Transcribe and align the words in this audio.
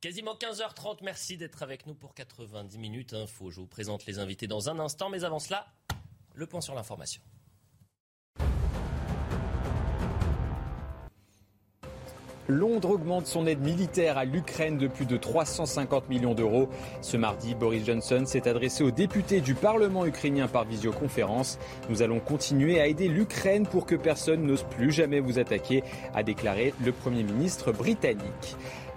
Quasiment 0.00 0.36
15h30, 0.36 0.98
merci 1.02 1.36
d'être 1.36 1.64
avec 1.64 1.84
nous 1.88 1.94
pour 1.94 2.14
90 2.14 2.78
minutes 2.78 3.14
info. 3.14 3.50
Je 3.50 3.58
vous 3.58 3.66
présente 3.66 4.06
les 4.06 4.20
invités 4.20 4.46
dans 4.46 4.70
un 4.70 4.78
instant, 4.78 5.10
mais 5.10 5.24
avant 5.24 5.40
cela, 5.40 5.66
le 6.34 6.46
point 6.46 6.60
sur 6.60 6.76
l'information. 6.76 7.20
Londres 12.46 12.90
augmente 12.90 13.26
son 13.26 13.46
aide 13.48 13.60
militaire 13.60 14.16
à 14.16 14.24
l'Ukraine 14.24 14.78
de 14.78 14.86
plus 14.86 15.04
de 15.04 15.16
350 15.16 16.08
millions 16.08 16.32
d'euros. 16.32 16.68
Ce 17.02 17.16
mardi, 17.16 17.56
Boris 17.56 17.84
Johnson 17.84 18.22
s'est 18.24 18.48
adressé 18.48 18.84
aux 18.84 18.92
députés 18.92 19.40
du 19.40 19.54
Parlement 19.54 20.06
ukrainien 20.06 20.46
par 20.46 20.64
visioconférence. 20.64 21.58
Nous 21.90 22.02
allons 22.02 22.20
continuer 22.20 22.80
à 22.80 22.86
aider 22.86 23.08
l'Ukraine 23.08 23.66
pour 23.66 23.84
que 23.84 23.96
personne 23.96 24.46
n'ose 24.46 24.64
plus 24.70 24.92
jamais 24.92 25.18
vous 25.18 25.40
attaquer, 25.40 25.82
a 26.14 26.22
déclaré 26.22 26.72
le 26.84 26.92
Premier 26.92 27.24
ministre 27.24 27.72
britannique. 27.72 28.56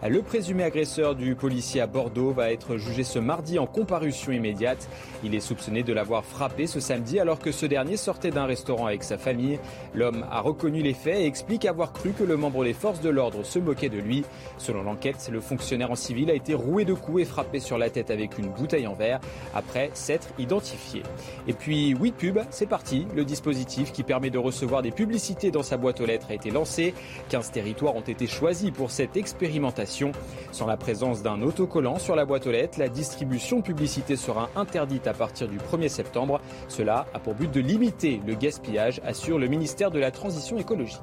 Le 0.09 0.23
présumé 0.23 0.63
agresseur 0.63 1.13
du 1.13 1.35
policier 1.35 1.79
à 1.79 1.85
Bordeaux 1.85 2.31
va 2.31 2.51
être 2.51 2.77
jugé 2.77 3.03
ce 3.03 3.20
mardi 3.20 3.59
en 3.59 3.67
comparution 3.67 4.31
immédiate. 4.31 4.89
Il 5.23 5.35
est 5.35 5.39
soupçonné 5.39 5.84
de 5.84 5.93
l'avoir 5.93 6.26
frappé 6.26 6.65
ce 6.65 6.79
samedi 6.79 7.20
alors 7.20 7.37
que 7.37 7.51
ce 7.51 7.67
dernier 7.67 7.98
sortait 7.98 8.31
d'un 8.31 8.45
restaurant 8.45 8.87
avec 8.87 9.03
sa 9.03 9.20
famille. 9.20 9.59
L'homme 9.93 10.26
a 10.31 10.41
reconnu 10.41 10.81
les 10.81 10.95
faits 10.95 11.20
et 11.20 11.27
explique 11.27 11.65
avoir 11.65 11.93
cru 11.93 12.13
que 12.13 12.23
le 12.23 12.35
membre 12.35 12.63
des 12.63 12.73
forces 12.73 12.99
de 12.99 13.09
l'ordre 13.09 13.43
se 13.43 13.59
moquait 13.59 13.89
de 13.89 13.99
lui. 13.99 14.26
Selon 14.57 14.81
l'enquête, 14.81 15.29
le 15.31 15.39
fonctionnaire 15.39 15.91
en 15.91 15.95
civil 15.95 16.31
a 16.31 16.33
été 16.33 16.55
roué 16.55 16.83
de 16.83 16.95
coups 16.95 17.21
et 17.21 17.26
frappé 17.26 17.59
sur 17.59 17.77
la 17.77 17.91
tête 17.91 18.09
avec 18.09 18.39
une 18.39 18.49
bouteille 18.49 18.87
en 18.87 18.95
verre 18.95 19.20
après 19.54 19.91
s'être 19.93 20.29
identifié. 20.39 21.04
Et 21.48 21.54
puis, 21.54 21.93
oui 21.93 22.11
pub, 22.11 22.39
c'est 22.49 22.65
parti. 22.65 23.05
Le 23.15 23.23
dispositif 23.23 23.91
qui 23.91 24.01
permet 24.01 24.31
de 24.31 24.39
recevoir 24.39 24.81
des 24.81 24.91
publicités 24.91 25.51
dans 25.51 25.63
sa 25.63 25.77
boîte 25.77 26.01
aux 26.01 26.07
lettres 26.07 26.31
a 26.31 26.33
été 26.33 26.49
lancé. 26.49 26.95
15 27.29 27.51
territoires 27.51 27.95
ont 27.95 28.01
été 28.01 28.26
choisis 28.26 28.71
pour 28.71 28.89
cette 28.89 29.15
expérimentation. 29.15 29.90
Sans 30.51 30.65
la 30.65 30.77
présence 30.77 31.21
d'un 31.21 31.41
autocollant 31.41 31.99
sur 31.99 32.15
la 32.15 32.25
boîte 32.25 32.47
aux 32.47 32.51
lettres, 32.51 32.79
la 32.79 32.87
distribution 32.87 33.59
de 33.59 33.63
publicité 33.63 34.15
sera 34.15 34.49
interdite 34.55 35.05
à 35.05 35.13
partir 35.13 35.48
du 35.48 35.57
1er 35.57 35.89
septembre. 35.89 36.39
Cela 36.70 37.07
a 37.13 37.20
pour 37.20 37.35
but 37.35 37.51
de 37.51 37.59
limiter 37.59 38.21
le 38.25 38.35
gaspillage, 38.35 39.01
assure 39.03 39.37
le 39.37 39.48
ministère 39.48 39.91
de 39.91 39.99
la 39.99 40.11
Transition 40.11 40.57
écologique. 40.57 40.99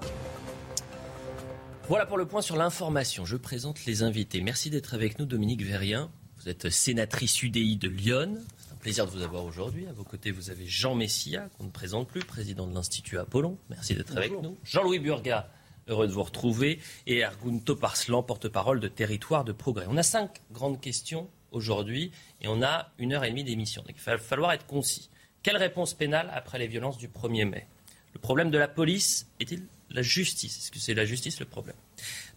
Voilà 1.88 2.06
pour 2.06 2.18
le 2.18 2.26
point 2.26 2.42
sur 2.42 2.56
l'information. 2.56 3.24
Je 3.24 3.36
présente 3.36 3.84
les 3.86 4.02
invités. 4.02 4.40
Merci 4.40 4.70
d'être 4.70 4.94
avec 4.94 5.18
nous, 5.18 5.26
Dominique 5.26 5.62
Verrien. 5.62 6.10
Vous 6.38 6.48
êtes 6.48 6.70
sénatrice 6.70 7.42
UDI 7.42 7.76
de 7.76 7.88
Lyon. 7.88 8.34
C'est 8.58 8.72
un 8.72 8.76
plaisir 8.76 9.06
de 9.06 9.10
vous 9.10 9.22
avoir 9.22 9.44
aujourd'hui. 9.44 9.86
À 9.86 9.92
vos 9.92 10.04
côtés, 10.04 10.30
vous 10.30 10.50
avez 10.50 10.66
Jean 10.66 10.94
Messia, 10.94 11.48
qu'on 11.56 11.64
ne 11.64 11.70
présente 11.70 12.08
plus, 12.08 12.20
président 12.20 12.66
de 12.66 12.74
l'Institut 12.74 13.18
Apollon. 13.18 13.58
Merci 13.70 13.94
d'être 13.94 14.16
avec 14.16 14.32
nous. 14.40 14.56
Jean-Louis 14.64 14.98
Burga, 14.98 15.50
Heureux 15.88 16.06
de 16.06 16.12
vous 16.12 16.22
retrouver. 16.22 16.78
Et 17.06 17.18
Ergun 17.18 17.58
Toparslan, 17.58 18.22
porte-parole 18.22 18.80
de 18.80 18.88
Territoire 18.88 19.44
de 19.44 19.52
Progrès. 19.52 19.86
On 19.88 19.96
a 19.96 20.02
cinq 20.02 20.42
grandes 20.52 20.80
questions 20.80 21.28
aujourd'hui 21.50 22.12
et 22.42 22.48
on 22.48 22.62
a 22.62 22.90
une 22.98 23.14
heure 23.14 23.24
et 23.24 23.30
demie 23.30 23.44
d'émission. 23.44 23.82
Il 23.88 23.94
va 23.94 24.18
falloir 24.18 24.52
être 24.52 24.66
concis. 24.66 25.08
Quelle 25.42 25.56
réponse 25.56 25.94
pénale 25.94 26.30
après 26.34 26.58
les 26.58 26.66
violences 26.66 26.98
du 26.98 27.08
1er 27.08 27.46
mai? 27.46 27.66
Le 28.12 28.20
problème 28.20 28.50
de 28.50 28.58
la 28.58 28.68
police 28.68 29.26
est-il 29.40 29.62
la 29.90 30.02
justice? 30.02 30.58
Est-ce 30.58 30.70
que 30.70 30.78
c'est 30.78 30.94
la 30.94 31.06
justice 31.06 31.40
le 31.40 31.46
problème? 31.46 31.76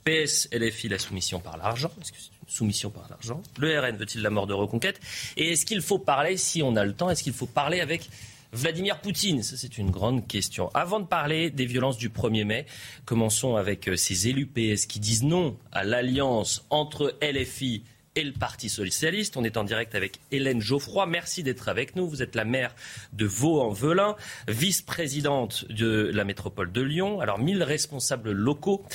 PS, 0.06 0.48
LFI, 0.54 0.90
la 0.90 0.98
soumission 0.98 1.40
par 1.40 1.58
l'argent 1.58 1.92
Est-ce 2.02 2.12
que 2.12 2.18
c'est 2.18 2.32
une 2.42 2.50
soumission 2.50 2.90
par 2.90 3.08
l'argent? 3.10 3.42
Le 3.60 3.80
RN 3.80 3.98
veut-il 3.98 4.22
la 4.22 4.30
mort 4.30 4.48
de 4.48 4.54
reconquête? 4.54 5.00
Et 5.38 5.52
est-ce 5.52 5.66
qu'il 5.66 5.82
faut 5.82 6.00
parler, 6.00 6.38
si 6.38 6.64
on 6.64 6.76
a 6.76 6.86
le 6.86 6.94
temps, 6.94 7.10
est-ce 7.10 7.24
qu'il 7.24 7.34
faut 7.34 7.48
parler 7.48 7.82
avec 7.82 8.10
Vladimir 8.54 9.00
Poutine, 9.00 9.44
ça 9.44 9.56
c'est 9.56 9.78
une 9.78 9.92
grande 9.92 10.28
question. 10.28 10.70
Avant 10.74 11.00
de 11.00 11.06
parler 11.06 11.50
des 11.50 11.66
violences 11.66 11.98
du 11.98 12.10
1er 12.10 12.44
mai, 12.44 12.66
commençons 13.06 13.56
avec 13.56 13.88
euh, 13.88 13.96
ces 13.96 14.28
élus 14.28 14.46
PS 14.46 14.86
qui 14.88 15.00
disent 15.00 15.24
non 15.24 15.58
à 15.72 15.86
l'alliance 15.86 16.66
entre 16.70 17.16
LFI 17.22 17.84
et 18.16 18.24
le 18.24 18.34
Parti 18.34 18.70
socialiste. 18.70 19.38
On 19.38 19.44
est 19.44 19.58
en 19.58 19.64
direct 19.64 19.96
avec 19.96 20.20
Hélène 20.32 20.62
Geoffroy. 20.62 21.06
Merci 21.06 21.44
d'être 21.44 21.70
avec 21.70 21.96
nous. 21.96 22.08
Vous 22.08 22.22
êtes 22.22 22.36
la 22.36 22.46
maire 22.46 22.76
de 23.14 23.26
Vaux-en-Velin, 23.26 24.16
vice-présidente 24.48 25.66
de 25.72 26.12
la 26.14 26.24
métropole 26.24 26.72
de 26.72 26.82
Lyon. 26.82 27.22
Alors, 27.22 27.40
1000 27.40 27.64
responsables 27.64 28.32
locaux 28.32 28.86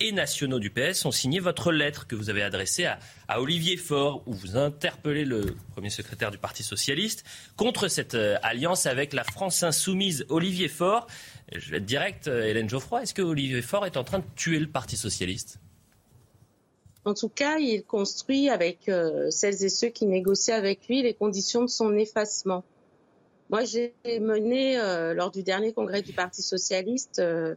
et 0.00 0.12
nationaux 0.12 0.58
du 0.58 0.70
PS 0.70 1.04
ont 1.06 1.10
signé 1.10 1.40
votre 1.40 1.72
lettre 1.72 2.06
que 2.06 2.14
vous 2.14 2.28
avez 2.28 2.42
adressée 2.42 2.84
à, 2.84 2.98
à 3.28 3.40
Olivier 3.40 3.76
Faure, 3.76 4.22
où 4.26 4.34
vous 4.34 4.56
interpellez 4.56 5.24
le 5.24 5.56
premier 5.72 5.90
secrétaire 5.90 6.30
du 6.30 6.38
Parti 6.38 6.62
socialiste 6.62 7.24
contre 7.56 7.88
cette 7.88 8.14
euh, 8.14 8.36
alliance 8.42 8.86
avec 8.86 9.12
la 9.12 9.24
France 9.24 9.62
insoumise. 9.62 10.26
Olivier 10.28 10.68
Faure, 10.68 11.06
je 11.54 11.70
vais 11.70 11.78
être 11.78 11.86
direct, 11.86 12.28
euh, 12.28 12.44
Hélène 12.44 12.68
Geoffroy, 12.68 13.02
est-ce 13.02 13.14
que 13.14 13.22
Olivier 13.22 13.62
Faure 13.62 13.86
est 13.86 13.96
en 13.96 14.04
train 14.04 14.18
de 14.18 14.24
tuer 14.34 14.58
le 14.58 14.68
Parti 14.68 14.96
socialiste? 14.96 15.60
En 17.06 17.14
tout 17.14 17.28
cas, 17.28 17.58
il 17.58 17.84
construit 17.84 18.50
avec 18.50 18.88
euh, 18.88 19.30
celles 19.30 19.64
et 19.64 19.68
ceux 19.68 19.88
qui 19.88 20.06
négocient 20.06 20.56
avec 20.56 20.88
lui 20.88 21.02
les 21.02 21.14
conditions 21.14 21.62
de 21.62 21.68
son 21.68 21.94
effacement. 21.94 22.64
Moi, 23.48 23.62
j'ai 23.62 23.94
mené, 24.04 24.76
euh, 24.76 25.14
lors 25.14 25.30
du 25.30 25.44
dernier 25.44 25.72
congrès 25.72 26.02
du 26.02 26.12
Parti 26.12 26.42
socialiste, 26.42 27.20
euh, 27.20 27.54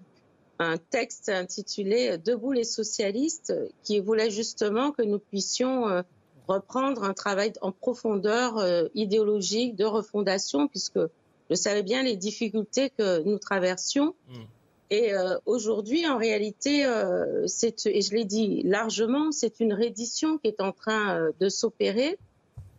un 0.60 0.78
texte 0.78 1.30
intitulé 1.30 2.20
Debout 2.20 2.52
les 2.52 2.64
socialistes, 2.64 3.54
qui 3.84 4.00
voulait 4.00 4.30
justement 4.30 4.92
que 4.92 5.02
nous 5.02 5.18
puissions 5.18 6.04
reprendre 6.48 7.04
un 7.06 7.14
travail 7.14 7.54
en 7.62 7.72
profondeur 7.72 8.62
idéologique 8.94 9.78
de 9.78 9.86
refondation, 9.86 10.68
puisque 10.68 11.00
je 11.50 11.56
savais 11.56 11.82
bien 11.82 12.04
les 12.04 12.18
difficultés 12.18 12.90
que 12.90 13.24
nous 13.24 13.40
traversions. 13.40 14.16
Mmh. 14.28 14.36
Et 14.92 15.14
euh, 15.14 15.38
aujourd'hui, 15.46 16.08
en 16.08 16.18
réalité, 16.18 16.86
euh, 16.86 17.46
et 17.46 18.02
je 18.02 18.16
l'ai 18.16 18.26
dit 18.26 18.64
largement, 18.64 19.32
c'est 19.32 19.60
une 19.60 19.74
reddition 19.74 20.40
qui 20.40 20.48
est 20.48 20.62
en 20.62 20.72
train 20.72 21.16
euh, 21.16 21.32
de 21.40 21.48
s'opérer, 21.48 22.18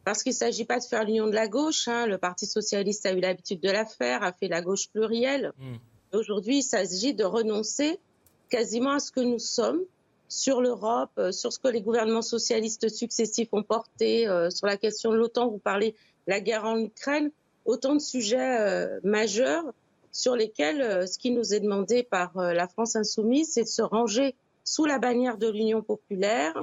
parce 0.04 0.24
qu'il 0.24 0.32
ne 0.32 0.36
s'agit 0.36 0.64
pas 0.64 0.80
de 0.80 0.84
faire 0.84 1.04
l'union 1.04 1.28
de 1.28 1.34
la 1.34 1.46
gauche. 1.46 1.86
Hein, 1.86 2.06
le 2.06 2.18
Parti 2.18 2.46
socialiste 2.46 3.06
a 3.06 3.12
eu 3.12 3.20
l'habitude 3.20 3.60
de 3.60 3.70
la 3.70 3.84
faire, 3.84 4.24
a 4.24 4.32
fait 4.32 4.48
la 4.48 4.60
gauche 4.60 4.88
plurielle. 4.88 5.52
Mm. 5.58 6.16
Aujourd'hui, 6.16 6.58
il 6.58 6.62
s'agit 6.62 7.14
de 7.14 7.22
renoncer 7.22 8.00
quasiment 8.48 8.92
à 8.92 8.98
ce 8.98 9.12
que 9.12 9.20
nous 9.20 9.38
sommes 9.38 9.80
sur 10.28 10.60
l'Europe, 10.60 11.10
euh, 11.18 11.30
sur 11.30 11.52
ce 11.52 11.60
que 11.60 11.68
les 11.68 11.80
gouvernements 11.80 12.22
socialistes 12.22 12.88
successifs 12.88 13.50
ont 13.52 13.62
porté, 13.62 14.26
euh, 14.26 14.50
sur 14.50 14.66
la 14.66 14.76
question 14.76 15.12
de 15.12 15.16
l'OTAN. 15.16 15.48
Vous 15.48 15.58
parlez 15.58 15.90
de 16.26 16.32
la 16.32 16.40
guerre 16.40 16.64
en 16.64 16.76
Ukraine, 16.78 17.30
autant 17.66 17.94
de 17.94 18.00
sujets 18.00 18.88
majeurs 19.04 19.64
sur 20.12 20.36
lesquels 20.36 20.82
euh, 20.82 21.06
ce 21.06 21.18
qui 21.18 21.30
nous 21.30 21.54
est 21.54 21.60
demandé 21.60 22.02
par 22.02 22.36
euh, 22.36 22.52
la 22.52 22.68
France 22.68 22.96
insoumise, 22.96 23.52
c'est 23.52 23.64
de 23.64 23.68
se 23.68 23.82
ranger 23.82 24.34
sous 24.64 24.84
la 24.84 24.98
bannière 24.98 25.38
de 25.38 25.48
l'Union 25.48 25.82
populaire. 25.82 26.54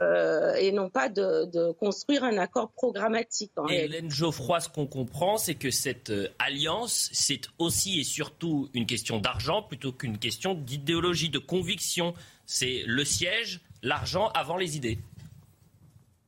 Euh, 0.00 0.54
et 0.54 0.70
non 0.70 0.90
pas 0.90 1.08
de, 1.08 1.72
construire 1.72 2.22
un 2.22 2.38
accord 2.38 2.70
programmatique. 2.70 3.50
et 3.68 3.86
Hélène 3.86 4.08
Geoffroy, 4.08 4.60
ce 4.60 4.68
qu'on 4.68 4.86
comprend, 4.86 5.38
c'est 5.38 5.56
que 5.56 5.72
cette 5.72 6.12
alliance, 6.38 7.10
c'est 7.12 7.48
aussi 7.58 7.98
et 7.98 8.04
surtout 8.04 8.68
une 8.74 8.86
question 8.86 9.18
d'argent 9.18 9.62
plutôt 9.62 9.90
qu'une 9.90 10.18
question 10.18 10.54
d'idéologie, 10.54 11.30
de 11.30 11.40
conviction. 11.40 12.14
C'est 12.46 12.84
le 12.86 13.04
siège, 13.04 13.60
l'argent 13.82 14.28
avant 14.34 14.56
les 14.56 14.76
idées. 14.76 14.98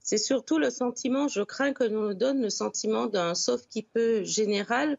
C'est 0.03 0.19
surtout 0.19 0.59
le 0.59 0.71
sentiment, 0.71 1.29
je 1.29 1.43
crains 1.43 1.73
que 1.73 1.85
l'on 1.85 2.09
nous 2.09 2.15
donne 2.15 2.43
le 2.43 2.51
sentiment 2.51 3.07
d'un 3.07 3.37
sauf 3.37 3.61
qui 3.69 3.85
peut 3.85 4.25
général 4.25 4.99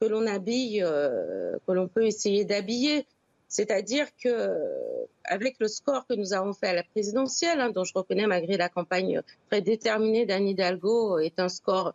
que 0.00 0.06
l'on 0.06 0.26
habille, 0.26 0.82
euh, 0.82 1.56
que 1.66 1.72
l'on 1.72 1.88
peut 1.88 2.06
essayer 2.06 2.44
d'habiller. 2.44 3.06
C'est-à-dire 3.48 4.06
que 4.22 4.48
avec 5.24 5.56
le 5.58 5.66
score 5.68 6.06
que 6.06 6.14
nous 6.14 6.32
avons 6.32 6.52
fait 6.52 6.68
à 6.68 6.74
la 6.74 6.84
présidentielle, 6.84 7.60
hein, 7.60 7.70
dont 7.70 7.84
je 7.84 7.92
reconnais 7.94 8.26
malgré 8.26 8.56
la 8.56 8.68
campagne 8.68 9.22
très 9.50 9.60
déterminée 9.60 10.24
d'Anne 10.24 10.46
Hidalgo, 10.46 11.18
est 11.18 11.38
un 11.40 11.48
score 11.48 11.92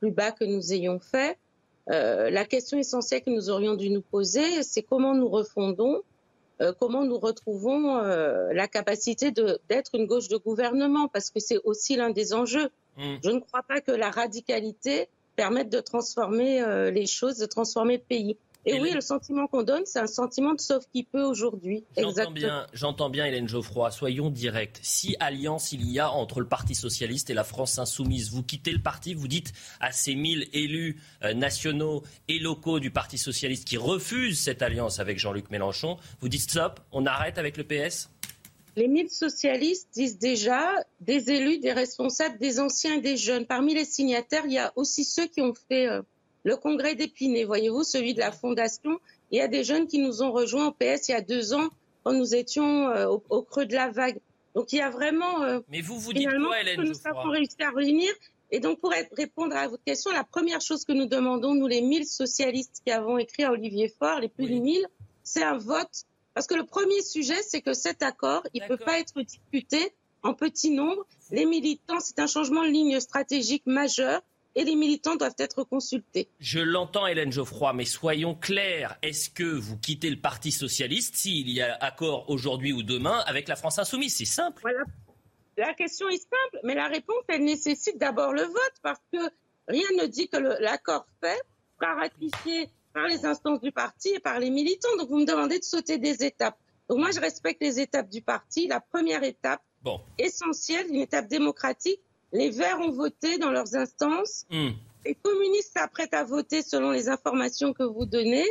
plus 0.00 0.10
bas 0.10 0.32
que 0.32 0.44
nous 0.44 0.72
ayons 0.72 0.98
fait. 0.98 1.38
Euh, 1.90 2.28
la 2.30 2.44
question 2.44 2.78
essentielle 2.78 3.22
que 3.22 3.30
nous 3.30 3.48
aurions 3.50 3.74
dû 3.74 3.90
nous 3.90 4.02
poser, 4.02 4.62
c'est 4.62 4.82
comment 4.82 5.14
nous 5.14 5.28
refondons, 5.28 6.02
euh, 6.60 6.72
comment 6.78 7.04
nous 7.04 7.18
retrouvons 7.18 7.96
euh, 7.96 8.52
la 8.52 8.68
capacité 8.68 9.30
d'être 9.30 9.94
une 9.94 10.06
gauche 10.06 10.28
de 10.28 10.36
gouvernement, 10.36 11.08
parce 11.08 11.30
que 11.30 11.40
c'est 11.40 11.58
aussi 11.64 11.96
l'un 11.96 12.10
des 12.10 12.34
enjeux. 12.34 12.68
Mmh. 12.98 13.14
Je 13.24 13.30
ne 13.30 13.40
crois 13.40 13.62
pas 13.62 13.80
que 13.80 13.92
la 13.92 14.10
radicalité 14.10 15.08
permettre 15.38 15.70
de 15.70 15.78
transformer 15.78 16.60
euh, 16.60 16.90
les 16.90 17.06
choses, 17.06 17.38
de 17.38 17.46
transformer 17.46 17.98
le 17.98 18.02
pays. 18.02 18.36
Et, 18.66 18.80
oui, 18.80 18.90
le 18.92 19.00
sentiment 19.00 19.46
qu'on 19.46 19.62
donne, 19.62 19.86
c'est 19.86 20.00
un 20.00 20.08
sentiment 20.08 20.52
de 20.52 20.60
sauf 20.60 20.84
qui 20.92 21.04
peut 21.04 21.22
aujourd'hui. 21.22 21.84
J'entends 21.96 22.30
bien, 22.32 22.66
j'entends 22.72 23.08
bien, 23.08 23.24
Hélène 23.24 23.48
Geoffroy. 23.48 23.92
Soyons 23.92 24.30
directs. 24.30 24.80
Si 24.82 25.16
alliance 25.20 25.70
il 25.70 25.88
y 25.88 26.00
a 26.00 26.10
entre 26.10 26.40
le 26.40 26.48
Parti 26.48 26.74
socialiste 26.74 27.30
et 27.30 27.34
la 27.34 27.44
France 27.44 27.78
insoumise, 27.78 28.30
vous 28.32 28.42
quittez 28.42 28.72
le 28.72 28.80
parti, 28.80 29.14
vous 29.14 29.28
dites 29.28 29.52
à 29.80 29.92
ces 29.92 30.16
1000 30.16 30.48
élus 30.52 31.00
euh, 31.22 31.34
nationaux 31.34 32.02
et 32.26 32.40
locaux 32.40 32.80
du 32.80 32.90
Parti 32.90 33.16
socialiste 33.16 33.66
qui 33.66 33.76
refusent 33.76 34.40
cette 34.40 34.60
alliance 34.60 34.98
avec 34.98 35.20
Jean-Luc 35.20 35.50
Mélenchon, 35.50 35.96
vous 36.20 36.28
dites 36.28 36.50
stop, 36.50 36.80
on 36.90 37.06
arrête 37.06 37.38
avec 37.38 37.56
le 37.56 37.64
PS 37.64 38.10
les 38.76 38.88
1000 38.88 39.10
socialistes 39.10 39.88
disent 39.92 40.18
déjà 40.18 40.72
des 41.00 41.30
élus, 41.30 41.58
des 41.58 41.72
responsables, 41.72 42.38
des 42.38 42.60
anciens 42.60 42.94
et 42.94 43.00
des 43.00 43.16
jeunes. 43.16 43.46
Parmi 43.46 43.74
les 43.74 43.84
signataires, 43.84 44.44
il 44.46 44.52
y 44.52 44.58
a 44.58 44.72
aussi 44.76 45.04
ceux 45.04 45.26
qui 45.26 45.40
ont 45.40 45.54
fait 45.68 45.86
euh, 45.88 46.02
le 46.44 46.56
congrès 46.56 46.94
d'Épinay, 46.94 47.44
voyez-vous, 47.44 47.84
celui 47.84 48.14
de 48.14 48.20
la 48.20 48.32
Fondation. 48.32 48.98
Il 49.30 49.38
y 49.38 49.40
a 49.40 49.48
des 49.48 49.64
jeunes 49.64 49.86
qui 49.86 49.98
nous 49.98 50.22
ont 50.22 50.32
rejoints 50.32 50.68
au 50.68 50.72
PS 50.72 51.08
il 51.08 51.12
y 51.12 51.14
a 51.14 51.20
deux 51.20 51.54
ans 51.54 51.68
quand 52.04 52.12
nous 52.12 52.34
étions 52.34 52.88
euh, 52.88 53.06
au, 53.28 53.42
creux 53.42 53.66
de 53.66 53.74
la 53.74 53.90
vague. 53.90 54.18
Donc 54.54 54.72
il 54.72 54.76
y 54.76 54.80
a 54.80 54.90
vraiment. 54.90 55.42
Euh, 55.42 55.60
Mais 55.68 55.80
vous 55.80 55.98
vous 55.98 56.12
dites 56.12 56.28
quoi, 56.28 56.60
Hélène 56.60 56.76
que 56.76 56.88
Nous 56.88 57.00
avons 57.04 57.30
réussi 57.30 57.56
à 57.60 57.70
réunir. 57.70 58.10
Et 58.50 58.60
donc 58.60 58.80
pour 58.80 58.92
répondre 59.12 59.54
à 59.54 59.68
votre 59.68 59.84
question, 59.84 60.10
la 60.10 60.24
première 60.24 60.62
chose 60.62 60.84
que 60.84 60.92
nous 60.92 61.04
demandons, 61.04 61.54
nous 61.54 61.66
les 61.66 61.82
1000 61.82 62.06
socialistes 62.06 62.80
qui 62.84 62.90
avons 62.90 63.18
écrit 63.18 63.44
à 63.44 63.52
Olivier 63.52 63.88
Faure, 63.88 64.20
les 64.20 64.28
plus 64.28 64.46
de 64.46 64.54
1000, 64.54 64.86
c'est 65.22 65.42
un 65.42 65.58
vote. 65.58 66.06
Parce 66.38 66.46
que 66.46 66.54
le 66.54 66.66
premier 66.66 67.02
sujet, 67.02 67.42
c'est 67.42 67.62
que 67.62 67.74
cet 67.74 68.00
accord, 68.00 68.44
il 68.54 68.62
ne 68.62 68.68
peut 68.68 68.76
pas 68.76 69.00
être 69.00 69.20
discuté 69.22 69.92
en 70.22 70.34
petit 70.34 70.70
nombre. 70.70 71.04
Les 71.32 71.44
militants, 71.44 71.98
c'est 71.98 72.20
un 72.20 72.28
changement 72.28 72.62
de 72.62 72.68
ligne 72.68 73.00
stratégique 73.00 73.66
majeur 73.66 74.22
et 74.54 74.62
les 74.62 74.76
militants 74.76 75.16
doivent 75.16 75.34
être 75.38 75.64
consultés. 75.64 76.28
Je 76.38 76.60
l'entends, 76.60 77.08
Hélène 77.08 77.32
Geoffroy, 77.32 77.72
mais 77.72 77.84
soyons 77.84 78.36
clairs. 78.36 78.96
Est-ce 79.02 79.30
que 79.30 79.42
vous 79.42 79.78
quittez 79.78 80.10
le 80.10 80.20
Parti 80.20 80.52
socialiste 80.52 81.16
s'il 81.16 81.50
y 81.50 81.60
a 81.60 81.74
accord 81.80 82.30
aujourd'hui 82.30 82.72
ou 82.72 82.84
demain 82.84 83.18
avec 83.26 83.48
la 83.48 83.56
France 83.56 83.80
insoumise? 83.80 84.14
C'est 84.14 84.24
simple. 84.24 84.60
Voilà. 84.62 84.84
La 85.56 85.74
question 85.74 86.08
est 86.08 86.18
simple, 86.18 86.60
mais 86.62 86.76
la 86.76 86.86
réponse, 86.86 87.24
elle 87.26 87.42
nécessite 87.42 87.98
d'abord 87.98 88.32
le 88.32 88.42
vote, 88.42 88.74
parce 88.84 89.00
que 89.12 89.18
rien 89.66 89.88
ne 90.00 90.06
dit 90.06 90.28
que 90.28 90.36
l'accord 90.36 91.04
fait 91.20 91.42
sera 91.80 91.96
ratifié 91.96 92.68
par 92.98 93.06
les 93.06 93.24
instances 93.24 93.60
du 93.60 93.70
parti 93.70 94.08
et 94.08 94.18
par 94.18 94.40
les 94.40 94.50
militants. 94.50 94.96
Donc 94.98 95.08
vous 95.08 95.18
me 95.18 95.24
demandez 95.24 95.60
de 95.60 95.64
sauter 95.64 95.98
des 95.98 96.24
étapes. 96.24 96.58
Donc 96.88 96.98
moi, 96.98 97.12
je 97.12 97.20
respecte 97.20 97.62
les 97.62 97.78
étapes 97.78 98.08
du 98.08 98.22
parti. 98.22 98.66
La 98.66 98.80
première 98.80 99.22
étape, 99.22 99.62
essentielle, 100.18 100.86
une 100.88 101.00
étape 101.00 101.28
démocratique, 101.28 102.00
les 102.32 102.50
Verts 102.50 102.80
ont 102.80 102.90
voté 102.90 103.38
dans 103.38 103.52
leurs 103.52 103.76
instances. 103.76 104.46
Hmm. 104.50 104.70
Les 105.06 105.14
communistes 105.14 105.74
s'apprêtent 105.76 106.12
à 106.12 106.24
voter 106.24 106.62
selon 106.62 106.90
les 106.90 107.08
informations 107.08 107.72
que 107.72 107.84
vous 107.84 108.04
donnez. 108.04 108.44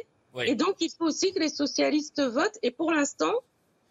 Et 0.46 0.56
donc, 0.56 0.76
il 0.80 0.90
faut 0.92 1.06
aussi 1.06 1.34
que 1.34 1.40
les 1.40 1.50
socialistes 1.50 2.22
votent. 2.22 2.60
Et 2.64 2.72
pour 2.72 2.92
l'instant, 2.92 3.34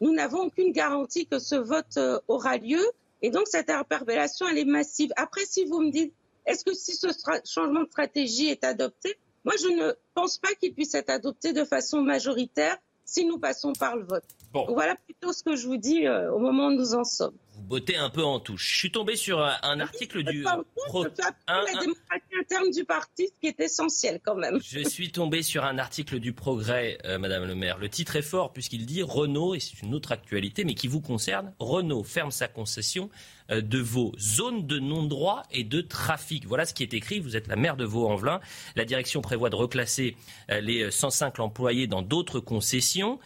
nous 0.00 0.14
n'avons 0.14 0.44
aucune 0.44 0.72
garantie 0.72 1.26
que 1.26 1.38
ce 1.38 1.56
vote 1.56 1.96
euh, 1.98 2.18
aura 2.28 2.56
lieu. 2.56 2.84
Et 3.20 3.30
donc, 3.30 3.46
cette 3.48 3.68
interpellation, 3.68 4.46
elle 4.48 4.58
est 4.58 4.64
massive. 4.64 5.12
Après, 5.16 5.44
si 5.44 5.64
vous 5.64 5.80
me 5.80 5.90
dites, 5.90 6.14
est-ce 6.46 6.64
que 6.64 6.72
si 6.72 6.94
ce 6.94 7.08
changement 7.44 7.82
de 7.82 7.88
stratégie 7.88 8.46
est 8.46 8.64
adopté, 8.64 9.18
moi, 9.46 9.54
je 9.62 9.68
ne 9.68 9.92
pense 10.14 10.38
pas 10.38 10.52
qu'il 10.60 10.74
puisse 10.74 10.94
être 10.94 11.08
adopté 11.08 11.52
de 11.52 11.64
façon 11.64 12.02
majoritaire 12.02 12.76
si 13.04 13.24
nous 13.24 13.38
passons 13.38 13.72
par 13.72 13.96
le 13.96 14.02
vote. 14.02 14.24
Voilà 14.68 14.96
plutôt 14.96 15.32
ce 15.32 15.44
que 15.44 15.54
je 15.54 15.68
vous 15.68 15.76
dis 15.76 16.06
euh, 16.06 16.32
au 16.32 16.40
moment 16.40 16.66
où 16.66 16.72
nous 16.72 16.94
en 16.94 17.04
sommes. 17.04 17.36
Vous 17.56 17.62
bottez 17.62 17.96
un 17.96 18.10
peu 18.10 18.22
en 18.22 18.38
touche. 18.38 18.70
Je 18.70 18.76
suis 18.76 18.90
tombé 18.90 19.16
sur 19.16 19.40
un, 19.40 19.80
article 19.80 20.22
du. 20.24 20.44
Pro... 20.88 21.06
un, 21.46 21.64
la 21.64 21.80
démocratie 21.80 22.24
interne 22.38 22.70
du 22.70 22.84
parti, 22.84 23.28
ce 23.28 23.40
qui 23.40 23.46
est 23.46 23.60
essentiel 23.60 24.20
quand 24.22 24.34
même. 24.34 24.60
Je 24.62 24.86
suis 24.86 25.10
tombé 25.10 25.42
sur 25.42 25.64
un 25.64 25.78
article 25.78 26.18
du 26.20 26.34
Progrès, 26.34 26.98
euh, 27.06 27.18
Madame 27.18 27.46
le 27.46 27.54
maire. 27.54 27.78
Le 27.78 27.88
titre 27.88 28.16
est 28.16 28.22
fort 28.22 28.52
puisqu'il 28.52 28.84
dit 28.84 29.02
Renault, 29.02 29.54
et 29.54 29.60
c'est 29.60 29.80
une 29.80 29.94
autre 29.94 30.12
actualité, 30.12 30.64
mais 30.64 30.74
qui 30.74 30.86
vous 30.86 31.00
concerne, 31.00 31.54
Renault 31.58 32.04
ferme 32.04 32.30
sa 32.30 32.46
concession 32.46 33.08
euh, 33.50 33.62
de 33.62 33.78
vos 33.78 34.12
zones 34.18 34.66
de 34.66 34.78
non-droit 34.78 35.42
et 35.50 35.64
de 35.64 35.80
trafic. 35.80 36.46
Voilà 36.46 36.66
ce 36.66 36.74
qui 36.74 36.82
est 36.82 36.92
écrit. 36.92 37.20
Vous 37.20 37.36
êtes 37.36 37.48
la 37.48 37.56
maire 37.56 37.78
de 37.78 37.86
Vaux-en-Velin. 37.86 38.40
La 38.74 38.84
direction 38.84 39.22
prévoit 39.22 39.48
de 39.48 39.56
reclasser 39.56 40.14
les 40.48 40.90
105 40.90 41.40
employés 41.40 41.86
dans 41.86 42.02
d'autres 42.02 42.38
concessions. 42.38 43.18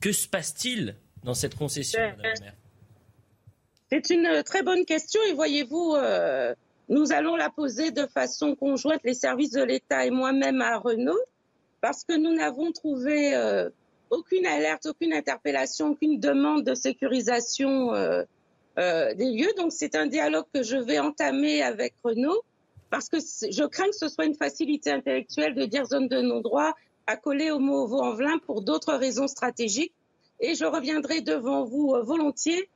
Que 0.00 0.12
se 0.12 0.28
passe-t-il 0.28 0.96
dans 1.24 1.34
cette 1.34 1.56
concession, 1.56 2.00
Madame 2.00 2.22
la 2.22 2.40
maire? 2.40 2.54
C'est 3.90 4.10
une 4.10 4.42
très 4.42 4.62
bonne 4.62 4.84
question 4.84 5.20
et 5.28 5.32
voyez-vous, 5.32 5.94
euh, 5.94 6.54
nous 6.88 7.12
allons 7.12 7.36
la 7.36 7.50
poser 7.50 7.92
de 7.92 8.06
façon 8.06 8.56
conjointe, 8.56 9.00
les 9.04 9.14
services 9.14 9.52
de 9.52 9.62
l'État 9.62 10.04
et 10.04 10.10
moi-même 10.10 10.60
à 10.60 10.76
Renault, 10.78 11.20
parce 11.80 12.02
que 12.02 12.16
nous 12.16 12.34
n'avons 12.34 12.72
trouvé 12.72 13.36
euh, 13.36 13.70
aucune 14.10 14.44
alerte, 14.44 14.86
aucune 14.86 15.12
interpellation, 15.12 15.90
aucune 15.90 16.18
demande 16.18 16.64
de 16.64 16.74
sécurisation 16.74 17.94
euh, 17.94 18.24
des 18.76 19.30
lieux. 19.30 19.52
Donc 19.56 19.70
c'est 19.70 19.94
un 19.94 20.06
dialogue 20.06 20.46
que 20.52 20.64
je 20.64 20.76
vais 20.76 20.98
entamer 20.98 21.62
avec 21.62 21.94
Renault, 22.02 22.42
parce 22.90 23.08
que 23.08 23.18
je 23.18 23.64
crains 23.66 23.88
que 23.88 23.96
ce 23.96 24.08
soit 24.08 24.24
une 24.24 24.34
facilité 24.34 24.90
intellectuelle 24.90 25.54
de 25.54 25.64
dire 25.64 25.86
zone 25.86 26.08
de 26.08 26.20
non-droit 26.20 26.74
accolé 27.06 27.52
au 27.52 27.60
mot 27.60 27.86
Vaux-en-Velin 27.86 28.38
pour 28.46 28.62
d'autres 28.62 28.94
raisons 28.94 29.28
stratégiques. 29.28 29.92
Et 30.40 30.54
je 30.54 30.64
reviendrai 30.64 31.20
devant 31.20 31.64
vous 31.64 31.94
euh, 31.94 32.02
volontiers 32.02 32.68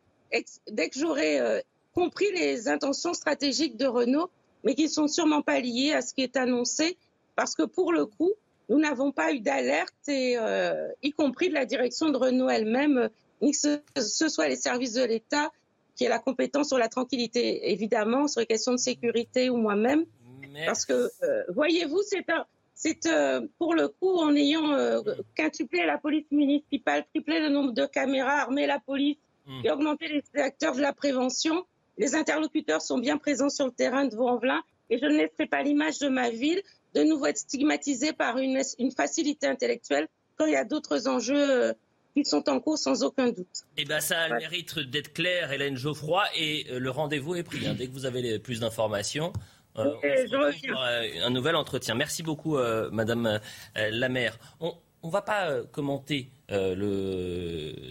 dès 0.69 0.89
que 0.89 0.99
j'aurai 0.99 1.41
euh, 1.41 1.61
compris 1.95 2.31
les 2.33 2.69
intentions 2.69 3.15
stratégiques 3.15 3.77
de 3.77 3.87
Renault, 3.87 4.31
mais 4.65 4.75
qui 4.75 4.89
sont 4.89 5.09
sûrement 5.09 5.43
pas 5.43 5.61
liées 5.61 5.93
à 5.93 6.03
ce 6.03 6.15
qui 6.15 6.23
est 6.23 6.37
annoncé, 6.37 6.97
parce 7.37 7.55
que 7.55 7.63
pour 7.63 7.93
le 7.93 8.07
coup, 8.07 8.33
nous 8.69 8.79
n'avons 8.79 9.13
pas 9.13 9.33
eu 9.33 9.41
d'alerte, 9.41 10.09
et 10.09 10.37
euh, 10.39 10.89
y 11.03 11.13
compris 11.13 11.49
de 11.49 11.55
la 11.55 11.67
direction 11.67 12.11
de 12.11 12.17
Renault 12.17 12.49
elle-même, 12.49 13.09
ni 13.43 13.53
que 13.53 13.81
ce, 14.01 14.29
soit 14.29 14.49
les 14.49 14.57
services 14.57 14.95
de 14.95 15.05
l'État, 15.05 15.51
qui 15.97 16.05
est 16.05 16.09
la 16.09 16.19
compétence 16.19 16.69
sur 16.69 16.79
la 16.79 16.89
tranquillité, 16.89 17.71
évidemment, 17.73 18.29
sur 18.29 18.41
les 18.41 18.47
questions 18.47 18.73
de 18.73 18.79
sécurité 18.79 19.51
ou 19.51 19.57
moi-même. 19.57 20.05
Parce 20.67 20.85
que, 20.85 21.11
voyez-vous, 21.53 22.03
c'est 22.03 22.25
euh, 23.07 23.47
pour 23.59 23.75
le 23.75 23.89
coup 23.89 24.17
en 24.17 24.35
ayant 24.35 24.73
euh, 24.73 25.01
quintuplé 25.35 25.85
la 25.85 25.99
police 25.99 26.31
municipale, 26.31 27.05
triplé 27.13 27.41
le 27.41 27.51
nombre 27.51 27.73
de 27.73 27.85
caméras, 27.85 28.41
armé 28.41 28.67
la 28.67 28.79
police 28.79 29.19
hmm. 29.51 29.67
et 29.67 29.71
augmenté 29.71 30.09
les 30.09 30.41
acteurs 30.41 30.75
de 30.75 30.81
la 30.81 30.93
prévention. 30.93 31.65
Les 31.99 32.15
interlocuteurs 32.15 32.81
sont 32.81 32.99
bien 32.99 33.19
présents 33.19 33.51
sur 33.51 33.67
le 33.67 33.73
terrain 33.73 34.07
de 34.07 34.15
Vaux-en-Velin 34.15 34.63
et 34.89 34.99
je 34.99 35.05
ne 35.05 35.17
laisserai 35.17 35.47
pas 35.47 35.63
l'image 35.63 35.99
de 35.99 36.09
ma 36.09 36.31
ville 36.31 36.63
de 36.95 37.03
nouveau 37.03 37.27
être 37.27 37.39
stigmatisée 37.39 38.13
par 38.13 38.39
une, 38.39 38.61
facilité 38.97 39.47
intellectuelle 39.47 40.09
quand 40.37 40.47
il 40.47 40.53
y 40.53 40.57
a 40.57 40.65
d'autres 40.65 41.09
enjeux 41.09 41.51
euh, 41.51 41.73
qui 42.17 42.25
sont 42.25 42.49
en 42.49 42.59
cours 42.59 42.79
sans 42.79 43.05
aucun 43.05 43.29
doute. 43.29 43.65
Eh 43.77 43.85
bien, 43.85 44.01
ça 44.01 44.23
a 44.23 44.29
le 44.29 44.39
mérite 44.39 44.79
d'être 44.79 45.13
clair, 45.13 45.53
Hélène 45.53 45.77
Geoffroy, 45.77 46.25
et 46.37 46.67
le 46.71 46.91
rendez-vous 46.91 47.37
est 47.37 47.45
pris. 47.45 47.69
Hein. 47.69 47.75
Dès 47.75 47.87
que 47.87 47.93
vous 47.93 48.07
avez 48.07 48.41
plus 48.41 48.61
d'informations, 48.61 49.33
euh, 49.79 49.95
euh, 50.05 50.53
un 51.23 51.31
nouvel 51.31 51.57
entretien. 51.57 51.95
Merci 51.95 52.23
beaucoup, 52.23 52.57
euh, 52.57 52.91
Madame 52.91 53.41
la 53.77 54.09
maire. 54.09 54.39
On 54.61 54.75
ne 55.09 55.13
va 55.13 55.23
pas 55.23 55.63
commenter 55.73 56.31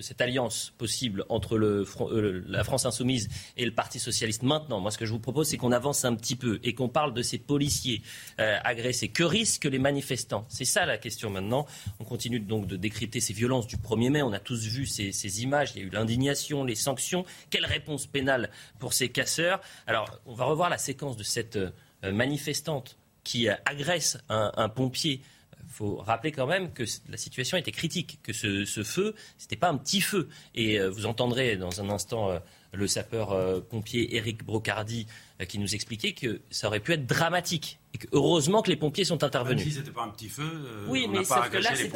cette 0.01 0.19
alliance 0.19 0.73
possible 0.77 1.23
entre 1.29 1.57
la 1.57 2.63
France 2.65 2.85
insoumise 2.85 3.29
et 3.55 3.63
le 3.63 3.71
Parti 3.71 3.99
socialiste 3.99 4.43
maintenant. 4.43 4.81
Moi, 4.81 4.91
ce 4.91 4.97
que 4.97 5.05
je 5.05 5.13
vous 5.13 5.19
propose, 5.19 5.47
c'est 5.47 5.55
qu'on 5.55 5.71
avance 5.71 6.03
un 6.03 6.13
petit 6.13 6.35
peu 6.35 6.59
et 6.61 6.73
qu'on 6.73 6.89
parle 6.89 7.13
de 7.13 7.21
ces 7.21 7.37
policiers 7.37 8.01
agressés. 8.37 9.07
Que 9.07 9.23
risquent 9.23 9.63
les 9.63 9.79
manifestants? 9.79 10.45
C'est 10.49 10.65
ça 10.65 10.85
la 10.85 10.97
question 10.97 11.29
maintenant. 11.29 11.65
On 11.99 12.03
continue 12.03 12.41
donc 12.41 12.67
de 12.67 12.75
décrypter 12.75 13.21
ces 13.21 13.31
violences 13.31 13.65
du 13.65 13.77
1er 13.77 14.09
mai. 14.09 14.21
On 14.23 14.33
a 14.33 14.39
tous 14.39 14.65
vu 14.65 14.85
ces, 14.85 15.41
images. 15.41 15.71
Il 15.75 15.81
y 15.81 15.83
a 15.85 15.87
eu 15.87 15.89
l'indignation, 15.89 16.65
les 16.65 16.75
sanctions. 16.75 17.25
Quelle 17.49 17.65
réponse 17.65 18.07
pénale 18.07 18.49
pour 18.79 18.93
ces 18.93 19.09
casseurs? 19.09 19.61
Alors, 19.87 20.19
on 20.25 20.33
va 20.33 20.45
revoir 20.45 20.69
la 20.69 20.77
séquence 20.77 21.15
de 21.15 21.23
cette 21.23 21.55
euh, 21.55 21.71
manifestante 22.11 22.97
qui 23.23 23.47
agresse 23.49 24.17
un, 24.29 24.69
pompier, 24.69 25.21
faut 25.69 25.97
rappeler 25.97 26.31
quand 26.31 26.47
même 26.47 26.73
que 26.73 26.83
la 27.09 27.17
situation 27.17 27.57
était 27.57 27.71
critique, 27.71 28.19
que 28.23 28.33
ce, 28.33 28.65
feu, 28.83 29.15
ce 29.38 29.45
n'était 29.45 29.55
pas 29.55 29.69
un 29.69 29.77
petit 29.77 30.01
feu. 30.01 30.27
Et 30.55 30.79
euh, 30.79 30.89
vous 30.89 31.05
entendrez 31.05 31.57
dans 31.57 31.81
un 31.81 31.89
instant 31.89 32.31
euh, 32.31 32.39
le 32.73 32.88
sapeur-pompier 32.88 34.15
Eric 34.15 34.43
Brocardi 34.43 35.07
qui 35.47 35.59
nous 35.59 35.73
expliquait 35.75 36.13
que 36.13 36.41
ça 36.49 36.67
aurait 36.67 36.79
pu 36.79 36.93
être 36.93 37.05
dramatique. 37.05 37.79
Et 37.93 37.97
que 37.97 38.07
heureusement 38.11 38.61
que 38.61 38.69
les 38.69 38.75
pompiers 38.75 39.05
sont 39.05 39.23
intervenus. 39.23 39.63
Même 39.63 39.71
si 39.71 39.79
c'était 39.79 39.91
pas 39.91 40.03
un 40.03 40.09
petit 40.09 40.29
feu, 40.29 40.85
oui, 40.88 41.07
mais 41.09 41.23
sauf 41.23 41.49
que 41.49 41.57
là, 41.57 41.71
les, 41.71 41.89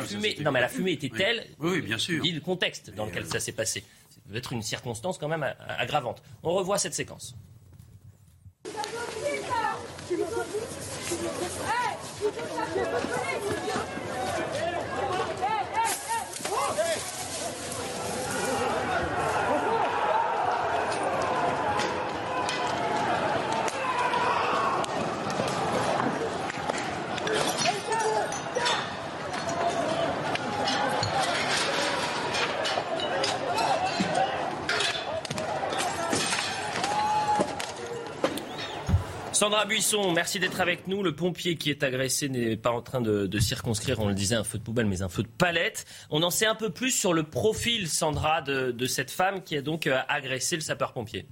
fumées. 0.00 0.36
Non, 0.42 0.52
mais 0.52 0.60
la 0.60 0.68
fumée 0.68 0.92
était 0.92 1.08
telle. 1.08 1.46
Oui, 1.58 1.80
bien 1.80 1.98
sûr. 1.98 2.22
Dit 2.22 2.32
le 2.32 2.40
contexte 2.40 2.94
dans 2.94 3.06
lequel 3.06 3.24
ça 3.26 3.40
s'est 3.40 3.52
passé. 3.52 3.84
C'est 4.10 4.22
peut-être 4.24 4.52
une 4.52 4.62
circonstance 4.62 5.16
quand 5.16 5.28
même 5.28 5.46
aggravante. 5.68 6.22
On 6.42 6.52
revoit 6.52 6.78
cette 6.78 6.94
séquence. 6.94 7.34
Sandra 39.50 39.66
Buisson, 39.66 40.12
merci 40.12 40.38
d'être 40.38 40.60
avec 40.60 40.86
nous. 40.86 41.02
Le 41.02 41.16
pompier 41.16 41.56
qui 41.56 41.70
est 41.70 41.82
agressé 41.82 42.28
n'est 42.28 42.56
pas 42.56 42.70
en 42.70 42.82
train 42.82 43.00
de, 43.00 43.38
circonscrire, 43.40 43.98
on 43.98 44.06
le 44.06 44.14
disait, 44.14 44.36
un 44.36 44.44
feu 44.44 44.58
de 44.58 44.62
poubelle, 44.62 44.86
mais 44.86 45.02
un 45.02 45.08
feu 45.08 45.24
de 45.24 45.28
palette. 45.28 45.86
On 46.08 46.22
en 46.22 46.30
sait 46.30 46.46
un 46.46 46.54
peu 46.54 46.70
plus 46.70 46.92
sur 46.92 47.12
le 47.12 47.24
profil, 47.24 47.88
Sandra, 47.88 48.42
de 48.42 48.86
cette 48.86 49.10
femme 49.10 49.42
qui 49.42 49.56
a 49.56 49.60
donc 49.60 49.88
euh, 49.88 49.98
agressé 50.08 50.54
le 50.54 50.60
sapeur-pompier. 50.60 51.26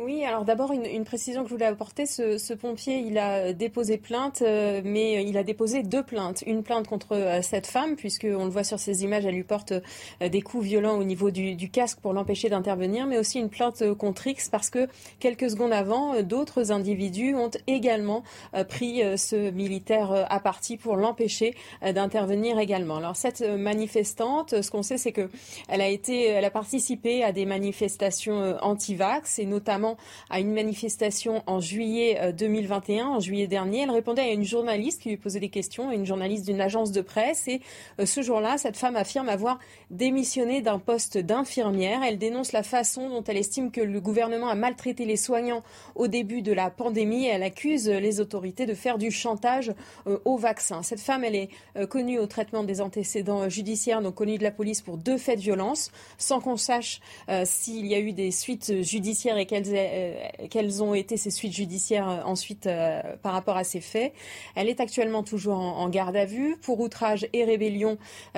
Oui, 0.00 0.24
alors 0.24 0.44
d'abord 0.44 0.70
une, 0.70 1.04
précision 1.04 1.42
que 1.42 1.48
je 1.48 1.54
voulais 1.54 1.66
apporter. 1.66 2.06
Ce, 2.06 2.54
pompier, 2.54 2.98
il 2.98 3.18
a 3.18 3.52
déposé 3.52 3.98
plainte, 3.98 4.42
euh, 4.42 4.80
mais 4.84 5.24
il 5.24 5.36
a 5.36 5.42
déposé 5.42 5.82
deux 5.82 6.04
plaintes. 6.04 6.44
Une 6.46 6.62
plainte 6.62 6.86
contre 6.86 7.16
euh, 7.16 7.42
cette 7.42 7.66
femme, 7.66 7.96
puisque 7.96 8.28
on 8.30 8.44
le 8.44 8.50
voit 8.50 8.62
sur 8.62 8.78
ces 8.78 9.02
images, 9.02 9.26
elle 9.26 9.34
lui 9.34 9.42
porte 9.42 9.72
euh, 9.72 10.28
des 10.28 10.40
coups 10.40 10.64
violents 10.64 10.96
au 10.96 11.02
niveau 11.02 11.32
du, 11.32 11.68
casque 11.68 11.98
pour 11.98 12.12
l'empêcher 12.12 12.48
d'intervenir, 12.48 13.08
mais 13.08 13.18
aussi 13.18 13.40
une 13.40 13.48
plainte 13.48 13.92
contre 13.94 14.28
X 14.28 14.48
parce 14.48 14.70
que 14.70 14.86
quelques 15.18 15.50
secondes 15.50 15.72
avant, 15.72 16.22
d'autres 16.22 16.70
individus 16.70 17.34
ont 17.34 17.50
également 17.66 18.22
pris 18.68 19.02
ce 19.18 19.50
militaire 19.50 20.26
à 20.30 20.40
partie 20.40 20.76
pour 20.76 20.96
l'empêcher 20.96 21.54
d'intervenir 21.82 22.58
également. 22.58 22.96
Alors 22.96 23.16
cette 23.16 23.42
manifestante, 23.42 24.62
ce 24.62 24.70
qu'on 24.70 24.82
sait, 24.82 24.96
c'est 24.96 25.12
que 25.12 25.28
elle 25.68 25.82
a 25.82 25.88
elle 25.90 26.44
a 26.44 26.50
participé 26.50 27.22
à 27.22 27.32
des 27.32 27.44
manifestations 27.44 28.56
anti-vax 28.62 29.38
et 29.38 29.44
notamment 29.44 29.87
à 30.30 30.40
une 30.40 30.52
manifestation 30.52 31.42
en 31.46 31.60
juillet 31.60 32.32
2021, 32.32 33.06
euh, 33.06 33.08
en 33.10 33.20
juillet 33.20 33.46
dernier. 33.46 33.82
Elle 33.82 33.90
répondait 33.90 34.22
à 34.22 34.32
une 34.32 34.44
journaliste 34.44 35.02
qui 35.02 35.10
lui 35.10 35.16
posait 35.16 35.40
des 35.40 35.48
questions, 35.48 35.90
une 35.92 36.06
journaliste 36.06 36.46
d'une 36.46 36.60
agence 36.60 36.92
de 36.92 37.00
presse. 37.00 37.48
Et 37.48 37.60
euh, 38.00 38.06
ce 38.06 38.22
jour-là, 38.22 38.58
cette 38.58 38.76
femme 38.76 38.96
affirme 38.96 39.28
avoir 39.28 39.58
démissionné 39.90 40.60
d'un 40.60 40.78
poste 40.78 41.18
d'infirmière. 41.18 42.00
Elle 42.04 42.18
dénonce 42.18 42.52
la 42.52 42.62
façon 42.62 43.08
dont 43.08 43.24
elle 43.24 43.36
estime 43.36 43.70
que 43.70 43.80
le 43.80 44.00
gouvernement 44.00 44.48
a 44.48 44.54
maltraité 44.54 45.04
les 45.04 45.16
soignants 45.16 45.62
au 45.94 46.08
début 46.08 46.42
de 46.42 46.52
la 46.52 46.70
pandémie. 46.70 47.26
Elle 47.26 47.42
accuse 47.42 47.88
les 47.88 48.20
autorités 48.20 48.66
de 48.66 48.74
faire 48.74 48.98
du 48.98 49.10
chantage 49.10 49.72
euh, 50.06 50.18
au 50.24 50.36
vaccin. 50.36 50.82
Cette 50.82 51.00
femme, 51.00 51.24
elle 51.24 51.34
est 51.34 51.48
connue 51.88 52.18
au 52.18 52.26
traitement 52.26 52.64
des 52.64 52.80
antécédents 52.80 53.48
judiciaires, 53.48 54.02
donc 54.02 54.14
connue 54.14 54.38
de 54.38 54.42
la 54.42 54.50
police 54.50 54.80
pour 54.80 54.96
deux 54.96 55.18
faits 55.18 55.38
de 55.38 55.42
violence, 55.42 55.90
sans 56.16 56.40
qu'on 56.40 56.56
sache 56.56 57.00
s'il 57.44 57.86
y 57.86 57.94
a 57.94 58.00
eu 58.00 58.12
des 58.12 58.30
suites 58.30 58.82
judiciaires 58.82 59.38
et 59.38 59.46
quelles 59.46 59.74
euh, 59.78 60.46
quelles 60.50 60.82
ont 60.82 60.94
été 60.94 61.16
ses 61.16 61.30
suites 61.30 61.52
judiciaires 61.52 62.08
euh, 62.08 62.20
ensuite 62.24 62.66
euh, 62.66 63.00
par 63.22 63.32
rapport 63.32 63.56
à 63.56 63.64
ces 63.64 63.80
faits. 63.80 64.12
Elle 64.54 64.68
est 64.68 64.80
actuellement 64.80 65.22
toujours 65.22 65.58
en, 65.58 65.88
garde 65.88 66.16
à 66.16 66.26
vue 66.26 66.56
pour 66.60 66.80
outrage 66.80 67.26
et 67.32 67.44
rébellion. 67.44 67.96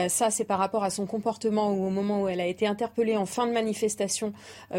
ça, 0.08 0.30
c'est 0.30 0.44
par 0.44 0.60
rapport 0.60 0.84
à 0.84 0.90
son 0.90 1.04
comportement 1.04 1.68
au 1.68 1.90
moment 1.90 2.22
où 2.22 2.28
elle 2.28 2.40
a 2.40 2.46
été 2.46 2.64
interpellée 2.64 3.16
en 3.16 3.26
fin 3.26 3.46
de 3.46 3.52
manifestation 3.52 4.32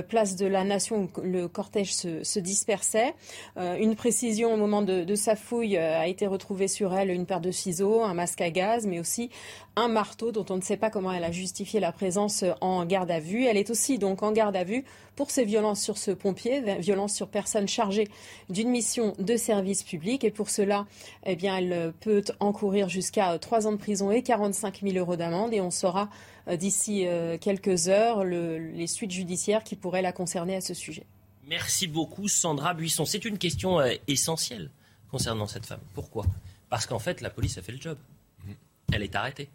place 0.07 0.37
de 0.37 0.45
la 0.45 0.63
Nation 0.63 1.09
où 1.17 1.21
le 1.21 1.49
cortège 1.49 1.93
se, 1.93 2.39
dispersait. 2.39 3.13
une 3.57 3.95
précision 3.95 4.53
au 4.53 4.57
moment 4.57 4.81
de, 4.81 5.03
de 5.03 5.15
sa 5.15 5.35
fouille 5.35 5.75
a 5.77 6.07
été 6.07 6.27
retrouvée 6.27 6.69
sur 6.69 6.93
elle 6.93 7.09
une 7.09 7.25
paire 7.25 7.41
de 7.41 7.51
ciseaux, 7.51 8.03
un 8.03 8.13
masque 8.13 8.39
à 8.39 8.51
gaz, 8.51 8.87
mais 8.87 8.99
aussi 8.99 9.29
un 9.75 9.89
marteau 9.89 10.31
dont 10.31 10.45
on 10.49 10.55
ne 10.55 10.61
sait 10.61 10.77
pas 10.77 10.89
comment 10.89 11.11
elle 11.11 11.23
a 11.23 11.31
justifié 11.31 11.79
la 11.79 11.91
présence 11.91 12.45
en 12.61 12.85
garde 12.85 13.11
à 13.11 13.19
vue. 13.19 13.45
Elle 13.45 13.57
est 13.57 13.69
aussi 13.69 13.97
donc 13.97 14.23
en 14.23 14.31
garde 14.31 14.55
à 14.55 14.63
vue 14.63 14.85
pour 15.21 15.29
ses 15.29 15.45
violences 15.45 15.83
sur 15.83 15.99
ce 15.99 16.09
pompier, 16.09 16.79
violences 16.79 17.13
sur 17.13 17.27
personne 17.27 17.67
chargée 17.67 18.07
d'une 18.49 18.69
mission 18.69 19.13
de 19.19 19.37
service 19.37 19.83
public. 19.83 20.23
Et 20.23 20.31
pour 20.31 20.49
cela, 20.49 20.87
eh 21.27 21.35
bien, 21.35 21.57
elle 21.57 21.93
peut 21.99 22.23
encourir 22.39 22.89
jusqu'à 22.89 23.37
trois 23.37 23.67
ans 23.67 23.71
de 23.71 23.77
prison 23.77 24.09
et 24.09 24.23
45 24.23 24.81
000 24.81 24.97
euros 24.97 25.17
d'amende. 25.17 25.53
Et 25.53 25.61
on 25.61 25.69
saura 25.69 26.09
euh, 26.47 26.55
d'ici 26.55 27.05
euh, 27.05 27.37
quelques 27.37 27.87
heures 27.87 28.23
les 28.23 28.87
suites 28.87 29.11
judiciaires 29.11 29.63
qui 29.63 29.75
pourraient 29.75 30.01
la 30.01 30.11
concerner 30.11 30.55
à 30.55 30.61
ce 30.61 30.73
sujet. 30.73 31.05
Merci 31.47 31.85
beaucoup, 31.85 32.27
Sandra 32.27 32.73
Buisson. 32.73 33.05
C'est 33.05 33.23
une 33.23 33.37
question 33.37 33.79
euh, 33.79 33.93
essentielle 34.07 34.71
concernant 35.11 35.45
cette 35.45 35.67
femme. 35.67 35.81
Pourquoi? 35.93 36.25
Parce 36.71 36.87
qu'en 36.87 36.97
fait, 36.97 37.21
la 37.21 37.29
police 37.29 37.59
a 37.59 37.61
fait 37.61 37.73
le 37.73 37.79
job. 37.79 37.99
Elle 38.91 39.03
est 39.03 39.13
arrêtée. 39.13 39.49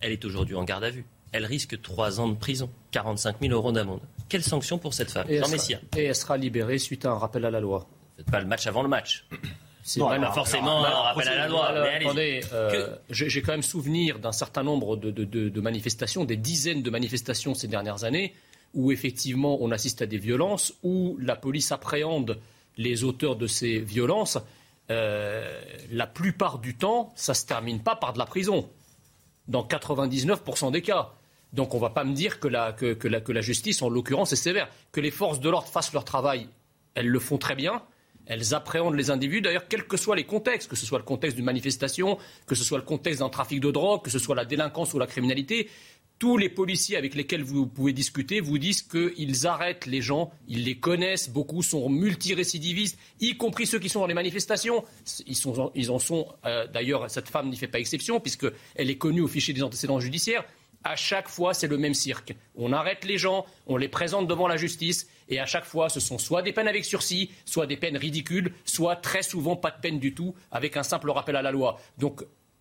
Elle 0.00 0.12
est 0.12 0.24
aujourd'hui 0.24 0.54
en 0.54 0.64
garde 0.64 0.84
à 0.84 0.90
vue. 0.90 1.04
Elle 1.32 1.44
risque 1.44 1.78
trois 1.82 2.20
ans 2.20 2.28
de 2.28 2.36
prison, 2.36 2.70
45 2.92 3.40
000 3.42 3.52
euros 3.52 3.70
d'amende. 3.70 4.00
Quelle 4.28 4.42
sanction 4.42 4.78
pour 4.78 4.94
cette 4.94 5.10
femme 5.10 5.26
et 5.28 5.36
elle, 5.36 5.46
sera, 5.46 5.80
et 5.96 6.04
elle 6.04 6.14
sera 6.14 6.36
libérée 6.36 6.78
suite 6.78 7.04
à 7.04 7.10
un 7.10 7.18
rappel 7.18 7.44
à 7.44 7.50
la 7.50 7.60
loi. 7.60 7.86
Faites 8.16 8.30
pas 8.30 8.40
le 8.40 8.46
match 8.46 8.66
avant 8.66 8.82
le 8.82 8.88
match. 8.88 9.26
C'est 9.84 10.00
forcément 10.32 10.82
un 10.82 10.88
rappel 10.88 11.28
à 11.28 11.34
la 11.34 11.48
loi. 11.48 11.70
Euh, 11.70 12.96
j'ai 13.10 13.42
quand 13.42 13.52
même 13.52 13.62
souvenir 13.62 14.18
d'un 14.18 14.32
certain 14.32 14.62
nombre 14.62 14.96
de, 14.96 15.60
manifestations, 15.60 16.24
des 16.24 16.38
dizaines 16.38 16.82
de 16.82 16.88
manifestations 16.88 17.54
ces 17.54 17.68
dernières 17.68 18.04
années, 18.04 18.34
où 18.72 18.92
effectivement 18.92 19.58
on 19.60 19.70
assiste 19.70 20.00
à 20.00 20.06
des 20.06 20.16
violences, 20.16 20.72
où 20.82 21.18
la 21.20 21.36
police 21.36 21.70
appréhende 21.70 22.40
les 22.78 23.04
auteurs 23.04 23.36
de 23.36 23.46
ces 23.46 23.78
violences. 23.78 24.38
Euh, 24.90 25.60
la 25.90 26.06
plupart 26.06 26.60
du 26.60 26.74
temps, 26.76 27.12
ça 27.14 27.32
ne 27.32 27.36
se 27.36 27.44
termine 27.44 27.82
pas 27.82 27.94
par 27.94 28.14
de 28.14 28.18
la 28.18 28.26
prison 28.26 28.70
dans 29.48 29.64
99% 29.64 30.72
des 30.72 30.80
cas. 30.80 31.12
Donc 31.54 31.72
on 31.72 31.78
ne 31.78 31.82
va 31.82 31.90
pas 31.90 32.04
me 32.04 32.14
dire 32.14 32.40
que 32.40 32.48
la, 32.48 33.40
justice, 33.40 33.80
en 33.80 33.88
l'occurrence, 33.88 34.32
est 34.32 34.36
sévère. 34.36 34.68
Que 34.92 35.00
les 35.00 35.10
forces 35.10 35.40
de 35.40 35.48
l'ordre 35.48 35.68
fassent 35.68 35.92
leur 35.92 36.04
travail, 36.04 36.48
elles 36.94 37.08
le 37.08 37.20
font 37.20 37.38
très 37.38 37.54
bien. 37.54 37.82
Elles 38.26 38.54
appréhendent 38.54 38.94
les 38.94 39.10
individus, 39.10 39.42
d'ailleurs, 39.42 39.68
quels 39.68 39.86
que 39.86 39.98
soient 39.98 40.16
les 40.16 40.24
contextes, 40.24 40.68
que 40.70 40.76
ce 40.76 40.86
soit 40.86 40.98
le 40.98 41.04
contexte 41.04 41.36
d'une 41.36 41.44
manifestation, 41.44 42.16
que 42.46 42.54
ce 42.54 42.64
soit 42.64 42.78
le 42.78 42.84
contexte 42.84 43.20
d'un 43.20 43.28
trafic 43.28 43.60
de 43.60 43.70
drogue, 43.70 44.02
que 44.02 44.10
ce 44.10 44.18
soit 44.18 44.34
la 44.34 44.46
délinquance 44.46 44.94
ou 44.94 44.98
la 44.98 45.06
criminalité 45.06 45.68
tous 46.18 46.36
les 46.36 46.48
policiers 46.48 46.96
avec 46.96 47.14
lesquels 47.14 47.42
vous 47.42 47.66
pouvez 47.66 47.92
discuter 47.92 48.40
vous 48.40 48.58
disent 48.58 48.82
qu'ils 48.82 49.46
arrêtent 49.46 49.86
les 49.86 50.00
gens, 50.00 50.30
ils 50.48 50.64
les 50.64 50.76
connaissent, 50.76 51.28
beaucoup 51.28 51.62
sont 51.62 51.88
multirécidivistes, 51.88 52.98
y 53.20 53.36
compris 53.36 53.66
ceux 53.66 53.78
qui 53.78 53.88
sont 53.88 54.00
dans 54.00 54.06
les 54.06 54.14
manifestations. 54.14 54.84
Ils 55.26 55.90
en 55.90 55.98
sont, 55.98 56.28
euh, 56.46 56.66
d'ailleurs, 56.68 57.10
cette 57.10 57.28
femme 57.28 57.50
n'y 57.50 57.56
fait 57.56 57.68
pas 57.68 57.80
exception, 57.80 58.20
puisqu'elle 58.20 58.54
est 58.76 58.96
connue 58.96 59.22
au 59.22 59.28
fichier 59.28 59.52
des 59.52 59.62
antécédents 59.62 60.00
judiciaires. 60.00 60.44
À 60.84 60.96
chaque 60.96 61.28
fois, 61.28 61.54
c'est 61.54 61.66
le 61.66 61.78
même 61.78 61.94
cirque. 61.94 62.34
On 62.56 62.72
arrête 62.72 63.04
les 63.04 63.16
gens, 63.16 63.46
on 63.66 63.78
les 63.78 63.88
présente 63.88 64.28
devant 64.28 64.46
la 64.46 64.58
justice, 64.58 65.08
et 65.30 65.40
à 65.40 65.46
chaque 65.46 65.64
fois, 65.64 65.88
ce 65.88 65.98
sont 65.98 66.18
soit 66.18 66.42
des 66.42 66.52
peines 66.52 66.68
avec 66.68 66.84
sursis, 66.84 67.30
soit 67.46 67.66
des 67.66 67.78
peines 67.78 67.96
ridicules, 67.96 68.52
soit 68.66 68.96
très 68.96 69.22
souvent 69.22 69.56
pas 69.56 69.70
de 69.70 69.80
peine 69.80 69.98
du 69.98 70.14
tout, 70.14 70.34
avec 70.52 70.76
un 70.76 70.82
simple 70.82 71.10
rappel 71.10 71.36
à 71.36 71.42
la 71.42 71.52
loi. 71.52 71.80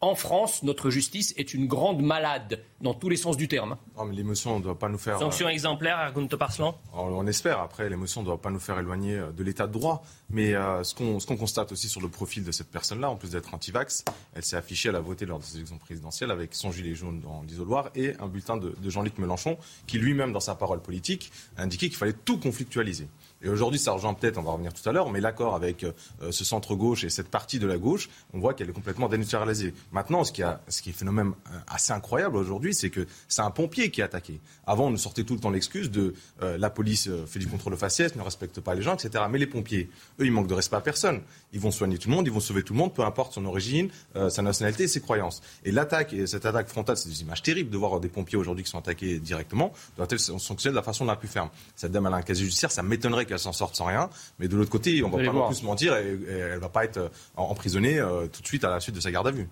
En 0.03 0.15
France, 0.15 0.63
notre 0.63 0.89
justice 0.89 1.33
est 1.37 1.53
une 1.53 1.67
grande 1.67 2.01
malade 2.01 2.63
dans 2.81 2.93
tous 2.93 3.09
les 3.09 3.15
sens 3.15 3.37
du 3.37 3.47
terme. 3.47 3.77
l'émotion 4.11 4.59
ne 4.59 4.63
doit 4.63 4.77
pas 4.77 4.89
nous 4.89 4.97
faire. 4.97 5.17
Sanction 5.17 5.47
euh, 5.47 5.51
exemplaire, 5.51 5.97
Argunto 5.97 6.37
Parslan 6.37 6.77
on, 6.93 7.25
espère. 7.27 7.59
Après, 7.59 7.89
l'émotion 7.89 8.21
ne 8.21 8.25
doit 8.25 8.41
pas 8.41 8.49
nous 8.49 8.59
faire 8.59 8.77
éloigner 8.79 9.15
euh, 9.15 9.31
de 9.31 9.43
l'état 9.43 9.67
de 9.67 9.71
droit. 9.71 10.03
Mais 10.29 10.53
euh, 10.53 10.83
ce 10.83 10.93
qu'on 10.93 11.37
constate 11.37 11.71
aussi 11.71 11.87
sur 11.87 12.01
le 12.01 12.09
profil 12.09 12.43
de 12.43 12.51
cette 12.51 12.69
personne-là, 12.69 13.09
en 13.09 13.15
plus 13.15 13.31
d'être 13.31 13.53
anti-vax, 13.53 14.03
elle 14.33 14.43
s'est 14.43 14.57
affichée, 14.57 14.89
elle 14.89 14.95
a 14.95 14.99
voté 14.99 15.25
lors 15.25 15.39
des 15.39 15.55
élections 15.55 15.77
présidentielles 15.77 16.31
avec 16.31 16.53
son 16.53 16.71
gilet 16.71 16.95
jaune 16.95 17.21
dans 17.21 17.41
l'isoloir 17.43 17.89
et 17.95 18.15
un 18.19 18.27
bulletin 18.27 18.57
de, 18.57 18.75
de 18.77 18.89
Jean-Luc 18.89 19.17
Mélenchon 19.17 19.57
qui 19.87 19.99
lui-même, 19.99 20.33
dans 20.33 20.39
sa 20.39 20.55
parole 20.55 20.81
politique, 20.81 21.31
a 21.57 21.63
indiqué 21.63 21.87
qu'il 21.87 21.97
fallait 21.97 22.13
tout 22.13 22.37
conflictualiser. 22.37 23.07
Et 23.43 23.49
aujourd'hui, 23.49 23.79
ça 23.79 23.91
rejoint 23.91 24.13
peut-être, 24.13 24.37
on 24.37 24.41
va 24.41 24.51
revenir 24.51 24.73
tout 24.73 24.87
à 24.87 24.93
l'heure, 24.93 25.11
mais 25.11 25.19
l'accord 25.19 25.53
avec 25.53 25.83
euh, 25.83 25.91
ce 26.31 26.45
centre-gauche 26.45 27.03
et 27.03 27.09
cette 27.09 27.27
partie 27.27 27.59
de 27.59 27.67
la 27.67 27.77
gauche, 27.77 28.09
on 28.33 28.39
voit 28.39 28.53
qu'elle 28.53 28.69
est 28.69 28.73
complètement 28.73 29.09
dénaturalisée. 29.09 29.73
Maintenant, 29.91 30.23
ce 30.23 30.31
qui, 30.31 30.41
est 30.41 30.91
phénomène 30.93 31.33
euh, 31.51 31.57
assez 31.67 31.91
incroyable 31.91 32.37
aujourd'hui, 32.37 32.73
c'est 32.73 32.89
que 32.89 33.05
c'est 33.27 33.41
un 33.41 33.51
pompier 33.51 33.91
qui 33.91 33.99
est 33.99 34.05
attaqué. 34.05 34.39
Avant, 34.65 34.87
on 34.87 34.91
nous 34.91 34.97
sortait 34.97 35.25
tout 35.25 35.33
le 35.33 35.41
temps 35.41 35.49
l'excuse 35.49 35.91
de 35.91 36.13
euh, 36.41 36.57
la 36.57 36.69
police 36.69 37.09
fait 37.27 37.39
du 37.39 37.47
contrôle 37.47 37.75
faciès, 37.75 38.15
ne 38.15 38.21
respecte 38.21 38.61
pas 38.61 38.75
les 38.75 38.81
gens, 38.81 38.95
etc. 38.95 39.25
Mais 39.29 39.39
les 39.39 39.47
pompiers, 39.47 39.89
eux, 40.19 40.25
ils 40.25 40.31
manquent 40.31 40.47
de 40.47 40.53
respect 40.53 40.77
à 40.77 40.81
personne. 40.81 41.21
Ils 41.51 41.59
vont 41.59 41.71
soigner 41.71 41.97
tout 41.97 42.09
le 42.09 42.15
monde, 42.15 42.25
ils 42.25 42.33
vont 42.33 42.39
sauver 42.39 42.63
tout 42.63 42.73
le 42.73 42.79
monde, 42.79 42.93
peu 42.93 43.03
importe 43.03 43.33
son 43.33 43.45
origine, 43.45 43.89
sa 44.29 44.41
nationalité 44.41 44.87
ses 44.87 45.01
croyances. 45.01 45.41
Et 45.65 45.71
l'attaque, 45.71 46.13
et 46.13 46.27
cette 46.27 46.45
attaque 46.45 46.69
frontale, 46.69 46.97
c'est 46.97 47.09
des 47.09 47.21
images 47.21 47.41
terribles 47.41 47.69
de 47.69 47.77
voir 47.77 47.99
des 47.99 48.09
pompiers 48.09 48.37
aujourd'hui 48.37 48.63
qui 48.63 48.69
sont 48.69 48.79
attaqués 48.79 49.19
directement, 49.19 49.73
doit-elle 49.97 50.19
sanctionner 50.19 50.71
de 50.71 50.77
la 50.77 50.83
façon 50.83 51.05
la 51.05 51.15
plus 51.15 51.27
ferme? 51.27 51.49
Cette 51.75 51.91
dame, 51.91 52.07
elle 52.07 52.13
a 52.13 52.17
un 52.17 52.21
casier 52.21 52.45
judiciaire, 52.45 52.71
ça 52.71 52.83
m'étonnerait 52.83 53.25
qu'elle 53.33 53.39
s'en 53.39 53.53
sorte 53.53 53.75
sans 53.75 53.85
rien. 53.85 54.09
Mais 54.39 54.47
de 54.47 54.55
l'autre 54.55 54.69
côté, 54.69 55.03
on 55.03 55.09
ne 55.09 55.17
va 55.17 55.31
pas 55.31 55.37
non 55.37 55.47
plus 55.47 55.57
se 55.57 55.65
mentir 55.65 55.95
et, 55.97 56.17
elle 56.29 56.55
ne 56.55 56.59
va 56.59 56.69
pas 56.69 56.85
être 56.85 56.97
euh, 56.97 57.09
emprisonnée 57.35 57.99
euh, 57.99 58.27
tout 58.27 58.41
de 58.41 58.47
suite 58.47 58.63
à 58.63 58.69
la 58.69 58.79
suite 58.79 58.95
de 58.95 59.01
sa 59.01 59.11
garde 59.11 59.27
à 59.27 59.31
vue. 59.31 59.47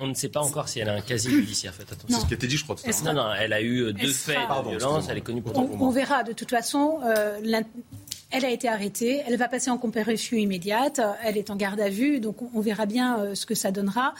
On 0.00 0.06
ne 0.06 0.14
sait 0.14 0.28
pas 0.28 0.40
encore 0.40 0.68
si 0.68 0.80
elle 0.80 0.88
a 0.88 0.94
un 0.94 1.00
casier 1.00 1.30
judiciaire. 1.30 1.74
Faites 1.74 1.92
attention. 1.92 2.16
C'est 2.16 2.22
ce 2.22 2.26
qui 2.26 2.34
a 2.34 2.36
été 2.36 2.46
dit, 2.46 2.56
je 2.56 2.64
crois. 2.64 2.76
Tout 2.76 3.04
non, 3.04 3.12
non, 3.12 3.32
elle 3.38 3.52
a 3.52 3.62
eu 3.62 3.92
deux 3.92 4.12
faits 4.12 4.36
de 4.36 4.70
violence. 4.70 5.06
Elle 5.08 5.18
est 5.18 5.22
connue 5.22 5.42
pour. 5.42 5.56
On, 5.56 5.86
on 5.86 5.90
verra. 5.90 6.22
De 6.24 6.32
toute 6.32 6.50
façon, 6.50 7.00
euh, 7.04 7.38
elle 8.32 8.44
a 8.46 8.50
été 8.50 8.66
arrêtée, 8.66 9.22
elle 9.26 9.36
va 9.36 9.46
passer 9.46 9.70
en 9.70 9.78
comparution 9.78 10.36
immédiate, 10.36 11.00
elle 11.22 11.36
est 11.36 11.50
en 11.50 11.56
garde 11.56 11.80
à 11.80 11.90
vue, 11.90 12.18
donc 12.18 12.36
on, 12.54 12.60
verra 12.60 12.86
bien 12.86 13.18
euh, 13.18 13.34
ce 13.34 13.44
que 13.44 13.54
ça 13.54 13.70
donnera. 13.70 14.14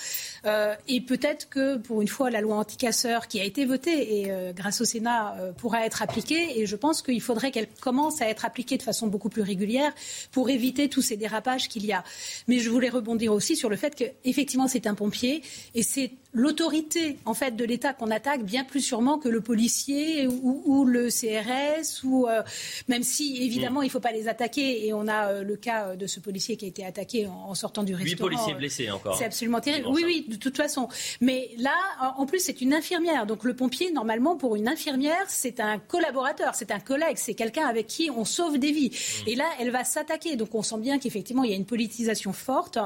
Euh, 0.44 0.74
et 0.86 1.00
peut-être 1.00 1.48
que 1.48 1.78
pour 1.78 2.02
une 2.02 2.08
fois, 2.08 2.30
la 2.30 2.40
loi 2.40 2.56
anticasseur 2.56 3.26
qui 3.26 3.40
a 3.40 3.44
été 3.44 3.64
votée 3.64 4.20
et 4.20 4.30
euh, 4.30 4.52
grâce 4.52 4.80
au 4.82 4.84
Sénat 4.84 5.36
pourra 5.56 5.86
être 5.86 6.02
appliquée. 6.02 6.60
Et 6.60 6.66
je 6.66 6.76
pense 6.76 7.00
qu'il 7.00 7.20
faudrait 7.20 7.50
qu'elle 7.50 7.68
commence 7.80 8.20
à 8.20 8.28
être 8.28 8.44
appliquée 8.44 8.76
de 8.76 8.82
façon 8.82 9.06
beaucoup 9.06 9.30
plus 9.30 9.42
régulière 9.42 9.92
pour 10.30 10.50
éviter 10.50 10.88
tous 10.88 11.02
ces 11.02 11.16
dérapages 11.16 11.68
qu'il 11.68 11.86
y 11.86 11.92
a. 11.92 12.04
Mais 12.48 12.58
je 12.58 12.68
voulais 12.68 12.90
rebondir 12.90 13.32
aussi 13.32 13.56
sur 13.56 13.70
le 13.70 13.76
fait 13.76 13.94
qu'effectivement, 13.94 14.68
c'est 14.68 14.86
un 14.86 14.94
pompier 14.94 15.42
et 15.74 15.82
c'est 15.82 16.12
l'autorité 16.32 17.18
en 17.26 17.34
fait 17.34 17.56
de 17.56 17.64
l'État 17.64 17.92
qu'on 17.92 18.10
attaque 18.10 18.42
bien 18.42 18.64
plus 18.64 18.80
sûrement 18.80 19.18
que 19.18 19.28
le 19.28 19.40
policier 19.40 20.26
ou, 20.26 20.84
le 20.84 21.08
CRS 21.08 22.04
ou 22.04 22.26
euh, 22.26 22.42
même 22.88 23.02
si 23.02 23.42
évidemment 23.42 23.80
mm. 23.80 23.84
il 23.84 23.86
ne 23.86 23.92
faut 23.92 24.00
pas 24.00 24.12
les 24.12 24.28
attaquer 24.28 24.86
et 24.86 24.94
on 24.94 25.08
a 25.08 25.28
euh, 25.28 25.42
le 25.42 25.56
cas 25.56 25.94
de 25.94 26.06
ce 26.06 26.20
policier 26.20 26.56
qui 26.56 26.64
a 26.64 26.68
été 26.68 26.84
attaqué 26.84 27.26
en, 27.26 27.54
sortant 27.54 27.82
du 27.82 27.94
restaurant. 27.94 28.30
Huit 28.30 28.36
policiers 28.36 28.54
blessés 28.54 28.90
encore. 28.90 29.16
C'est 29.16 29.26
absolument 29.26 29.60
terrible. 29.60 29.88
Oui 29.88 30.02
oui 30.04 30.26
de 30.26 30.36
toute 30.36 30.56
façon. 30.56 30.88
Mais 31.20 31.50
là 31.58 31.74
en 32.16 32.24
plus 32.24 32.40
c'est 32.40 32.62
une 32.62 32.72
infirmière 32.72 33.26
donc 33.26 33.44
le 33.44 33.54
pompier 33.54 33.92
normalement 33.92 34.36
pour 34.36 34.56
une 34.56 34.68
infirmière 34.68 35.24
c'est 35.28 35.60
un 35.60 35.78
collaborateur 35.78 36.54
c'est 36.54 36.70
un 36.70 36.80
collègue 36.80 37.16
c'est 37.16 37.34
quelqu'un 37.34 37.66
avec 37.66 37.86
qui 37.86 38.10
on 38.10 38.24
sauve 38.24 38.58
des 38.58 38.72
vies 38.72 38.90
mm. 38.90 39.28
et 39.28 39.34
là 39.34 39.44
elle 39.60 39.70
va 39.70 39.84
s'attaquer 39.84 40.36
donc 40.36 40.54
on 40.54 40.62
sent 40.62 40.78
bien 40.78 40.98
qu'effectivement 40.98 41.44
il 41.44 41.50
y 41.50 41.54
a 41.54 41.56
une 41.56 41.66
politisation 41.66 42.32
forte 42.32 42.78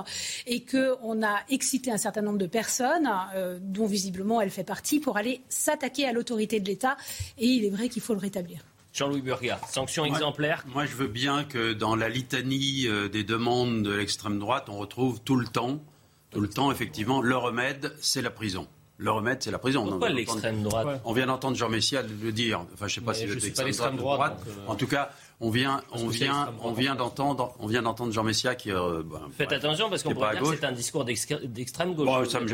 et 0.47 0.63
que 0.63 0.97
on 1.03 1.23
a 1.23 1.37
excité 1.49 1.93
un 1.93 1.97
certain 1.97 2.23
nombre 2.23 2.39
de 2.39 2.47
personnes 2.47 3.09
euh, 3.37 3.59
dont 3.61 3.87
visiblement 3.87 4.41
elle 4.41 4.51
fait 4.51 4.65
partie, 4.65 4.99
pour 4.99 5.17
aller 5.17 5.43
s'attaquer 5.49 6.07
à 6.07 6.13
l'autorité 6.13 6.59
de 6.59 6.67
l'État. 6.67 6.97
Et 7.39 7.47
il 7.47 7.65
est 7.65 7.71
vrai 7.71 7.89
qu'il 7.89 8.03
faut 8.03 8.15
le 8.15 8.21
rétablir. 8.21 8.61
Jean-Louis 8.93 9.21
Burga, 9.21 9.61
sanction 9.69 10.07
exemplaire. 10.07 10.65
Moi, 10.73 10.87
je 10.87 10.95
veux 10.95 11.07
bien 11.07 11.45
que 11.45 11.75
dans 11.75 11.95
la 11.95 12.09
litanie 12.09 12.87
euh, 12.87 13.09
des 13.09 13.25
demandes 13.25 13.83
de 13.83 13.93
l'extrême 13.93 14.39
droite, 14.39 14.69
on 14.71 14.79
retrouve 14.79 15.21
tout 15.21 15.37
le 15.37 15.47
temps, 15.47 15.81
tout 16.31 16.41
le 16.41 16.49
temps, 16.49 16.73
effectivement, 16.73 17.21
le 17.21 17.37
remède, 17.37 17.95
c'est 18.01 18.23
la 18.23 18.31
prison. 18.31 18.67
Le 18.99 19.11
remède, 19.11 19.43
c'est 19.43 19.51
la 19.51 19.59
prison. 19.59 19.87
Pourquoi 19.87 20.09
l'extrême 20.09 20.63
droite 20.63 21.03
On 21.05 21.13
vient 21.13 21.27
d'entendre 21.27 21.57
Jean 21.57 21.69
Messia 21.69 22.03
le 22.03 22.33
dire. 22.33 22.65
Enfin, 22.73 22.89
je 22.89 22.99
ne 22.99 23.01
sais 23.01 23.01
pas 23.03 23.13
si 23.13 23.53
c'est 23.53 23.65
l'extrême 23.65 23.97
droite. 23.97 24.43
Euh, 24.49 24.71
en 24.71 24.75
tout 24.75 24.87
cas, 24.87 25.11
on 25.39 25.51
vient, 25.51 25.83
on 25.93 26.09
vient, 26.09 26.55
on 26.63 26.73
vient 26.73 26.95
d'entendre, 26.95 27.55
on 27.59 27.67
vient 27.67 27.83
d'entendre 27.83 28.11
Jean 28.11 28.25
Messia 28.25 28.55
qui. 28.55 28.73
Euh, 28.73 29.03
bah, 29.05 29.21
Faites 29.37 29.53
attention 29.53 29.91
parce 29.91 30.03
qu'on 30.03 30.15
pourrait 30.15 30.33
dire 30.39 30.51
que 30.51 30.57
c'est 30.57 30.65
un 30.65 30.73
discours 30.73 31.05
d'extrême 31.05 31.95
gauche. 31.95 32.29
ça, 32.29 32.41
me, 32.41 32.49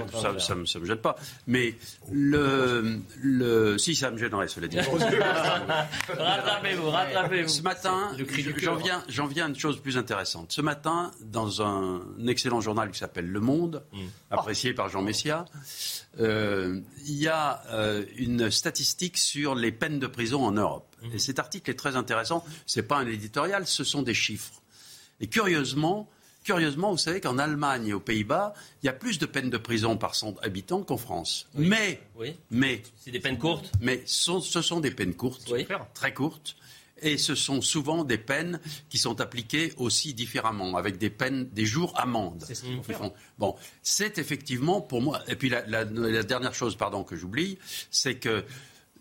ça, 0.66 0.78
me, 0.80 0.94
pas. 0.96 1.14
Mais 1.46 1.76
le, 2.10 2.98
le, 3.20 3.78
si 3.78 3.94
ça 3.94 4.10
me 4.10 4.18
gênerait, 4.18 4.48
cela 4.48 4.66
dit. 4.66 4.78
rattrapez-vous, 6.18 6.90
rattrapez-vous. 6.90 7.48
Ce 7.48 7.62
matin, 7.62 8.10
j'en 8.56 8.74
viens, 8.74 9.04
j'en 9.08 9.26
viens 9.26 9.46
à 9.46 9.48
une 9.48 9.58
chose 9.58 9.80
plus 9.80 9.96
intéressante. 9.96 10.50
Ce 10.50 10.60
matin, 10.60 11.12
dans 11.20 11.62
un 11.62 12.02
excellent 12.26 12.60
journal 12.60 12.90
qui 12.90 12.98
s'appelle 12.98 13.30
Le 13.30 13.40
Monde, 13.40 13.84
mm. 13.92 13.98
apprécié 14.32 14.74
par 14.74 14.88
Jean 14.88 15.02
Messia. 15.02 15.44
Euh, 16.20 16.80
il 17.06 17.14
y 17.14 17.28
a 17.28 17.62
euh, 17.70 18.04
une 18.16 18.50
statistique 18.50 19.16
sur 19.16 19.54
les 19.54 19.72
peines 19.72 19.98
de 19.98 20.06
prison 20.06 20.44
en 20.44 20.52
Europe. 20.52 20.91
Et 21.12 21.18
cet 21.18 21.38
article 21.38 21.70
est 21.70 21.74
très 21.74 21.96
intéressant. 21.96 22.44
Ce 22.66 22.80
n'est 22.80 22.86
pas 22.86 22.98
un 22.98 23.06
éditorial, 23.06 23.66
ce 23.66 23.84
sont 23.84 24.02
des 24.02 24.14
chiffres. 24.14 24.62
Et 25.20 25.26
curieusement, 25.26 26.08
curieusement 26.44 26.90
vous 26.90 26.98
savez 26.98 27.20
qu'en 27.20 27.38
Allemagne 27.38 27.88
et 27.88 27.92
aux 27.92 28.00
Pays-Bas, 28.00 28.54
il 28.82 28.86
y 28.86 28.88
a 28.88 28.92
plus 28.92 29.18
de 29.18 29.26
peines 29.26 29.50
de 29.50 29.58
prison 29.58 29.96
par 29.96 30.14
100 30.14 30.36
habitants 30.42 30.82
qu'en 30.82 30.96
France. 30.96 31.48
Mais, 31.54 32.00
mais. 32.50 32.82
C'est 32.98 33.10
des 33.10 33.20
peines 33.20 33.38
courtes 33.38 33.70
Mais 33.80 34.02
ce 34.06 34.40
sont 34.40 34.80
des 34.80 34.90
peines 34.90 35.14
courtes, 35.14 35.52
très 35.94 36.14
courtes 36.14 36.56
et 37.02 37.18
ce 37.18 37.34
sont 37.34 37.60
souvent 37.60 38.04
des 38.04 38.16
peines 38.16 38.60
qui 38.88 38.96
sont 38.96 39.20
appliquées 39.20 39.74
aussi 39.76 40.14
différemment, 40.14 40.76
avec 40.76 40.98
des 40.98 41.10
peines, 41.10 41.48
des 41.50 41.66
jours 41.66 41.92
amendes. 42.00 42.44
C'est 42.46 42.56
Bon, 43.38 43.56
c'est 43.82 44.18
effectivement 44.18 44.80
pour 44.80 45.02
moi. 45.02 45.20
Et 45.28 45.36
puis 45.36 45.50
la, 45.50 45.84
dernière 45.84 46.54
chose, 46.54 46.76
pardon, 46.76 47.02
que 47.02 47.16
j'oublie, 47.16 47.58
c'est 47.90 48.14
que 48.14 48.44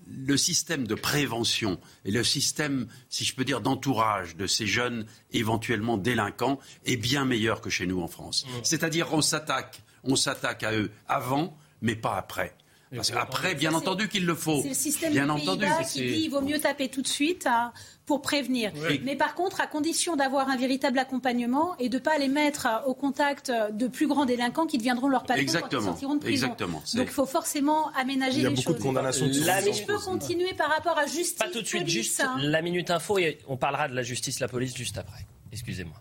le 0.07 0.37
système 0.37 0.87
de 0.87 0.95
prévention 0.95 1.79
et 2.05 2.11
le 2.11 2.23
système, 2.23 2.87
si 3.09 3.23
je 3.23 3.35
peux 3.35 3.45
dire, 3.45 3.61
d'entourage 3.61 4.35
de 4.35 4.47
ces 4.47 4.67
jeunes 4.67 5.05
éventuellement 5.31 5.97
délinquants 5.97 6.59
est 6.85 6.97
bien 6.97 7.25
meilleur 7.25 7.61
que 7.61 7.69
chez 7.69 7.85
nous 7.85 8.01
en 8.01 8.07
France. 8.07 8.45
Mmh. 8.45 8.49
C'est-à-dire 8.63 9.07
qu'on 9.07 9.21
s'attaque, 9.21 9.81
on 10.03 10.15
s'attaque 10.15 10.63
à 10.63 10.73
eux 10.73 10.91
avant, 11.07 11.57
mais 11.81 11.95
pas 11.95 12.15
après. 12.17 12.55
Parce 12.95 13.11
qu'après, 13.11 13.55
bien 13.55 13.73
entendu 13.73 14.09
qu'il 14.09 14.25
le 14.25 14.35
faut. 14.35 14.61
C'est 14.61 14.69
le 14.69 14.73
système 14.73 15.13
bien 15.13 15.29
entendu. 15.29 15.65
qui 15.89 16.01
dit 16.01 16.21
qu'il 16.21 16.31
vaut 16.31 16.41
mieux 16.41 16.59
taper 16.59 16.89
tout 16.89 17.01
de 17.01 17.07
suite 17.07 17.47
hein, 17.47 17.71
pour 18.05 18.21
prévenir. 18.21 18.71
Mais 19.03 19.15
par 19.15 19.35
contre, 19.35 19.61
à 19.61 19.67
condition 19.67 20.15
d'avoir 20.15 20.49
un 20.49 20.57
véritable 20.57 20.99
accompagnement 20.99 21.77
et 21.77 21.89
de 21.89 21.97
ne 21.97 22.01
pas 22.01 22.17
les 22.17 22.27
mettre 22.27 22.67
au 22.85 22.93
contact 22.93 23.51
de 23.51 23.87
plus 23.87 24.07
grands 24.07 24.25
délinquants 24.25 24.67
qui 24.67 24.77
deviendront 24.77 25.07
leur 25.07 25.23
patron 25.23 25.45
quand 25.45 25.77
ils 25.77 25.83
sortiront 25.83 26.15
de 26.15 26.19
prison. 26.19 26.47
Exactement. 26.47 26.83
Donc 26.95 27.07
il 27.07 27.13
faut 27.13 27.25
forcément 27.25 27.91
aménager 27.93 28.41
les 28.41 28.43
choses. 28.43 28.51
Il 28.51 28.57
y 28.57 28.61
a 28.61 28.65
beaucoup 28.65 28.77
de 28.77 28.83
condamnations. 28.83 29.27
De 29.27 29.33
je 29.33 29.85
peux 29.85 29.97
continuer 29.97 30.53
par 30.53 30.69
rapport 30.69 30.97
à 30.97 31.05
justice. 31.05 31.33
Pas 31.33 31.49
tout 31.49 31.61
de 31.61 31.67
suite, 31.67 31.87
juste 31.87 32.19
hein. 32.19 32.35
la 32.39 32.61
minute 32.61 32.91
info 32.91 33.17
et 33.17 33.39
on 33.47 33.57
parlera 33.57 33.87
de 33.87 33.95
la 33.95 34.03
justice, 34.03 34.39
la 34.39 34.47
police 34.47 34.75
juste 34.75 34.97
après. 34.97 35.25
Excusez-moi. 35.51 35.95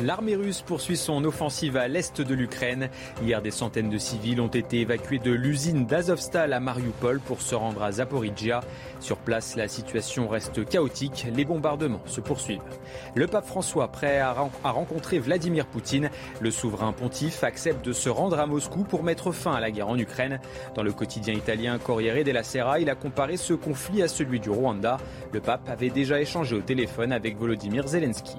L'armée 0.00 0.34
russe 0.34 0.60
poursuit 0.60 0.96
son 0.96 1.24
offensive 1.24 1.76
à 1.76 1.86
l'est 1.86 2.20
de 2.20 2.34
l'Ukraine. 2.34 2.88
Hier, 3.22 3.40
des 3.40 3.52
centaines 3.52 3.90
de 3.90 3.98
civils 3.98 4.40
ont 4.40 4.48
été 4.48 4.80
évacués 4.80 5.20
de 5.20 5.30
l'usine 5.30 5.86
d'Azovstal 5.86 6.52
à 6.52 6.58
Mariupol 6.58 7.20
pour 7.20 7.40
se 7.40 7.54
rendre 7.54 7.80
à 7.84 7.92
Zaporizhia. 7.92 8.60
Sur 8.98 9.18
place, 9.18 9.54
la 9.54 9.68
situation 9.68 10.26
reste 10.26 10.68
chaotique. 10.68 11.28
Les 11.32 11.44
bombardements 11.44 12.02
se 12.06 12.20
poursuivent. 12.20 12.60
Le 13.14 13.28
pape 13.28 13.46
François, 13.46 13.86
prêt 13.86 14.18
à, 14.18 14.34
rencontrer 14.64 15.20
Vladimir 15.20 15.66
Poutine, 15.66 16.10
le 16.40 16.50
souverain 16.50 16.92
pontife 16.92 17.44
accepte 17.44 17.84
de 17.84 17.92
se 17.92 18.08
rendre 18.08 18.40
à 18.40 18.46
Moscou 18.46 18.82
pour 18.82 19.04
mettre 19.04 19.30
fin 19.30 19.52
à 19.52 19.60
la 19.60 19.70
guerre 19.70 19.88
en 19.88 19.98
Ukraine. 19.98 20.40
Dans 20.74 20.82
le 20.82 20.92
quotidien 20.92 21.34
italien 21.34 21.78
Corriere 21.78 22.24
della 22.24 22.42
Sera, 22.42 22.80
il 22.80 22.90
a 22.90 22.96
comparé 22.96 23.36
ce 23.36 23.54
conflit 23.54 24.02
à 24.02 24.08
celui 24.08 24.40
du 24.40 24.50
Rwanda. 24.50 24.96
Le 25.32 25.40
pape 25.40 25.68
avait 25.68 25.90
déjà 25.90 26.20
échangé 26.20 26.56
au 26.56 26.62
téléphone 26.62 27.12
avec 27.12 27.38
Volodymyr 27.38 27.86
Zelensky. 27.86 28.38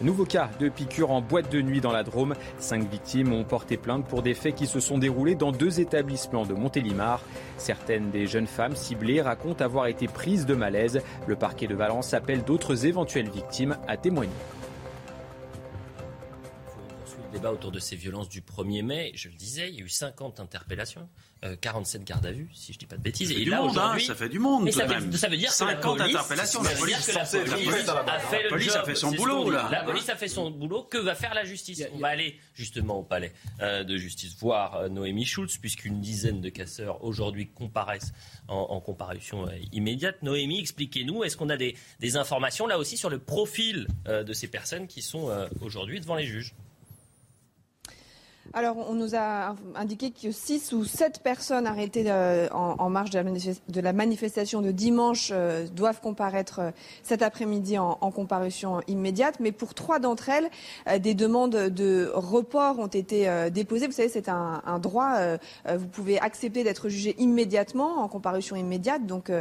Nouveau 0.00 0.24
cas 0.24 0.50
de 0.58 0.68
piqûre 0.68 1.10
en 1.10 1.20
boîte 1.20 1.50
de 1.52 1.62
nuit 1.62 1.80
dans 1.80 1.92
la 1.92 2.02
Drôme. 2.02 2.34
Cinq 2.58 2.90
victimes 2.90 3.32
ont 3.32 3.44
porté 3.44 3.76
plainte 3.76 4.06
pour 4.06 4.22
des 4.22 4.34
faits 4.34 4.54
qui 4.54 4.66
se 4.66 4.80
sont 4.80 4.98
déroulés 4.98 5.34
dans 5.34 5.52
deux 5.52 5.80
établissements 5.80 6.46
de 6.46 6.54
Montélimar. 6.54 7.22
Certaines 7.58 8.10
des 8.10 8.26
jeunes 8.26 8.46
femmes 8.46 8.76
ciblées 8.76 9.22
racontent 9.22 9.64
avoir 9.64 9.86
été 9.86 10.08
prises 10.08 10.46
de 10.46 10.54
malaise. 10.54 11.00
Le 11.26 11.36
parquet 11.36 11.66
de 11.66 11.74
Valence 11.74 12.12
appelle 12.12 12.42
d'autres 12.42 12.86
éventuelles 12.86 13.30
victimes 13.30 13.76
à 13.86 13.96
témoigner 13.96 14.32
débat 17.34 17.52
autour 17.52 17.72
de 17.72 17.80
ces 17.80 17.96
violences 17.96 18.28
du 18.28 18.40
1er 18.40 18.82
mai. 18.82 19.12
Je 19.14 19.28
le 19.28 19.34
disais, 19.34 19.68
il 19.68 19.74
y 19.74 19.82
a 19.82 19.84
eu 19.84 19.88
50 19.88 20.40
interpellations. 20.40 21.08
47 21.60 22.00
euh, 22.00 22.04
gardes 22.04 22.26
à 22.26 22.32
vue, 22.32 22.48
si 22.54 22.72
je 22.72 22.78
ne 22.78 22.80
dis 22.80 22.86
pas 22.86 22.96
de 22.96 23.02
bêtises. 23.02 23.30
et 23.30 23.44
là, 23.44 23.62
hein, 23.62 23.98
ça 23.98 24.14
fait 24.14 24.28
du 24.28 24.38
monde. 24.38 24.70
ça, 24.70 24.86
veut, 24.86 25.16
ça 25.16 25.28
veut 25.28 25.36
dire 25.36 25.52
50 25.52 26.00
interpellations. 26.00 26.62
La 26.62 26.70
police, 26.70 27.08
a 28.76 28.84
fait 28.84 28.94
son 28.94 29.10
boulot. 29.12 29.50
La 29.50 29.84
police 29.84 30.08
a 30.08 30.16
fait 30.16 30.28
son 30.28 30.50
boulot. 30.50 30.82
Que 30.84 30.98
va 30.98 31.14
faire 31.14 31.34
la 31.34 31.44
justice 31.44 31.82
On 31.94 31.98
va 31.98 32.08
aller 32.08 32.38
justement 32.54 32.98
au 32.98 33.02
palais 33.02 33.32
euh, 33.60 33.84
de 33.84 33.96
justice 33.96 34.36
voir 34.38 34.76
euh, 34.76 34.88
Noémie 34.88 35.24
Schulz, 35.24 35.58
puisqu'une 35.58 36.00
dizaine 36.00 36.40
de 36.40 36.48
casseurs 36.48 37.02
aujourd'hui 37.04 37.48
comparaissent 37.48 38.12
en, 38.48 38.80
comparution 38.80 39.48
immédiate. 39.72 40.22
Noémie, 40.22 40.60
expliquez-nous, 40.60 41.24
est-ce 41.24 41.36
qu'on 41.36 41.48
a 41.48 41.56
des, 41.56 41.76
informations 42.16 42.66
là 42.66 42.78
aussi 42.78 42.96
sur 42.96 43.08
le 43.10 43.18
profil 43.18 43.88
de 44.06 44.32
ces 44.32 44.46
personnes 44.46 44.86
qui 44.86 45.02
sont 45.02 45.30
aujourd'hui 45.60 46.00
devant 46.00 46.16
les 46.16 46.26
juges 46.26 46.54
alors, 48.56 48.76
on 48.88 48.94
nous 48.94 49.16
a 49.16 49.56
indiqué 49.74 50.12
que 50.12 50.30
six 50.30 50.72
ou 50.72 50.84
sept 50.84 51.24
personnes 51.24 51.66
arrêtées 51.66 52.04
euh, 52.06 52.48
en, 52.52 52.88
marge 52.88 53.10
de 53.10 53.80
la, 53.80 53.92
manifestation 53.92 54.60
de 54.60 54.70
dimanche 54.70 55.30
euh, 55.32 55.66
doivent 55.66 56.00
comparaître 56.00 56.60
euh, 56.60 56.70
cet 57.02 57.22
après-midi 57.22 57.78
en, 57.78 57.96
comparution 58.12 58.80
immédiate. 58.86 59.40
Mais 59.40 59.50
pour 59.50 59.74
trois 59.74 59.98
d'entre 59.98 60.28
elles, 60.28 60.48
des 61.00 61.14
demandes 61.14 61.56
de 61.56 62.12
report 62.14 62.78
ont 62.78 62.86
été 62.86 63.28
déposées. 63.50 63.86
Vous 63.86 63.92
savez, 63.92 64.08
c'est 64.08 64.28
un, 64.28 64.78
droit. 64.78 65.16
vous 65.66 65.88
pouvez 65.88 66.20
accepter 66.20 66.62
d'être 66.62 66.88
jugé 66.88 67.16
immédiatement 67.18 68.02
en 68.02 68.08
comparution 68.08 68.54
immédiate, 68.54 69.04
donc 69.06 69.32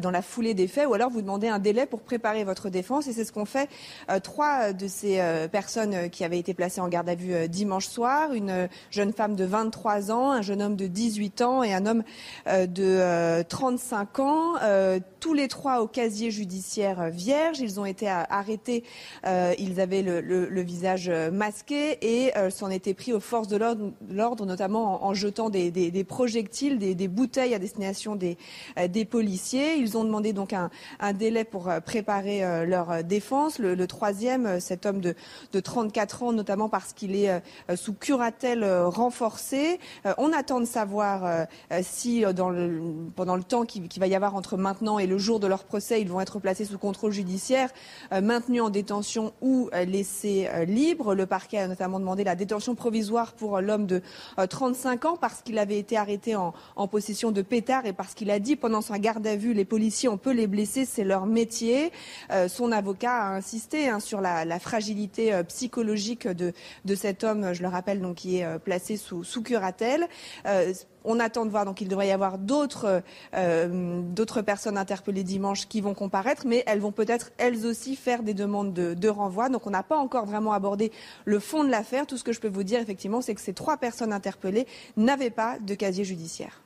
dans 0.00 0.10
la 0.12 0.22
foulée 0.22 0.54
des 0.54 0.68
faits, 0.68 0.86
ou 0.86 0.94
alors 0.94 1.10
vous 1.10 1.22
demandez 1.22 1.48
un 1.48 1.58
délai 1.58 1.86
pour 1.86 2.02
préparer 2.02 2.44
votre 2.44 2.68
défense. 2.68 3.08
Et 3.08 3.12
c'est 3.12 3.24
ce 3.24 3.32
qu'ont 3.32 3.46
fait 3.46 3.68
trois 4.22 4.72
de 4.72 4.86
ces 4.86 5.20
personnes 5.50 6.08
qui 6.10 6.24
avaient 6.24 6.38
été 6.38 6.54
placées 6.54 6.80
en 6.80 6.88
garde 6.88 7.08
à 7.08 7.16
vue 7.16 7.48
dimanche 7.48 7.88
soir. 7.88 8.30
Jeune 8.90 9.12
femme 9.12 9.36
de 9.36 9.44
23 9.44 10.10
ans, 10.10 10.32
un 10.32 10.42
jeune 10.42 10.62
homme 10.62 10.76
de 10.76 10.86
18 10.86 11.42
ans 11.42 11.62
et 11.62 11.72
un 11.74 11.86
homme 11.86 12.02
euh, 12.46 12.66
de 12.66 13.42
35 13.48 14.18
euh, 14.18 14.22
ans. 14.22 14.54
Euh, 15.20 15.30
tous 15.30 15.34
les 15.34 15.48
trois 15.48 15.80
au 15.82 15.86
casier 15.86 16.30
judiciaire 16.30 17.10
vierge. 17.10 17.60
Ils 17.60 17.78
ont 17.78 17.84
été 17.84 18.08
arrêtés. 18.08 18.84
ils 19.24 19.80
avaient 19.80 20.02
le, 20.02 20.62
visage 20.62 21.10
masqué 21.10 21.98
et 22.00 22.32
s'en 22.50 22.70
étaient 22.70 22.94
pris 22.94 23.12
aux 23.12 23.20
forces 23.20 23.48
de 23.48 23.56
l'ordre, 23.56 24.46
notamment 24.46 25.04
en, 25.04 25.14
jetant 25.14 25.50
des, 25.50 26.04
projectiles, 26.04 26.78
des, 26.78 27.08
bouteilles 27.08 27.54
à 27.54 27.58
destination 27.58 28.16
des, 28.16 28.36
policiers. 29.04 29.76
Ils 29.76 29.96
ont 29.98 30.04
demandé 30.04 30.32
donc 30.32 30.52
un, 30.52 30.70
délai 31.12 31.44
pour 31.44 31.70
préparer 31.84 32.66
leur 32.66 33.04
défense. 33.04 33.58
Le, 33.58 33.86
troisième, 33.86 34.58
cet 34.60 34.86
homme 34.86 35.00
de, 35.00 35.14
de 35.52 35.60
34 35.60 36.22
ans, 36.22 36.32
notamment 36.32 36.68
parce 36.68 36.92
qu'il 36.92 37.14
est 37.14 37.42
sous 37.76 37.94
curatelle 37.94 38.64
euh, 38.70 38.88
renforcée. 38.88 39.78
Euh, 40.06 40.14
on 40.18 40.32
attend 40.32 40.60
de 40.60 40.64
savoir 40.64 41.24
euh, 41.24 41.44
si, 41.82 42.24
pendant 43.16 43.36
le 43.36 43.42
temps 43.42 43.64
qu'il 43.64 43.88
va 43.98 44.06
y 44.06 44.14
avoir 44.14 44.34
entre 44.34 44.56
maintenant 44.56 44.98
et 44.98 45.06
le 45.10 45.18
jour 45.18 45.40
de 45.40 45.46
leur 45.46 45.64
procès, 45.64 46.00
ils 46.00 46.08
vont 46.08 46.20
être 46.20 46.38
placés 46.38 46.64
sous 46.64 46.78
contrôle 46.78 47.12
judiciaire, 47.12 47.68
maintenus 48.22 48.62
en 48.62 48.70
détention 48.70 49.32
ou 49.42 49.68
laissés 49.86 50.48
libres. 50.66 51.14
Le 51.14 51.26
parquet 51.26 51.58
a 51.58 51.68
notamment 51.68 51.98
demandé 51.98 52.22
la 52.24 52.36
détention 52.36 52.74
provisoire 52.74 53.32
pour 53.32 53.60
l'homme 53.60 53.86
de 53.86 54.02
35 54.48 55.04
ans 55.04 55.16
parce 55.20 55.42
qu'il 55.42 55.58
avait 55.58 55.78
été 55.78 55.96
arrêté 55.96 56.36
en, 56.36 56.52
possession 56.90 57.32
de 57.32 57.42
pétards 57.42 57.86
et 57.86 57.92
parce 57.92 58.14
qu'il 58.14 58.30
a 58.30 58.38
dit 58.38 58.56
pendant 58.56 58.80
sa 58.80 58.98
garde 58.98 59.26
à 59.26 59.36
vue, 59.36 59.52
les 59.52 59.64
policiers, 59.64 60.08
on 60.08 60.16
peut 60.16 60.32
les 60.32 60.46
blesser, 60.46 60.84
c'est 60.84 61.04
leur 61.04 61.26
métier. 61.26 61.90
son 62.48 62.72
avocat 62.72 63.12
a 63.12 63.34
insisté 63.34 63.88
hein, 63.88 64.00
sur 64.00 64.20
la, 64.20 64.58
fragilité 64.60 65.42
psychologique 65.48 66.28
de, 66.28 66.52
de 66.84 66.94
cet 66.94 67.24
homme, 67.24 67.52
je 67.52 67.62
le 67.62 67.68
rappelle, 67.68 68.00
donc 68.00 68.16
qui 68.16 68.38
est 68.38 68.58
placé 68.60 68.96
sous, 68.96 69.24
sous 69.24 69.42
curatelle. 69.42 70.06
On 71.04 71.20
attend 71.20 71.46
de 71.46 71.50
voir, 71.50 71.64
donc 71.64 71.80
il 71.80 71.88
devrait 71.88 72.08
y 72.08 72.12
avoir 72.12 72.38
d'autres 72.38 73.02
euh, 73.34 74.42
personnes 74.44 74.78
interpellées 74.78 75.24
dimanche 75.24 75.66
qui 75.68 75.80
vont 75.80 75.94
comparaître, 75.94 76.46
mais 76.46 76.62
elles 76.66 76.80
vont 76.80 76.92
peut-être 76.92 77.30
elles 77.38 77.66
aussi 77.66 77.96
faire 77.96 78.22
des 78.22 78.34
demandes 78.34 78.72
de, 78.72 79.08
renvoi. 79.08 79.48
Donc 79.48 79.66
on 79.66 79.70
n'a 79.70 79.82
pas 79.82 79.98
encore 79.98 80.26
vraiment 80.26 80.52
abordé 80.52 80.92
le 81.24 81.38
fond 81.40 81.64
de 81.64 81.70
l'affaire. 81.70 82.06
Tout 82.06 82.16
ce 82.16 82.24
que 82.24 82.32
je 82.32 82.40
peux 82.40 82.48
vous 82.48 82.62
dire, 82.62 82.80
effectivement, 82.80 83.20
c'est 83.20 83.34
que 83.34 83.40
ces 83.40 83.54
trois 83.54 83.76
personnes 83.76 84.12
interpellées 84.12 84.66
n'avaient 84.96 85.30
pas 85.30 85.58
de 85.58 85.74
casier 85.74 86.04
judiciaire. 86.04 86.62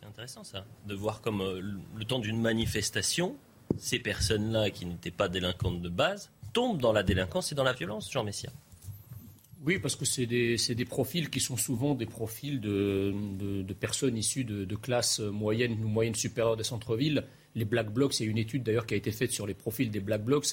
C'est 0.00 0.06
intéressant 0.06 0.44
ça, 0.44 0.64
de 0.86 0.94
voir 0.94 1.20
comme 1.20 1.40
euh, 1.40 1.60
le 1.96 2.04
temps 2.04 2.18
d'une 2.18 2.40
manifestation, 2.40 3.36
ces 3.78 3.98
personnes-là 3.98 4.70
qui 4.70 4.86
n'étaient 4.86 5.10
pas 5.10 5.28
délinquantes 5.28 5.80
de 5.80 5.88
base 5.88 6.30
tombent 6.52 6.80
dans 6.80 6.92
la 6.92 7.02
délinquance 7.02 7.52
et 7.52 7.54
dans 7.54 7.64
la 7.64 7.72
violence, 7.72 8.10
Jean 8.10 8.24
Messia. 8.24 8.50
Oui, 9.66 9.78
parce 9.78 9.96
que 9.96 10.04
c'est 10.04 10.26
des, 10.26 10.56
des, 10.56 10.84
profils 10.84 11.30
qui 11.30 11.40
sont 11.40 11.56
souvent 11.56 11.94
des 11.94 12.06
profils 12.06 12.60
de, 12.60 13.12
personnes 13.80 14.16
issues 14.16 14.44
de, 14.44 14.76
classes 14.76 15.18
moyennes 15.18 15.72
ou 15.84 15.88
moyennes 15.88 16.14
supérieures 16.14 16.56
des 16.56 16.64
centres-villes. 16.64 17.24
Les 17.54 17.64
Black 17.64 17.92
Blocs, 17.92 18.20
il 18.20 18.26
y 18.26 18.28
a 18.28 18.30
une 18.30 18.38
étude 18.38 18.62
d'ailleurs 18.62 18.86
qui 18.86 18.94
a 18.94 18.96
été 18.96 19.10
faite 19.10 19.32
sur 19.32 19.46
les 19.46 19.54
profils 19.54 19.90
des 19.90 20.00
Black 20.00 20.22
Blocs. 20.22 20.46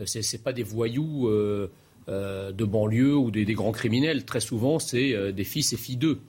Euh, 0.00 0.06
ce 0.06 0.18
n'est 0.18 0.42
pas 0.42 0.54
des 0.54 0.62
voyous 0.62 1.28
euh, 1.28 1.70
euh, 2.08 2.50
de 2.52 2.64
banlieue 2.64 3.16
ou 3.16 3.30
des, 3.30 3.44
grands 3.52 3.72
criminels. 3.72 4.24
Très 4.24 4.40
souvent, 4.40 4.78
c'est 4.78 5.32
des 5.32 5.44
fils 5.44 5.72
et 5.72 5.76
filles 5.76 5.96
d'eux 5.96 6.20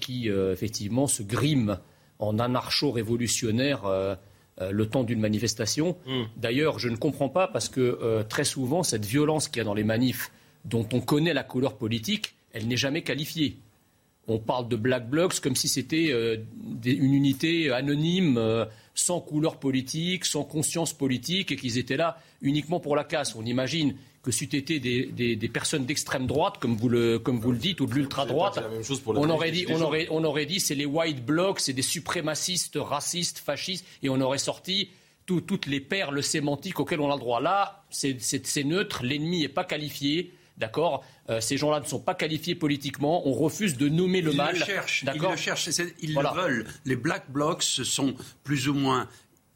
qui, 0.00 0.28
effectivement, 0.28 1.06
se 1.06 1.22
griment 1.22 1.78
en 2.18 2.38
anarcho-révolutionnaires 2.38 4.18
le 4.60 4.86
temps 4.86 5.02
d'une 5.02 5.20
manifestation. 5.20 5.96
Hmm. 6.06 6.24
D'ailleurs, 6.36 6.78
je 6.78 6.88
ne 6.88 6.96
comprends 6.96 7.30
pas 7.30 7.48
parce 7.48 7.68
que 7.68 8.22
très 8.28 8.44
souvent, 8.44 8.82
cette 8.82 9.06
violence 9.06 9.48
qu'il 9.48 9.58
y 9.58 9.60
a 9.60 9.64
dans 9.64 9.74
les 9.74 9.84
manifs, 9.84 10.30
dont 10.64 10.88
on 10.92 11.00
connaît 11.00 11.34
la 11.34 11.42
couleur 11.42 11.76
politique, 11.76 12.34
elle 12.52 12.68
n'est 12.68 12.76
jamais 12.76 13.02
qualifiée. 13.02 13.56
On 14.28 14.38
parle 14.38 14.68
de 14.68 14.76
Black 14.76 15.10
Blocs 15.10 15.40
comme 15.40 15.56
si 15.56 15.68
c'était 15.68 16.10
euh, 16.12 16.36
une 16.84 17.14
unité 17.14 17.72
anonyme, 17.72 18.38
euh, 18.38 18.64
sans 18.94 19.20
couleur 19.20 19.58
politique, 19.58 20.24
sans 20.24 20.44
conscience 20.44 20.92
politique, 20.92 21.50
et 21.50 21.56
qu'ils 21.56 21.78
étaient 21.78 21.96
là 21.96 22.18
uniquement 22.40 22.78
pour 22.78 22.94
la 22.94 23.02
casse. 23.02 23.34
On 23.34 23.44
imagine 23.44 23.96
que 24.22 24.30
c'eût 24.30 24.54
été 24.54 24.78
des, 24.78 25.48
personnes 25.48 25.84
d'extrême 25.84 26.26
droite, 26.28 26.58
comme 26.60 26.76
vous 26.76 26.88
le, 26.88 27.18
comme 27.18 27.40
vous 27.40 27.50
le 27.50 27.58
dites, 27.58 27.80
ou 27.80 27.86
de 27.86 27.94
l'ultra-droite, 27.94 28.62
on, 29.06 29.28
aurait 29.28 29.50
dit, 29.50 29.66
on, 29.68 29.80
aurait, 29.80 30.06
on 30.10 30.22
aurait 30.22 30.46
dit 30.46 30.60
c'est 30.60 30.76
les 30.76 30.86
white 30.86 31.24
blocs, 31.24 31.58
c'est 31.58 31.72
des 31.72 31.82
suprémacistes, 31.82 32.78
racistes, 32.80 33.38
fascistes, 33.38 33.84
et 34.04 34.08
on 34.08 34.20
aurait 34.20 34.38
sorti 34.38 34.90
toutes 35.26 35.66
les 35.66 35.80
perles 35.80 36.22
sémantiques 36.22 36.78
auxquelles 36.78 37.00
on 37.00 37.10
a 37.10 37.14
le 37.14 37.20
droit. 37.20 37.40
Là, 37.40 37.84
c'est 37.90 38.64
neutre, 38.64 39.02
l'ennemi 39.02 39.40
n'est 39.40 39.48
pas 39.48 39.64
qualifié. 39.64 40.32
D'accord 40.62 41.04
euh, 41.28 41.40
Ces 41.40 41.56
gens-là 41.56 41.80
ne 41.80 41.86
sont 41.86 41.98
pas 41.98 42.14
qualifiés 42.14 42.54
politiquement. 42.54 43.26
On 43.26 43.32
refuse 43.32 43.76
de 43.76 43.88
nommer 43.88 44.20
le 44.20 44.32
mal. 44.32 44.54
Ils 44.54 44.60
le 44.60 44.64
cherchent. 44.64 45.04
Ils 45.12 45.20
le 45.20 45.36
cherchent. 45.36 45.68
Ils 46.00 46.14
le 46.14 46.40
veulent. 46.40 46.66
Les 46.84 46.94
Black 46.94 47.28
Blocs 47.30 47.64
ce 47.64 47.82
sont 47.82 48.14
plus 48.44 48.68
ou 48.68 48.74
moins 48.74 49.08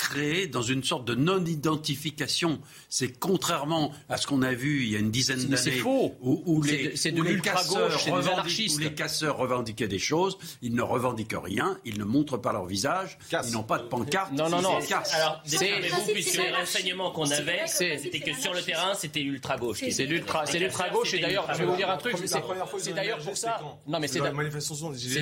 créé 0.08 0.46
dans 0.46 0.62
une 0.62 0.84
sorte 0.84 1.04
de 1.04 1.14
non-identification. 1.14 2.60
C'est 2.88 3.18
contrairement 3.18 3.92
à 4.08 4.16
ce 4.16 4.26
qu'on 4.26 4.42
a 4.42 4.52
vu 4.52 4.84
il 4.84 4.92
y 4.92 4.96
a 4.96 4.98
une 4.98 5.10
dizaine 5.10 5.40
d'années. 5.42 5.56
C'est 5.56 5.70
faux. 5.72 6.14
Où, 6.20 6.62
les, 6.62 6.92
casseurs 7.40 8.00
où 8.08 8.78
les 8.78 8.94
casseurs 8.94 9.36
revendiquaient 9.36 9.88
des 9.88 9.98
choses, 9.98 10.38
ils 10.62 10.74
ne 10.74 10.82
revendiquent 10.82 11.34
rien, 11.36 11.78
ils 11.84 11.98
ne 11.98 12.04
montrent 12.04 12.38
pas 12.38 12.52
leur 12.52 12.66
visage, 12.66 13.18
ils 13.44 13.52
n'ont 13.52 13.62
pas 13.62 13.78
de 13.78 13.84
pancarte. 13.84 14.32
Non, 14.32 14.48
non, 14.48 14.62
non. 14.62 14.78
Alors, 15.12 15.42
vous 15.44 16.12
puisque 16.12 16.38
les 16.38 16.52
renseignements 16.52 17.10
qu'on 17.10 17.30
avait, 17.30 17.66
c'était 17.66 18.20
que 18.20 18.34
sur 18.34 18.54
le 18.54 18.62
terrain, 18.62 18.94
c'était 18.94 19.22
ultra-gauche. 19.22 19.82
C'est 19.90 20.06
l'ultra-gauche. 20.06 21.14
Et 21.14 21.20
d'ailleurs, 21.20 21.52
je 21.52 21.58
vais 21.58 21.66
vous 21.66 21.76
dire 21.76 21.90
un 21.90 21.96
truc, 21.96 22.16
c'est 22.24 22.94
d'ailleurs 22.94 23.18
pour 23.18 23.36
ça. 23.36 23.60
Non, 23.86 23.98
mais 24.00 24.08
c'est 24.08 24.20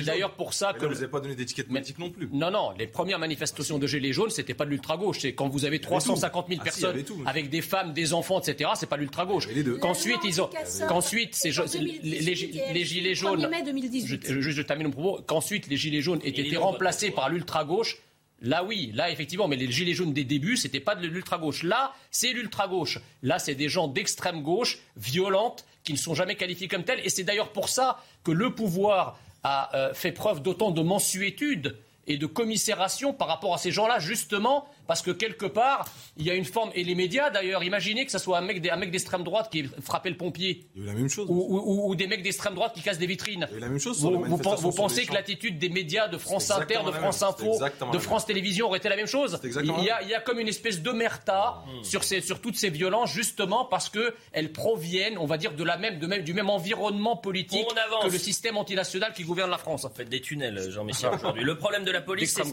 d'ailleurs 0.03 0.31
pour 0.31 0.53
ça 0.53 0.73
que. 0.73 0.85
Vous 0.85 0.93
n'avez 0.93 1.07
pas 1.07 1.19
donné 1.19 1.35
d'étiquette 1.35 1.67
politique 1.67 1.99
non 1.99 2.09
plus. 2.09 2.29
Non, 2.31 2.51
non. 2.51 2.71
Les 2.77 2.87
premières 2.87 3.19
manifestations 3.19 3.79
de 3.79 3.87
Gilets 3.87 4.13
jaunes, 4.13 4.29
c'était 4.29 4.53
pas 4.53 4.65
de 4.65 4.74
l'ultra-gauche. 4.75 5.19
C'est 5.21 5.33
quand 5.33 5.47
vous 5.47 5.65
avez 5.65 5.79
350 5.79 6.47
000 6.47 6.59
ah, 6.59 6.63
personnes 6.63 7.03
avec 7.25 7.49
des 7.49 7.61
femmes, 7.61 7.93
des 7.93 8.13
enfants, 8.13 8.39
etc. 8.39 8.71
C'est 8.75 8.89
pas 8.89 8.97
l'ultra-gauche. 8.97 9.47
Qu'ensuite, 9.81 10.19
ils 10.23 10.41
ont, 10.41 10.49
qu'ensuite, 10.87 11.37
les, 11.43 12.85
gilets 12.85 13.15
jaunes. 13.15 13.41
Je, 13.41 14.41
je, 14.41 14.61
termine 14.61 14.87
mon 14.87 14.93
propos. 14.93 15.21
Qu'ensuite, 15.25 15.67
les 15.67 15.77
gilets 15.77 16.01
jaunes 16.01 16.19
aient 16.23 16.29
été 16.29 16.57
remplacés 16.57 17.11
par 17.11 17.29
l'ultra-gauche. 17.29 17.97
Là, 18.41 18.63
oui, 18.63 18.91
là, 18.93 19.09
effectivement, 19.09 19.47
mais 19.47 19.55
les 19.55 19.71
gilets 19.71 19.93
jaunes 19.93 20.13
des 20.13 20.25
débuts, 20.25 20.57
c'était 20.57 20.81
pas 20.81 20.95
de 20.95 21.07
l'ultra-gauche. 21.07 21.63
Là, 21.63 21.93
c'est 22.11 22.33
l'ultra-gauche. 22.33 22.99
Là, 23.23 23.39
c'est 23.39 23.55
des 23.55 23.69
gens 23.69 23.87
d'extrême 23.87 24.43
gauche, 24.43 24.79
violentes, 24.97 25.65
qui 25.83 25.93
ne 25.93 25.97
sont 25.97 26.13
jamais 26.13 26.35
qualifiés 26.35 26.67
comme 26.67 26.83
tels. 26.83 26.99
Et 27.05 27.09
c'est 27.09 27.23
d'ailleurs 27.23 27.51
pour 27.51 27.69
ça 27.69 28.03
que 28.23 28.31
le 28.31 28.53
pouvoir 28.53 29.17
a 29.43 29.75
euh, 29.75 29.93
fait 29.93 30.11
preuve 30.11 30.41
d'autant 30.41 30.71
de 30.71 30.81
mensuétude 30.81 31.77
et 32.07 32.17
de 32.17 32.25
commisération 32.25 33.13
par 33.13 33.27
rapport 33.27 33.53
à 33.53 33.57
ces 33.57 33.71
gens-là, 33.71 33.99
justement, 33.99 34.67
parce 34.87 35.01
que 35.01 35.11
quelque 35.11 35.45
part, 35.45 35.87
il 36.17 36.25
y 36.25 36.29
a 36.29 36.33
une 36.33 36.45
forme. 36.45 36.71
Et 36.75 36.83
les 36.83 36.95
médias, 36.95 37.29
d'ailleurs, 37.29 37.63
imaginez 37.63 38.05
que 38.05 38.11
ce 38.11 38.19
soit 38.19 38.37
un 38.37 38.41
mec, 38.41 38.65
un 38.67 38.75
mec 38.75 38.91
d'extrême 38.91 39.23
droite 39.23 39.49
qui 39.51 39.65
frappait 39.81 40.09
le 40.09 40.17
pompier. 40.17 40.65
Il 40.75 40.83
y 40.83 40.85
a 40.85 40.91
eu 40.91 40.93
la 40.93 40.99
même 40.99 41.09
chose. 41.09 41.27
Ou, 41.29 41.95
des 41.95 42.07
mecs 42.07 42.23
d'extrême 42.23 42.55
droite 42.55 42.73
qui 42.73 42.81
cassent 42.81 42.97
des 42.97 43.07
vitrines. 43.07 43.47
Il 43.49 43.53
y 43.53 43.55
a 43.55 43.57
eu 43.57 43.61
la 43.61 43.69
même 43.69 43.79
chose. 43.79 44.01
Vous, 44.01 44.23
vous, 44.25 44.71
pensez 44.71 45.05
que 45.05 45.13
l'attitude 45.13 45.57
des 45.59 45.69
médias 45.69 46.07
de 46.07 46.17
France 46.17 46.51
Inter, 46.51 46.79
de 46.85 46.91
France 46.91 47.23
Info, 47.23 47.57
de 47.91 47.99
France 47.99 48.25
Télévisions 48.25 48.67
aurait 48.67 48.79
été 48.79 48.89
la 48.89 48.95
même 48.95 49.07
chose 49.07 49.39
il 49.43 49.83
y, 49.83 49.89
a, 49.89 50.01
il 50.01 50.09
y, 50.09 50.13
a, 50.13 50.19
comme 50.19 50.39
une 50.39 50.47
espèce 50.47 50.81
de 50.81 50.91
merta 50.91 51.63
mmh. 51.65 51.83
sur, 51.83 52.03
ces, 52.03 52.21
sur 52.21 52.41
toutes 52.41 52.55
ces 52.55 52.69
violences, 52.69 53.11
justement 53.11 53.65
parce 53.65 53.89
qu'elles 53.89 54.51
proviennent, 54.51 55.17
on 55.17 55.25
va 55.25 55.37
dire, 55.37 55.53
de 55.53 55.63
la 55.63 55.77
même, 55.77 55.99
de 55.99 56.07
même, 56.07 56.23
du 56.23 56.33
même 56.33 56.49
environnement 56.49 57.17
politique 57.17 57.67
que 57.67 58.11
le 58.11 58.17
système 58.17 58.57
antinational 58.57 59.13
qui 59.13 59.23
gouverne 59.23 59.49
la 59.49 59.57
France. 59.57 59.85
En 59.85 59.89
fait, 59.89 60.05
des 60.05 60.21
tunnels, 60.21 60.71
Jean-Michel, 60.71 61.11
aujourd'hui. 61.13 61.43
Le 61.55 61.57
problème 61.57 61.83
de 61.83 61.91
la 61.91 62.01
police, 62.01 62.33
c'est 62.33 62.43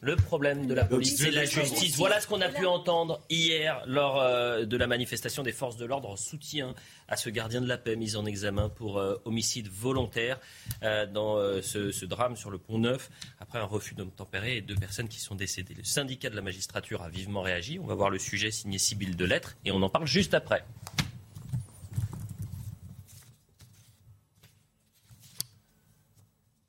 le 0.00 0.16
problème 0.16 0.66
de 0.66 0.74
la 0.74 0.84
police, 0.84 1.16
c'est 1.16 1.30
la 1.30 1.44
justice. 1.44 1.73
Voilà 1.96 2.20
ce 2.20 2.26
qu'on 2.26 2.40
a 2.40 2.48
pu 2.48 2.66
entendre 2.66 3.22
hier 3.30 3.82
lors 3.86 4.20
euh, 4.20 4.64
de 4.64 4.76
la 4.76 4.86
manifestation 4.86 5.42
des 5.42 5.52
forces 5.52 5.76
de 5.76 5.84
l'ordre 5.84 6.10
en 6.10 6.16
soutien 6.16 6.74
à 7.08 7.16
ce 7.16 7.30
gardien 7.30 7.60
de 7.60 7.66
la 7.66 7.78
paix 7.78 7.96
mis 7.96 8.16
en 8.16 8.26
examen 8.26 8.68
pour 8.68 8.98
euh, 8.98 9.16
homicide 9.24 9.68
volontaire 9.68 10.38
euh, 10.82 11.06
dans 11.06 11.36
ce, 11.62 12.04
drame 12.04 12.36
sur 12.36 12.50
le 12.50 12.58
pont 12.58 12.78
Neuf 12.78 13.10
après 13.40 13.58
un 13.58 13.64
refus 13.64 13.94
d'obtempérer 13.94 14.58
et 14.58 14.60
deux 14.60 14.74
personnes 14.74 15.08
qui 15.08 15.20
sont 15.20 15.34
décédées. 15.34 15.74
Le 15.74 15.84
syndicat 15.84 16.30
de 16.30 16.36
la 16.36 16.42
magistrature 16.42 17.02
a 17.02 17.08
vivement 17.08 17.42
réagi. 17.42 17.78
On 17.78 17.86
va 17.86 17.94
voir 17.94 18.10
le 18.10 18.18
sujet 18.18 18.50
signé 18.50 18.78
Sibylle 18.78 19.16
de 19.16 19.24
Lettres 19.24 19.56
et 19.64 19.72
on 19.72 19.82
en 19.82 19.88
parle 19.88 20.06
juste 20.06 20.34
après. 20.34 20.64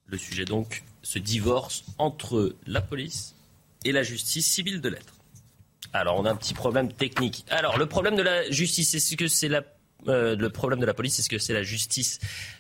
Le 0.07 0.17
sujet 0.17 0.45
donc, 0.45 0.83
ce 1.03 1.19
divorce 1.19 1.83
entre 1.97 2.55
la 2.65 2.81
police 2.81 3.34
et 3.85 3.91
la 3.91 4.03
justice 4.03 4.47
civile 4.47 4.81
de 4.81 4.89
lettres. 4.89 5.15
Alors, 5.93 6.19
on 6.19 6.25
a 6.25 6.31
un 6.31 6.35
petit 6.35 6.53
problème 6.53 6.91
technique. 6.91 7.45
Alors, 7.49 7.77
le 7.77 7.85
problème 7.85 8.15
de 8.15 8.21
la 8.21 8.49
justice, 8.51 8.93
est-ce 8.95 9.15
que 9.15 9.27
c'est 9.27 9.47
la 9.47 9.63
euh, 10.07 10.35
le 10.35 10.49
problème 10.49 10.79
de 10.79 10.85
la 10.85 10.93
police, 10.93 11.17
est-ce 11.19 11.29
que 11.29 11.39
c'est 11.39 11.53
la 11.53 11.63
justice, 11.63 12.19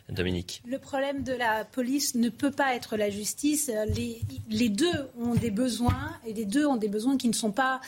Dominique? 0.09 0.63
Le 0.67 0.79
problème 0.79 1.23
de 1.23 1.33
la 1.33 1.63
police 1.63 2.15
ne 2.15 2.29
peut 2.29 2.49
pas 2.49 2.75
être 2.75 2.97
la 2.97 3.09
justice. 3.09 3.69
Les, 3.95 4.19
les, 4.49 4.69
deux 4.69 5.09
ont 5.19 5.35
des 5.35 5.51
besoins 5.51 6.17
et 6.25 6.33
les 6.33 6.45
deux 6.45 6.65
ont 6.65 6.75
des 6.75 6.87
besoins 6.87 7.17
qui 7.17 7.27
ne 7.27 7.33
sont 7.33 7.51
pas 7.51 7.81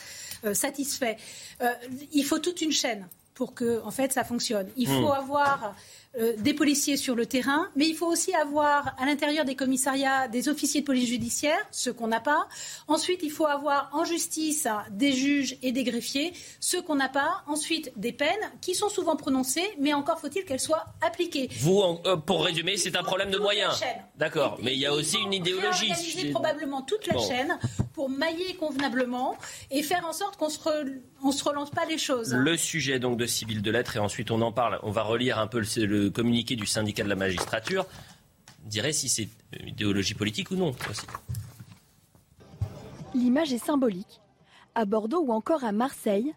euh, 0.44 0.54
satisfaits. 0.54 1.16
Euh, 1.60 1.72
il 2.12 2.24
faut 2.24 2.38
toute 2.38 2.60
une 2.60 2.70
chaîne 2.70 3.08
pour 3.34 3.54
que, 3.54 3.80
en 3.82 3.90
fait, 3.90 4.12
ça 4.12 4.22
fonctionne. 4.22 4.68
Il 4.76 4.86
faut 4.86 5.08
hmm. 5.08 5.22
avoir 5.22 5.74
euh, 6.18 6.34
des 6.38 6.54
policiers 6.54 6.96
sur 6.96 7.14
le 7.14 7.26
terrain, 7.26 7.68
mais 7.76 7.86
il 7.86 7.94
faut 7.94 8.06
aussi 8.06 8.34
avoir 8.34 8.94
à 8.98 9.06
l'intérieur 9.06 9.44
des 9.44 9.54
commissariats 9.54 10.28
des 10.28 10.48
officiers 10.48 10.80
de 10.80 10.86
police 10.86 11.08
judiciaire, 11.08 11.58
ce 11.70 11.90
qu'on 11.90 12.08
n'a 12.08 12.20
pas. 12.20 12.48
Ensuite, 12.88 13.20
il 13.22 13.30
faut 13.30 13.46
avoir 13.46 13.90
en 13.92 14.04
justice 14.04 14.66
des 14.90 15.12
juges 15.12 15.56
et 15.62 15.72
des 15.72 15.84
greffiers, 15.84 16.32
ce 16.60 16.76
qu'on 16.76 16.96
n'a 16.96 17.08
pas. 17.08 17.42
Ensuite, 17.46 17.92
des 17.96 18.12
peines 18.12 18.28
qui 18.60 18.74
sont 18.74 18.88
souvent 18.88 19.16
prononcées, 19.16 19.68
mais 19.78 19.92
encore 19.94 20.18
faut-il 20.18 20.44
qu'elles 20.44 20.60
soient 20.60 20.86
appliquées. 21.00 21.48
Vous, 21.60 21.82
euh, 22.06 22.16
pour 22.16 22.44
résumer, 22.44 22.76
c'est 22.76 22.96
un 22.96 23.02
problème 23.02 23.30
de 23.30 23.38
moyens. 23.38 23.80
D'accord, 24.16 24.58
mais 24.62 24.72
il 24.72 24.78
y 24.78 24.86
a 24.86 24.92
aussi 24.92 25.18
une 25.18 25.32
idéologie. 25.32 25.90
Organiser 25.90 26.30
probablement 26.30 26.82
toute 26.82 27.06
la 27.06 27.18
chaîne 27.18 27.58
pour 27.92 28.08
mailler 28.08 28.54
convenablement 28.54 29.36
et 29.70 29.82
faire 29.82 30.06
en 30.06 30.12
sorte 30.12 30.36
qu'on 30.36 30.48
se, 30.48 30.58
se 30.58 31.44
relance 31.44 31.70
pas 31.70 31.84
les 31.86 31.98
choses. 31.98 32.34
Le 32.34 32.56
sujet 32.56 32.98
donc 32.98 33.18
de 33.18 33.26
civil 33.26 33.62
de 33.62 33.70
lettres 33.70 33.96
et 33.96 34.00
ensuite 34.00 34.30
on 34.30 34.40
en 34.40 34.52
parle. 34.52 34.78
On 34.82 34.90
va 34.90 35.02
relire 35.02 35.38
un 35.38 35.46
peu 35.46 35.60
le 35.60 36.07
communiqué 36.08 36.56
du 36.56 36.66
syndicat 36.66 37.04
de 37.04 37.08
la 37.08 37.16
magistrature 37.16 37.86
dirait 38.64 38.92
si 38.92 39.08
c'est 39.08 39.28
une 39.58 39.68
idéologie 39.68 40.14
politique 40.14 40.50
ou 40.50 40.56
non. 40.56 40.74
L'image 43.14 43.52
est 43.52 43.64
symbolique. 43.64 44.20
À 44.74 44.84
Bordeaux 44.84 45.22
ou 45.22 45.32
encore 45.32 45.64
à 45.64 45.72
Marseille, 45.72 46.34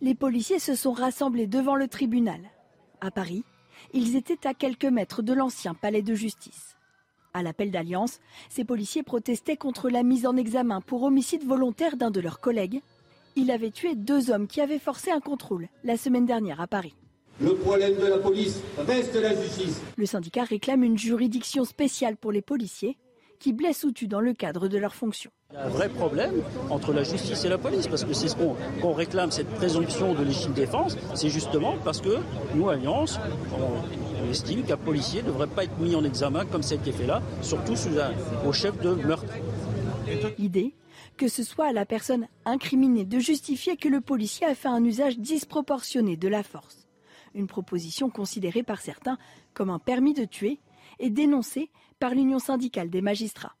les 0.00 0.14
policiers 0.14 0.58
se 0.58 0.74
sont 0.74 0.92
rassemblés 0.92 1.46
devant 1.46 1.76
le 1.76 1.88
tribunal. 1.88 2.40
À 3.00 3.10
Paris, 3.10 3.44
ils 3.92 4.16
étaient 4.16 4.46
à 4.46 4.54
quelques 4.54 4.84
mètres 4.84 5.22
de 5.22 5.32
l'ancien 5.32 5.74
palais 5.74 6.02
de 6.02 6.14
justice. 6.14 6.76
À 7.34 7.42
l'appel 7.42 7.70
d'alliance, 7.70 8.20
ces 8.48 8.64
policiers 8.64 9.02
protestaient 9.02 9.56
contre 9.56 9.90
la 9.90 10.02
mise 10.02 10.26
en 10.26 10.36
examen 10.36 10.80
pour 10.80 11.02
homicide 11.04 11.44
volontaire 11.44 11.96
d'un 11.96 12.10
de 12.10 12.20
leurs 12.20 12.40
collègues. 12.40 12.82
Il 13.36 13.50
avait 13.50 13.70
tué 13.70 13.94
deux 13.94 14.30
hommes 14.30 14.48
qui 14.48 14.60
avaient 14.60 14.78
forcé 14.78 15.10
un 15.10 15.20
contrôle 15.20 15.68
la 15.84 15.96
semaine 15.96 16.26
dernière 16.26 16.60
à 16.60 16.66
Paris. 16.66 16.94
Le 17.40 17.54
problème 17.54 17.94
de 17.96 18.06
la 18.06 18.18
police 18.18 18.60
reste 18.78 19.14
la 19.14 19.34
justice. 19.34 19.80
Le 19.96 20.06
syndicat 20.06 20.42
réclame 20.42 20.82
une 20.82 20.98
juridiction 20.98 21.64
spéciale 21.64 22.16
pour 22.16 22.32
les 22.32 22.42
policiers 22.42 22.98
qui 23.38 23.52
blessent 23.52 23.84
ou 23.84 23.92
tuent 23.92 24.08
dans 24.08 24.20
le 24.20 24.32
cadre 24.34 24.66
de 24.66 24.76
leur 24.76 24.94
fonction. 24.94 25.30
Il 25.52 25.54
y 25.54 25.58
a 25.58 25.66
un 25.66 25.68
vrai 25.68 25.88
problème 25.88 26.42
entre 26.70 26.92
la 26.92 27.04
justice 27.04 27.44
et 27.44 27.48
la 27.48 27.56
police, 27.56 27.86
parce 27.86 28.04
que 28.04 28.12
c'est 28.12 28.26
ce 28.26 28.34
qu'on 28.34 28.92
réclame, 28.92 29.30
cette 29.30 29.48
présomption 29.50 30.14
de 30.14 30.24
légitime 30.24 30.52
défense, 30.52 30.96
c'est 31.14 31.28
justement 31.28 31.76
parce 31.84 32.00
que 32.00 32.16
nous, 32.54 32.68
Alliance, 32.68 33.20
on, 33.52 34.28
estime 34.28 34.64
qu'un 34.64 34.76
policier 34.76 35.22
ne 35.22 35.28
devrait 35.28 35.46
pas 35.46 35.64
être 35.64 35.78
mis 35.78 35.94
en 35.94 36.04
examen 36.04 36.44
comme 36.44 36.62
ça 36.62 36.74
a 36.74 36.78
été 36.78 36.92
fait 36.92 37.06
là, 37.06 37.22
surtout 37.40 37.76
sous 37.76 37.98
un, 37.98 38.10
au 38.46 38.52
chef 38.52 38.78
de 38.80 38.90
meurtre. 38.90 39.32
L'idée 40.38 40.74
que 41.16 41.28
ce 41.28 41.42
soit 41.42 41.66
à 41.66 41.72
la 41.72 41.84
personne 41.84 42.28
incriminée 42.44 43.04
de 43.04 43.18
justifier 43.18 43.76
que 43.76 43.88
le 43.88 44.00
policier 44.00 44.46
a 44.46 44.54
fait 44.54 44.68
un 44.68 44.84
usage 44.84 45.18
disproportionné 45.18 46.16
de 46.16 46.28
la 46.28 46.42
force. 46.42 46.87
Une 47.38 47.46
proposition 47.46 48.10
considérée 48.10 48.64
par 48.64 48.80
certains 48.80 49.16
comme 49.54 49.70
un 49.70 49.78
permis 49.78 50.12
de 50.12 50.24
tuer 50.24 50.58
et 50.98 51.08
dénoncée 51.08 51.70
par 52.00 52.12
l'Union 52.12 52.40
syndicale 52.40 52.90
des 52.90 53.00
magistrats. 53.00 53.54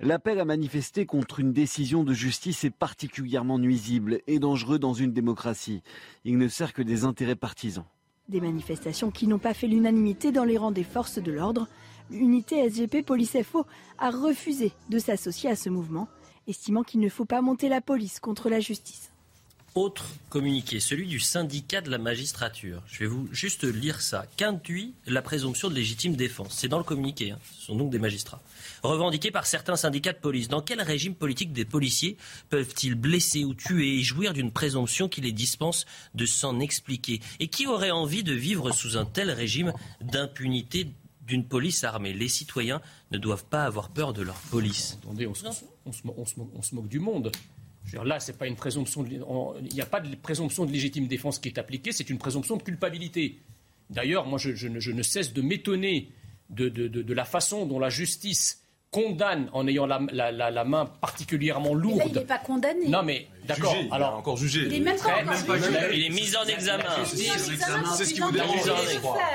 L'appel 0.00 0.38
à 0.38 0.44
manifester 0.44 1.06
contre 1.06 1.40
une 1.40 1.54
décision 1.54 2.04
de 2.04 2.12
justice 2.12 2.64
est 2.64 2.70
particulièrement 2.70 3.58
nuisible 3.58 4.20
et 4.26 4.38
dangereux 4.38 4.78
dans 4.78 4.92
une 4.92 5.14
démocratie. 5.14 5.82
Il 6.26 6.36
ne 6.36 6.46
sert 6.46 6.74
que 6.74 6.82
des 6.82 7.04
intérêts 7.04 7.34
partisans. 7.34 7.86
Des 8.28 8.42
manifestations 8.42 9.10
qui 9.10 9.26
n'ont 9.26 9.38
pas 9.38 9.54
fait 9.54 9.66
l'unanimité 9.66 10.30
dans 10.30 10.44
les 10.44 10.58
rangs 10.58 10.70
des 10.70 10.84
forces 10.84 11.18
de 11.18 11.32
l'ordre. 11.32 11.68
L'unité 12.10 12.68
SGP 12.68 13.02
Police 13.02 13.38
FO 13.44 13.64
a 13.96 14.10
refusé 14.10 14.72
de 14.90 14.98
s'associer 14.98 15.48
à 15.48 15.56
ce 15.56 15.70
mouvement, 15.70 16.08
estimant 16.46 16.82
qu'il 16.82 17.00
ne 17.00 17.08
faut 17.08 17.24
pas 17.24 17.40
monter 17.40 17.70
la 17.70 17.80
police 17.80 18.20
contre 18.20 18.50
la 18.50 18.60
justice. 18.60 19.11
Autre 19.74 20.04
communiqué, 20.28 20.80
celui 20.80 21.06
du 21.06 21.18
syndicat 21.18 21.80
de 21.80 21.88
la 21.88 21.96
magistrature. 21.96 22.82
Je 22.88 22.98
vais 22.98 23.06
vous 23.06 23.26
juste 23.32 23.64
lire 23.64 24.02
ça. 24.02 24.26
Qu'induit 24.36 24.92
la 25.06 25.22
présomption 25.22 25.70
de 25.70 25.74
légitime 25.74 26.14
défense? 26.14 26.54
C'est 26.58 26.68
dans 26.68 26.76
le 26.76 26.84
communiqué, 26.84 27.30
hein. 27.30 27.38
ce 27.58 27.66
sont 27.66 27.76
donc 27.76 27.90
des 27.90 27.98
magistrats. 27.98 28.42
Revendiqué 28.82 29.30
par 29.30 29.46
certains 29.46 29.76
syndicats 29.76 30.12
de 30.12 30.18
police. 30.18 30.48
Dans 30.48 30.60
quel 30.60 30.82
régime 30.82 31.14
politique 31.14 31.54
des 31.54 31.64
policiers 31.64 32.18
peuvent-ils 32.50 32.94
blesser 32.94 33.44
ou 33.44 33.54
tuer 33.54 33.98
et 33.98 34.02
jouir 34.02 34.34
d'une 34.34 34.50
présomption 34.50 35.08
qui 35.08 35.22
les 35.22 35.32
dispense 35.32 35.86
de 36.14 36.26
s'en 36.26 36.60
expliquer? 36.60 37.20
Et 37.40 37.48
qui 37.48 37.66
aurait 37.66 37.90
envie 37.90 38.24
de 38.24 38.34
vivre 38.34 38.72
sous 38.72 38.98
un 38.98 39.06
tel 39.06 39.30
régime 39.30 39.72
d'impunité 40.02 40.88
d'une 41.22 41.46
police 41.46 41.82
armée? 41.82 42.12
Les 42.12 42.28
citoyens 42.28 42.82
ne 43.10 43.16
doivent 43.16 43.46
pas 43.46 43.64
avoir 43.64 43.88
peur 43.88 44.12
de 44.12 44.20
leur 44.20 44.36
police. 44.50 44.98
Attendez, 45.02 45.26
on 45.26 45.34
se 46.62 46.74
moque 46.74 46.88
du 46.88 47.00
monde 47.00 47.32
là, 48.04 48.20
c'est 48.20 48.38
pas 48.38 48.46
une 48.46 48.56
présomption. 48.56 49.04
il 49.04 49.74
n'y 49.74 49.80
a 49.80 49.86
pas 49.86 50.00
de 50.00 50.14
présomption 50.16 50.64
de 50.64 50.72
légitime 50.72 51.06
défense 51.06 51.38
qui 51.38 51.48
est 51.48 51.58
appliquée, 51.58 51.92
c'est 51.92 52.10
une 52.10 52.18
présomption 52.18 52.56
de 52.56 52.62
culpabilité. 52.62 53.38
D'ailleurs, 53.90 54.26
moi, 54.26 54.38
je, 54.38 54.68
ne, 54.68 55.02
cesse 55.02 55.32
de 55.32 55.42
m'étonner 55.42 56.10
de, 56.50 57.12
la 57.12 57.24
façon 57.24 57.66
dont 57.66 57.78
la 57.78 57.90
justice 57.90 58.62
condamne 58.90 59.48
en 59.52 59.66
ayant 59.66 59.86
la, 59.86 60.64
main 60.64 60.86
particulièrement 60.86 61.74
lourde. 61.74 62.02
il 62.06 62.12
n'est 62.12 62.24
pas 62.24 62.38
condamné. 62.38 62.88
Non, 62.88 63.02
mais 63.02 63.26
d'accord. 63.46 63.74
Alors 63.90 64.16
encore 64.16 64.36
jugé. 64.36 64.64
Il 64.66 64.74
est 64.74 64.80
même 64.80 64.98
pas, 64.98 65.22
Il 65.92 66.04
est 66.04 66.10
mis 66.10 66.36
en 66.36 66.44
examen. 66.44 66.84
C'est 67.04 68.04
ce 68.04 68.14
qui 68.14 68.20
vous 68.20 68.32
dérange. 68.32 68.70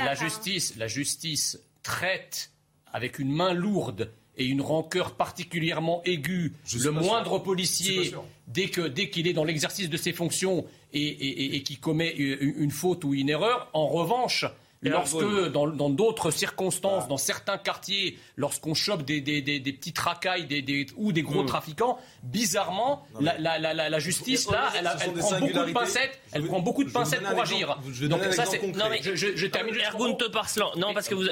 La 0.04 0.16
justice, 0.16 0.76
la 0.78 0.88
justice 0.88 1.60
traite 1.84 2.52
avec 2.94 3.20
une 3.20 3.32
main 3.32 3.54
lourde 3.54 4.12
et 4.38 4.46
une 4.46 4.62
rancœur 4.62 5.16
particulièrement 5.16 6.02
aiguë. 6.06 6.54
le 6.84 6.92
moindre 6.92 7.40
policier, 7.40 8.14
dès 8.48 8.68
qu'il 8.70 8.94
dès 8.94 9.28
est 9.28 9.34
dans 9.34 9.44
l'exercice 9.44 9.90
de 9.90 9.98
ses 9.98 10.14
fonctions 10.14 10.66
et, 10.94 11.02
et, 11.02 11.56
et 11.56 11.64
qui 11.64 11.78
commet 11.78 12.14
une 12.16 12.72
faute 12.72 13.04
ou 13.04 13.14
une 13.14 13.30
erreur, 13.30 13.70
en 13.74 13.88
revanche, 13.88 14.46
Lorsque, 14.82 15.52
dans 15.52 15.90
d'autres 15.90 16.32
circonstances, 16.32 17.04
ah. 17.06 17.10
dans 17.10 17.18
certains 17.18 17.58
quartiers, 17.58 18.18
lorsqu'on 18.36 18.74
chope 18.74 19.04
des, 19.04 19.22
des, 19.22 19.42
des, 19.42 19.60
des 19.60 19.74
petites 19.74 19.98
racailles 19.98 20.48
ou 20.96 21.12
des 21.12 21.24
gros 21.24 21.44
hmm. 21.44 21.48
trafiquants, 21.48 21.98
bizarrement, 22.24 23.06
la, 23.20 23.38
la, 23.38 23.58
la, 23.60 23.90
la, 23.90 24.00
justice, 24.00 24.50
là, 24.50 24.72
elle, 24.78 24.90
elle 25.02 25.14
prend 25.14 25.40
beaucoup 25.40 25.66
de 25.66 25.74
pincettes, 25.74 26.20
elle 26.32 26.46
prend 26.46 26.60
beaucoup 26.60 26.84
de 26.84 26.92
pincettes 26.92 27.24
pour 27.24 27.42
agir. 27.42 27.80
Donc 28.04 28.24
ça, 28.34 28.46
c'est... 28.46 28.62
Non, 28.76 28.86
mais 28.90 29.00
je, 29.02 29.16
je, 29.16 29.36
je 29.36 29.48
termine 29.48 29.76
Ergun 29.76 30.16
Parslan. 30.32 30.72
Non, 30.76 30.94
parce 30.94 31.08
que 31.08 31.16
vous... 31.16 31.24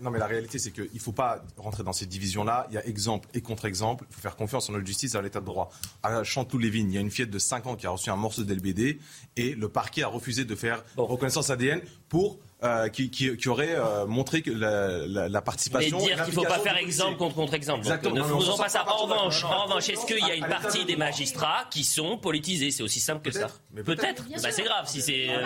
non, 0.00 0.10
mais 0.10 0.18
la 0.18 0.26
réalité, 0.26 0.58
c'est 0.58 0.70
qu'il 0.70 0.90
ne 0.92 0.98
faut 0.98 1.12
pas 1.12 1.42
rentrer 1.56 1.82
dans 1.82 1.92
ces 1.92 2.06
divisions-là. 2.06 2.66
Il 2.70 2.74
y 2.74 2.78
a 2.78 2.86
exemple 2.86 3.28
et 3.34 3.40
contre-exemple. 3.40 4.04
Il 4.10 4.14
faut 4.14 4.20
faire 4.20 4.36
confiance 4.36 4.68
en 4.68 4.74
notre 4.74 4.86
justice 4.86 5.14
et 5.14 5.18
à 5.18 5.22
l'état 5.22 5.40
de 5.40 5.46
droit. 5.46 5.70
À 6.02 6.22
Chanteloup-Lévin, 6.22 6.86
il 6.88 6.92
y 6.92 6.98
a 6.98 7.00
une 7.00 7.10
fillette 7.10 7.30
de 7.30 7.38
5 7.38 7.66
ans 7.66 7.76
qui 7.76 7.86
a 7.86 7.90
reçu 7.90 8.10
un 8.10 8.16
morceau 8.16 8.44
d'LBD 8.44 8.98
et 9.36 9.54
le 9.54 9.68
parquet 9.68 10.02
a 10.02 10.08
refusé 10.08 10.44
de 10.44 10.54
faire 10.54 10.84
reconnaissance 10.96 11.50
ADN 11.50 11.80
pour 12.08 12.38
euh, 12.64 12.88
qui, 12.88 13.10
qui, 13.10 13.36
qui, 13.36 13.48
aurait 13.48 13.74
euh, 13.74 14.06
montré 14.06 14.40
que 14.40 14.52
la, 14.52 15.04
la, 15.08 15.28
la 15.28 15.42
participation. 15.42 15.98
Mais 15.98 16.04
dire 16.04 16.24
qu'il 16.24 16.32
ne 16.32 16.40
faut 16.40 16.46
pas 16.46 16.60
faire 16.60 16.76
exemple 16.76 17.16
contre 17.16 17.34
contre-exemple. 17.34 17.80
Exactement. 17.80 18.14
ne 18.14 18.22
faisons 18.22 18.56
pas 18.56 18.68
ça. 18.68 18.84
En 18.88 18.98
revanche, 18.98 19.42
en 19.42 19.64
revanche, 19.64 19.88
est-ce 19.88 20.06
qu'il 20.06 20.24
y 20.24 20.30
a 20.30 20.36
une 20.36 20.46
partie 20.46 20.84
des 20.84 20.94
magistrats 20.94 21.64
qui 21.72 21.82
sont 21.82 22.18
politisés? 22.18 22.70
C'est 22.70 22.84
aussi 22.84 23.00
simple 23.00 23.22
que 23.22 23.32
ça. 23.32 23.48
Peut-être. 23.84 24.24
Bah, 24.40 24.50
c'est 24.52 24.62
grave 24.62 24.86
si 24.86 25.02
c'est. 25.02 25.26
Euh... 25.30 25.42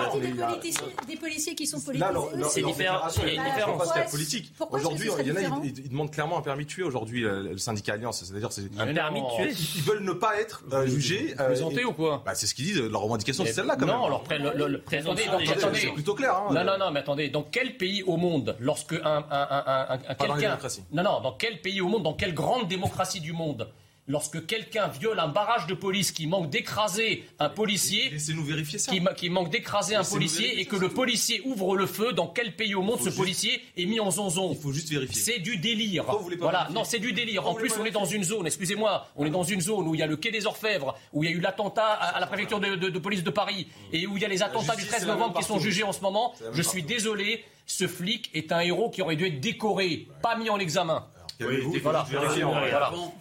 Des, 1.06 1.16
policiers 1.16 1.54
qui 1.54 1.66
sont 1.66 1.80
politisés. 1.80 2.10
C'est 2.50 2.62
différent. 2.62 3.00
Il 3.16 3.34
y 3.34 3.38
a 3.38 3.42
une 3.42 3.50
différence. 3.50 4.10
politique. 4.10 4.52
Aujourd'hui, 4.70 5.08
il 5.20 5.26
y 5.28 5.32
en 5.32 5.36
a, 5.36 5.64
ils, 5.64 5.88
demandent 5.88 6.10
clairement 6.10 6.38
un 6.38 6.42
permis 6.42 6.64
de 6.64 6.70
tuer. 6.70 6.82
Aujourd'hui, 6.82 7.22
le 7.22 7.56
syndicat 7.56 7.94
Alliance, 7.94 8.24
c'est-à-dire 8.24 8.52
c'est 8.52 8.64
un 8.78 8.92
permis 8.92 9.22
de 9.22 9.36
tuer. 9.36 9.54
Ils 9.76 9.82
veulent 9.82 10.04
ne 10.04 10.12
pas 10.12 10.38
être 10.38 10.62
jugés. 10.84 11.34
Présentés 11.34 11.86
ou 11.86 11.92
quoi? 11.92 12.22
bah, 12.26 12.34
C'est 12.34 12.46
ce 12.46 12.54
qu'ils 12.54 12.66
disent. 12.66 12.82
Leur 12.82 13.00
revendication, 13.00 13.44
c'est 13.46 13.54
celle-là 13.54 13.76
quand 13.76 13.86
même. 13.86 13.96
Non, 13.96 14.08
leur 14.08 14.22
Attendez, 14.96 15.80
c'est 15.80 15.92
plutôt 15.92 16.14
clair. 16.14 16.42
Non, 16.50 16.64
non, 16.64 16.78
non, 16.78 16.90
mais 16.90 17.05
attendez. 17.06 17.28
Dans 17.28 17.42
quel 17.42 17.76
pays 17.76 18.02
au 18.02 18.16
monde, 18.16 18.56
lorsque 18.58 18.94
un, 19.04 19.22
quelqu'un, 20.18 20.58
non, 20.92 21.02
non, 21.02 21.20
dans 21.20 21.32
quel 21.32 21.60
pays 21.60 21.80
au 21.80 21.88
monde, 21.88 22.02
dans 22.02 22.14
quelle 22.14 22.34
grande 22.34 22.68
démocratie 22.68 23.20
du 23.20 23.32
monde, 23.32 23.68
lorsque 24.08 24.46
quelqu'un 24.46 24.88
viole 24.88 25.18
un 25.18 25.28
barrage 25.28 25.66
de 25.66 25.74
police 25.74 26.12
qui 26.12 26.26
manque 26.26 26.50
d'écraser 26.50 27.24
un 27.38 27.48
policier, 27.48 28.12
nous 28.34 28.44
vérifier 28.44 28.78
ça. 28.78 28.92
Qui, 29.16 29.30
manque 29.30 29.50
d'écraser 29.50 29.94
un 29.94 30.04
policier 30.04 30.60
et 30.60 30.64
que 30.64 30.76
le 30.76 30.88
policier 30.88 31.42
ouvre 31.44 31.76
le 31.76 31.86
feu, 31.86 32.12
dans 32.12 32.26
quel 32.26 32.54
pays 32.54 32.74
au 32.74 32.82
monde 32.82 33.00
ce 33.00 33.10
policier 33.10 33.62
est 33.76 33.86
mis 33.86 34.00
en 34.00 34.10
zonzon 34.10 34.52
Il 34.52 34.58
faut 34.58 34.72
juste 34.72 34.90
vérifier. 34.90 35.20
C'est 35.20 35.38
du 35.40 35.56
délire. 35.56 36.04
voilà, 36.38 36.68
non, 36.72 36.84
c'est 36.84 36.98
du 36.98 37.12
délire. 37.12 37.46
en 37.46 37.54
plus, 37.54 37.72
on 37.80 37.84
est 37.84 37.90
dans 37.90 38.04
une 38.04 38.24
zone, 38.24 38.46
excusez-moi, 38.46 39.08
on 39.16 39.26
est 39.26 39.30
dans 39.30 39.42
une 39.42 39.60
zone 39.60 39.88
où 39.88 39.94
il 39.94 40.00
y 40.00 40.02
a 40.02 40.06
le 40.06 40.16
quai 40.16 40.30
des 40.30 40.46
Orfèvres, 40.46 40.96
où 41.12 41.24
il 41.24 41.30
y 41.30 41.32
a 41.32 41.36
eu 41.36 41.40
l'attentat 41.40 41.86
à, 41.86 42.20
la 42.20 42.26
préfecture 42.26 42.60
de, 42.60 42.98
police 42.98 43.22
de 43.22 43.30
Paris 43.30 43.66
et 43.92 44.06
où 44.06 44.16
il 44.16 44.22
y 44.22 44.24
a 44.24 44.28
les 44.28 44.42
attentats 44.42 44.76
du 44.76 44.86
13 44.86 45.06
novembre 45.06 45.38
qui 45.38 45.44
sont 45.44 45.58
jugés 45.58 45.82
en 45.82 45.92
ce 45.92 46.00
moment. 46.00 46.34
Je 46.52 46.62
suis 46.62 46.82
désolé, 46.82 47.44
ce 47.66 47.86
flic 47.86 48.30
est 48.34 48.52
un 48.52 48.60
héros 48.60 48.90
qui 48.90 49.02
aurait 49.02 49.16
dû 49.16 49.26
être 49.26 49.40
décoré, 49.40 50.08
pas 50.22 50.36
mis 50.36 50.50
en 50.50 50.58
examen. 50.58 51.06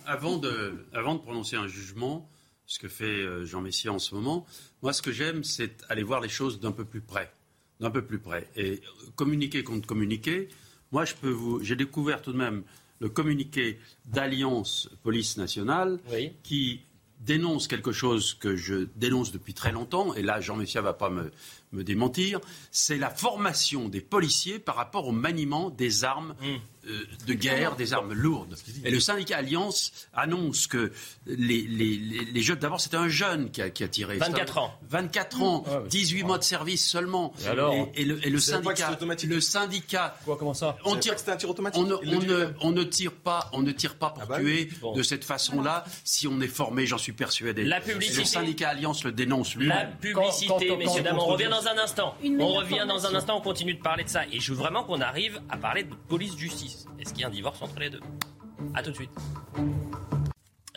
Avant, 0.06 0.38
de, 0.38 0.86
avant 0.94 1.16
de 1.16 1.20
prononcer 1.20 1.56
un 1.56 1.68
jugement, 1.68 2.30
ce 2.66 2.80
que 2.80 2.88
fait 2.88 3.06
euh, 3.06 3.46
Jean 3.46 3.62
Messia 3.62 3.92
en 3.92 4.00
ce 4.00 4.16
moment, 4.16 4.46
moi 4.82 4.94
ce 4.94 5.02
que 5.02 5.12
j'aime, 5.12 5.44
c'est 5.44 5.84
aller 5.90 6.04
voir 6.04 6.22
les 6.22 6.30
choses 6.30 6.60
d'un 6.60 6.72
peu 6.72 6.86
plus 6.86 7.02
près. 7.02 7.32
D'un 7.80 7.92
peu 7.92 8.04
plus 8.04 8.20
près. 8.20 8.50
Et 8.56 8.82
communiquer 9.16 9.64
contre 9.64 9.86
communiquer, 9.86 10.48
moi 10.92 11.06
je 11.06 11.14
peux 11.16 11.30
vous. 11.30 11.62
J'ai 11.62 11.76
découvert 11.76 12.22
tout 12.22 12.32
de 12.32 12.38
même 12.38 12.64
le 13.00 13.10
communiqué 13.10 13.80
d'Alliance 14.06 14.90
Police 15.04 15.38
Nationale 15.38 16.00
qui 16.44 16.82
dénonce 17.20 17.68
quelque 17.68 17.92
chose 17.92 18.36
que 18.36 18.56
je 18.56 18.88
dénonce 18.96 19.32
depuis 19.32 19.54
très 19.54 19.72
longtemps, 19.72 20.14
et 20.14 20.22
là 20.22 20.42
Jean 20.42 20.56
Messia 20.56 20.82
ne 20.82 20.86
va 20.86 20.94
pas 20.94 21.10
me, 21.10 21.32
me 21.72 21.84
démentir, 21.84 22.40
c'est 22.72 22.98
la 22.98 23.10
formation 23.10 23.90
des 23.90 24.02
policiers 24.02 24.60
par 24.60 24.76
rapport 24.76 25.08
au 25.08 25.12
maniement 25.12 25.70
des 25.70 26.04
armes 26.04 26.36
mmh. 26.42 26.56
Euh, 26.88 27.04
de 27.28 27.34
guerre, 27.34 27.76
des 27.76 27.94
armes 27.94 28.14
lourdes. 28.14 28.56
Et 28.84 28.92
le 28.92 29.00
syndicat 29.00 29.38
Alliance 29.38 29.92
annonce 30.14 30.68
que 30.68 30.92
les, 31.26 31.62
les, 31.62 31.98
les 31.98 32.42
jeunes, 32.42 32.60
d'abord 32.60 32.82
c'était 32.82 32.98
un 32.98 33.10
jeune 33.10 33.52
qui 33.52 33.62
a, 33.62 33.70
qui 33.70 33.84
a 33.84 33.88
tiré. 33.88 34.18
24 34.18 34.58
ans. 34.58 34.74
24 34.90 35.42
ans, 35.42 35.64
18 35.90 36.24
mois 36.24 36.38
de 36.38 36.44
service 36.44 36.86
seulement. 36.88 37.34
Et, 37.44 37.48
alors 37.48 37.74
et, 37.96 38.06
le, 38.06 38.26
et 38.26 38.30
le 38.30 38.40
syndicat, 38.40 38.98
le 39.28 39.42
syndicat. 39.42 40.16
Quoi, 40.26 40.38
comment 40.38 40.54
ça? 40.54 40.78
On 40.86 40.96
tire, 40.96 41.16
un 41.28 41.36
tir 41.36 41.50
automatique. 41.50 41.82
On, 41.82 41.86
ne, 41.86 41.96
on, 42.62 42.72
ne, 42.72 42.84
tire 42.84 43.12
pas, 43.12 43.50
on 43.54 43.62
ne 43.62 43.72
tire 43.72 43.96
pas 43.96 44.10
pour 44.10 44.24
ah 44.24 44.26
bah 44.28 44.40
tuer 44.40 44.70
de 44.96 45.04
cette 45.04 45.24
façon-là. 45.24 45.86
Si 46.04 46.28
on 46.28 46.40
est 46.42 46.48
formé, 46.48 46.86
j'en 46.86 46.98
suis 46.98 47.14
persuadé. 47.14 47.64
La 47.64 47.82
publicité. 47.82 48.20
le 48.20 48.26
syndicat 48.26 48.70
Alliance 48.70 49.04
le 49.04 49.12
dénonce 49.12 49.56
lui. 49.56 49.68
La 49.68 49.86
publicité, 49.86 50.76
messieurs 50.78 51.04
dames, 51.04 51.20
on 51.20 51.26
revient 51.26 51.50
dans 51.50 51.68
un 51.68 51.78
instant. 51.78 52.16
on 52.24 52.54
revient 52.54 52.86
dans 52.88 53.06
un 53.06 53.16
instant, 53.16 53.38
on 53.38 53.42
continue 53.42 53.74
de 53.74 53.82
parler 53.82 54.04
de 54.04 54.10
ça. 54.10 54.26
Et 54.32 54.40
je 54.40 54.52
veux 54.52 54.58
vraiment 54.58 54.84
qu'on 54.84 55.02
arrive 55.02 55.42
à 55.50 55.58
parler 55.58 55.84
de 55.84 55.94
police-justice. 56.08 56.75
Est-ce 57.00 57.14
qu'il 57.14 57.22
y 57.22 57.24
a 57.24 57.28
un 57.28 57.32
divorce 57.32 57.62
entre 57.62 57.80
les 57.80 57.90
deux? 57.90 58.02
A 58.74 58.84
tout 58.84 58.92
de 58.92 58.96
suite. 58.96 59.12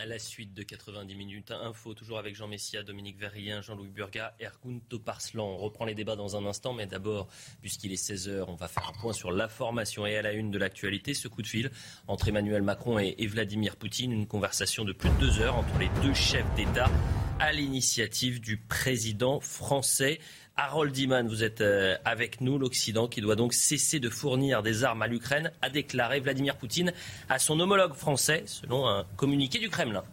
la 0.09 0.17
suite 0.17 0.55
de 0.55 0.63
90 0.63 1.13
minutes 1.15 1.51
info, 1.51 1.93
toujours 1.93 2.17
avec 2.17 2.35
Jean 2.35 2.47
Messia, 2.47 2.81
Dominique 2.81 3.19
Verrien, 3.19 3.61
Jean-Louis 3.61 3.89
Burga, 3.89 4.33
Ergun 4.39 4.79
Toparslan. 4.89 5.43
On 5.43 5.57
reprend 5.57 5.85
les 5.85 5.93
débats 5.93 6.15
dans 6.15 6.35
un 6.35 6.45
instant, 6.45 6.73
mais 6.73 6.87
d'abord, 6.87 7.27
puisqu'il 7.61 7.91
est 7.91 8.03
16h, 8.03 8.45
on 8.47 8.55
va 8.55 8.67
faire 8.67 8.89
un 8.89 8.99
point 8.99 9.13
sur 9.13 9.31
l'information 9.31 10.07
et 10.07 10.17
à 10.17 10.23
la 10.23 10.33
une 10.33 10.49
de 10.49 10.57
l'actualité. 10.57 11.13
Ce 11.13 11.27
coup 11.27 11.43
de 11.43 11.47
fil 11.47 11.69
entre 12.07 12.27
Emmanuel 12.27 12.63
Macron 12.63 12.97
et, 12.97 13.27
Vladimir 13.27 13.75
Poutine, 13.75 14.11
une 14.11 14.27
conversation 14.27 14.83
de 14.83 14.93
plus 14.93 15.09
de 15.11 15.17
deux 15.19 15.41
heures 15.41 15.55
entre 15.55 15.77
les 15.77 15.89
deux 16.01 16.15
chefs 16.15 16.51
d'État 16.55 16.89
à 17.39 17.53
l'initiative 17.53 18.41
du 18.41 18.57
président 18.57 19.39
français. 19.39 20.19
Harold 20.61 20.97
Iman, 20.97 21.25
vous 21.25 21.45
êtes 21.45 21.61
euh, 21.61 21.95
avec 22.03 22.41
nous. 22.41 22.57
L'Occident, 22.57 23.07
qui 23.07 23.21
doit 23.21 23.37
donc 23.37 23.53
cesser 23.53 24.01
de 24.01 24.09
fournir 24.09 24.61
des 24.61 24.83
armes 24.83 25.01
à 25.01 25.07
l'Ukraine, 25.07 25.53
a 25.61 25.69
déclaré 25.69 26.19
Vladimir 26.19 26.57
Poutine 26.57 26.91
à 27.29 27.39
son 27.39 27.61
homologue 27.61 27.93
français, 27.93 28.43
selon 28.45 28.85
un 28.85 29.05
communiqué 29.15 29.57
du 29.59 29.69
Kremlin. 29.69 30.03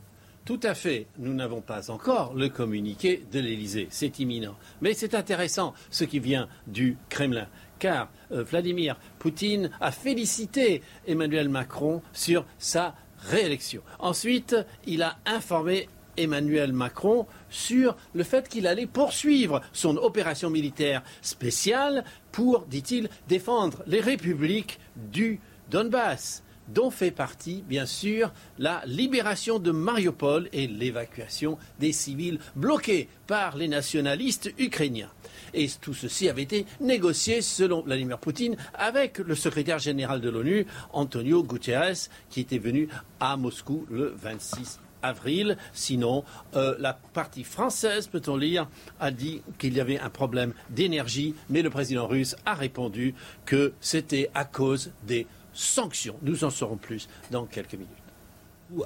Tout 0.45 0.61
à 0.63 0.75
fait. 0.75 1.09
Nous 1.19 1.35
n'avons 1.35 1.63
pas 1.63 1.91
encore 1.91 2.33
le 2.35 2.49
communiqué 2.49 3.25
de 3.33 3.41
l'Élysée. 3.41 3.89
C'est 3.91 4.21
imminent. 4.21 4.57
Mais 4.81 4.95
c'est 4.95 5.17
intéressant 5.17 5.75
ce 5.91 6.05
qui 6.05 6.21
vient 6.21 6.49
du 6.69 6.97
Kremlin. 7.09 7.49
Car 7.81 8.09
euh, 8.31 8.45
Vladimir 8.45 8.97
Poutine 9.19 9.73
a 9.81 9.91
félicité 9.91 10.81
Emmanuel 11.09 11.49
Macron 11.49 12.03
sur 12.13 12.47
sa 12.59 12.95
réélection. 13.19 13.83
Ensuite, 13.99 14.55
il 14.87 15.03
a 15.03 15.19
informé 15.27 15.89
Emmanuel 16.17 16.73
Macron 16.73 17.27
sur 17.51 17.97
le 18.15 18.25
fait 18.25 18.49
qu'il 18.49 18.67
allait 18.67 18.87
poursuivre 18.87 19.61
son 19.73 19.97
opération 19.97 20.51
militaire 20.51 21.03
spéciale 21.23 22.05
pour, 22.33 22.67
dit-il, 22.67 23.09
défendre 23.29 23.83
les 23.87 24.01
républiques 24.01 24.79
du 24.97 25.41
Donbass 25.71 26.43
dont 26.69 26.91
fait 26.91 27.11
partie, 27.11 27.63
bien 27.69 27.87
sûr, 27.87 28.33
la 28.59 28.83
libération 28.87 29.59
de 29.59 29.71
Mariupol 29.71 30.49
et 30.53 30.67
l'évacuation 30.67 31.59
des 31.79 31.93
civils 31.93 32.39
bloqués 32.55 33.09
par 33.27 33.57
les 33.57 33.69
nationalistes 33.69 34.53
ukrainiens. 34.59 35.11
Et 35.55 35.69
tout 35.81 35.95
ceci 35.95 36.29
avait 36.29 36.43
été 36.43 36.67
négocié, 36.81 37.41
selon 37.41 37.83
Vladimir 37.83 38.19
Poutine, 38.19 38.57
avec 38.75 39.19
le 39.19 39.35
secrétaire 39.35 39.79
général 39.79 40.21
de 40.21 40.31
l'ONU, 40.31 40.67
Antonio 40.93 41.43
Guterres, 41.43 42.09
qui 42.31 42.41
était 42.41 42.59
venu 42.59 42.89
à 43.21 43.37
Moscou 43.37 43.87
le 43.91 44.15
26 44.21 44.81
avril. 45.07 45.57
Sinon, 45.73 46.25
euh, 46.55 46.75
la 46.79 46.93
partie 46.93 47.45
française, 47.45 48.07
peut-on 48.07 48.37
lire, 48.37 48.69
a 49.01 49.11
dit 49.11 49.43
qu'il 49.59 49.75
y 49.75 49.81
avait 49.81 49.99
un 49.99 50.11
problème 50.11 50.53
d'énergie, 50.71 51.35
mais 51.49 51.63
le 51.63 51.71
président 51.71 52.07
russe 52.07 52.37
a 52.45 52.55
répondu 52.55 53.15
que 53.45 53.73
c'était 53.81 54.31
à 54.35 54.45
cause 54.45 54.93
des 55.07 55.27
sanctions. 55.53 56.17
Nous 56.23 56.45
en 56.45 56.51
saurons 56.51 56.77
plus 56.77 57.09
dans 57.31 57.47
quelques 57.47 57.75
minutes. 57.75 58.06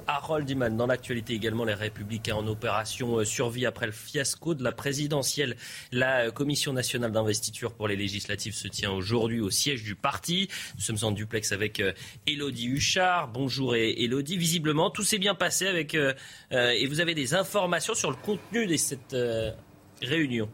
Harold 0.07 0.49
Iman, 0.49 0.75
dans 0.75 0.87
l'actualité 0.87 1.33
également, 1.33 1.65
les 1.65 1.73
Républicains 1.73 2.35
en 2.35 2.47
opération 2.47 3.17
euh, 3.17 3.25
survie 3.25 3.65
après 3.65 3.85
le 3.85 3.91
fiasco 3.91 4.53
de 4.53 4.63
la 4.63 4.71
présidentielle. 4.71 5.55
La 5.91 6.25
euh, 6.25 6.31
Commission 6.31 6.73
nationale 6.73 7.11
d'investiture 7.11 7.73
pour 7.73 7.87
les 7.87 7.95
législatives 7.95 8.53
se 8.53 8.67
tient 8.67 8.91
aujourd'hui 8.91 9.39
au 9.39 9.49
siège 9.49 9.83
du 9.83 9.95
parti. 9.95 10.49
Nous 10.75 10.81
sommes 10.81 10.97
en 11.01 11.11
duplex 11.11 11.51
avec 11.51 11.81
Elodie 12.27 12.69
euh, 12.69 12.75
Huchard. 12.75 13.29
Bonjour 13.29 13.75
Elodie. 13.75 14.37
Visiblement, 14.37 14.89
tout 14.89 15.03
s'est 15.03 15.19
bien 15.19 15.35
passé 15.35 15.67
avec, 15.67 15.95
et 16.51 16.85
vous 16.87 16.99
avez 16.99 17.15
des 17.15 17.33
informations 17.33 17.93
sur 17.93 18.09
le 18.09 18.17
contenu 18.17 18.67
de 18.67 18.77
cette 18.77 19.15
réunion. 20.01 20.49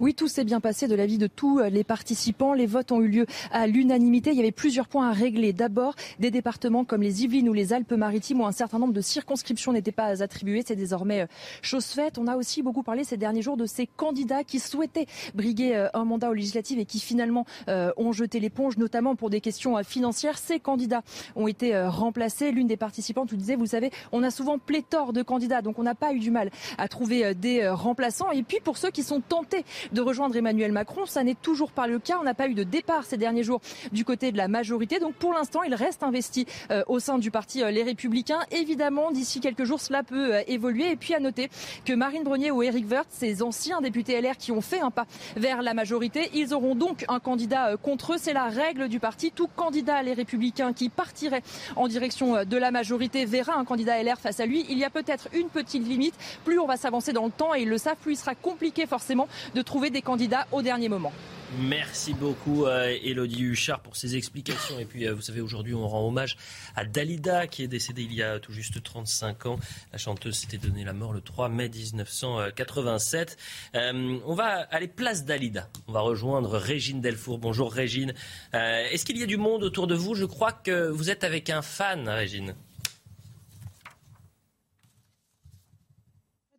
Oui, 0.00 0.14
tout 0.14 0.28
s'est 0.28 0.44
bien 0.44 0.60
passé 0.60 0.86
de 0.86 0.94
l'avis 0.94 1.18
de 1.18 1.26
tous 1.26 1.58
les 1.58 1.82
participants. 1.82 2.52
Les 2.52 2.66
votes 2.66 2.92
ont 2.92 3.00
eu 3.00 3.08
lieu 3.08 3.26
à 3.50 3.66
l'unanimité. 3.66 4.30
Il 4.30 4.36
y 4.36 4.40
avait 4.40 4.52
plusieurs 4.52 4.86
points 4.86 5.08
à 5.08 5.12
régler. 5.12 5.52
D'abord, 5.52 5.96
des 6.20 6.30
départements 6.30 6.84
comme 6.84 7.02
les 7.02 7.24
Yvelines 7.24 7.48
ou 7.48 7.52
les 7.52 7.72
Alpes-Maritimes 7.72 8.40
où 8.40 8.46
un 8.46 8.52
certain 8.52 8.78
nombre 8.78 8.92
de 8.92 9.00
circonscriptions 9.00 9.72
n'étaient 9.72 9.90
pas 9.90 10.22
attribuées. 10.22 10.62
C'est 10.64 10.76
désormais 10.76 11.22
euh, 11.22 11.26
chose 11.62 11.86
faite. 11.86 12.16
On 12.16 12.28
a 12.28 12.36
aussi 12.36 12.62
beaucoup 12.62 12.84
parlé 12.84 13.02
ces 13.02 13.16
derniers 13.16 13.42
jours 13.42 13.56
de 13.56 13.66
ces 13.66 13.88
candidats 13.88 14.44
qui 14.44 14.60
souhaitaient 14.60 15.06
briguer 15.34 15.74
euh, 15.74 15.88
un 15.94 16.04
mandat 16.04 16.30
aux 16.30 16.34
législatives 16.34 16.78
et 16.78 16.84
qui 16.84 17.00
finalement 17.00 17.44
euh, 17.68 17.90
ont 17.96 18.12
jeté 18.12 18.38
l'éponge, 18.38 18.78
notamment 18.78 19.16
pour 19.16 19.30
des 19.30 19.40
questions 19.40 19.82
financières. 19.82 20.38
Ces 20.38 20.60
candidats 20.60 21.02
ont 21.34 21.48
été 21.48 21.76
remplacés. 21.76 22.52
L'une 22.52 22.68
des 22.68 22.76
participantes 22.76 23.30
vous 23.30 23.36
disait, 23.36 23.56
vous 23.56 23.66
savez, 23.66 23.90
on 24.12 24.22
a 24.22 24.30
souvent 24.30 24.58
pléthore 24.58 25.12
de 25.12 25.22
candidats, 25.22 25.60
donc 25.60 25.80
on 25.80 25.82
n'a 25.82 25.96
pas 25.96 26.12
eu 26.12 26.20
du 26.20 26.30
mal 26.30 26.50
à 26.76 26.86
trouver 26.86 27.34
des 27.34 27.68
remplaçants. 27.68 28.30
Et 28.30 28.44
puis 28.44 28.58
pour 28.62 28.78
ceux 28.78 28.90
qui 28.90 29.02
sont 29.02 29.20
tentés 29.20 29.64
de 29.92 30.00
rejoindre 30.00 30.36
Emmanuel 30.36 30.72
Macron. 30.72 31.06
Ça 31.06 31.22
n'est 31.22 31.34
toujours 31.34 31.72
pas 31.72 31.86
le 31.86 31.98
cas. 31.98 32.18
On 32.20 32.24
n'a 32.24 32.34
pas 32.34 32.48
eu 32.48 32.54
de 32.54 32.62
départ 32.62 33.04
ces 33.04 33.16
derniers 33.16 33.42
jours 33.42 33.60
du 33.92 34.04
côté 34.04 34.32
de 34.32 34.36
la 34.36 34.48
majorité. 34.48 34.98
Donc 34.98 35.14
pour 35.14 35.32
l'instant, 35.32 35.62
il 35.62 35.74
reste 35.74 36.02
investi 36.02 36.46
euh, 36.70 36.82
au 36.86 36.98
sein 36.98 37.18
du 37.18 37.30
parti 37.30 37.62
euh, 37.62 37.70
Les 37.70 37.82
Républicains. 37.82 38.40
Évidemment, 38.50 39.10
d'ici 39.10 39.40
quelques 39.40 39.64
jours, 39.64 39.80
cela 39.80 40.02
peut 40.02 40.34
euh, 40.34 40.42
évoluer. 40.46 40.90
Et 40.90 40.96
puis 40.96 41.14
à 41.14 41.20
noter 41.20 41.48
que 41.84 41.92
Marine 41.92 42.24
Brenier 42.24 42.50
ou 42.50 42.62
Éric 42.62 42.90
Woerth, 42.90 43.08
ces 43.10 43.42
anciens 43.42 43.80
députés 43.80 44.20
LR 44.20 44.36
qui 44.36 44.52
ont 44.52 44.60
fait 44.60 44.80
un 44.80 44.90
pas 44.90 45.06
vers 45.36 45.62
la 45.62 45.74
majorité, 45.74 46.30
ils 46.34 46.54
auront 46.54 46.74
donc 46.74 47.04
un 47.08 47.20
candidat 47.20 47.76
contre 47.76 48.14
eux. 48.14 48.16
C'est 48.18 48.32
la 48.32 48.48
règle 48.48 48.88
du 48.88 49.00
parti. 49.00 49.32
Tout 49.32 49.48
candidat 49.48 50.02
Les 50.02 50.14
Républicains 50.14 50.72
qui 50.72 50.88
partirait 50.88 51.42
en 51.76 51.88
direction 51.88 52.44
de 52.44 52.56
la 52.56 52.70
majorité 52.70 53.24
verra 53.24 53.54
un 53.54 53.64
candidat 53.64 54.02
LR 54.02 54.18
face 54.18 54.40
à 54.40 54.46
lui. 54.46 54.66
Il 54.68 54.78
y 54.78 54.84
a 54.84 54.90
peut-être 54.90 55.28
une 55.32 55.48
petite 55.48 55.86
limite. 55.86 56.14
Plus 56.44 56.58
on 56.58 56.66
va 56.66 56.76
s'avancer 56.76 57.12
dans 57.12 57.24
le 57.24 57.30
temps, 57.30 57.54
et 57.54 57.62
ils 57.62 57.68
le 57.68 57.78
savent, 57.78 57.96
plus 57.96 58.12
il 58.12 58.16
sera 58.16 58.34
compliqué 58.34 58.86
forcément 58.86 59.28
de 59.54 59.62
trouver 59.62 59.77
des 59.86 60.02
candidats 60.02 60.46
au 60.52 60.60
dernier 60.60 60.88
moment. 60.88 61.12
Merci 61.58 62.12
beaucoup 62.12 62.66
à 62.66 62.90
Elodie 62.90 63.42
Huchard 63.42 63.80
pour 63.80 63.96
ses 63.96 64.16
explications. 64.16 64.78
Et 64.78 64.84
puis, 64.84 65.06
euh, 65.06 65.14
vous 65.14 65.22
savez, 65.22 65.40
aujourd'hui, 65.40 65.74
on 65.74 65.88
rend 65.88 66.06
hommage 66.06 66.36
à 66.76 66.84
Dalida, 66.84 67.46
qui 67.46 67.62
est 67.62 67.68
décédée 67.68 68.02
il 68.02 68.12
y 68.12 68.22
a 68.22 68.38
tout 68.38 68.52
juste 68.52 68.82
35 68.82 69.46
ans. 69.46 69.58
La 69.90 69.98
chanteuse 69.98 70.36
s'était 70.36 70.58
donné 70.58 70.84
la 70.84 70.92
mort 70.92 71.14
le 71.14 71.22
3 71.22 71.48
mai 71.48 71.70
1987. 71.70 73.38
Euh, 73.74 74.18
on 74.26 74.34
va 74.34 74.66
aller 74.70 74.88
place 74.88 75.24
Dalida. 75.24 75.70
On 75.86 75.92
va 75.92 76.00
rejoindre 76.00 76.58
Régine 76.58 77.00
Delfour. 77.00 77.38
Bonjour 77.38 77.72
Régine. 77.72 78.12
Euh, 78.52 78.84
est-ce 78.90 79.06
qu'il 79.06 79.16
y 79.16 79.22
a 79.22 79.26
du 79.26 79.38
monde 79.38 79.62
autour 79.62 79.86
de 79.86 79.94
vous? 79.94 80.14
Je 80.14 80.26
crois 80.26 80.52
que 80.52 80.88
vous 80.90 81.08
êtes 81.08 81.24
avec 81.24 81.48
un 81.48 81.62
fan, 81.62 82.10
Régine. 82.10 82.54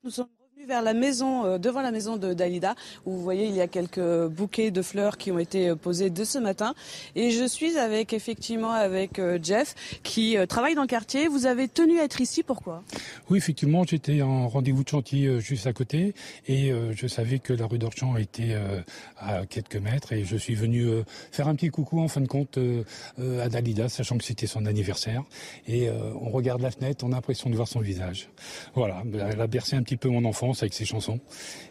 Nous 0.04 0.10
sommes 0.10 0.30
vers 0.70 0.82
la 0.84 0.94
maison, 0.94 1.46
euh, 1.46 1.58
devant 1.58 1.82
la 1.82 1.92
maison 1.92 2.16
de 2.16 2.34
Dalida, 2.34 2.76
où 3.06 3.12
vous 3.12 3.22
voyez 3.22 3.48
il 3.48 3.56
y 3.56 3.60
a 3.62 3.68
quelques 3.68 4.28
bouquets 4.28 4.70
de 4.70 4.82
fleurs 4.84 5.18
qui 5.18 5.32
ont 5.32 5.40
été 5.40 5.70
euh, 5.70 5.76
posés 5.76 6.12
de 6.12 6.24
ce 6.24 6.38
matin. 6.38 6.76
Et 7.16 7.32
je 7.32 7.44
suis 7.44 7.78
avec 7.78 8.14
effectivement 8.14 8.72
avec 8.72 9.18
euh, 9.18 9.40
Jeff 9.42 9.74
qui 10.04 10.38
travaille 10.48 10.76
dans 10.76 10.84
le 10.84 10.88
quartier. 10.88 11.28
Vous 11.28 11.48
avez 11.48 11.68
tenu 11.68 12.00
à 12.00 12.04
être 12.04 12.22
ici, 12.22 12.44
pourquoi? 12.44 12.84
Oui, 13.30 13.40
effectivement, 13.40 13.84
j'étais 13.84 14.22
en 14.22 14.48
rendez-vous 14.48 14.84
de 14.84 14.90
chantier 14.90 15.40
juste 15.40 15.66
à 15.66 15.74
côté 15.74 16.14
et 16.48 16.72
je 16.92 17.08
savais 17.08 17.40
que 17.40 17.54
la 17.54 17.66
rue 17.66 17.80
d'Orchamps 17.80 18.16
était 18.18 18.56
à 19.18 19.46
quelques 19.48 19.78
mètres 19.78 20.14
et 20.14 20.24
je 20.24 20.38
suis 20.38 20.54
venu 20.54 20.88
faire 21.32 21.48
un 21.48 21.56
petit 21.56 21.70
coucou 21.70 22.00
en 22.00 22.08
fin 22.08 22.22
de 22.22 22.28
compte 22.28 22.60
à 23.18 23.50
Dalida, 23.50 23.90
sachant 23.90 24.18
que 24.18 24.24
c'était 24.24 24.48
son 24.48 24.66
anniversaire. 24.66 25.24
Et 25.68 25.90
on 25.90 26.30
regarde 26.30 26.62
la 26.62 26.72
fenêtre, 26.72 27.04
on 27.06 27.12
a 27.12 27.16
l'impression 27.16 27.50
de 27.50 27.56
voir 27.56 27.68
son 27.68 27.80
visage. 27.80 28.30
Voilà, 28.76 29.04
elle 29.32 29.42
a 29.42 29.48
bercé 29.48 29.76
un 29.76 29.84
petit 29.84 29.98
peu 29.98 30.10
mon 30.10 30.26
enfance 30.26 30.59
avec 30.63 30.74
ses 30.74 30.86
chansons. 30.86 31.19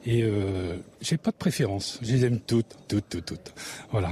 Et 0.05 0.23
euh, 0.23 0.77
j'ai 1.01 1.17
pas 1.17 1.31
de 1.31 1.37
préférence. 1.37 1.99
Je 2.03 2.13
les 2.13 2.25
aime 2.25 2.41
toutes, 2.41 2.77
toutes, 2.89 3.09
toutes, 3.09 3.27
toutes. 3.27 3.55
Voilà. 3.91 4.11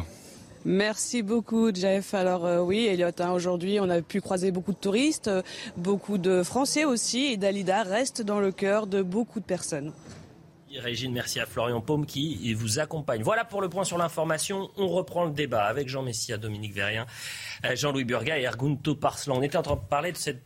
Merci 0.65 1.23
beaucoup, 1.23 1.73
Jeff. 1.73 2.13
Alors 2.15 2.45
euh, 2.45 2.61
oui, 2.61 2.87
Elliot, 2.87 3.11
hein, 3.21 3.31
aujourd'hui, 3.31 3.79
on 3.81 3.89
a 3.89 4.03
pu 4.03 4.21
croiser 4.21 4.51
beaucoup 4.51 4.73
de 4.73 4.79
touristes, 4.79 5.29
euh, 5.29 5.43
beaucoup 5.77 6.19
de 6.19 6.43
Français 6.43 6.85
aussi, 6.85 7.27
et 7.27 7.37
Dalida 7.37 7.85
reste 7.85 8.23
dans 8.23 8.41
le 8.41 8.51
cœur 8.51 8.87
de 8.87 9.03
beaucoup 9.03 9.39
de 9.39 9.45
personnes. 9.45 9.93
Régine, 10.77 11.13
merci 11.13 11.41
à 11.41 11.47
Florian 11.47 11.81
Paume 11.81 12.05
qui 12.05 12.53
vous 12.53 12.79
accompagne. 12.79 13.23
Voilà 13.23 13.47
pour 13.47 13.63
le 13.63 13.71
point 13.71 13.85
sur 13.85 13.97
l'information. 13.97 14.69
On 14.77 14.89
reprend 14.89 15.25
le 15.25 15.31
débat 15.31 15.65
avec 15.65 15.89
Jean 15.89 16.03
Messia, 16.03 16.37
Dominique 16.37 16.75
Verrien, 16.75 17.07
Jean-Louis 17.73 18.05
Burga 18.05 18.39
et 18.39 18.43
Ergunto 18.43 18.95
Parslan. 18.95 19.39
On 19.39 19.43
était 19.43 19.57
en 19.57 19.63
train 19.63 19.77
de 19.77 19.89
parler 19.89 20.13
de 20.13 20.19
cette 20.19 20.43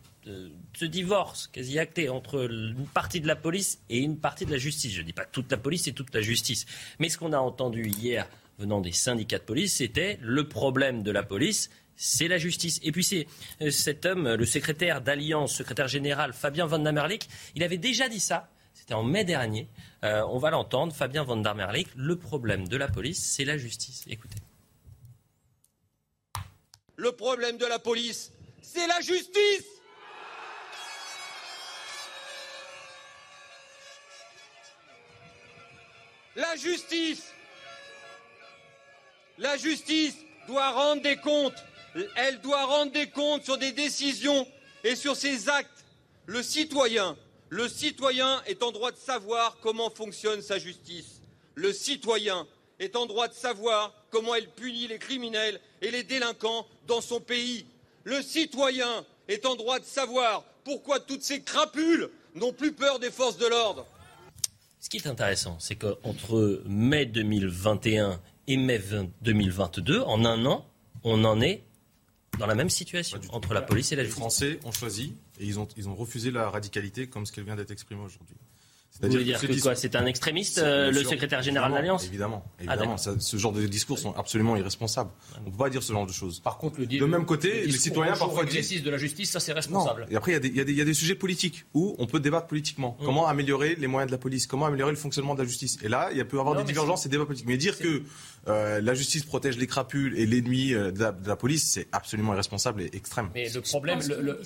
ce 0.73 0.85
divorce 0.85 1.47
quasi 1.47 1.79
acté 1.79 2.09
entre 2.09 2.49
une 2.49 2.87
partie 2.87 3.21
de 3.21 3.27
la 3.27 3.35
police 3.35 3.79
et 3.89 3.99
une 3.99 4.17
partie 4.17 4.45
de 4.45 4.51
la 4.51 4.57
justice. 4.57 4.93
Je 4.93 5.01
ne 5.01 5.05
dis 5.05 5.13
pas 5.13 5.25
toute 5.25 5.51
la 5.51 5.57
police 5.57 5.87
et 5.87 5.93
toute 5.93 6.13
la 6.13 6.21
justice. 6.21 6.65
Mais 6.99 7.09
ce 7.09 7.17
qu'on 7.17 7.33
a 7.33 7.39
entendu 7.39 7.87
hier 7.87 8.27
venant 8.57 8.81
des 8.81 8.91
syndicats 8.91 9.39
de 9.39 9.43
police, 9.43 9.75
c'était 9.75 10.19
le 10.21 10.47
problème 10.47 11.03
de 11.03 11.11
la 11.11 11.23
police, 11.23 11.69
c'est 11.95 12.27
la 12.27 12.37
justice. 12.37 12.79
Et 12.83 12.91
puis 12.91 13.03
c'est 13.03 13.27
euh, 13.61 13.71
cet 13.71 14.05
homme, 14.05 14.33
le 14.33 14.45
secrétaire 14.45 15.01
d'Alliance, 15.01 15.55
secrétaire 15.55 15.87
général 15.87 16.33
Fabien 16.33 16.65
Van 16.65 16.79
Damerlik, 16.79 17.27
il 17.55 17.63
avait 17.63 17.77
déjà 17.77 18.09
dit 18.09 18.19
ça. 18.19 18.49
C'était 18.73 18.93
en 18.93 19.03
mai 19.03 19.23
dernier. 19.23 19.67
Euh, 20.03 20.23
on 20.29 20.37
va 20.37 20.49
l'entendre, 20.49 20.93
Fabien 20.93 21.23
Van 21.23 21.37
Damerlik. 21.37 21.89
Le 21.95 22.15
problème 22.15 22.67
de 22.67 22.77
la 22.77 22.87
police, 22.87 23.21
c'est 23.23 23.45
la 23.45 23.57
justice. 23.57 24.03
Écoutez. 24.07 24.37
Le 26.95 27.11
problème 27.11 27.57
de 27.57 27.65
la 27.65 27.79
police, 27.79 28.31
c'est 28.61 28.87
la 28.87 29.01
justice. 29.01 29.80
La 36.35 36.55
justice, 36.55 37.33
doit 40.47 40.69
rendre 40.69 41.01
des 41.01 41.17
comptes. 41.17 41.61
Elle 42.15 42.39
doit 42.39 42.65
rendre 42.65 42.91
des 42.91 43.09
comptes 43.09 43.43
sur 43.43 43.57
des 43.57 43.73
décisions 43.73 44.47
Et 44.83 44.95
sur 44.95 45.15
ces 45.15 45.49
actes, 45.49 45.85
le 46.25 46.41
citoyen 46.41 47.15
est 48.47 48.63
en 48.63 48.71
droit 48.71 48.91
de 48.91 48.97
savoir 48.97 49.57
comment 49.61 49.89
fonctionne 49.89 50.41
sa 50.41 50.57
justice. 50.57 51.21
Le 51.55 51.73
citoyen 51.73 52.47
est 52.79 52.95
en 52.95 53.05
droit 53.05 53.27
de 53.27 53.33
savoir 53.33 53.93
comment 54.09 54.33
elle 54.33 54.49
punit 54.49 54.87
les 54.87 54.99
criminels 54.99 55.59
et 55.81 55.91
les 55.91 56.03
délinquants 56.03 56.65
dans 56.87 57.01
son 57.01 57.19
pays. 57.19 57.65
Le 58.05 58.21
citoyen 58.21 59.05
est 59.27 59.45
en 59.45 59.55
droit 59.55 59.79
de 59.79 59.85
savoir 59.85 60.45
pourquoi 60.63 60.99
toutes 60.99 61.23
ces 61.23 61.41
crapules 61.41 62.09
n'ont 62.35 62.53
plus 62.53 62.71
peur 62.71 62.99
des 62.99 63.11
forces 63.11 63.37
de 63.37 63.47
l'ordre. 63.47 63.85
Ce 64.81 64.89
qui 64.89 64.97
est 64.97 65.05
intéressant, 65.05 65.57
c'est 65.59 65.75
qu'entre 65.75 66.63
mai 66.65 67.05
2021 67.05 68.19
et 68.47 68.57
mai 68.57 68.81
2022, 69.21 70.01
en 70.01 70.25
un 70.25 70.43
an, 70.47 70.65
on 71.03 71.23
en 71.23 71.39
est 71.39 71.63
dans 72.39 72.47
la 72.47 72.55
même 72.55 72.71
situation 72.71 73.19
entre 73.29 73.53
la 73.53 73.61
police 73.61 73.91
et 73.91 73.95
la 73.95 74.03
justice. 74.03 74.17
Les 74.17 74.21
Français 74.21 74.59
ont 74.63 74.71
choisi 74.71 75.13
et 75.39 75.45
ils 75.45 75.59
ont, 75.59 75.67
ils 75.77 75.87
ont 75.87 75.93
refusé 75.93 76.31
la 76.31 76.49
radicalité 76.49 77.05
comme 77.05 77.27
ce 77.27 77.31
qu'elle 77.31 77.43
vient 77.43 77.55
d'être 77.55 77.69
exprimée 77.69 78.01
aujourd'hui. 78.01 78.35
Vous 79.01 79.09
voulez 79.09 79.23
dire 79.23 79.39
que 79.39 79.61
quoi 79.61 79.75
C'est 79.75 79.95
un 79.95 80.05
extrémiste, 80.05 80.59
euh, 80.59 80.91
le 80.91 81.03
secrétaire 81.03 81.41
général 81.41 81.71
de 81.71 81.75
l'Alliance 81.75 82.05
Évidemment, 82.05 82.43
ah, 82.59 82.75
évidemment. 82.75 82.97
ce 82.97 83.37
genre 83.37 83.51
de 83.51 83.65
discours 83.65 83.97
sont 83.97 84.13
absolument 84.15 84.55
irresponsables. 84.55 85.09
On 85.37 85.45
ne 85.45 85.51
peut 85.51 85.57
pas 85.57 85.69
dire 85.69 85.81
ce 85.81 85.93
genre 85.93 86.05
de 86.05 86.11
choses. 86.11 86.39
Par 86.39 86.57
contre, 86.57 86.79
le 86.79 86.85
de 86.85 87.05
même 87.05 87.25
côté, 87.25 87.65
les 87.65 87.71
citoyens 87.71 88.15
parfois 88.15 88.45
disent 88.45 88.83
de 88.83 88.89
la 88.89 88.97
justice, 88.97 89.31
ça 89.31 89.39
c'est 89.39 89.53
responsable. 89.53 90.05
Et 90.09 90.15
après, 90.15 90.39
il 90.43 90.57
y, 90.57 90.73
y, 90.73 90.81
a 90.81 90.85
des 90.85 90.93
sujets 90.93 91.15
politiques 91.15 91.65
où 91.73 91.95
on 91.99 92.05
peut 92.05 92.19
débattre 92.19 92.47
politiquement. 92.47 92.97
Mmh. 92.99 93.05
Comment 93.05 93.27
améliorer 93.27 93.75
les 93.75 93.87
moyens 93.87 94.07
de 94.07 94.11
la 94.11 94.19
police? 94.19 94.45
Comment 94.45 94.65
améliorer 94.65 94.91
le 94.91 94.97
fonctionnement 94.97 95.35
de 95.35 95.41
la 95.41 95.47
justice? 95.47 95.77
Et 95.83 95.89
là, 95.89 96.09
il 96.13 96.23
peut 96.25 96.37
y 96.37 96.39
avoir 96.39 96.55
des 96.55 96.63
divergences 96.63 97.05
et 97.05 97.09
des 97.09 97.13
débats 97.13 97.25
politiques. 97.25 97.47
Mais 97.47 97.57
dire 97.57 97.77
que 97.77 98.03
euh, 98.47 98.81
la 98.81 98.93
justice 98.93 99.23
protège 99.23 99.57
les 99.57 99.67
crapules 99.67 100.17
et 100.17 100.25
l'ennemi 100.25 100.73
euh, 100.73 100.91
de, 100.91 100.97
de, 100.97 101.27
la 101.27 101.35
police, 101.35 101.71
c'est 101.71 101.87
absolument 101.91 102.33
irresponsable 102.33 102.81
et 102.81 102.89
extrême. 102.93 103.29
Mais 103.33 103.49
le 103.49 103.61
problème, 103.61 103.99
le, 104.07 104.39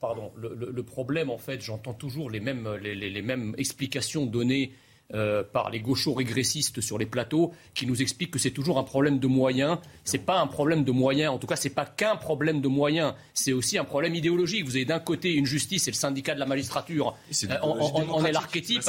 pardon, 0.00 0.32
le, 0.36 0.82
problème, 0.82 1.30
en 1.30 1.38
fait, 1.38 1.60
j'entends 1.60 1.94
toujours 1.94 2.30
les 2.30 2.40
mêmes, 2.40 2.68
les, 2.82 3.22
mêmes 3.22 3.54
explications 3.58 4.26
données 4.26 4.72
euh, 5.14 5.42
par 5.42 5.70
les 5.70 5.80
gauchos 5.80 6.12
régressistes 6.12 6.82
sur 6.82 6.98
les 6.98 7.06
plateaux 7.06 7.54
qui 7.72 7.86
nous 7.86 8.02
expliquent 8.02 8.32
que 8.32 8.38
c'est 8.38 8.50
toujours 8.50 8.76
un 8.76 8.82
problème 8.82 9.18
de 9.18 9.26
moyens. 9.26 9.78
Ce 10.04 10.18
n'est 10.18 10.22
pas 10.22 10.38
un 10.38 10.46
problème 10.46 10.84
de 10.84 10.92
moyens. 10.92 11.32
En 11.32 11.38
tout 11.38 11.46
cas, 11.46 11.56
ce 11.56 11.66
n'est 11.66 11.74
pas 11.74 11.86
qu'un 11.86 12.14
problème 12.14 12.60
de 12.60 12.68
moyens. 12.68 13.14
C'est 13.32 13.54
aussi 13.54 13.78
un 13.78 13.84
problème 13.84 14.14
idéologique. 14.14 14.66
Vous 14.66 14.76
avez 14.76 14.84
d'un 14.84 15.00
côté 15.00 15.32
une 15.32 15.46
justice 15.46 15.88
et 15.88 15.92
le 15.92 15.96
syndicat 15.96 16.34
de 16.34 16.40
la 16.40 16.44
magistrature. 16.44 17.16
Euh, 17.44 17.56
on, 17.62 18.22
est 18.26 18.32
l'archétype. 18.32 18.82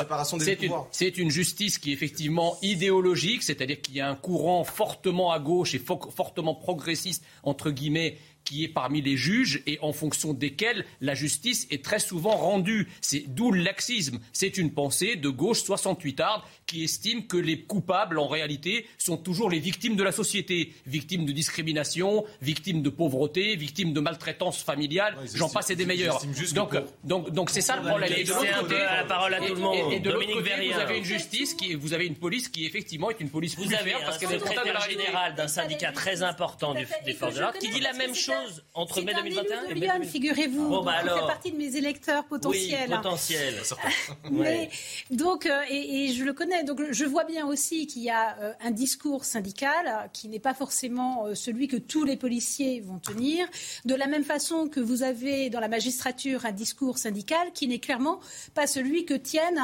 C'est 0.92 1.18
une, 1.18 1.32
justice 1.32 1.78
qui 1.78 1.92
est 1.92 1.94
effectivement 1.94 2.58
idéologique, 2.62 3.42
c'est-à-dire 3.42 3.80
qu'il 3.80 3.96
y 3.96 4.02
a 4.02 4.10
un 4.10 4.16
courant 4.16 4.66
fortement 4.66 5.32
à 5.32 5.40
gauche 5.40 5.74
et 5.74 5.80
fortement 5.80 6.54
progressiste, 6.54 7.24
entre 7.44 7.72
guillemets, 7.72 8.18
qui 8.50 8.64
est 8.64 8.68
parmi 8.68 9.00
les 9.04 9.16
juges 9.16 9.62
et 9.68 9.78
en 9.84 9.94
fonction 9.94 10.34
desquels 10.34 10.84
la 11.02 11.14
justice 11.14 11.68
est 11.70 11.86
très 11.86 12.00
souvent 12.00 12.36
rendue. 12.36 12.90
C'est 13.00 13.26
d'où 13.28 13.52
le 13.52 13.62
laxisme. 13.62 14.18
C'est 14.34 14.58
une 14.58 14.72
pensée 14.74 15.16
de 15.16 15.30
gauche 15.30 15.62
68 15.62 16.20
arde 16.20 16.42
qui 16.66 16.84
estime 16.84 17.28
que 17.28 17.38
les 17.38 17.62
coupables, 17.62 18.18
en 18.18 18.28
réalité, 18.28 18.88
sont 18.98 19.18
toujours 19.18 19.52
les 19.52 19.60
victimes 19.60 19.96
de 19.96 20.02
la 20.02 20.12
société. 20.12 20.74
Victimes 20.88 21.26
de 21.26 21.32
discrimination, 21.32 22.26
victimes 22.42 22.82
de 22.82 22.90
pauvreté, 22.90 23.56
victimes 23.56 23.94
de 23.94 24.00
maltraitance 24.00 24.64
familiale, 24.64 25.16
j'en 25.36 25.50
passe 25.50 25.70
et 25.70 25.76
des 25.76 25.86
meilleurs. 25.86 26.20
Donc, 26.56 26.76
donc, 27.04 27.30
donc 27.32 27.52
c'est 27.52 27.62
ça 27.62 27.76
le 27.76 27.88
problème. 27.88 28.12
Et 28.18 28.24
de 28.24 28.30
l'autre 28.30 28.62
côté, 28.62 28.76
la 28.80 29.04
parole 29.04 29.34
à 29.36 29.42
tout 29.42 29.54
le 29.54 29.62
monde. 29.62 29.94
Et, 29.94 30.00
de 30.00 30.10
l'autre 30.10 30.26
côté, 30.26 30.72
vous 30.72 30.80
avez 30.80 30.98
une 30.98 31.04
justice, 31.04 31.54
qui, 31.54 31.76
vous 31.76 31.94
avez 31.94 32.08
une 32.08 32.16
police 32.16 32.50
qui, 32.50 32.66
effectivement, 32.66 33.12
est 33.12 33.20
une 33.20 33.30
police 33.30 33.56
Vous 33.58 33.76
avez 33.76 33.94
un 33.94 34.00
parce 34.00 34.20
secrétaire 34.20 34.82
général 34.90 35.36
d'un 35.36 35.48
syndicat 35.48 35.92
très 35.92 36.24
important 36.24 36.74
des 36.74 37.14
forces 37.14 37.36
de 37.36 37.42
l'ordre 37.42 37.60
qui 37.60 37.70
dit 37.70 37.80
la 37.80 37.94
même 37.94 38.16
chose 38.16 38.39
entre 38.74 39.02
mai 39.02 39.14
2021 39.14 39.64
et 39.64 39.74
mai 39.74 39.88
2021. 39.88 40.08
figurez-vous. 40.08 40.70
Bon, 40.70 40.84
bah 40.84 41.02
fait 41.02 41.28
partie 41.28 41.52
de 41.52 41.58
mes 41.58 41.76
électeurs 41.76 42.26
potentiels. 42.26 42.90
Oui, 42.90 42.96
potentiels. 42.96 43.62
Mais, 44.32 44.70
donc, 45.10 45.46
euh, 45.46 45.62
et 45.70 46.14
je 46.14 46.24
le 46.24 46.34
connais 46.34 46.64
donc 46.64 46.82
je 46.92 47.06
vois 47.06 47.24
bien 47.24 47.46
aussi 47.46 47.88
qu'il 47.88 48.04
y 48.04 48.10
a 48.10 48.38
euh, 48.40 48.54
un 48.62 48.72
discours 48.72 49.26
syndical 49.26 50.10
qui 50.14 50.28
n'est 50.28 50.40
pas 50.40 50.54
forcément 50.54 51.26
euh, 51.26 51.36
celui 51.36 51.68
que 51.68 51.78
tous 51.78 52.04
les 52.04 52.18
policiers 52.18 52.82
vont 52.82 53.00
tenir. 53.00 53.48
De 53.86 53.96
la 53.96 54.08
même 54.08 54.24
façon 54.24 54.68
que 54.68 54.80
vous 54.80 55.04
avez 55.04 55.50
dans 55.50 55.60
la 55.60 55.68
magistrature 55.68 56.46
un 56.46 56.52
discours 56.52 56.98
syndical 56.98 57.52
qui 57.54 57.68
n'est 57.68 57.80
clairement 57.80 58.20
pas 58.54 58.68
celui 58.68 59.06
que 59.06 59.14
tiennent 59.14 59.62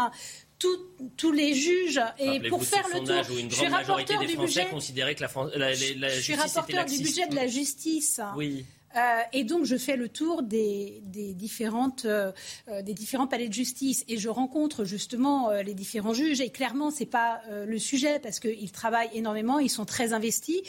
tous 1.17 1.31
les 1.31 1.53
juges 1.53 2.01
et 2.19 2.39
pour 2.49 2.63
faire 2.63 2.87
le 2.93 2.99
tour, 3.05 3.49
je 3.49 3.55
suis 3.55 3.67
rapporteur 3.67 4.19
du 4.19 4.37
budget. 4.37 4.65
Que 4.65 5.57
la, 5.57 5.69
la, 5.69 6.09
je 6.09 6.19
suis 6.21 6.35
rapporteur 6.35 6.85
du 6.85 6.97
budget 6.99 7.27
de 7.27 7.35
la 7.35 7.47
justice. 7.47 8.21
Oui. 8.35 8.65
Euh, 8.95 9.19
et 9.33 9.43
donc, 9.43 9.65
je 9.65 9.75
fais 9.75 9.97
le 9.97 10.07
tour 10.07 10.41
des, 10.43 11.01
différentes, 11.03 12.05
euh, 12.05 12.31
euh, 12.69 12.81
des 12.81 12.93
différents 12.93 13.27
palais 13.27 13.49
de 13.49 13.53
justice 13.53 14.05
et 14.07 14.17
je 14.17 14.29
rencontre 14.29 14.85
justement 14.85 15.51
les 15.51 15.73
différents 15.73 16.13
juges. 16.13 16.41
Et 16.41 16.49
clairement, 16.49 16.91
ce 16.91 17.01
n'est 17.01 17.05
pas 17.05 17.41
le 17.49 17.79
sujet 17.79 18.19
parce 18.19 18.39
qu'ils 18.39 18.71
travaillent 18.71 19.09
énormément, 19.13 19.59
ils 19.59 19.69
sont 19.69 19.85
très 19.85 20.13
investis. 20.13 20.61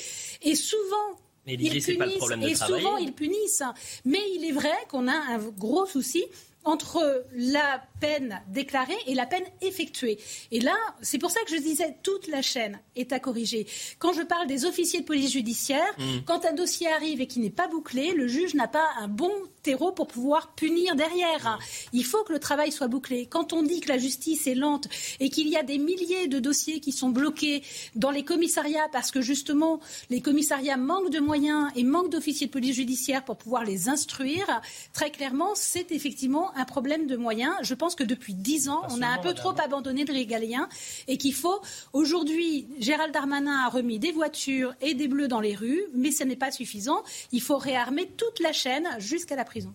Et 0.42 0.54
souvent, 0.54 1.16
ils 1.46 1.58
punissent, 1.58 1.88
et 1.88 2.54
souvent 2.54 2.96
ils 2.96 3.12
punissent. 3.12 3.62
Mais 4.04 4.20
il 4.34 4.44
est 4.44 4.52
vrai 4.52 4.74
qu'on 4.88 5.06
a 5.06 5.14
un 5.14 5.38
gros 5.38 5.86
souci 5.86 6.24
entre 6.66 7.24
la 7.32 7.82
peine 8.00 8.42
déclarée 8.48 8.96
et 9.06 9.14
la 9.14 9.24
peine 9.24 9.44
effectuée. 9.62 10.18
Et 10.50 10.60
là, 10.60 10.76
c'est 11.00 11.18
pour 11.18 11.30
ça 11.30 11.40
que 11.46 11.50
je 11.50 11.60
disais 11.60 11.96
toute 12.02 12.26
la 12.28 12.42
chaîne 12.42 12.78
est 12.96 13.12
à 13.12 13.20
corriger. 13.20 13.66
Quand 13.98 14.12
je 14.12 14.22
parle 14.22 14.46
des 14.46 14.64
officiers 14.64 15.00
de 15.00 15.04
police 15.04 15.32
judiciaire, 15.32 15.86
mm. 15.98 16.24
quand 16.26 16.44
un 16.44 16.52
dossier 16.52 16.88
arrive 16.88 17.20
et 17.20 17.26
qui 17.26 17.40
n'est 17.40 17.50
pas 17.50 17.68
bouclé, 17.68 18.12
le 18.12 18.26
juge 18.26 18.54
n'a 18.54 18.68
pas 18.68 18.86
un 18.98 19.08
bon 19.08 19.32
terreau 19.62 19.92
pour 19.92 20.08
pouvoir 20.08 20.54
punir 20.54 20.94
derrière. 20.96 21.58
Il 21.92 22.04
faut 22.04 22.22
que 22.24 22.32
le 22.32 22.38
travail 22.38 22.70
soit 22.72 22.88
bouclé. 22.88 23.26
Quand 23.26 23.52
on 23.52 23.62
dit 23.62 23.80
que 23.80 23.88
la 23.88 23.98
justice 23.98 24.46
est 24.46 24.54
lente 24.54 24.88
et 25.20 25.30
qu'il 25.30 25.48
y 25.48 25.56
a 25.56 25.62
des 25.62 25.78
milliers 25.78 26.28
de 26.28 26.38
dossiers 26.38 26.80
qui 26.80 26.92
sont 26.92 27.10
bloqués 27.10 27.62
dans 27.94 28.10
les 28.10 28.24
commissariats 28.24 28.88
parce 28.92 29.10
que 29.10 29.20
justement 29.20 29.80
les 30.10 30.20
commissariats 30.20 30.76
manquent 30.76 31.10
de 31.10 31.20
moyens 31.20 31.70
et 31.76 31.84
manquent 31.84 32.10
d'officiers 32.10 32.46
de 32.46 32.52
police 32.52 32.76
judiciaire 32.76 33.24
pour 33.24 33.36
pouvoir 33.36 33.64
les 33.64 33.88
instruire, 33.88 34.60
très 34.92 35.10
clairement, 35.10 35.54
c'est 35.54 35.92
effectivement 35.92 36.55
un 36.56 36.64
problème 36.64 37.06
de 37.06 37.16
moyens. 37.16 37.54
Je 37.62 37.74
pense 37.74 37.94
que 37.94 38.04
depuis 38.04 38.34
dix 38.34 38.68
ans, 38.68 38.82
on 38.90 39.02
a 39.02 39.06
un 39.06 39.18
peu 39.18 39.34
trop 39.34 39.54
abandonné 39.60 40.04
le 40.04 40.12
régalien 40.12 40.68
et 41.06 41.18
qu'il 41.18 41.34
faut. 41.34 41.60
Aujourd'hui, 41.92 42.66
Gérald 42.80 43.12
Darmanin 43.12 43.66
a 43.66 43.68
remis 43.68 43.98
des 43.98 44.12
voitures 44.12 44.74
et 44.80 44.94
des 44.94 45.06
bleus 45.06 45.28
dans 45.28 45.40
les 45.40 45.54
rues, 45.54 45.82
mais 45.94 46.10
ce 46.10 46.24
n'est 46.24 46.36
pas 46.36 46.50
suffisant. 46.50 47.02
Il 47.32 47.42
faut 47.42 47.58
réarmer 47.58 48.08
toute 48.16 48.40
la 48.40 48.52
chaîne 48.52 48.88
jusqu'à 48.98 49.36
la 49.36 49.44
prison. 49.44 49.74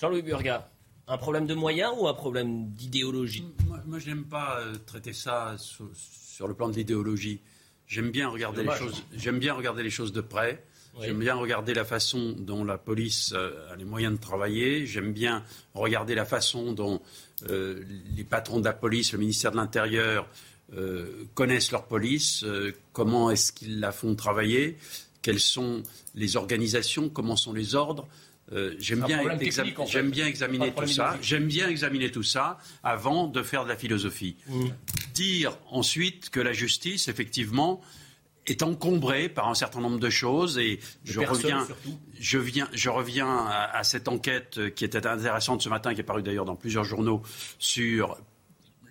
Jean-Louis 0.00 0.22
Burga, 0.22 0.70
un 1.08 1.18
problème 1.18 1.46
de 1.46 1.54
moyens 1.54 1.92
ou 1.98 2.06
un 2.06 2.14
problème 2.14 2.68
d'idéologie? 2.70 3.44
Moi, 3.86 3.98
je 3.98 4.08
n'aime 4.08 4.24
pas 4.24 4.60
euh, 4.60 4.74
traiter 4.86 5.12
ça 5.12 5.56
sur, 5.58 6.48
le 6.48 6.54
plan 6.54 6.68
de 6.68 6.74
l'idéologie. 6.74 7.40
J'aime 7.86 8.10
bien 8.10 8.28
regarder 8.28 8.62
les 8.62 8.74
choses. 8.74 9.02
J'aime 9.12 9.38
bien 9.38 9.54
regarder 9.54 9.82
les 9.82 9.90
choses 9.90 10.12
de 10.12 10.20
près. 10.20 10.64
J'aime 11.00 11.18
bien 11.18 11.34
regarder 11.34 11.74
la 11.74 11.84
façon 11.84 12.34
dont 12.38 12.64
la 12.64 12.78
police 12.78 13.32
euh, 13.34 13.72
a 13.72 13.76
les 13.76 13.84
moyens 13.84 14.14
de 14.14 14.20
travailler. 14.20 14.86
J'aime 14.86 15.12
bien 15.12 15.42
regarder 15.74 16.14
la 16.14 16.26
façon 16.26 16.72
dont 16.72 17.00
euh, 17.48 17.82
les 18.14 18.24
patrons 18.24 18.60
de 18.60 18.64
la 18.64 18.72
police, 18.72 19.12
le 19.12 19.18
ministère 19.18 19.52
de 19.52 19.56
l'Intérieur 19.56 20.28
euh, 20.76 21.24
connaissent 21.34 21.72
leur 21.72 21.86
police, 21.86 22.44
comment 22.92 23.30
est-ce 23.30 23.52
qu'ils 23.52 23.80
la 23.80 23.92
font 23.92 24.14
travailler, 24.14 24.76
quelles 25.22 25.40
sont 25.40 25.82
les 26.14 26.36
organisations, 26.36 27.08
comment 27.08 27.36
sont 27.36 27.52
les 27.52 27.74
ordres. 27.74 28.06
j'aime 28.78 29.04
bien, 29.06 29.22
bien, 29.22 30.26
examiner 30.26 30.72
tout 30.74 30.86
ça. 30.86 31.18
J'aime 31.22 31.46
bien 31.46 31.68
examiner 31.68 32.10
tout 32.10 32.22
ça 32.22 32.58
avant 32.82 33.28
de 33.28 33.42
faire 33.42 33.64
de 33.64 33.68
la 33.70 33.76
philosophie. 33.76 34.36
Mmh. 34.46 34.66
Dire 35.14 35.58
ensuite 35.70 36.30
que 36.30 36.40
la 36.40 36.52
justice, 36.52 37.08
effectivement, 37.08 37.80
est 38.46 38.62
encombré 38.62 39.28
par 39.28 39.48
un 39.48 39.54
certain 39.54 39.80
nombre 39.80 39.98
de 39.98 40.10
choses 40.10 40.58
et 40.58 40.80
je 41.04 41.20
reviens, 41.20 41.66
je, 42.18 42.38
viens, 42.38 42.68
je 42.72 42.90
reviens 42.90 43.46
à, 43.46 43.84
cette 43.84 44.08
enquête 44.08 44.74
qui 44.74 44.84
était 44.84 45.06
intéressante 45.06 45.62
ce 45.62 45.68
matin, 45.68 45.94
qui 45.94 46.00
est 46.00 46.04
parue 46.04 46.22
d'ailleurs 46.22 46.44
dans 46.44 46.56
plusieurs 46.56 46.84
journaux, 46.84 47.22
sur 47.58 48.18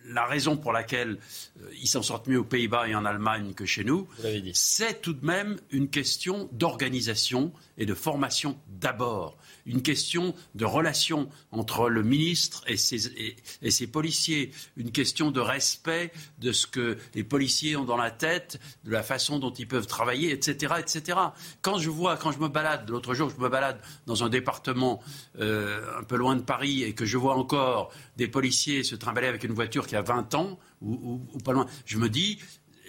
la 0.05 0.25
raison 0.25 0.57
pour 0.57 0.71
laquelle 0.71 1.17
euh, 1.61 1.69
ils 1.81 1.87
s'en 1.87 2.01
sortent 2.01 2.27
mieux 2.27 2.39
aux 2.39 2.45
Pays-Bas 2.45 2.87
et 2.87 2.95
en 2.95 3.05
Allemagne 3.05 3.53
que 3.53 3.65
chez 3.65 3.83
nous, 3.83 4.07
c'est 4.53 5.01
tout 5.01 5.13
de 5.13 5.25
même 5.25 5.59
une 5.71 5.89
question 5.89 6.49
d'organisation 6.51 7.51
et 7.77 7.85
de 7.85 7.93
formation 7.93 8.57
d'abord 8.67 9.37
une 9.65 9.81
question 9.81 10.33
de 10.55 10.65
relation 10.65 11.29
entre 11.51 11.89
le 11.89 12.03
ministre 12.03 12.63
et 12.67 12.77
ses, 12.77 13.87
policiers, 13.87 14.51
une 14.77 14.91
question 14.91 15.31
de 15.31 15.39
respect 15.39 16.11
de 16.39 16.51
ce 16.51 16.67
que 16.67 16.97
les 17.15 17.23
policiers 17.23 17.75
ont 17.75 17.85
dans 17.85 17.97
la 17.97 18.11
tête, 18.11 18.59
de 18.83 18.91
la 18.91 19.03
façon 19.03 19.39
dont 19.39 19.51
ils 19.51 19.67
peuvent 19.67 19.87
travailler, 19.87 20.31
etc. 20.31 20.75
etc. 20.79 21.17
Quand 21.61 21.79
je 21.79 21.89
vois, 21.89 22.17
quand 22.17 22.31
je 22.31 22.39
me 22.39 22.47
balade, 22.47 22.89
l'autre 22.89 23.13
jour, 23.13 23.29
je 23.29 23.41
me 23.41 23.49
balade 23.49 23.79
dans 24.07 24.23
un 24.23 24.29
département 24.29 25.01
euh, 25.39 25.99
un 25.99 26.03
peu 26.03 26.15
loin 26.15 26.35
de 26.35 26.41
Paris 26.41 26.83
et 26.83 26.93
que 26.93 27.05
je 27.05 27.17
vois 27.17 27.35
encore 27.35 27.91
des 28.17 28.27
policiers 28.27 28.83
se 28.83 28.95
trimballer 28.95 29.27
avec 29.27 29.43
une 29.43 29.53
voiture 29.53 29.87
qui 29.91 29.97
a 29.97 30.01
20 30.01 30.35
ans 30.35 30.57
ou, 30.81 31.19
ou 31.33 31.37
pas 31.39 31.51
loin, 31.51 31.65
je 31.85 31.97
me 31.97 32.07
dis, 32.07 32.39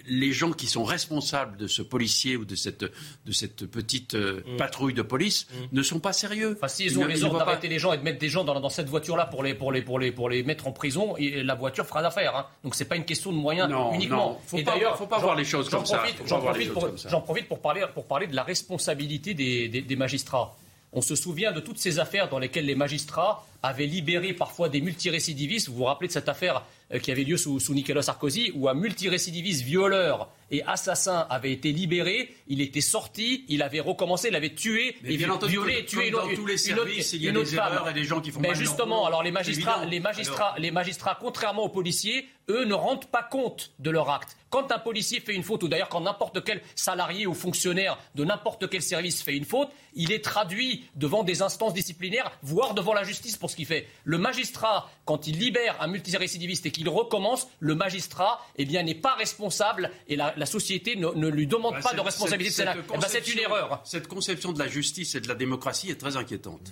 les 0.05 0.31
gens 0.31 0.53
qui 0.53 0.67
sont 0.67 0.85
responsables 0.85 1.57
de 1.57 1.67
ce 1.67 1.81
policier 1.81 2.37
ou 2.37 2.45
de 2.45 2.55
cette, 2.55 2.85
de 2.85 3.31
cette 3.33 3.65
petite 3.65 4.15
euh, 4.15 4.41
mm. 4.47 4.55
patrouille 4.55 4.93
de 4.93 5.01
police 5.01 5.47
mm. 5.51 5.75
ne 5.75 5.83
sont 5.83 5.99
pas 5.99 6.13
sérieux. 6.13 6.53
Enfin, 6.55 6.69
s'ils 6.69 6.97
ont 6.97 7.05
raison 7.05 7.37
d'arrêter 7.37 7.67
les 7.67 7.77
gens 7.77 7.91
et 7.91 7.97
de 7.97 8.03
mettre 8.03 8.19
des 8.19 8.29
gens 8.29 8.45
dans, 8.45 8.57
dans 8.57 8.69
cette 8.69 8.87
voiture-là 8.87 9.25
pour 9.25 9.43
les, 9.43 9.53
pour, 9.53 9.73
les, 9.73 9.81
pour, 9.81 9.99
les, 9.99 10.13
pour 10.13 10.29
les 10.29 10.43
mettre 10.43 10.65
en 10.65 10.71
prison, 10.71 11.17
et 11.17 11.43
la 11.43 11.55
voiture 11.55 11.85
fera 11.85 12.01
l'affaire. 12.01 12.37
Hein. 12.37 12.45
Donc 12.63 12.73
c'est 12.73 12.85
pas 12.85 12.95
une 12.95 13.05
question 13.05 13.33
de 13.33 13.37
moyens 13.37 13.69
uniquement. 13.93 14.39
Non, 14.53 14.57
et 14.57 14.63
d'ailleurs, 14.63 14.97
faut 14.97 15.07
pas 15.07 15.19
voir 15.19 15.35
les 15.35 15.43
choses 15.43 15.69
comme 15.69 15.85
ça. 15.85 16.05
J'en 16.25 16.39
profite, 16.39 16.71
pour, 16.71 16.87
profite 17.23 17.49
pour, 17.49 17.59
parler, 17.59 17.83
pour 17.93 18.05
parler 18.05 18.27
de 18.27 18.35
la 18.35 18.43
responsabilité 18.43 19.33
des, 19.33 19.67
des 19.67 19.95
magistrats. 19.97 20.55
On 20.95 21.01
se 21.01 21.15
souvient 21.15 21.51
de 21.51 21.59
toutes 21.59 21.79
ces 21.79 21.99
affaires 21.99 22.29
dans 22.29 22.37
lesquelles 22.37 22.67
les 22.67 22.75
magistrats 22.75 23.45
avaient 23.63 23.87
libéré 23.87 24.33
parfois 24.33 24.69
des 24.69 24.79
multirécidivistes. 24.79 25.69
Vous 25.69 25.75
vous 25.75 25.83
rappelez 25.85 26.07
de 26.07 26.13
cette 26.13 26.29
affaire 26.29 26.63
qui 27.01 27.11
avait 27.11 27.23
lieu 27.23 27.37
sous, 27.37 27.59
Nicolas 27.73 28.01
Sarkozy, 28.01 28.51
où 28.55 28.69
un 28.69 28.73
multirécidiviste 28.73 29.63
violeur 29.63 30.29
et 30.51 30.63
assassin 30.63 31.27
avait 31.29 31.51
été 31.51 31.71
libéré, 31.71 32.33
il 32.47 32.61
était 32.61 32.81
sorti, 32.81 33.45
il 33.47 33.61
avait 33.61 33.79
recommencé, 33.79 34.29
il 34.29 34.35
avait 34.35 34.53
tué 34.53 34.95
et 35.03 35.17
violé 35.17 35.79
et 35.79 35.85
tué 35.85 36.07
une, 36.07 36.13
dans 36.13 36.27
tous 36.27 36.45
les 36.45 36.57
services, 36.57 37.13
il 37.13 37.23
y 37.23 37.29
a 37.29 37.31
des 37.31 37.55
erreurs 37.55 37.89
et 37.89 37.93
des 37.93 38.03
gens 38.03 38.21
qui 38.21 38.31
font 38.31 38.39
Mais 38.39 38.55
justement, 38.55 39.05
alors 39.05 39.23
les 39.23 39.31
magistrats, 39.31 39.85
les 39.85 39.99
magistrats, 39.99 40.55
les 40.57 40.71
magistrats, 40.71 41.17
contrairement 41.19 41.63
aux 41.63 41.69
policiers, 41.69 42.27
eux 42.49 42.65
ne 42.65 42.73
rendent 42.73 43.05
pas 43.05 43.23
compte 43.23 43.71
de 43.79 43.89
leur 43.89 44.09
acte. 44.09 44.35
Quand 44.49 44.71
un 44.71 44.77
policier 44.77 45.19
fait 45.19 45.33
une 45.33 45.41
faute, 45.41 45.63
ou 45.63 45.67
d'ailleurs 45.67 45.89
quand 45.89 46.01
n'importe 46.01 46.43
quel 46.43 46.61
salarié 46.75 47.25
ou 47.25 47.33
fonctionnaire 47.33 47.97
de 48.13 48.23
n'importe 48.23 48.69
quel 48.69 48.83
service 48.83 49.23
fait 49.23 49.35
une 49.35 49.45
faute, 49.45 49.69
il 49.95 50.11
est 50.11 50.23
traduit 50.23 50.85
devant 50.95 51.23
des 51.23 51.41
instances 51.41 51.73
disciplinaires, 51.73 52.31
voire 52.43 52.75
devant 52.75 52.93
la 52.93 53.03
justice 53.03 53.37
pour 53.37 53.49
ce 53.49 53.55
qu'il 53.55 53.65
fait. 53.65 53.87
Le 54.03 54.17
magistrat, 54.19 54.91
quand 55.05 55.25
il 55.25 55.39
libère 55.39 55.81
un 55.81 55.87
multirécidiviste 55.87 56.67
et 56.67 56.71
qu'il 56.71 56.87
recommence, 56.89 57.47
le 57.59 57.73
magistrat 57.73 58.45
eh 58.57 58.65
bien, 58.65 58.83
n'est 58.83 58.93
pas 58.93 59.15
responsable 59.15 59.89
et 60.07 60.15
la, 60.15 60.32
société 60.45 60.95
ne, 60.95 61.27
lui 61.27 61.47
demande 61.47 61.75
bah, 61.75 61.81
pas 61.81 61.93
de 61.93 62.01
responsabilité. 62.01 62.65
C'est 63.07 63.27
une 63.33 63.39
erreur. 63.39 63.81
Cette 63.85 64.07
conception 64.07 64.53
de 64.53 64.59
la 64.59 64.67
justice 64.67 65.15
et 65.15 65.21
de 65.21 65.27
la 65.27 65.35
démocratie 65.35 65.89
est 65.89 65.99
très 65.99 66.17
inquiétante. 66.17 66.71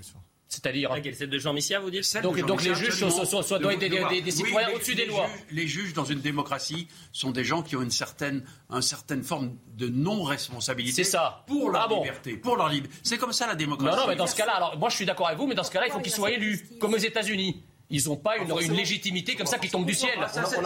C'est-à-dire 0.52 0.94
Celle 1.14 1.30
de 1.30 1.40
Jean 1.40 1.54
Missia, 1.54 1.80
vous 1.80 1.90
dites? 1.90 2.22
Donc, 2.22 2.46
donc 2.46 2.62
les 2.62 2.76
juges 2.76 3.00
sont, 3.00 3.10
doivent 3.58 3.82
être 3.82 4.24
des, 4.24 4.32
citoyens 4.32 4.70
au-dessus 4.76 4.96
des 4.96 5.06
lois. 5.06 5.30
les 5.50 5.66
juges, 5.66 5.94
dans 5.94 6.04
une 6.04 6.20
démocratie, 6.20 6.90
sont 7.14 7.32
des 7.32 7.46
gens 7.46 7.64
qui 7.64 7.78
ont 7.78 7.82
une 7.82 7.90
certaine, 7.90 8.44
une 8.70 8.82
certaine 8.82 9.24
forme 9.24 9.56
de 9.78 9.88
non-responsabilité. 9.88 11.06
C'est 11.06 11.10
ça. 11.10 11.46
Pour 11.48 11.70
leur 11.70 11.88
ah 11.90 11.94
liberté. 11.94 12.36
Pour 12.36 12.58
leur 12.58 12.68
liberté. 12.68 12.94
C'est 13.02 13.18
comme 13.18 13.32
ça 13.32 13.48
la 13.48 13.56
démocratie. 13.56 13.96
Non, 13.96 14.04
non, 14.04 14.10
mais 14.10 14.18
dans 14.18 14.28
ce 14.28 14.36
cas-là, 14.36 14.56
alors 14.58 14.78
moi 14.78 14.90
je 14.90 14.98
suis 14.98 15.06
d'accord 15.06 15.28
avec 15.28 15.40
vous, 15.40 15.48
mais 15.48 15.56
dans 15.56 15.64
ce 15.64 15.72
cas-là, 15.72 15.88
il 15.88 15.94
faut 15.94 16.02
qu'ils 16.02 16.12
soient 16.12 16.32
élus, 16.32 16.68
comme 16.82 16.94
aux 16.94 16.98
États-Unis 16.98 17.64
ils 17.92 18.08
n'ont 18.08 18.16
pas 18.16 18.38
une, 18.38 18.50
une, 18.50 18.74
légitimité 18.74 19.36
comme 19.36 19.46
ça 19.46 19.60
qui 19.60 19.70
tombe 19.70 19.86
du 19.86 19.94
ciel. 19.94 20.18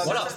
Voilà. 0.04 0.28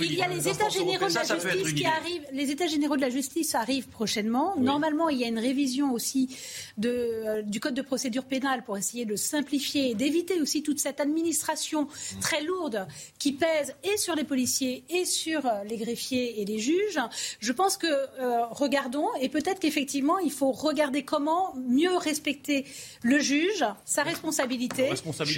Il 0.00 0.14
y 0.14 0.22
a 0.22 0.28
les 0.28 0.48
États 0.48 0.68
généraux 0.68 1.08
de 1.08 1.14
la 1.14 1.24
justice 1.24 1.72
qui 1.72 1.86
arrivent. 1.86 2.26
Les 2.32 2.50
États 2.50 2.66
généraux 2.66 2.96
de 2.96 3.00
la 3.00 3.10
justice 3.10 3.54
arrivent 3.54 3.88
prochainement. 3.88 4.54
Normalement, 4.58 5.08
il 5.08 5.18
y 5.18 5.24
a 5.24 5.28
une 5.28 5.38
révision 5.38 5.92
aussi 5.92 6.28
de, 6.76 6.90
euh, 6.90 7.42
du 7.42 7.60
code 7.60 7.74
de 7.74 7.82
procédure 7.82 8.24
pénale 8.24 8.62
pour 8.64 8.76
essayer 8.76 9.04
de 9.06 9.16
simplifier 9.16 9.90
et 9.90 9.94
d'éviter 9.94 10.40
aussi 10.40 10.62
toute 10.62 10.78
cette 10.78 11.00
administration 11.00 11.88
très 12.20 12.42
lourde 12.42 12.86
qui 13.18 13.32
pèse 13.32 13.74
et 13.84 13.96
sur 13.96 14.14
les 14.14 14.24
policiers 14.24 14.84
et 14.90 15.04
sur 15.04 15.46
euh, 15.46 15.64
les 15.64 15.76
greffiers 15.76 16.40
et 16.40 16.44
les 16.44 16.58
juges. 16.58 17.00
Je 17.40 17.52
pense 17.52 17.76
que 17.76 17.86
euh, 17.86 18.46
regardons 18.50 19.08
et 19.20 19.28
peut-être 19.28 19.60
qu'effectivement 19.60 20.18
il 20.18 20.32
faut 20.32 20.52
regarder 20.52 21.02
comment 21.02 21.54
mieux 21.56 21.96
respecter 21.96 22.64
le 23.02 23.18
juge, 23.18 23.64
sa 23.84 24.02
responsabilité. 24.02 24.90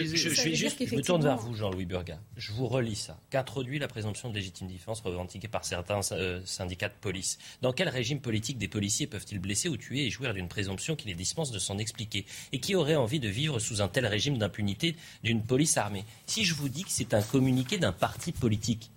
Je, 0.05 0.97
me 0.97 1.03
tourne 1.03 1.23
vers 1.23 1.37
vous, 1.37 1.55
Jean-Louis 1.55 1.85
Burga. 1.85 2.19
Je 2.37 2.53
vous 2.53 2.67
relis 2.67 2.97
ça. 2.97 3.19
Qu'introduit 3.31 3.79
la 3.79 3.89
présomption 3.89 4.31
de 4.31 4.35
légitime 4.35 4.69
défense 4.69 5.01
revendiquée 5.01 5.49
par 5.49 5.65
certains 5.65 6.01
euh, 6.13 6.41
syndicats 6.45 6.89
de 6.89 6.95
police 7.01 7.39
Dans 7.63 7.73
quel 7.73 7.89
régime 7.89 8.21
politique 8.21 8.59
des 8.59 8.69
policiers 8.69 9.07
peuvent-ils 9.07 9.39
blesser 9.39 9.69
ou 9.69 9.77
tuer 9.77 10.07
et 10.07 10.11
jouir 10.11 10.35
d'une 10.35 10.49
présomption 10.49 10.97
qui 10.97 11.09
les 11.09 11.15
dispense 11.15 11.51
de 11.51 11.59
s'en 11.59 11.79
expliquer 11.79 12.25
Et 12.53 12.61
qui 12.61 12.75
aurait 12.75 12.97
envie 12.97 13.21
de 13.21 13.29
vivre 13.29 13.59
sous 13.59 13.83
un 13.83 13.89
tel 13.89 14.07
régime 14.07 14.39
d'impunité 14.39 14.97
d'une 15.23 15.43
police 15.43 15.77
armée? 15.77 16.05
Si 16.27 16.45
je 16.45 16.55
vous 16.55 16.69
dis 16.69 16.85
que 16.85 16.91
c'est 16.91 17.15
un 17.15 17.23
communiqué 17.23 17.79
d'un 17.79 17.93
parti 17.93 18.33
politique, 18.33 18.91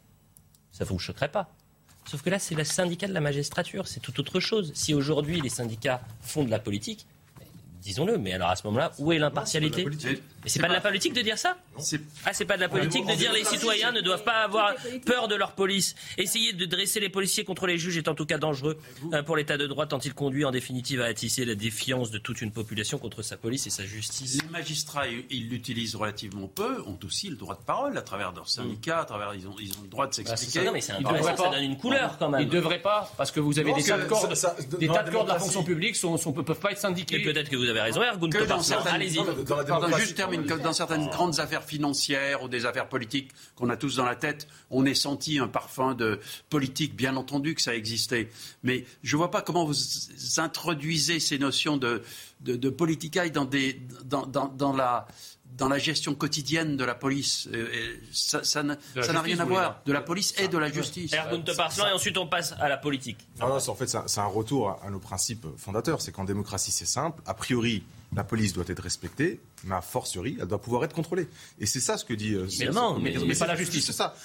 ça 0.71 0.83
ne 0.83 0.89
vous 0.89 0.99
choquerait 0.99 1.31
pas? 1.31 1.53
Sauf 2.05 2.21
que 2.21 2.29
là, 2.29 2.39
c'est 2.39 2.55
le 2.55 2.63
syndicat 2.63 3.07
de 3.07 3.13
la 3.13 3.21
magistrature, 3.21 3.87
c'est 3.87 4.01
tout 4.01 4.19
autre 4.19 4.39
chose. 4.39 4.71
Si 4.75 4.93
aujourd'hui 4.93 5.39
les 5.39 5.49
syndicats 5.49 6.01
font 6.21 6.43
de 6.43 6.49
la 6.49 6.59
politique, 6.59 7.05
disons-le, 7.81 8.17
mais 8.17 8.33
alors 8.33 8.49
à 8.49 8.55
ce 8.55 8.65
moment-là, 8.67 8.91
où 8.97 9.11
est 9.11 9.19
l'impartialité? 9.19 9.85
Mais 10.43 10.49
c'est 10.49 10.59
pas, 10.59 10.67
pas 10.67 10.73
de 10.73 10.77
la 10.77 10.81
politique 10.81 11.13
de 11.13 11.21
dire 11.21 11.37
ça 11.37 11.57
Ah, 12.25 12.33
c'est 12.33 12.45
pas 12.45 12.55
de 12.55 12.61
la 12.61 12.69
politique 12.69 13.05
de 13.05 13.15
dire 13.15 13.33
les 13.33 13.43
citoyens 13.43 13.91
ne 13.91 14.01
doivent 14.01 14.23
pas 14.23 14.43
avoir 14.43 14.73
peur 15.05 15.27
de 15.27 15.35
leur 15.35 15.53
police. 15.53 15.95
Essayer 16.17 16.53
de 16.53 16.65
dresser 16.65 16.99
les 16.99 17.09
policiers 17.09 17.43
contre 17.43 17.67
les 17.67 17.77
juges 17.77 17.97
est 17.97 18.07
en 18.07 18.15
tout 18.15 18.25
cas 18.25 18.37
dangereux 18.37 18.79
euh, 19.13 19.23
pour 19.23 19.35
l'état 19.35 19.57
de 19.57 19.67
droit 19.67 19.85
tant 19.85 19.99
il 19.99 20.13
conduit 20.13 20.45
en 20.45 20.51
définitive 20.51 21.01
à 21.01 21.05
attisser 21.05 21.45
la 21.45 21.55
défiance 21.55 22.11
de 22.11 22.17
toute 22.17 22.41
une 22.41 22.51
population 22.51 22.97
contre 22.97 23.21
sa 23.21 23.37
police 23.37 23.67
et 23.67 23.69
sa 23.69 23.85
justice. 23.85 24.41
Les 24.41 24.49
magistrats, 24.49 25.07
ils 25.07 25.49
l'utilisent 25.49 25.95
relativement 25.95 26.47
peu, 26.47 26.81
ont 26.85 26.99
aussi 27.05 27.29
le 27.29 27.35
droit 27.35 27.55
de 27.55 27.63
parole 27.63 27.97
à 27.97 28.01
travers 28.01 28.31
leurs 28.33 28.49
syndicats, 28.49 29.01
à 29.01 29.05
travers 29.05 29.33
ils 29.33 29.47
ont, 29.47 29.55
ils 29.59 29.71
ont 29.73 29.83
le 29.83 29.87
droit 29.87 30.07
de 30.07 30.11
bah, 30.23 30.35
s'expliquer. 30.35 30.69
mais 30.71 30.81
c'est 30.81 30.93
un 30.93 31.01
droit, 31.01 31.21
ça, 31.21 31.49
donne 31.49 31.63
une 31.63 31.77
couleur 31.77 32.17
quand 32.17 32.29
même. 32.29 32.41
Ils 32.41 32.47
ne 32.47 32.51
devraient 32.51 32.81
pas, 32.81 33.11
parce 33.17 33.31
que 33.31 33.39
vous 33.39 33.59
avez 33.59 33.73
des 33.73 33.83
tas 33.83 33.97
de 33.97 34.05
corps, 34.05 34.27
des 34.27 34.87
tas 34.87 35.03
de 35.03 35.11
corps 35.11 35.25
de 35.25 35.29
la 35.29 35.39
fonction 35.39 35.63
publique 35.63 35.95
ne 36.03 36.41
peuvent 36.41 36.59
pas 36.59 36.71
être 36.71 36.79
syndiqués. 36.79 37.19
peut-être 37.19 37.49
que 37.49 37.55
vous 37.55 37.69
avez 37.69 37.81
raison, 37.81 38.01
Ergun, 38.01 38.29
allez-y. 38.85 39.19
Juste 39.99 40.15
dans 40.37 40.73
certaines 40.73 41.07
grandes 41.07 41.39
affaires 41.39 41.63
financières 41.63 42.43
ou 42.43 42.47
des 42.47 42.65
affaires 42.65 42.89
politiques 42.89 43.31
qu'on 43.55 43.69
a 43.69 43.77
tous 43.77 43.95
dans 43.97 44.05
la 44.05 44.15
tête, 44.15 44.47
on 44.69 44.85
est 44.85 44.93
senti 44.95 45.39
un 45.39 45.47
parfum 45.47 45.93
de 45.93 46.19
politique, 46.49 46.95
bien 46.95 47.15
entendu 47.15 47.55
que 47.55 47.61
ça 47.61 47.75
existait. 47.75 48.29
Mais 48.63 48.85
je 49.03 49.15
ne 49.15 49.17
vois 49.19 49.31
pas 49.31 49.41
comment 49.41 49.65
vous 49.65 49.75
introduisez 50.37 51.19
ces 51.19 51.37
notions 51.37 51.77
de, 51.77 52.01
de, 52.41 52.55
de 52.55 52.69
politicaille 52.69 53.31
dans, 53.31 53.45
des, 53.45 53.81
dans, 54.05 54.25
dans, 54.25 54.47
dans 54.47 54.73
la 54.73 55.07
dans 55.57 55.69
la 55.69 55.77
gestion 55.77 56.15
quotidienne 56.15 56.77
de 56.77 56.83
la 56.83 56.95
police. 56.95 57.47
ça 58.11 58.63
n'a 58.63 58.77
rien 59.21 59.39
à 59.39 59.45
voir. 59.45 59.81
De 59.85 59.93
la 59.93 60.01
police 60.01 60.33
et 60.37 60.47
de 60.47 60.57
la 60.57 60.71
justice. 60.71 61.13
Et 61.13 61.91
ensuite 61.93 62.17
on 62.17 62.27
passe 62.27 62.53
à 62.59 62.69
la 62.69 62.77
politique. 62.77 63.19
en 63.39 63.59
fait, 63.75 63.95
c'est 64.07 64.19
un 64.19 64.25
retour 64.25 64.79
à 64.83 64.89
nos 64.89 64.99
principes 64.99 65.45
fondateurs. 65.57 66.01
C'est 66.01 66.11
qu'en 66.11 66.23
démocratie, 66.23 66.71
c'est 66.71 66.85
simple. 66.85 67.21
A 67.25 67.33
priori, 67.33 67.83
la 68.15 68.23
police 68.23 68.53
doit 68.53 68.65
être 68.67 68.81
respectée, 68.81 69.39
mais 69.63 69.75
a 69.75 69.81
fortiori, 69.81 70.37
elle 70.39 70.47
doit 70.47 70.61
pouvoir 70.61 70.83
être 70.83 70.93
contrôlée. 70.93 71.27
Et 71.59 71.65
c'est 71.65 71.79
ça 71.79 71.97
ce 71.97 72.05
que 72.05 72.13
dit. 72.13 72.33
Euh, 72.33 72.47
mais 72.59 72.69
non, 72.69 72.99
mais, 72.99 73.35
pas 73.35 73.47
la 73.47 73.55
justice. 73.55 73.85
C'est 73.85 73.93
ça. 73.93 74.15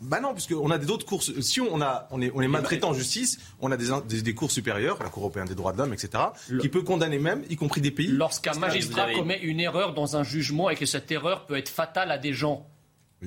bah 0.00 0.20
non, 0.20 0.34
puisqu'on 0.34 0.70
a 0.70 0.78
d'autres 0.78 1.06
cours. 1.06 1.22
Si 1.22 1.60
on, 1.60 1.80
a, 1.80 2.08
on 2.10 2.20
est, 2.20 2.30
on 2.34 2.40
est 2.40 2.48
maltraitant 2.48 2.90
en 2.90 2.94
justice, 2.94 3.38
on 3.60 3.70
a 3.70 3.76
des, 3.76 4.22
des, 4.22 4.34
cours 4.34 4.50
supérieurs, 4.50 4.98
la 5.02 5.08
Cour 5.08 5.24
européenne 5.24 5.46
des 5.46 5.54
droits 5.54 5.72
de 5.72 5.78
l'homme, 5.78 5.92
etc., 5.92 6.24
qui 6.60 6.68
peut 6.68 6.82
condamner 6.82 7.18
même, 7.18 7.44
y 7.48 7.56
compris 7.56 7.80
des 7.80 7.90
pays. 7.90 8.08
Lorsqu'un 8.08 8.54
magistrat 8.54 9.12
commet 9.12 9.40
une 9.40 9.60
erreur 9.60 9.94
dans 9.94 10.16
un 10.16 10.22
jugement 10.22 10.70
et 10.70 10.76
que 10.76 10.86
cette 10.86 11.10
erreur 11.10 11.46
peut 11.46 11.56
être 11.56 11.68
fatale 11.68 12.10
à 12.10 12.18
des 12.18 12.32
gens, 12.32 12.66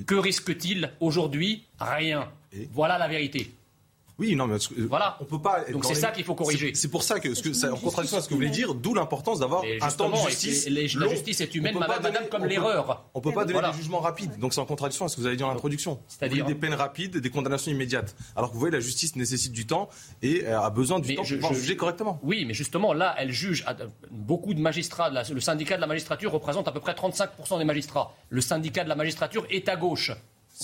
que 0.06 0.14
risque-t-il 0.14 0.92
aujourd'hui? 1.00 1.66
Rien. 1.80 2.30
voilà 2.72 2.98
la 2.98 3.08
vérité. 3.08 3.52
Oui, 4.18 4.34
non, 4.34 4.48
mais 4.48 4.56
voilà. 4.88 5.16
on 5.20 5.24
peut 5.24 5.40
pas. 5.40 5.64
Donc 5.70 5.84
c'est 5.84 5.94
ça 5.94 6.10
qu'il 6.10 6.24
faut 6.24 6.34
corriger. 6.34 6.72
C'est 6.74 6.88
pour 6.88 7.02
ça 7.02 7.20
que, 7.20 7.34
ce 7.34 7.42
que 7.42 7.52
ça, 7.52 7.72
en 7.72 7.76
contradiction 7.76 8.18
à 8.18 8.20
ce 8.20 8.28
que 8.28 8.34
vous 8.34 8.40
voulez 8.40 8.50
dire, 8.50 8.74
d'où 8.74 8.94
l'importance 8.94 9.38
d'avoir 9.38 9.62
un 9.80 9.88
temps 9.90 10.10
de 10.10 10.16
justice. 10.28 10.68
la 10.68 11.08
justice 11.08 11.40
est 11.40 11.54
humaine, 11.54 11.78
madame, 11.78 12.02
madame, 12.02 12.28
comme 12.28 12.44
l'erreur. 12.44 13.04
On 13.14 13.20
peut 13.20 13.32
pas 13.32 13.44
donner 13.44 13.68
des 13.68 13.76
jugements 13.76 14.00
rapides. 14.00 14.38
Donc 14.38 14.54
c'est 14.54 14.60
en 14.60 14.66
contradiction 14.66 15.04
à 15.04 15.08
ce 15.08 15.16
que 15.16 15.20
vous 15.20 15.26
avez 15.26 15.36
dit 15.36 15.44
en 15.44 15.50
introduction. 15.50 16.00
C'est-à-dire 16.08 16.44
des 16.44 16.54
peines 16.54 16.74
rapides, 16.74 17.16
des 17.18 17.30
condamnations 17.30 17.70
immédiates. 17.70 18.16
Alors 18.36 18.50
que 18.50 18.54
vous 18.54 18.60
voyez, 18.60 18.72
la 18.72 18.80
justice 18.80 19.16
nécessite 19.16 19.52
du 19.52 19.66
temps 19.66 19.88
et 20.22 20.44
euh, 20.46 20.60
a 20.60 20.70
besoin 20.70 20.98
du 20.98 21.14
temps 21.14 21.22
pour 21.40 21.54
juger 21.54 21.76
correctement. 21.76 22.18
Oui, 22.22 22.44
mais 22.44 22.54
justement 22.54 22.92
là, 22.92 23.14
elle 23.18 23.32
juge 23.32 23.64
beaucoup 24.10 24.54
de 24.54 24.60
magistrats. 24.60 25.10
Le 25.10 25.40
syndicat 25.40 25.76
de 25.76 25.80
la 25.80 25.86
magistrature 25.86 26.32
représente 26.32 26.66
à 26.68 26.72
peu 26.72 26.80
près 26.80 26.92
35% 26.92 27.58
des 27.58 27.64
magistrats. 27.64 28.14
Le 28.28 28.40
syndicat 28.40 28.84
de 28.84 28.88
la 28.88 28.94
magistrature 28.94 29.46
est 29.50 29.68
à 29.68 29.76
gauche. 29.76 30.12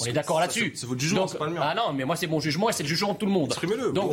On 0.01 0.05
est 0.07 0.13
d'accord 0.13 0.41
là-dessus. 0.41 0.73
C'est 0.75 0.87
votre 0.87 1.01
jugement, 1.01 1.27
c'est 1.27 1.39
pas 1.39 1.47
le 1.47 1.53
mien. 1.53 1.61
Ah 1.63 1.75
non, 1.75 1.93
mais 1.93 2.05
moi 2.05 2.17
c'est 2.17 2.27
mon 2.27 2.41
jugement 2.41 2.69
et 2.69 2.73
c'est 2.73 2.83
le 2.83 2.89
jugement 2.89 3.13
de 3.13 3.19
tout 3.19 3.27
le 3.27 3.33
monde. 3.33 3.47
Exprimez-le. 3.47 3.93
Donc, 3.93 4.13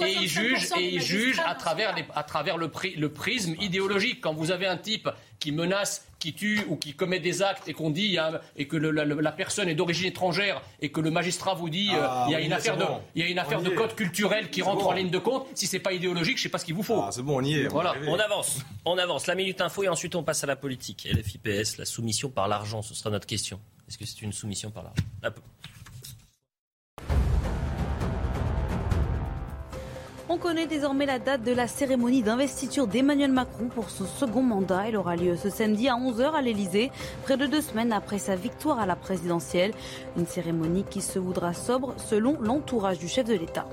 et 0.00 0.12
il 0.20 0.28
juge 0.28 0.68
et 0.78 0.94
il 0.94 1.02
juge 1.02 1.40
à 1.46 1.54
travers 1.54 1.94
les, 1.94 2.04
à 2.14 2.22
travers 2.22 2.56
le, 2.56 2.70
le 2.96 3.08
prisme 3.08 3.54
idéologique. 3.60 4.20
Quand 4.20 4.34
vous 4.34 4.50
avez 4.50 4.66
un 4.66 4.76
type 4.76 5.08
qui 5.38 5.52
menace, 5.52 6.06
qui 6.18 6.32
tue 6.32 6.60
ou 6.68 6.76
qui 6.76 6.94
commet 6.94 7.20
des 7.20 7.42
actes 7.42 7.68
et 7.68 7.74
qu'on 7.74 7.90
dit 7.90 8.16
et 8.56 8.66
que 8.66 8.76
la, 8.76 9.32
personne 9.32 9.68
est 9.68 9.74
d'origine 9.74 10.06
étrangère 10.06 10.62
et 10.80 10.90
que 10.90 11.00
le 11.00 11.10
magistrat 11.10 11.54
vous 11.54 11.68
dit 11.68 11.90
euh, 11.92 11.98
ah, 12.00 12.24
il 12.28 12.32
y 12.32 12.34
a 12.34 12.40
une 12.40 12.52
affaire 12.52 12.78
de 12.78 12.84
il 13.14 13.22
y 13.22 13.26
a 13.26 13.28
une 13.28 13.38
affaire 13.38 13.60
de 13.60 13.68
code 13.70 13.94
culturel 13.94 14.48
qui 14.50 14.62
rentre 14.62 14.86
en 14.86 14.92
ligne 14.92 15.10
de 15.10 15.18
compte. 15.18 15.46
Si 15.54 15.66
c'est 15.66 15.80
pas 15.80 15.92
idéologique, 15.92 16.38
je 16.38 16.44
sais 16.44 16.48
pas 16.48 16.58
ce 16.58 16.64
qu'il 16.64 16.74
vous 16.74 16.82
faut. 16.82 17.02
Ah, 17.02 17.10
c'est 17.12 17.22
bon, 17.22 17.40
on 17.40 17.44
y 17.44 17.54
est. 17.54 17.68
Voilà, 17.68 17.94
on 18.06 18.18
avance, 18.18 18.60
on 18.84 18.96
avance. 18.96 19.26
La 19.26 19.34
minute 19.34 19.60
info 19.60 19.82
et 19.82 19.88
ensuite 19.88 20.14
on 20.14 20.22
passe 20.22 20.42
à 20.42 20.46
la 20.46 20.56
politique. 20.56 21.06
LFIPS, 21.12 21.76
la 21.78 21.84
soumission 21.84 22.30
par 22.30 22.48
l'argent, 22.48 22.80
ce 22.82 22.94
sera 22.94 23.10
notre 23.10 23.26
question. 23.26 23.60
Que 23.98 24.06
c'est 24.06 24.22
une 24.22 24.32
soumission 24.32 24.70
par 24.70 24.84
l'argent 24.84 25.04
On 30.28 30.36
connaît 30.36 30.66
désormais 30.66 31.06
la 31.06 31.18
date 31.18 31.42
de 31.44 31.52
la 31.52 31.68
cérémonie 31.68 32.22
d'investiture 32.22 32.88
d'Emmanuel 32.88 33.30
Macron 33.30 33.68
pour 33.68 33.90
son 33.90 34.06
second 34.06 34.42
mandat. 34.42 34.88
Elle 34.88 34.96
aura 34.96 35.14
lieu 35.14 35.36
ce 35.36 35.48
samedi 35.48 35.88
à 35.88 35.94
11h 35.94 36.32
à 36.32 36.42
l'Elysée, 36.42 36.90
près 37.22 37.36
de 37.36 37.46
deux 37.46 37.60
semaines 37.60 37.92
après 37.92 38.18
sa 38.18 38.34
victoire 38.34 38.80
à 38.80 38.86
la 38.86 38.96
présidentielle. 38.96 39.72
Une 40.16 40.26
cérémonie 40.26 40.84
qui 40.90 41.02
se 41.02 41.18
voudra 41.18 41.52
sobre 41.52 41.94
selon 41.98 42.40
l'entourage 42.40 42.98
du 42.98 43.06
chef 43.06 43.26
de 43.26 43.34
l'État. 43.34 43.68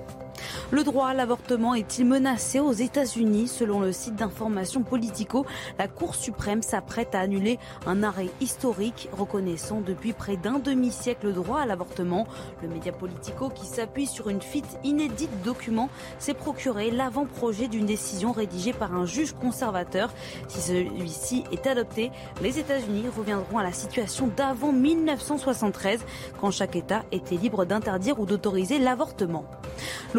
Le 0.72 0.84
droit 0.84 1.08
à 1.08 1.14
l'avortement 1.14 1.76
est-il 1.76 2.06
menacé 2.06 2.60
aux 2.60 2.72
États-Unis? 2.72 3.48
Selon 3.48 3.80
le 3.80 3.92
site 3.92 4.16
d'information 4.16 4.84
Politico, 4.84 5.46
la 5.78 5.88
Cour 5.88 6.16
suprême 6.16 6.62
s'apprête 6.62 7.14
à 7.16 7.20
annuler 7.20 7.60
un 7.86 8.04
arrêt 8.04 8.30
historique 8.40 9.10
reconnaissant 9.12 9.82
depuis 9.82 10.14
près 10.14 10.38
d'un 10.38 10.60
demi-siècle 10.60 11.28
le 11.28 11.34
droit 11.34 11.60
à 11.60 11.66
l'avortement. 11.66 12.28
Le 12.62 12.68
média 12.68 12.92
Politico, 12.92 13.50
qui 13.50 13.66
s'appuie 13.66 14.08
sur 14.08 14.30
une 14.30 14.42
fuite 14.42 14.78
inédite 14.84 15.32
de 15.40 15.46
documents, 15.46 15.90
s'est 16.20 16.34
procuré 16.34 16.92
l'avant-projet 16.92 17.68
d'une 17.68 17.86
décision 17.86 18.32
rédigée 18.32 18.74
par 18.74 18.94
un 18.94 19.06
juge 19.06 19.34
conservateur. 19.34 20.14
Si 20.48 20.62
celui-ci 20.62 21.44
est 21.52 21.68
adopté, 21.68 22.12
les 22.42 22.60
États-Unis 22.60 23.06
reviendront 23.16 23.58
à 23.58 23.64
la 23.64 23.74
situation 23.74 24.30
d'avant 24.36 24.72
1973, 24.72 26.00
quand 26.40 26.52
chaque 26.52 26.76
État 26.76 27.04
était 27.12 27.36
libre 27.36 27.66
d'interdire 27.66 28.20
ou 28.20 28.26
d'autoriser 28.26 28.80
l'avortement. 28.80 29.46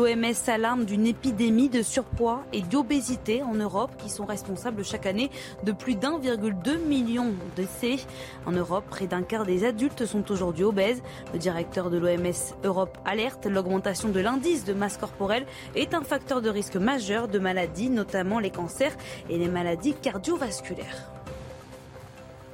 L'OMS 0.03 0.35
s'alarme 0.35 0.85
d'une 0.85 1.07
épidémie 1.07 1.69
de 1.69 1.81
surpoids 1.81 2.43
et 2.53 2.63
d'obésité 2.63 3.41
en 3.45 3.55
Europe 3.55 3.93
qui 3.99 4.11
sont 4.11 4.25
responsables 4.25 4.85
chaque 4.85 5.07
année 5.07 5.31
de 5.63 5.71
plus 5.71 5.95
d'1,2 5.95 6.85
million 6.89 7.27
de 7.27 7.63
décès. 7.63 8.05
En 8.45 8.51
Europe, 8.51 8.83
près 8.91 9.07
d'un 9.07 9.23
quart 9.23 9.47
des 9.47 9.65
adultes 9.65 10.05
sont 10.05 10.29
aujourd'hui 10.33 10.65
obèses. 10.65 11.03
Le 11.33 11.39
directeur 11.39 11.89
de 11.89 11.99
l'OMS 11.99 12.57
Europe 12.65 12.99
alerte 13.05 13.47
l'augmentation 13.47 14.09
de 14.09 14.19
l'indice 14.19 14.65
de 14.65 14.73
masse 14.73 14.97
corporelle 14.97 15.47
est 15.77 15.95
un 15.95 16.03
facteur 16.03 16.43
de 16.43 16.51
risque 16.51 16.75
majeur 16.75 17.29
de 17.29 17.39
maladies, 17.39 17.89
notamment 17.89 18.41
les 18.41 18.51
cancers 18.51 18.97
et 19.31 19.39
les 19.39 19.49
maladies 19.49 19.95
cardiovasculaires. 19.95 21.22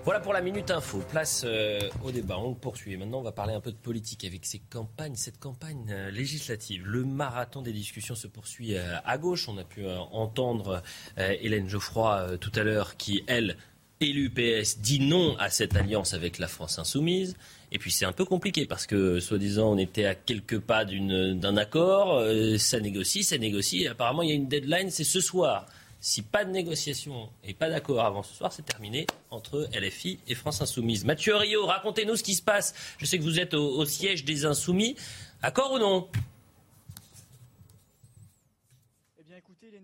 Voilà 0.08 0.20
pour 0.20 0.32
la 0.32 0.40
Minute 0.40 0.70
Info. 0.70 1.02
Place 1.10 1.42
euh, 1.44 1.80
au 2.02 2.10
débat. 2.10 2.38
On 2.38 2.48
le 2.48 2.54
poursuit. 2.54 2.96
Maintenant, 2.96 3.18
on 3.18 3.22
va 3.22 3.30
parler 3.30 3.52
un 3.52 3.60
peu 3.60 3.70
de 3.70 3.76
politique 3.76 4.24
avec 4.24 4.46
ces 4.46 4.58
campagnes, 4.58 5.16
cette 5.16 5.38
campagne 5.38 5.84
euh, 5.90 6.10
législative. 6.10 6.86
Le 6.86 7.04
marathon 7.04 7.60
des 7.60 7.74
discussions 7.74 8.14
se 8.14 8.26
poursuit 8.26 8.74
euh, 8.74 8.96
à 9.04 9.18
gauche. 9.18 9.50
On 9.50 9.58
a 9.58 9.64
pu 9.64 9.84
entendre 9.86 10.82
Hélène 11.18 11.68
Geoffroy 11.68 12.38
tout 12.38 12.52
à 12.54 12.62
l'heure 12.62 12.96
qui, 12.96 13.22
elle, 13.26 13.58
élue 14.00 14.30
PS, 14.30 14.78
dit 14.78 15.00
non 15.00 15.36
à 15.36 15.50
cette 15.50 15.76
alliance 15.76 16.14
avec 16.14 16.38
la 16.38 16.48
France 16.48 16.78
insoumise. 16.78 17.36
Et 17.70 17.78
puis 17.78 17.90
c'est 17.90 18.06
un 18.06 18.12
peu 18.12 18.24
compliqué 18.24 18.64
parce 18.64 18.86
que, 18.86 19.20
soi-disant, 19.20 19.72
on 19.72 19.76
était 19.76 20.06
à 20.06 20.14
quelques 20.14 20.58
pas 20.58 20.86
d'un 20.86 21.56
accord. 21.58 22.24
ça 22.56 22.80
négocie, 22.80 23.24
ça 23.24 23.36
négocie. 23.36 23.86
Apparemment, 23.86 24.22
il 24.22 24.30
y 24.30 24.32
a 24.32 24.36
une 24.36 24.48
deadline, 24.48 24.90
c'est 24.90 25.04
ce 25.04 25.20
soir. 25.20 25.66
Si 26.00 26.22
pas 26.22 26.44
de 26.44 26.50
négociation 26.50 27.28
et 27.42 27.54
pas 27.54 27.68
d'accord 27.68 28.04
avant 28.04 28.22
ce 28.22 28.32
soir, 28.34 28.52
c'est 28.52 28.64
terminé 28.64 29.06
entre 29.30 29.68
LFI 29.74 30.20
et 30.28 30.34
France 30.36 30.62
Insoumise. 30.62 31.04
Mathieu 31.04 31.34
Rio, 31.34 31.66
racontez-nous 31.66 32.16
ce 32.16 32.22
qui 32.22 32.34
se 32.34 32.42
passe. 32.42 32.74
Je 32.98 33.04
sais 33.04 33.18
que 33.18 33.24
vous 33.24 33.40
êtes 33.40 33.54
au, 33.54 33.78
au 33.78 33.84
siège 33.84 34.24
des 34.24 34.44
Insoumis. 34.44 34.94
Accord 35.42 35.72
ou 35.72 35.78
non? 35.78 36.08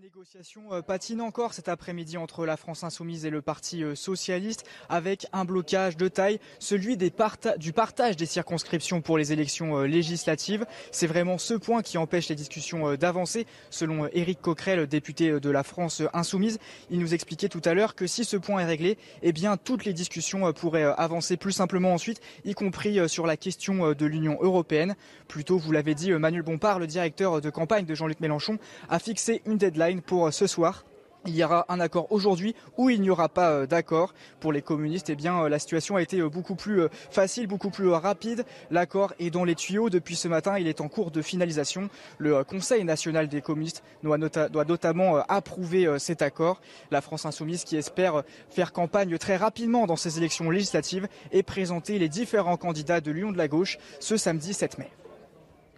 Négociations 0.01 0.73
euh, 0.73 0.81
patinent 0.81 1.21
encore 1.21 1.53
cet 1.53 1.69
après-midi 1.69 2.17
entre 2.17 2.45
la 2.45 2.57
France 2.57 2.83
insoumise 2.83 3.25
et 3.25 3.29
le 3.29 3.41
Parti 3.41 3.83
euh, 3.83 3.95
socialiste 3.95 4.65
avec 4.89 5.25
un 5.31 5.45
blocage 5.45 5.95
de 5.95 6.09
taille, 6.09 6.39
celui 6.59 6.97
du 6.97 7.73
partage 7.73 8.17
des 8.17 8.25
circonscriptions 8.25 9.01
pour 9.01 9.17
les 9.17 9.31
élections 9.31 9.77
euh, 9.77 9.85
législatives. 9.85 10.65
C'est 10.91 11.07
vraiment 11.07 11.37
ce 11.37 11.53
point 11.53 11.81
qui 11.81 11.97
empêche 11.97 12.27
les 12.27 12.35
discussions 12.35 12.95
d'avancer. 12.95 13.45
Selon 13.69 14.07
Éric 14.07 14.41
Coquerel, 14.41 14.85
député 14.87 15.39
de 15.39 15.49
la 15.49 15.63
France 15.63 16.01
insoumise, 16.13 16.59
il 16.89 16.99
nous 16.99 17.13
expliquait 17.13 17.49
tout 17.49 17.61
à 17.63 17.73
l'heure 17.73 17.95
que 17.95 18.07
si 18.07 18.25
ce 18.25 18.37
point 18.37 18.61
est 18.61 18.65
réglé, 18.65 18.97
eh 19.21 19.31
bien 19.31 19.55
toutes 19.55 19.85
les 19.85 19.93
discussions 19.93 20.51
pourraient 20.53 20.93
avancer 20.97 21.37
plus 21.37 21.51
simplement 21.51 21.93
ensuite, 21.93 22.21
y 22.43 22.53
compris 22.53 23.07
sur 23.07 23.25
la 23.25 23.37
question 23.37 23.93
de 23.93 24.05
l'Union 24.05 24.37
européenne. 24.41 24.95
Plutôt, 25.27 25.57
vous 25.57 25.71
l'avez 25.71 25.95
dit, 25.95 26.11
Manuel 26.11 26.43
Bompard, 26.43 26.79
le 26.79 26.87
directeur 26.87 27.41
de 27.41 27.49
campagne 27.49 27.85
de 27.85 27.95
Jean-Luc 27.95 28.19
Mélenchon, 28.19 28.57
a 28.89 28.99
fixé 28.99 29.41
une 29.45 29.57
deadline 29.57 29.84
pour 30.05 30.33
ce 30.33 30.47
soir. 30.47 30.83
Il 31.27 31.35
y 31.35 31.43
aura 31.43 31.65
un 31.69 31.79
accord 31.79 32.11
aujourd'hui 32.11 32.55
ou 32.77 32.91
il 32.91 33.01
n'y 33.01 33.09
aura 33.09 33.29
pas 33.29 33.49
euh, 33.49 33.65
d'accord. 33.65 34.13
Pour 34.39 34.53
les 34.53 34.61
communistes, 34.61 35.09
eh 35.09 35.15
bien, 35.15 35.43
euh, 35.43 35.49
la 35.49 35.57
situation 35.57 35.95
a 35.95 36.01
été 36.03 36.19
euh, 36.19 36.29
beaucoup 36.29 36.53
plus 36.53 36.83
facile, 37.09 37.47
beaucoup 37.47 37.71
plus 37.71 37.89
rapide. 37.89 38.45
L'accord 38.69 39.13
est 39.19 39.31
dans 39.31 39.43
les 39.43 39.55
tuyaux. 39.55 39.89
Depuis 39.89 40.15
ce 40.15 40.27
matin, 40.27 40.59
il 40.59 40.67
est 40.67 40.81
en 40.81 40.87
cours 40.87 41.09
de 41.09 41.23
finalisation. 41.23 41.89
Le 42.19 42.43
Conseil 42.43 42.83
national 42.83 43.27
des 43.27 43.41
communistes 43.41 43.83
doit, 44.03 44.19
doit 44.19 44.65
notamment 44.65 45.17
approuver 45.27 45.97
cet 45.97 46.21
accord. 46.21 46.61
La 46.91 47.01
France 47.01 47.25
insoumise 47.25 47.63
qui 47.63 47.75
espère 47.75 48.23
faire 48.49 48.71
campagne 48.71 49.17
très 49.17 49.35
rapidement 49.35 49.87
dans 49.87 49.95
ces 49.95 50.17
élections 50.19 50.51
législatives 50.51 51.07
et 51.31 51.41
présenter 51.41 51.97
les 51.97 52.09
différents 52.09 52.57
candidats 52.57 53.01
de 53.01 53.11
l'Union 53.11 53.31
de 53.31 53.37
la 53.37 53.47
gauche 53.47 53.77
ce 53.99 54.17
samedi 54.17 54.53
7 54.53 54.77
mai. 54.77 54.91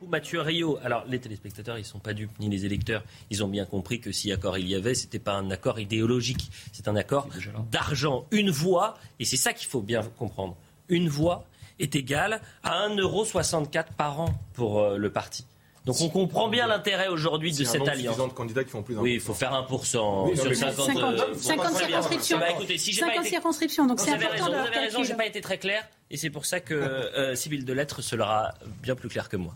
Mathieu 0.05 0.41
Rio, 0.41 0.77
alors 0.83 1.03
les 1.07 1.19
téléspectateurs, 1.19 1.77
ils 1.77 1.85
sont 1.85 1.99
pas 1.99 2.13
dupes, 2.13 2.37
ni 2.39 2.49
les 2.49 2.65
électeurs. 2.65 3.03
Ils 3.29 3.43
ont 3.43 3.47
bien 3.47 3.65
compris 3.65 3.99
que 3.99 4.11
si 4.11 4.31
accord 4.31 4.57
il 4.57 4.67
y 4.67 4.75
avait, 4.75 4.93
c'était 4.93 5.19
pas 5.19 5.33
un 5.33 5.49
accord 5.51 5.79
idéologique, 5.79 6.49
c'est 6.71 6.87
un 6.87 6.95
accord 6.95 7.27
d'argent. 7.71 8.25
Une 8.31 8.49
voix, 8.49 8.97
et 9.19 9.25
c'est 9.25 9.37
ça 9.37 9.53
qu'il 9.53 9.67
faut 9.67 9.81
bien 9.81 10.03
comprendre, 10.17 10.55
une 10.89 11.09
voix 11.09 11.45
est 11.79 11.95
égale 11.95 12.41
à 12.63 12.87
1,64€ 12.89 13.85
par 13.97 14.19
an 14.19 14.33
pour 14.53 14.79
euh, 14.79 14.97
le 14.97 15.11
parti. 15.11 15.45
Donc 15.85 16.01
on 16.01 16.09
comprend 16.09 16.49
bien 16.49 16.67
l'intérêt 16.67 17.07
aujourd'hui 17.07 17.53
de 17.53 17.63
cette 17.63 17.87
alliance. 17.87 18.17
de 18.17 18.33
candidats 18.33 18.65
qui 18.65 18.71
font 18.71 18.83
plus 18.83 18.97
Oui, 18.97 19.13
il 19.13 19.19
faut 19.21 19.33
faire 19.33 19.53
1% 19.53 19.87
sur 19.87 20.55
50, 20.55 21.35
50, 21.37 21.75
circonscriptions. 21.77 22.39
Bah, 22.39 22.51
écoutez, 22.51 22.77
si 22.77 22.93
50 22.93 23.23
circonscriptions, 23.23 23.87
donc 23.87 24.01
c'est 24.01 24.11
important 24.11 24.31
raison, 24.31 24.45
Vous 24.47 24.67
avez 24.67 24.79
raison, 24.79 25.03
j'ai 25.03 25.13
pas 25.13 25.25
été 25.25 25.39
très 25.39 25.57
clair, 25.57 25.87
et 26.11 26.17
c'est 26.17 26.29
pour 26.29 26.45
ça 26.45 26.59
que 26.59 26.73
euh, 26.73 27.35
Sybille 27.35 27.63
Delettre 27.63 28.03
se 28.03 28.17
l'aura 28.17 28.53
bien 28.83 28.95
plus 28.95 29.07
clair 29.07 29.29
que 29.29 29.37
moi. 29.37 29.55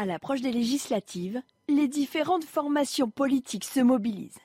À 0.00 0.06
l'approche 0.06 0.42
des 0.42 0.52
législatives, 0.52 1.42
les 1.66 1.88
différentes 1.88 2.44
formations 2.44 3.10
politiques 3.10 3.64
se 3.64 3.80
mobilisent. 3.80 4.38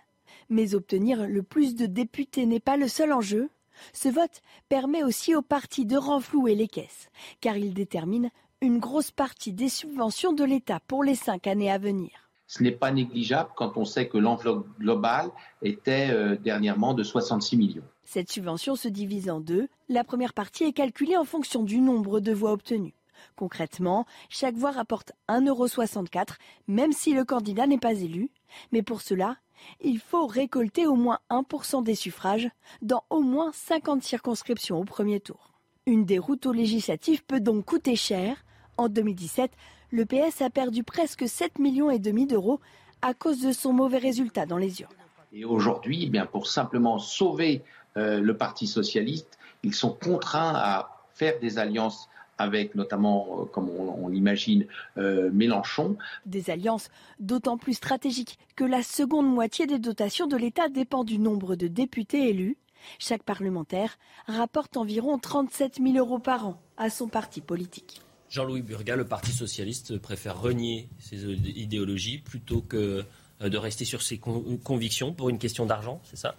Mais 0.49 0.73
obtenir 0.73 1.27
le 1.27 1.43
plus 1.43 1.75
de 1.75 1.85
députés 1.85 2.47
n'est 2.47 2.59
pas 2.59 2.75
le 2.75 2.87
seul 2.87 3.13
enjeu. 3.13 3.51
Ce 3.93 4.09
vote 4.09 4.41
permet 4.67 5.03
aussi 5.03 5.35
aux 5.35 5.43
partis 5.43 5.85
de 5.85 5.95
renflouer 5.95 6.55
les 6.55 6.67
caisses, 6.67 7.11
car 7.39 7.55
il 7.55 7.75
détermine 7.75 8.31
une 8.61 8.79
grosse 8.79 9.11
partie 9.11 9.53
des 9.53 9.69
subventions 9.69 10.33
de 10.33 10.43
l'État 10.43 10.79
pour 10.87 11.03
les 11.03 11.13
cinq 11.13 11.45
années 11.45 11.71
à 11.71 11.77
venir. 11.77 12.31
Ce 12.47 12.63
n'est 12.63 12.71
pas 12.71 12.91
négligeable 12.91 13.51
quand 13.55 13.77
on 13.77 13.85
sait 13.85 14.07
que 14.07 14.17
l'enveloppe 14.17 14.65
globale 14.79 15.29
était 15.61 16.09
euh, 16.09 16.35
dernièrement 16.35 16.95
de 16.95 17.03
66 17.03 17.57
millions. 17.57 17.83
Cette 18.05 18.31
subvention 18.31 18.75
se 18.75 18.87
divise 18.87 19.29
en 19.29 19.39
deux. 19.39 19.67
La 19.87 20.03
première 20.03 20.33
partie 20.33 20.63
est 20.63 20.73
calculée 20.73 21.15
en 21.15 21.25
fonction 21.25 21.61
du 21.61 21.79
nombre 21.79 22.21
de 22.21 22.33
voix 22.33 22.53
obtenues. 22.53 22.95
Concrètement, 23.35 24.05
chaque 24.29 24.55
voix 24.55 24.71
rapporte 24.71 25.11
1,64€, 25.29 26.35
même 26.67 26.91
si 26.91 27.13
le 27.13 27.25
candidat 27.25 27.67
n'est 27.67 27.77
pas 27.77 27.93
élu. 27.93 28.29
Mais 28.71 28.81
pour 28.81 29.01
cela, 29.01 29.37
il 29.81 29.99
faut 29.99 30.27
récolter 30.27 30.87
au 30.87 30.95
moins 30.95 31.19
1% 31.29 31.83
des 31.83 31.95
suffrages 31.95 32.49
dans 32.81 33.03
au 33.09 33.21
moins 33.21 33.51
50 33.53 34.03
circonscriptions 34.03 34.79
au 34.79 34.83
premier 34.83 35.19
tour. 35.19 35.53
Une 35.85 36.05
déroute 36.05 36.45
aux 36.45 36.53
législatives 36.53 37.23
peut 37.25 37.39
donc 37.39 37.65
coûter 37.65 37.95
cher. 37.95 38.43
En 38.77 38.89
2017, 38.89 39.51
le 39.91 40.05
PS 40.05 40.41
a 40.41 40.49
perdu 40.49 40.83
presque 40.83 41.27
7 41.27 41.59
millions 41.59 41.95
d'euros 42.25 42.59
à 43.01 43.13
cause 43.13 43.41
de 43.41 43.51
son 43.51 43.73
mauvais 43.73 43.97
résultat 43.97 44.45
dans 44.45 44.57
les 44.57 44.81
urnes. 44.81 44.91
Et 45.33 45.45
aujourd'hui, 45.45 46.03
eh 46.05 46.09
bien 46.09 46.25
pour 46.25 46.47
simplement 46.47 46.99
sauver 46.99 47.63
euh, 47.97 48.19
le 48.19 48.37
Parti 48.37 48.65
socialiste, 48.65 49.37
ils 49.61 49.75
sont 49.75 49.91
contraints 49.93 50.53
à 50.55 50.89
faire 51.13 51.39
des 51.39 51.59
alliances 51.59 52.09
avec 52.37 52.75
notamment, 52.75 53.41
euh, 53.41 53.45
comme 53.45 53.69
on, 53.69 54.07
l'imagine, 54.07 54.65
euh, 54.97 55.29
Mélenchon. 55.31 55.97
Des 56.25 56.49
alliances 56.49 56.89
d'autant 57.19 57.57
plus 57.57 57.73
stratégiques 57.73 58.37
que 58.55 58.63
la 58.63 58.83
seconde 58.83 59.27
moitié 59.27 59.67
des 59.67 59.79
dotations 59.79 60.27
de 60.27 60.37
l'État 60.37 60.69
dépend 60.69 61.03
du 61.03 61.19
nombre 61.19 61.55
de 61.55 61.67
députés 61.67 62.29
élus. 62.29 62.57
Chaque 62.99 63.23
parlementaire 63.23 63.97
rapporte 64.27 64.77
environ 64.77 65.17
37 65.17 65.79
000 65.81 65.97
euros 65.97 66.19
par 66.19 66.47
an 66.47 66.61
à 66.77 66.89
son 66.89 67.07
parti 67.07 67.39
politique. 67.39 68.01
Jean-Louis 68.29 68.63
Burga, 68.63 68.95
le 68.95 69.05
Parti 69.05 69.31
socialiste 69.31 69.99
préfère 69.99 70.41
renier 70.41 70.89
ses 70.99 71.23
idéologies 71.23 72.17
plutôt 72.17 72.61
que 72.61 73.05
euh, 73.41 73.49
de 73.49 73.57
rester 73.57 73.85
sur 73.85 74.01
ses 74.01 74.17
convictions 74.17 75.13
pour 75.13 75.29
une 75.29 75.37
question 75.37 75.65
d'argent, 75.65 76.01
c'est 76.03 76.17
ça? 76.17 76.35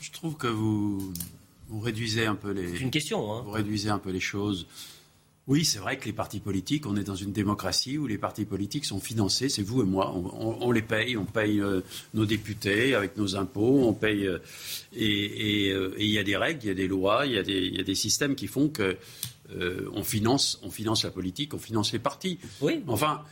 Je 0.00 0.10
trouve 0.10 0.36
que 0.36 0.48
vous 0.48 1.12
vous 1.72 1.80
réduisez 1.80 2.26
un 2.26 2.34
peu 2.34 2.50
les. 2.50 2.80
une 2.80 2.90
question. 2.90 3.32
Hein. 3.32 3.42
Vous 3.44 3.50
réduisez 3.50 3.88
un 3.88 3.98
peu 3.98 4.10
les 4.10 4.20
choses. 4.20 4.66
Oui, 5.48 5.64
c'est 5.64 5.80
vrai 5.80 5.98
que 5.98 6.04
les 6.04 6.12
partis 6.12 6.38
politiques, 6.38 6.86
on 6.86 6.96
est 6.96 7.02
dans 7.02 7.16
une 7.16 7.32
démocratie 7.32 7.98
où 7.98 8.06
les 8.06 8.18
partis 8.18 8.44
politiques 8.44 8.84
sont 8.84 9.00
financés, 9.00 9.48
c'est 9.48 9.62
vous 9.62 9.82
et 9.82 9.84
moi, 9.84 10.14
on, 10.14 10.70
les 10.70 10.82
paye, 10.82 11.16
on 11.16 11.24
paye 11.24 11.60
euh, 11.60 11.80
nos 12.14 12.26
députés 12.26 12.94
avec 12.94 13.16
nos 13.16 13.34
impôts, 13.34 13.88
on 13.88 13.92
paye. 13.92 14.28
Euh, 14.28 14.38
et 14.94 15.70
euh, 15.72 15.96
il 15.98 16.10
y 16.10 16.18
a 16.18 16.22
des 16.22 16.36
règles, 16.36 16.60
il 16.62 16.68
y 16.68 16.70
a 16.70 16.74
des 16.74 16.86
lois, 16.86 17.26
il 17.26 17.32
y 17.32 17.38
a 17.38 17.42
des, 17.42 17.70
y 17.70 17.80
a 17.80 17.82
des 17.82 17.94
systèmes 17.96 18.36
qui 18.36 18.46
font 18.46 18.68
que 18.68 18.96
on, 19.94 20.02
finance, 20.02 20.58
on 20.62 20.70
finance 20.70 21.04
la 21.04 21.10
politique, 21.10 21.52
on 21.52 21.58
finance 21.58 21.92
les 21.92 21.98
partis. 21.98 22.38
Oui. 22.62 22.82
Enfin, 22.86 23.22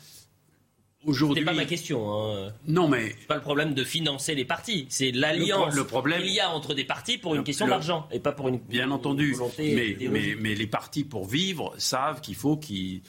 Aujourd'hui, 1.06 1.44
pas 1.44 1.54
ma 1.54 1.64
question. 1.64 2.12
Hein. 2.12 2.52
Non, 2.66 2.86
mais 2.86 3.14
c'est 3.18 3.26
pas 3.26 3.36
le 3.36 3.40
problème 3.40 3.72
de 3.72 3.84
financer 3.84 4.34
les 4.34 4.44
partis. 4.44 4.86
C'est 4.90 5.12
l'alliance 5.12 5.74
le, 5.74 5.84
problème... 5.84 6.20
qu'il 6.20 6.32
y 6.32 6.40
a 6.40 6.50
entre 6.50 6.74
des 6.74 6.84
partis 6.84 7.16
pour 7.16 7.34
une 7.34 7.42
question 7.42 7.66
d'argent 7.66 8.06
et 8.12 8.20
pas 8.20 8.32
pour 8.32 8.48
une 8.48 8.58
bien 8.58 8.90
entendu. 8.90 9.34
Mais, 9.58 9.96
mais, 9.98 10.36
mais, 10.38 10.54
les 10.54 10.66
partis 10.66 11.04
pour 11.04 11.26
vivre 11.26 11.72
savent 11.78 12.20
qu'il 12.20 12.34
faut 12.34 12.58
qu'ils 12.58 13.00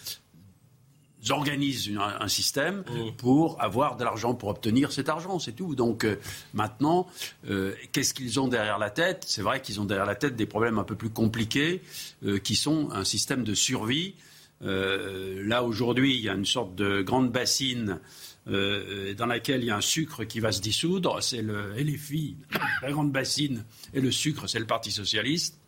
organisent 1.30 1.92
un, 2.00 2.30
système 2.30 2.86
mmh. 2.88 3.12
pour 3.18 3.62
avoir 3.62 3.98
de 3.98 4.06
l'argent, 4.06 4.36
pour 4.36 4.50
obtenir 4.50 4.94
cet 4.94 5.10
argent, 5.10 5.38
c'est 5.38 5.52
tout. 5.52 5.76
Donc 5.76 6.06
euh, 6.06 6.16
maintenant, 6.54 7.08
euh, 7.50 7.74
qu'est-ce 7.92 8.14
qu'ils 8.14 8.40
ont 8.40 8.48
derrière 8.48 8.80
la 8.80 8.90
tête? 8.90 9.26
C'est 9.28 9.42
vrai 9.42 9.62
qu'ils 9.62 9.82
ont 9.82 9.86
derrière 9.86 10.06
la 10.06 10.16
tête 10.16 10.38
des 10.38 10.46
problèmes 10.46 10.80
un 10.80 10.86
peu 10.86 10.96
plus 10.96 11.10
compliqués, 11.10 11.82
euh, 12.24 12.40
qui 12.40 12.56
sont 12.56 12.90
un 12.92 13.04
système 13.04 13.44
de 13.44 13.54
survie 13.54 14.16
euh, 14.64 15.46
là, 15.46 15.64
aujourd'hui, 15.64 16.16
il 16.16 16.22
y 16.22 16.30
a 16.30 16.34
une 16.34 16.46
sorte 16.46 16.76
de 16.76 17.02
grande 17.02 17.32
bassine 17.32 18.00
euh, 18.48 19.14
dans 19.14 19.26
laquelle 19.26 19.62
il 19.62 19.68
y 19.68 19.72
a 19.72 19.78
un 19.78 19.82
sucre 19.82 20.24
qui 20.24 20.40
va 20.40 20.52
se 20.52 20.62
dissoudre. 20.62 21.22
C'est 21.22 21.42
le 21.42 21.74
LFI, 21.76 22.38
la 22.82 22.92
grande 22.92 23.12
bassine, 23.12 23.66
et 23.94 24.02
le 24.02 24.12
sucre, 24.12 24.48
c'est 24.48 24.60
le 24.60 24.66
Parti 24.66 24.92
socialiste. 24.92 25.60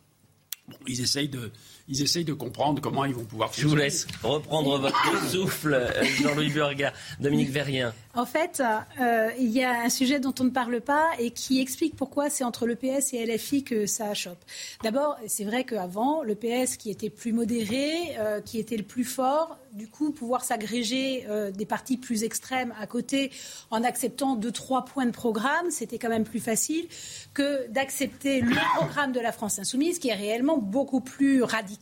ils 0.86 1.00
essayent 1.00 1.28
de, 1.28 1.50
ils 1.88 2.02
essayent 2.02 2.24
de 2.24 2.32
comprendre 2.32 2.80
comment 2.80 3.04
ils 3.04 3.14
vont 3.14 3.24
pouvoir. 3.24 3.50
Je 3.52 3.66
vous 3.66 3.76
laisse 3.76 4.06
reprendre 4.22 4.78
votre 4.78 5.28
souffle, 5.30 5.92
Jean-Louis 6.22 6.50
Burga, 6.50 6.92
Dominique 7.20 7.50
Verrien. 7.50 7.92
En 8.14 8.26
fait, 8.26 8.62
euh, 9.00 9.30
il 9.38 9.50
y 9.50 9.62
a 9.62 9.82
un 9.82 9.88
sujet 9.88 10.20
dont 10.20 10.34
on 10.40 10.44
ne 10.44 10.50
parle 10.50 10.80
pas 10.80 11.10
et 11.18 11.30
qui 11.30 11.60
explique 11.60 11.96
pourquoi 11.96 12.30
c'est 12.30 12.44
entre 12.44 12.66
le 12.66 12.76
PS 12.76 13.12
et 13.12 13.26
LFI 13.26 13.64
que 13.64 13.86
ça 13.86 14.14
chope. 14.14 14.38
D'abord, 14.82 15.16
c'est 15.26 15.44
vrai 15.44 15.64
qu'avant, 15.64 16.22
le 16.22 16.34
PS, 16.36 16.76
qui 16.76 16.90
était 16.90 17.10
plus 17.10 17.32
modéré, 17.32 18.16
euh, 18.18 18.40
qui 18.40 18.58
était 18.58 18.76
le 18.76 18.84
plus 18.84 19.04
fort, 19.04 19.58
du 19.72 19.88
coup, 19.88 20.12
pouvoir 20.12 20.44
s'agréger 20.44 21.26
euh, 21.28 21.50
des 21.50 21.66
partis 21.66 21.96
plus 21.96 22.22
extrêmes 22.22 22.72
à 22.80 22.86
côté 22.86 23.32
en 23.72 23.82
acceptant 23.82 24.36
deux, 24.36 24.52
trois 24.52 24.84
points 24.84 25.06
de 25.06 25.10
programme, 25.10 25.70
c'était 25.70 25.98
quand 25.98 26.08
même 26.08 26.24
plus 26.24 26.38
facile 26.38 26.86
que 27.34 27.68
d'accepter 27.70 28.40
le 28.40 28.54
programme 28.76 29.10
de 29.10 29.18
la 29.18 29.32
France 29.32 29.58
insoumise, 29.58 29.98
qui 29.98 30.08
est 30.10 30.14
réellement 30.14 30.58
beaucoup 30.58 31.00
plus 31.00 31.42
radical 31.42 31.73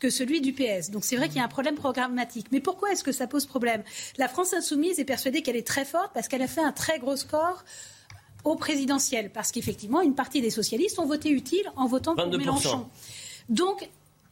que 0.00 0.10
celui 0.10 0.40
du 0.40 0.52
PS. 0.52 0.90
Donc 0.90 1.04
c'est 1.04 1.16
vrai 1.16 1.28
qu'il 1.28 1.38
y 1.38 1.40
a 1.40 1.44
un 1.44 1.48
problème 1.48 1.74
programmatique. 1.74 2.46
Mais 2.52 2.60
pourquoi 2.60 2.92
est-ce 2.92 3.04
que 3.04 3.12
ça 3.12 3.26
pose 3.26 3.46
problème? 3.46 3.82
La 4.18 4.28
France 4.28 4.52
insoumise 4.54 4.98
est 4.98 5.04
persuadée 5.04 5.42
qu'elle 5.42 5.56
est 5.56 5.66
très 5.66 5.84
forte 5.84 6.10
parce 6.14 6.28
qu'elle 6.28 6.42
a 6.42 6.48
fait 6.48 6.62
un 6.62 6.72
très 6.72 6.98
gros 6.98 7.16
score 7.16 7.64
au 8.44 8.56
présidentiel. 8.56 9.30
Parce 9.30 9.52
qu'effectivement, 9.52 10.00
une 10.00 10.14
partie 10.14 10.40
des 10.40 10.50
socialistes 10.50 10.98
ont 10.98 11.06
voté 11.06 11.30
utile 11.30 11.70
en 11.76 11.86
votant 11.86 12.16
pour 12.16 12.26
Mélenchon. 12.26 12.88
Donc, 13.48 13.88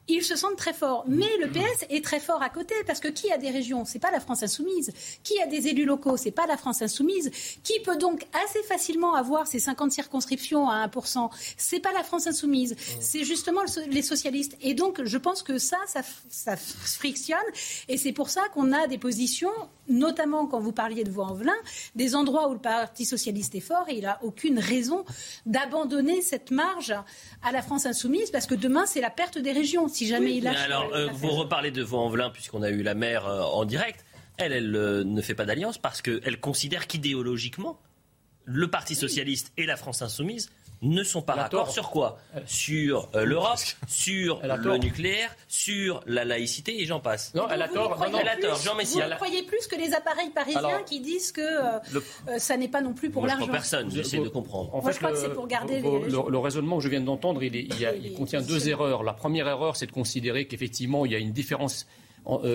ils 0.09 0.23
se 0.23 0.37
sentent 0.37 0.57
très 0.57 0.73
forts. 0.73 1.05
Mais 1.07 1.37
le 1.41 1.49
PS 1.49 1.85
est 1.91 2.05
très 2.05 2.21
fort 2.21 2.43
à 2.43 2.49
côté, 2.49 2.75
parce 2.87 3.01
que 3.01 3.09
qui 3.09 3.31
a 3.31 3.39
des 3.39 3.51
régions 3.51 3.85
C'est 3.85 3.99
pas 3.99 4.11
la 4.11 4.21
France 4.21 4.43
insoumise. 4.43 4.93
Qui 5.23 5.41
a 5.41 5.47
des 5.47 5.69
élus 5.69 5.85
locaux 5.85 6.17
C'est 6.17 6.31
pas 6.31 6.47
la 6.47 6.57
France 6.57 6.83
insoumise. 6.83 7.31
Qui 7.63 7.79
peut 7.81 7.97
donc 7.97 8.27
assez 8.45 8.63
facilement 8.63 9.15
avoir 9.15 9.47
ces 9.47 9.59
50 9.59 9.93
circonscriptions 9.93 10.69
à 10.69 10.87
1% 10.87 11.31
C'est 11.57 11.81
pas 11.81 11.93
la 11.93 12.03
France 12.03 12.27
insoumise. 12.27 12.77
C'est 13.01 13.25
justement 13.25 13.61
les 13.89 14.03
socialistes. 14.03 14.57
Et 14.61 14.75
donc, 14.75 15.05
je 15.05 15.19
pense 15.19 15.43
que 15.43 15.59
ça, 15.59 15.79
ça, 15.87 16.01
ça 16.31 16.57
frictionne. 16.57 17.39
Et 17.89 17.97
c'est 17.97 18.13
pour 18.13 18.31
ça 18.31 18.43
qu'on 18.55 18.73
a 18.73 18.87
des 18.87 18.99
positions, 18.99 19.53
notamment 19.89 20.47
quand 20.47 20.61
vous 20.61 20.73
parliez 20.73 21.05
de 21.05 21.11
Voix-en-Velin, 21.11 21.53
des 21.95 22.15
endroits 22.15 22.49
où 22.49 22.55
le 22.55 22.59
Parti 22.59 23.05
socialiste 23.05 23.55
est 23.55 23.61
fort 23.61 23.85
et 23.89 23.95
il 23.95 24.03
n'a 24.03 24.19
aucune 24.23 24.59
raison 24.59 25.05
d'abandonner 25.47 26.23
cette 26.23 26.51
marge 26.51 26.95
à 27.43 27.53
la 27.53 27.63
France 27.63 27.87
insoumise, 27.87 28.31
parce 28.31 28.47
que 28.47 28.55
demain, 28.55 28.87
c'est 28.87 29.01
la 29.01 29.11
perte 29.11 29.39
des 29.39 29.53
régions 29.53 29.89
si 29.99 30.07
jamais 30.07 30.37
il 30.37 30.45
lâche. 30.45 30.57
Alors, 30.59 30.95
euh, 30.95 31.09
vous 31.13 31.31
reparlez 31.31 31.71
de 31.71 31.83
Vaux-en-Velin, 31.83 32.31
puisqu'on 32.31 32.63
a 32.63 32.71
eu 32.71 32.83
la 32.83 32.95
maire 32.95 33.27
euh, 33.27 33.43
en 33.43 33.65
direct. 33.65 34.05
Elle, 34.37 34.53
elle 34.53 34.77
euh, 34.77 35.05
ne 35.05 35.21
fait 35.21 35.35
pas 35.35 35.45
d'alliance 35.45 35.79
parce 35.79 36.01
qu'elle 36.03 36.39
considère 36.41 36.87
qu'idéologiquement, 36.87 37.81
le 38.45 38.69
Parti 38.69 38.95
socialiste 38.95 39.53
et 39.57 39.67
la 39.67 39.77
France 39.77 40.01
insoumise 40.01 40.51
ne 40.83 41.03
sont 41.03 41.23
pas 41.23 41.35
d'accord 41.35 41.71
sur 41.71 41.91
quoi 41.91 42.19
Sur 42.47 43.09
l'Europe, 43.15 43.59
sur 43.87 44.41
le 44.43 44.77
nucléaire, 44.79 45.35
sur 45.49 46.03
la 46.07 46.25
laïcité 46.25 46.81
et 46.81 46.87
j'en 46.87 47.01
passe. 47.01 47.35
Non, 47.35 47.49
elle 47.51 47.63
a 47.63 47.69
tort. 47.69 48.05
Elle 48.07 48.29
a 48.29 48.37
tort. 48.37 48.61
Jean 48.63 48.75
Messia. 48.75 49.09
Vous 49.09 49.15
croyez 49.17 49.43
plus 49.43 49.67
que 49.67 49.77
les 49.77 49.95
appareils 49.95 50.31
parisiens 50.31 50.83
qui 50.87 51.01
disent 51.01 51.33
que 51.33 51.43
ça 52.39 52.57
n'est 52.57 52.69
pas 52.69 52.81
non 52.81 52.95
plus 52.95 53.11
pour 53.11 53.27
l'argent. 53.27 53.49
Personne, 53.49 53.91
j'essaie 53.91 54.19
de 54.19 54.29
comprendre. 54.29 54.75
En 54.75 54.83
Moi, 54.83 54.93
je 54.93 54.99
crois 54.99 55.13
que 55.13 55.19
c'est 55.19 55.33
pour 55.33 55.47
garder 55.47 55.81
les... 55.81 56.09
le, 56.11 56.39
raisonnement 56.39 56.79
que 56.79 56.85
je 56.85 56.89
viens 56.89 57.01
d'entendre, 57.01 57.43
il, 57.43 57.55
il, 57.55 58.15
contient 58.15 58.41
deux 58.41 58.69
erreurs. 58.69 59.03
La 59.03 59.13
première 59.13 59.49
erreur, 59.49 59.77
c'est 59.77 59.87
de 59.87 59.93
considérer 59.93 60.47
qu'effectivement, 60.47 61.05
il 61.07 61.13
y 61.13 61.15
a 61.15 61.19
une 61.19 61.33
différence 61.33 61.87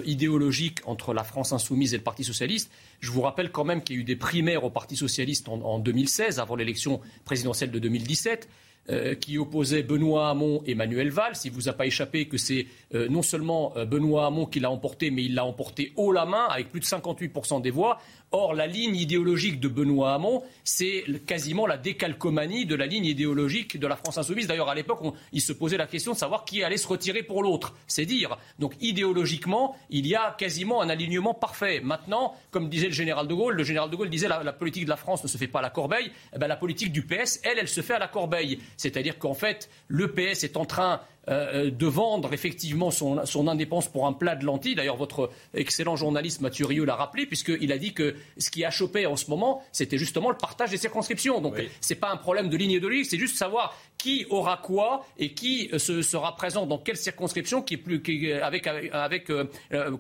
idéologique 0.06 0.80
entre 0.86 1.14
la 1.14 1.24
France 1.24 1.52
insoumise 1.52 1.94
et 1.94 1.98
le 1.98 2.04
Parti 2.04 2.24
socialiste. 2.24 2.72
Je 3.00 3.12
vous 3.12 3.22
rappelle 3.22 3.52
quand 3.52 3.64
même 3.64 3.82
qu'il 3.82 3.96
y 3.96 4.00
a 4.00 4.02
eu 4.02 4.06
des 4.06 4.16
primaires 4.16 4.64
au 4.64 4.70
Parti 4.70 4.96
socialiste 4.96 5.50
en, 5.50 5.80
2016, 5.80 6.40
avant 6.40 6.56
l'élection 6.56 7.02
présidentielle 7.26 7.72
de 7.72 7.80
2017. 7.80 8.48
Euh, 8.90 9.16
qui 9.16 9.38
opposaient 9.38 9.82
Benoît 9.82 10.30
Hamon 10.30 10.62
et 10.66 10.76
Manuel 10.76 11.10
Valls. 11.10 11.36
Il 11.46 11.52
ne 11.52 11.56
vous 11.56 11.70
a 11.70 11.74
pas 11.74 11.86
échappé 11.86 12.28
que 12.28 12.38
c'est 12.38 12.68
euh, 12.94 13.08
non 13.08 13.22
seulement 13.22 13.72
euh, 13.78 13.86
Benoît 13.86 14.26
Hamon 14.26 14.46
qui 14.46 14.60
l'a 14.60 14.70
emporté, 14.70 15.10
mais 15.10 15.24
il 15.24 15.36
l'a 15.36 15.46
emporté 15.46 15.94
haut 15.96 16.12
la 16.12 16.26
main 16.26 16.48
avec 16.50 16.70
plus 16.70 16.82
de 16.82 16.86
58% 16.86 17.62
des 17.62 17.72
voix. 17.72 18.02
Or, 18.34 18.56
la 18.56 18.68
ligne 18.68 18.96
idéologique 18.96 19.60
de 19.62 19.70
Benoît 19.70 20.16
Hamon, 20.16 20.42
c'est 20.66 21.06
quasiment 21.26 21.66
la 21.66 21.78
décalcomanie 21.78 22.66
de 22.66 22.76
la 22.76 22.88
ligne 22.88 23.06
idéologique 23.06 23.80
de 23.80 23.88
la 23.88 23.96
France 23.96 24.18
insoumise. 24.18 24.48
D'ailleurs, 24.48 24.70
à 24.70 24.76
l'époque, 24.76 25.00
il 25.32 25.40
se 25.40 25.54
posait 25.54 25.78
la 25.78 25.86
question 25.86 26.14
de 26.14 26.18
savoir 26.18 26.44
qui 26.44 26.64
allait 26.64 26.78
se 26.78 26.88
retirer 26.88 27.22
pour 27.22 27.44
l'autre. 27.44 27.76
C'est 27.86 28.08
dire. 28.08 28.38
Donc, 28.58 28.74
idéologiquement, 28.82 29.78
il 29.92 30.08
y 30.08 30.16
a 30.16 30.36
quasiment 30.38 30.82
un 30.82 30.90
alignement 30.90 31.36
parfait. 31.36 31.80
Maintenant, 31.80 32.34
comme 32.50 32.70
disait 32.70 32.88
le 32.88 32.94
général 32.94 33.28
de 33.28 33.34
Gaulle, 33.36 33.56
le 33.56 33.64
général 33.64 33.92
de 33.92 33.96
Gaulle 33.96 34.10
disait 34.10 34.28
la, 34.28 34.44
la 34.44 34.52
politique 34.52 34.86
de 34.86 34.90
la 34.90 34.98
France 34.98 35.24
ne 35.24 35.30
se 35.30 35.38
fait 35.38 35.48
pas 35.48 35.60
à 35.60 35.62
la 35.62 35.70
corbeille. 35.70 36.12
Eh 36.36 36.40
ben, 36.40 36.48
la 36.48 36.58
politique 36.58 36.92
du 36.92 37.04
PS, 37.04 37.40
elle, 37.44 37.60
elle 37.60 37.68
se 37.70 37.82
fait 37.82 37.94
à 37.94 38.00
la 38.00 38.08
corbeille. 38.08 38.60
C'est-à-dire 38.78 39.20
qu'en 39.20 39.34
fait, 39.34 39.70
le 39.88 40.12
PS 40.12 40.44
est 40.44 40.58
en 40.58 40.66
train 40.66 41.02
euh, 41.30 41.68
euh, 41.68 41.72
de 41.72 41.86
vendre 41.86 42.34
effectivement 42.34 42.92
son, 42.92 43.26
son, 43.26 43.48
indépendance 43.48 43.88
pour 43.88 44.08
un 44.08 44.12
plat 44.12 44.36
de 44.36 44.44
lentilles. 44.44 44.76
D'ailleurs, 44.76 44.98
votre 44.98 45.30
excellent 45.54 45.96
journaliste 45.96 46.42
Mathieu 46.42 46.66
Rieu 46.66 46.84
l'a 46.84 46.96
rappelé, 46.96 47.26
puisqu'il 47.26 47.72
a 47.72 47.78
dit 47.78 47.94
que 47.94 48.16
ce 48.38 48.50
qui 48.50 48.66
a 48.66 48.72
chopé 48.72 49.06
en 49.06 49.16
ce 49.16 49.30
moment, 49.30 49.64
c'était 49.72 49.98
justement 49.98 50.30
le 50.30 50.36
partage 50.36 50.72
des 50.72 50.78
circonscriptions. 50.78 51.40
Donc, 51.40 51.56
ce 51.80 51.94
n'est 51.94 52.00
pas 52.00 52.12
un 52.12 52.18
problème 52.18 52.50
de 52.50 52.58
ligne 52.58 52.72
idéologique, 52.72 53.06
c'est 53.06 53.18
juste 53.18 53.38
savoir 53.38 53.74
qui 53.98 54.26
aura 54.32 54.58
quoi 54.58 55.06
et 55.18 55.34
qui 55.34 55.70
euh, 55.72 55.80
se, 55.80 56.02
sera 56.02 56.36
présent 56.36 56.66
dans 56.66 56.78
quelle 56.78 56.98
circonscription 56.98 57.62
qui 57.62 57.76
est 57.76 57.78
plus, 57.78 58.02
qui, 58.02 58.30
avec, 58.30 58.68
avec 58.68 59.32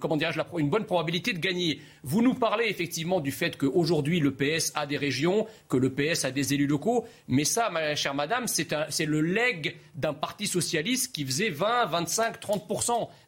comment 0.01 0.17
dirais-je, 0.17 0.41
une 0.57 0.69
bonne 0.69 0.85
probabilité 0.85 1.31
de 1.31 1.39
gagner. 1.39 1.79
Vous 2.03 2.21
nous 2.21 2.33
parlez 2.33 2.65
effectivement 2.67 3.21
du 3.21 3.31
fait 3.31 3.57
qu'aujourd'hui 3.57 4.19
le 4.19 4.33
PS 4.33 4.73
a 4.75 4.85
des 4.85 4.97
régions, 4.97 5.47
que 5.69 5.77
le 5.77 5.89
PS 5.89 6.25
a 6.25 6.31
des 6.31 6.53
élus 6.53 6.67
locaux, 6.67 7.05
mais 7.29 7.45
ça, 7.45 7.69
ma 7.69 7.95
chère 7.95 8.13
madame, 8.13 8.47
c'est 8.47 9.05
le 9.05 9.21
leg 9.21 9.77
d'un 9.95 10.13
parti 10.13 10.47
socialiste 10.47 11.12
qui 11.13 11.25
faisait 11.25 11.49
20, 11.49 11.85
25, 11.85 12.39
30 12.39 12.63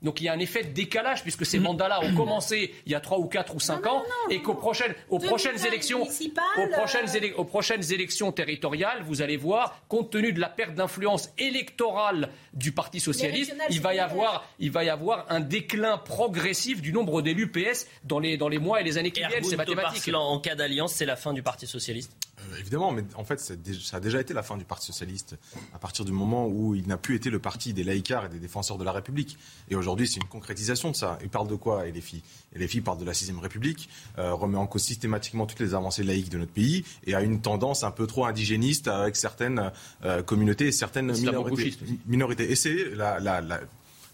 Donc 0.01 0.19
il 0.19 0.25
y 0.25 0.27
a 0.27 0.33
un 0.33 0.39
effet 0.39 0.63
de 0.63 0.69
décalage 0.69 1.21
puisque 1.21 1.45
ces 1.45 1.59
mandats-là 1.59 2.01
ont 2.03 2.15
commencé 2.15 2.73
il 2.85 2.91
y 2.91 2.95
a 2.95 2.99
3 2.99 3.19
ou 3.19 3.27
4 3.27 3.55
ou 3.55 3.59
5 3.59 3.85
ans 3.85 4.03
et 4.29 4.41
qu'aux 4.41 4.55
prochaines, 4.55 4.93
aux 5.09 5.19
prochaines 5.19 5.63
élections, 5.65 6.01
aux 6.01 6.67
prochaines, 6.73 7.05
aux 7.37 7.45
prochaines 7.45 7.93
élections 7.93 8.31
territoriales, 8.31 9.03
vous 9.03 9.21
allez 9.21 9.37
voir, 9.37 9.79
compte 9.87 10.09
tenu 10.09 10.33
de 10.33 10.39
la 10.39 10.49
perte 10.49 10.73
d'influence 10.73 11.29
électorale 11.37 12.29
du 12.53 12.71
Parti 12.71 12.99
socialiste, 12.99 13.55
il 13.69 13.81
va 13.81 13.93
y 13.93 13.99
avoir, 13.99 14.47
il 14.59 14.71
va 14.71 14.83
y 14.83 14.89
avoir 14.89 15.25
un 15.29 15.39
déclin 15.39 15.97
progressif 15.97 16.81
du 16.81 16.91
nombre 16.91 17.21
d'élus 17.21 17.51
PS 17.51 17.87
dans 18.03 18.19
les 18.19 18.37
dans 18.37 18.49
les 18.49 18.59
mois 18.59 18.81
et 18.81 18.83
les 18.83 18.97
années 18.97 19.11
qui 19.11 19.23
viennent. 19.25 19.43
C'est 19.43 19.55
mathématique. 19.55 20.13
En 20.13 20.39
cas 20.39 20.55
d'alliance, 20.55 20.93
c'est 20.93 21.05
la 21.05 21.15
fin 21.15 21.33
du 21.33 21.43
Parti 21.43 21.67
socialiste? 21.67 22.11
Euh, 22.39 22.59
évidemment, 22.59 22.91
mais 22.91 23.03
en 23.15 23.23
fait, 23.23 23.39
ça 23.39 23.53
a 23.97 23.99
déjà 23.99 24.19
été 24.19 24.33
la 24.33 24.43
fin 24.43 24.57
du 24.57 24.65
Parti 24.65 24.87
socialiste 24.87 25.37
à 25.73 25.79
partir 25.79 26.03
du 26.03 26.11
moment 26.11 26.47
où 26.47 26.75
il 26.75 26.87
n'a 26.87 26.97
plus 26.97 27.15
été 27.15 27.29
le 27.29 27.39
parti 27.39 27.73
des 27.73 27.83
laïcars 27.83 28.25
et 28.25 28.29
des 28.29 28.39
défenseurs 28.39 28.77
de 28.77 28.83
la 28.83 28.91
République. 28.91 29.37
Et 29.69 29.75
aujourd'hui, 29.75 30.07
c'est 30.07 30.17
une 30.17 30.27
concrétisation 30.27 30.91
de 30.91 30.95
ça. 30.95 31.17
Il 31.21 31.29
parle 31.29 31.47
de 31.47 31.55
quoi, 31.55 31.85
les 31.85 32.01
filles? 32.01 32.23
Et 32.53 32.59
les 32.59 32.67
filles 32.67 32.81
parlent 32.81 32.99
de 32.99 33.05
la 33.05 33.13
sixième 33.13 33.39
République, 33.39 33.89
euh, 34.17 34.33
remet 34.33 34.57
en 34.57 34.67
cause 34.67 34.83
systématiquement 34.83 35.45
toutes 35.45 35.59
les 35.59 35.73
avancées 35.73 36.03
laïques 36.03 36.29
de 36.29 36.37
notre 36.37 36.51
pays 36.51 36.83
et 37.05 37.15
a 37.15 37.21
une 37.21 37.41
tendance 37.41 37.83
un 37.83 37.91
peu 37.91 38.05
trop 38.05 38.25
indigéniste 38.25 38.87
avec 38.87 39.15
certaines 39.15 39.71
euh, 40.03 40.21
communautés 40.21 40.67
et 40.67 40.71
certaines 40.71 41.13
minorités. 42.05 42.51
Et 42.51 42.55
c'est 42.55 42.95
la, 42.95 43.19
la, 43.19 43.41
la 43.41 43.61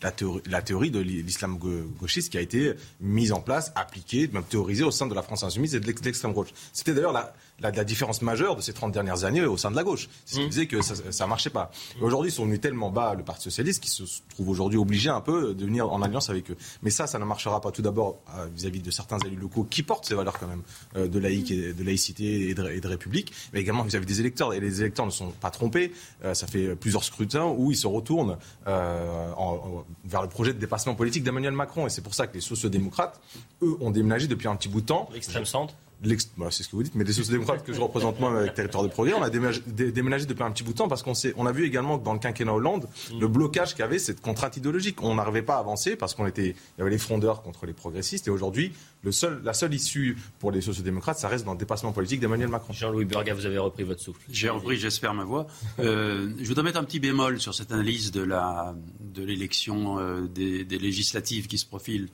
la 0.04 0.12
théorie, 0.12 0.42
la 0.50 0.62
théorie, 0.62 0.92
de 0.92 1.00
l'islam 1.00 1.58
gauchiste 2.00 2.32
qui 2.32 2.38
a 2.38 2.42
été 2.42 2.74
mise 3.00 3.32
en 3.32 3.40
place, 3.40 3.72
appliquée, 3.76 4.28
même 4.34 4.44
théorisée 4.44 4.84
au 4.84 4.92
sein 4.92 5.08
de 5.08 5.14
la 5.14 5.22
France 5.22 5.44
insoumise 5.44 5.76
et 5.76 5.80
de 5.80 5.86
l'extrême 5.86 6.34
gauche. 6.34 6.50
C'était 6.74 6.94
d'ailleurs 6.94 7.14
la, 7.14 7.34
la, 7.62 7.84
différence 7.84 8.22
majeure 8.22 8.56
de 8.56 8.62
ces 8.62 8.74
30 8.74 8.92
dernières 8.92 9.24
années 9.24 9.44
au 9.44 9.58
sein 9.58 9.72
de 9.72 9.76
la 9.76 9.84
gauche. 9.84 10.10
C'est 10.26 10.36
ce 10.36 10.40
qui 10.40 10.46
mmh. 10.46 10.50
disait 10.50 10.68
que 10.68 10.82
ça 10.82 11.24
ne 11.24 11.30
marchait 11.30 11.50
pas. 11.50 11.72
Aujourd'hui, 12.02 12.32
ils 12.32 12.34
sont 12.34 12.46
venus 12.46 12.62
tellement 12.62 12.90
bas, 12.90 13.14
le 13.16 13.24
Parti 13.24 13.44
Socialiste, 13.44 13.84
qui 13.84 13.90
se 13.90 14.04
trouve 14.30 14.50
aujourd'hui 14.50 14.78
obligé 14.78 15.10
un 15.10 15.22
peu 15.22 15.54
de 15.54 15.66
venir 15.66 15.92
en 15.92 16.02
alliance 16.02 16.30
avec 16.30 16.52
eux. 16.52 16.58
Mais 16.82 16.90
ça, 16.90 17.08
ça 17.08 17.20
ne 17.20 17.26
marchera 17.26 17.62
pas 17.62 17.72
tout 17.72 17.82
d'abord 17.82 18.20
euh, 18.36 18.48
vis-à-vis 18.54 18.82
de 18.82 18.92
certains 18.92 19.18
élus 19.20 19.38
locaux 19.38 19.64
qui 19.64 19.84
portent 19.84 20.06
ces 20.06 20.16
valeurs 20.16 20.38
quand 20.40 20.48
même 20.48 20.64
euh, 20.96 21.08
de, 21.08 21.20
laïque 21.20 21.52
et, 21.52 21.74
de 21.74 21.84
laïcité 21.84 22.50
et 22.50 22.54
de, 22.54 22.88
république, 22.88 23.32
mais 23.54 23.62
également 23.62 23.84
vis-à-vis 23.84 24.06
des 24.06 24.20
électeurs. 24.20 24.54
Et 24.54 24.60
les 24.60 24.82
électeurs 24.82 25.06
ne 25.06 25.12
sont 25.12 25.32
pas 25.32 25.52
trompés. 25.52 25.92
Euh, 26.24 26.34
ça 26.34 26.48
fait 26.48 26.76
plusieurs 26.76 27.04
scrutins 27.04 27.46
où 27.46 27.72
ils 27.72 27.78
se 27.78 27.88
retournent 27.88 28.38
vers 28.66 30.22
le 30.22 30.28
projet 30.30 30.54
de 30.54 30.60
dépassement 30.60 30.96
politique 30.96 31.24
d'Emmanuel 31.24 31.54
Macron. 31.54 31.88
Et 31.88 31.90
c'est 31.90 32.02
pour 32.02 32.16
ça 32.16 32.28
que 32.28 32.34
les 32.34 32.42
sociodémocrates, 32.42 33.20
eux, 33.62 33.78
ont 33.82 33.92
déménagé 33.92 34.28
depuis 34.28 34.48
un 34.48 34.56
petit 34.56 34.70
bout 34.70 34.82
de 34.82 34.88
temps. 34.88 35.10
L'extrême 35.14 35.46
centre 35.46 35.76
c'est 36.04 36.64
ce 36.64 36.70
que 36.70 36.76
vous 36.76 36.84
dites, 36.84 36.96
mais 36.96 37.04
les 37.04 37.14
sociodémocrates 37.14 37.64
que 37.64 37.74
je 37.74 37.80
représente 37.80 38.20
moi 38.20 38.38
avec 38.38 38.54
Territoire 38.56 38.84
de 38.84 38.90
Progrès, 38.90 39.14
on 39.14 39.22
a 39.22 39.30
déménagé, 39.30 40.26
depuis 40.26 40.44
un 40.44 40.52
petit 40.52 40.64
bout 40.64 40.74
de 40.74 40.78
temps 40.78 40.88
parce 40.88 41.04
qu'on 41.04 41.14
on 41.36 41.46
a 41.46 41.52
vu 41.52 41.66
également 41.66 42.00
que 42.00 42.04
dans 42.04 42.14
le 42.14 42.20
quinquennat 42.20 42.54
Hollande, 42.54 42.88
mm. 43.12 43.20
le 43.20 43.28
blocage 43.28 43.76
qu'avait 43.76 44.00
cette 44.00 44.22
contrainte 44.22 44.58
idéologique. 44.58 45.02
On 45.04 45.16
n'arrivait 45.16 45.42
pas 45.42 45.56
à 45.56 45.60
avancer 45.60 45.96
parce 45.96 46.16
qu'on 46.16 46.26
était, 46.26 46.50
il 46.50 46.80
y 46.80 46.82
avait 46.82 46.90
les 46.90 46.98
frondeurs 46.98 47.42
contre 47.44 47.66
les 47.66 47.74
progressistes 47.74 48.28
et 48.28 48.32
aujourd'hui, 48.32 48.74
le 49.04 49.12
seul, 49.12 49.42
la 49.44 49.54
seule 49.54 49.74
issue 49.74 50.18
pour 50.40 50.52
les 50.52 50.62
sociodémocrates, 50.62 51.18
ça 51.18 51.28
reste 51.28 51.46
dans 51.46 51.54
le 51.54 51.58
dépassement 51.58 51.92
politique 51.92 52.20
d'Emmanuel 52.20 52.50
Macron. 52.50 52.74
Jean-Louis 52.74 53.06
Burga, 53.06 53.34
vous 53.34 53.46
avez 53.46 53.58
repris 53.58 53.84
votre 53.84 54.02
souffle. 54.02 54.22
J'ai 54.30 54.50
repris, 54.50 54.78
j'espère, 54.78 55.14
ma 55.14 55.24
voix. 55.24 55.48
Euh, 55.80 56.32
je 56.40 56.48
voudrais 56.48 56.64
mettre 56.64 56.80
un 56.80 56.84
petit 56.84 57.00
bémol 57.00 57.40
sur 57.40 57.54
cette 57.54 57.72
analyse 57.72 58.12
de 58.12 58.22
la, 58.22 58.76
de 59.00 59.24
l'élection 59.24 60.00
euh, 60.00 60.22
des, 60.22 60.64
des 60.66 60.80
législatives 60.80 61.48
qui 61.48 61.58
se 61.58 61.66
profilent. 61.66 62.10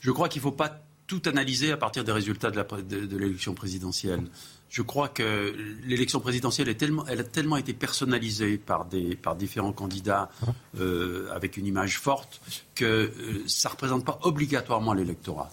Je 0.00 0.10
crois 0.10 0.28
qu'il 0.28 0.40
ne 0.40 0.44
faut 0.44 0.52
pas 0.52 0.82
tout 1.20 1.28
analyser 1.28 1.72
à 1.72 1.76
partir 1.76 2.04
des 2.04 2.12
résultats 2.12 2.50
de 2.50 3.16
l'élection 3.18 3.52
présidentielle. 3.52 4.22
Je 4.70 4.80
crois 4.80 5.08
que 5.08 5.54
l'élection 5.84 6.20
présidentielle 6.20 6.70
a 6.70 7.24
tellement 7.24 7.56
été 7.58 7.74
personnalisée 7.74 8.56
par 8.56 8.86
différents 9.36 9.74
candidats 9.74 10.30
euh, 10.78 11.28
avec 11.34 11.58
une 11.58 11.66
image 11.66 11.98
forte 11.98 12.40
que 12.74 12.84
euh, 12.84 13.44
ça 13.46 13.68
ne 13.68 13.72
représente 13.72 14.06
pas 14.06 14.18
obligatoirement 14.22 14.94
l'électorat. 14.94 15.50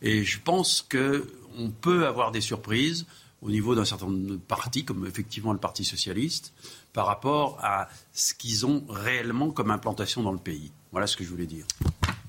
Et 0.00 0.24
je 0.24 0.40
pense 0.40 0.80
qu'on 0.80 1.70
peut 1.82 2.06
avoir 2.06 2.30
des 2.30 2.40
surprises 2.40 3.04
au 3.42 3.50
niveau 3.50 3.74
d'un 3.74 3.84
certain 3.84 4.06
nombre 4.06 4.26
de 4.26 4.36
partis, 4.36 4.86
comme 4.86 5.06
effectivement 5.06 5.52
le 5.52 5.58
Parti 5.58 5.84
socialiste, 5.84 6.54
par 6.94 7.06
rapport 7.06 7.58
à 7.62 7.88
ce 8.14 8.32
qu'ils 8.32 8.64
ont 8.64 8.84
réellement 8.88 9.50
comme 9.50 9.70
implantation 9.70 10.22
dans 10.22 10.32
le 10.32 10.38
pays. 10.38 10.72
Voilà 10.90 11.06
ce 11.06 11.18
que 11.18 11.24
je 11.24 11.28
voulais 11.28 11.46
dire. 11.46 11.66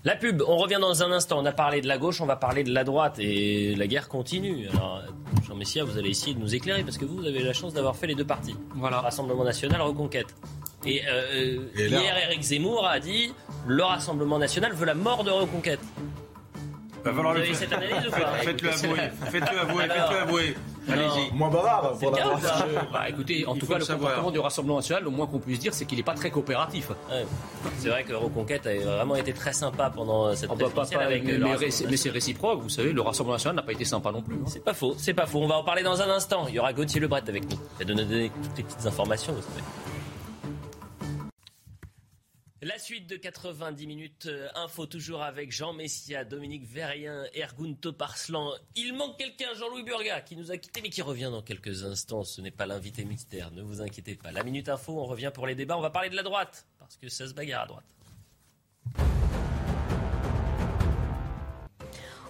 La 0.06 0.18
pub, 0.18 0.44
on 0.46 0.58
revient 0.58 0.80
dans 0.82 1.02
un 1.02 1.12
instant. 1.14 1.40
On 1.40 1.46
a 1.46 1.54
parlé 1.54 1.80
de 1.80 1.88
la 1.88 1.98
gauche, 1.98 2.20
on 2.20 2.26
va 2.26 2.36
parler 2.36 2.64
de 2.64 2.74
la 2.74 2.84
droite 2.84 3.20
et 3.20 3.74
la 3.76 3.88
guerre 3.88 4.10
continue. 4.10 4.68
Alors, 4.68 5.02
Jean 5.48 5.56
Messia, 5.56 5.86
vous 5.86 5.98
allez 5.98 6.10
essayer 6.10 6.34
de 6.34 6.40
nous 6.40 6.54
éclairer 6.54 6.84
parce 6.84 6.98
que 6.98 7.06
vous, 7.06 7.18
vous 7.18 7.26
avez 7.26 7.42
la 7.42 7.54
chance 7.54 7.74
d'avoir 7.74 7.96
fait 7.96 8.08
les 8.08 8.16
deux 8.16 8.26
partis. 8.26 8.56
Voilà. 8.76 9.00
Rassemblement 9.00 9.46
national, 9.46 9.80
Reconquête. 9.82 10.36
Et, 10.86 11.02
euh, 11.08 11.68
hier, 11.78 12.18
Eric 12.26 12.42
Zemmour 12.42 12.86
a 12.86 13.00
dit 13.00 13.34
le 13.66 13.82
Rassemblement 13.82 14.38
national 14.40 14.74
veut 14.74 14.86
la 14.86 14.94
mort 14.94 15.24
de 15.24 15.32
Reconquête. 15.32 15.80
Bah, 17.04 17.12
vous 17.12 17.28
avez 17.28 17.54
cette 17.54 17.74
analyse 17.74 18.08
ou 18.08 18.12
pas 18.12 18.18
Faites-le 18.44 18.70
avouer. 18.70 19.00
Faites-le 19.30 19.60
avouer. 19.60 19.84
Faites-le 19.84 20.18
avouer. 20.18 20.56
Allez-y. 20.90 21.34
Moins 21.34 21.50
bavard. 21.50 21.98
Pour 22.00 22.12
la 22.12 22.24
bah, 22.92 23.10
écoutez, 23.10 23.46
en 23.46 23.56
tout 23.56 23.66
cas, 23.66 23.78
le 23.78 23.86
comportement 23.86 24.32
du 24.32 24.40
Rassemblement 24.40 24.78
national, 24.78 25.04
le 25.04 25.10
moins 25.10 25.28
qu'on 25.28 25.40
puisse 25.40 25.60
dire, 25.60 25.74
c'est 25.74 25.86
qu'il 25.86 25.98
n'est 25.98 26.04
pas 26.04 26.14
très 26.14 26.30
coopératif. 26.30 26.92
C'est 27.78 27.90
vrai 27.90 28.04
que 28.04 28.14
Reconquête 28.14 28.68
a 28.68 28.74
vraiment 28.74 29.16
été 29.16 29.34
très 29.34 29.54
sympa 29.54 29.90
pendant 29.94 30.34
cette 30.36 30.50
période. 30.50 30.72
avec 31.02 31.24
mais, 31.24 31.40
mais 31.90 31.98
c'est 31.98 32.10
réciproque, 32.10 32.62
vous 32.62 32.70
savez, 32.70 32.94
le 32.94 33.02
Rassemblement 33.02 33.36
national 33.36 33.56
n'a 33.58 33.64
pas 33.64 33.74
été 33.74 33.86
sympa 33.86 34.12
non 34.12 34.22
plus. 34.22 34.36
Hein. 34.36 34.46
C'est 34.48 34.64
pas 34.64 34.74
faux, 34.74 34.96
c'est 34.98 35.14
pas 35.14 35.26
faux. 35.26 35.40
On 35.40 35.48
va 35.48 35.58
en 35.58 35.64
parler 35.64 35.84
dans 35.84 36.02
un 36.02 36.10
instant. 36.10 36.46
Il 36.48 36.56
y 36.56 36.60
aura 36.60 36.74
Gauthier 36.74 37.00
Lebret 37.00 37.24
avec 37.28 37.50
nous. 37.50 37.58
Il 37.80 37.86
va 37.86 37.94
nous 37.94 38.00
donner 38.00 38.32
toutes 38.44 38.58
les 38.58 38.64
petites 38.64 38.86
informations, 38.86 39.34
vous 39.34 39.42
savez. 39.42 39.64
La 42.66 42.80
suite 42.80 43.10
de 43.10 43.18
90 43.18 43.88
minutes 43.88 44.28
euh, 44.28 44.48
info 44.56 44.86
toujours 44.86 45.22
avec 45.22 45.52
Jean 45.52 45.74
Messia, 45.74 46.24
Dominique 46.24 46.64
Verrien, 46.66 47.26
Ergun 47.34 47.74
Toparslan. 47.74 48.54
Il 48.78 48.94
manque 48.94 49.18
quelqu'un, 49.18 49.54
Jean-Louis 49.54 49.84
Burga, 49.84 50.22
qui 50.22 50.38
nous 50.38 50.50
a 50.50 50.56
quittés 50.56 50.82
mais 50.82 50.90
qui 50.90 51.02
revient 51.02 51.30
dans 51.30 51.42
quelques 51.42 51.84
instants. 51.84 52.24
Ce 52.24 52.40
n'est 52.40 52.52
pas 52.52 52.66
l'invité 52.66 53.04
mystère, 53.04 53.52
ne 53.52 53.62
vous 53.62 53.82
inquiétez 53.82 54.16
pas. 54.16 54.32
La 54.32 54.44
minute 54.44 54.70
info, 54.70 54.98
on 54.98 55.04
revient 55.04 55.32
pour 55.34 55.46
les 55.46 55.56
débats. 55.56 55.78
On 55.78 55.82
va 55.82 55.90
parler 55.90 56.10
de 56.10 56.16
la 56.16 56.24
droite 56.24 56.66
parce 56.80 56.96
que 56.96 57.10
ça 57.10 57.28
se 57.28 57.34
bagarre 57.34 57.64
à 57.64 57.68
droite. 57.68 57.86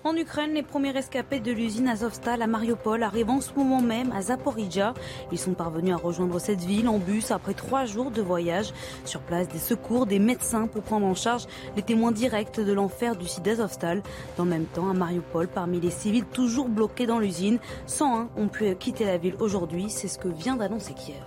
En 0.06 0.18
Ukraine, 0.18 0.54
les 0.54 0.64
premiers 0.64 0.92
rescapés 0.92 1.40
de 1.40 1.54
l'usine 1.54 1.88
Azovstal 1.88 2.42
à 2.42 2.48
Mariupol 2.48 3.04
arrivent 3.04 3.30
en 3.30 3.40
ce 3.40 3.54
moment 3.54 3.82
même 3.82 4.12
à 4.12 4.22
Zaporizhia. 4.22 4.94
Ils 5.32 5.40
sont 5.40 5.54
parvenus 5.54 5.94
à 5.94 5.98
rejoindre 5.98 6.40
cette 6.40 6.60
ville 6.60 6.90
en 6.90 6.98
bus 7.00 7.32
après 7.32 7.54
trois 7.54 7.86
jours 7.86 8.12
de 8.12 8.22
voyage. 8.22 8.74
Sur 9.06 9.22
place, 9.22 9.48
des 9.48 9.60
secours, 9.60 10.06
des 10.06 10.20
médecins 10.20 10.68
pour 10.68 10.84
prendre 10.84 11.06
en 11.06 11.16
charge 11.16 11.46
les 11.78 11.84
témoins 11.84 12.12
directs 12.12 12.60
de 12.60 12.74
l'enfer 12.74 13.16
du 13.16 13.30
site 13.30 13.46
d'Azovstal. 13.46 14.04
Dans 14.36 14.44
le 14.44 14.50
même 14.50 14.66
temps, 14.66 14.90
à 14.90 14.94
Mariupol, 14.94 15.48
parmi 15.48 15.80
les 15.80 15.92
civils 15.92 16.26
toujours 16.26 16.68
bloqués 16.68 17.06
dans 17.06 17.20
l'usine, 17.20 17.60
101 17.88 18.28
ont 18.36 18.48
pu 18.50 18.76
quitter 18.76 19.06
la 19.06 19.18
ville 19.18 19.36
aujourd'hui. 19.40 19.90
C'est 19.90 20.10
ce 20.10 20.20
que 20.20 20.28
vient 20.28 20.58
d'annoncer 20.58 20.94
Kiev. 20.96 21.24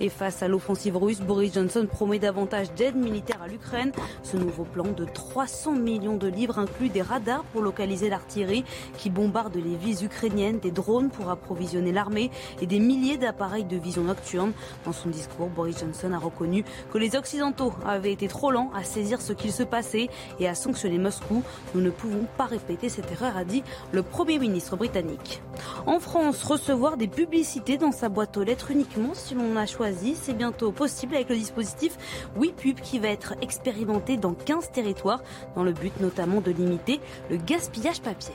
Et 0.00 0.08
face 0.08 0.42
à 0.42 0.48
l'offensive 0.48 0.96
russe, 0.96 1.20
Boris 1.20 1.52
Johnson 1.52 1.86
promet 1.86 2.18
davantage 2.18 2.72
d'aide 2.72 2.96
militaire 2.96 3.42
à 3.42 3.48
l'Ukraine. 3.48 3.92
Ce 4.22 4.38
nouveau 4.38 4.64
plan 4.64 4.84
de 4.84 5.04
300 5.04 5.72
millions 5.72 6.16
de 6.16 6.26
livres 6.26 6.58
inclut 6.58 6.88
des 6.88 7.02
radars 7.02 7.44
pour 7.44 7.60
localiser 7.60 8.08
l'artillerie 8.08 8.64
qui 8.96 9.10
bombarde 9.10 9.54
les 9.56 9.76
villes 9.76 10.02
ukrainiennes, 10.02 10.58
des 10.58 10.70
drones 10.70 11.10
pour 11.10 11.28
approvisionner 11.28 11.92
l'armée 11.92 12.30
et 12.62 12.66
des 12.66 12.78
milliers 12.78 13.18
d'appareils 13.18 13.64
de 13.64 13.76
vision 13.76 14.04
nocturne. 14.04 14.52
Dans 14.86 14.92
son 14.92 15.10
discours, 15.10 15.48
Boris 15.48 15.78
Johnson 15.78 16.14
a 16.14 16.18
reconnu 16.18 16.64
que 16.90 16.96
les 16.96 17.14
Occidentaux 17.14 17.74
avaient 17.84 18.12
été 18.12 18.26
trop 18.26 18.50
lents 18.50 18.70
à 18.74 18.84
saisir 18.84 19.20
ce 19.20 19.34
qu'il 19.34 19.52
se 19.52 19.64
passait 19.64 20.08
et 20.38 20.48
à 20.48 20.54
sanctionner 20.54 20.98
Moscou. 20.98 21.42
Nous 21.74 21.82
ne 21.82 21.90
pouvons 21.90 22.26
pas 22.38 22.46
répéter 22.46 22.88
cette 22.88 23.12
erreur, 23.12 23.36
a 23.36 23.44
dit 23.44 23.62
le 23.92 24.02
Premier 24.02 24.38
ministre 24.38 24.76
britannique. 24.76 25.42
En 25.86 26.00
France, 26.00 26.42
recevoir 26.42 26.96
des 26.96 27.08
publicités 27.08 27.76
dans 27.76 27.92
sa 27.92 28.08
boîte 28.08 28.38
aux 28.38 28.44
lettres 28.44 28.70
uniquement 28.70 29.10
si 29.12 29.34
l'on 29.34 29.56
a 29.56 29.66
choisi 29.66 29.89
c'est 30.14 30.34
bientôt 30.34 30.72
possible 30.72 31.14
avec 31.14 31.28
le 31.28 31.36
dispositif 31.36 31.96
WePub 32.36 32.80
qui 32.80 32.98
va 32.98 33.08
être 33.08 33.34
expérimenté 33.42 34.16
dans 34.16 34.34
15 34.34 34.72
territoires 34.72 35.22
dans 35.54 35.64
le 35.64 35.72
but 35.72 35.98
notamment 36.00 36.40
de 36.40 36.50
limiter 36.50 37.00
le 37.30 37.36
gaspillage 37.36 38.00
papier. 38.00 38.34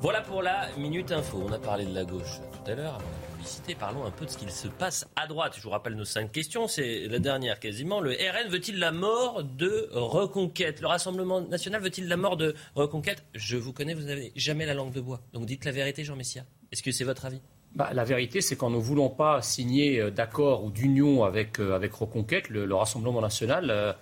Voilà 0.00 0.20
pour 0.20 0.42
la 0.42 0.68
Minute 0.76 1.10
Info. 1.12 1.42
On 1.46 1.52
a 1.52 1.58
parlé 1.58 1.86
de 1.86 1.94
la 1.94 2.04
gauche 2.04 2.40
tout 2.52 2.70
à 2.70 2.74
l'heure 2.74 2.94
avant 2.96 3.04
la 3.04 3.36
publicité. 3.36 3.74
Parlons 3.74 4.04
un 4.04 4.10
peu 4.10 4.26
de 4.26 4.30
ce 4.30 4.36
qu'il 4.36 4.50
se 4.50 4.68
passe 4.68 5.06
à 5.16 5.26
droite. 5.26 5.54
Je 5.56 5.62
vous 5.62 5.70
rappelle 5.70 5.94
nos 5.94 6.04
cinq 6.04 6.30
questions. 6.30 6.68
C'est 6.68 7.08
la 7.08 7.18
dernière 7.18 7.58
quasiment. 7.58 8.00
Le 8.00 8.10
RN 8.10 8.50
veut-il 8.50 8.78
la 8.78 8.92
mort 8.92 9.42
de 9.42 9.88
Reconquête? 9.92 10.80
Le 10.80 10.86
Rassemblement 10.86 11.40
national 11.40 11.80
veut-il 11.80 12.08
la 12.08 12.16
mort 12.16 12.36
de 12.36 12.54
Reconquête? 12.74 13.24
Je 13.34 13.56
vous 13.56 13.72
connais, 13.72 13.94
vous 13.94 14.02
n'avez 14.02 14.32
jamais 14.36 14.66
la 14.66 14.74
langue 14.74 14.92
de 14.92 15.00
bois. 15.00 15.22
Donc 15.32 15.46
dites 15.46 15.64
la 15.64 15.72
vérité, 15.72 16.04
Jean 16.04 16.16
Messia. 16.16 16.44
Est-ce 16.70 16.82
que 16.82 16.92
c'est 16.92 17.04
votre 17.04 17.24
avis? 17.24 17.40
Bah, 17.76 17.90
la 17.92 18.04
vérité, 18.04 18.40
c'est 18.40 18.56
qu'en 18.56 18.70
ne 18.70 18.78
voulant 18.78 19.10
pas 19.10 19.42
signer 19.42 20.00
euh, 20.00 20.10
d'accord 20.10 20.64
ou 20.64 20.70
d'union 20.70 21.24
avec, 21.24 21.60
euh, 21.60 21.76
avec 21.76 21.92
Reconquête, 21.92 22.48
le, 22.48 22.74
Rassemblement 22.74 23.20
national, 23.20 23.68
euh, 23.68 23.92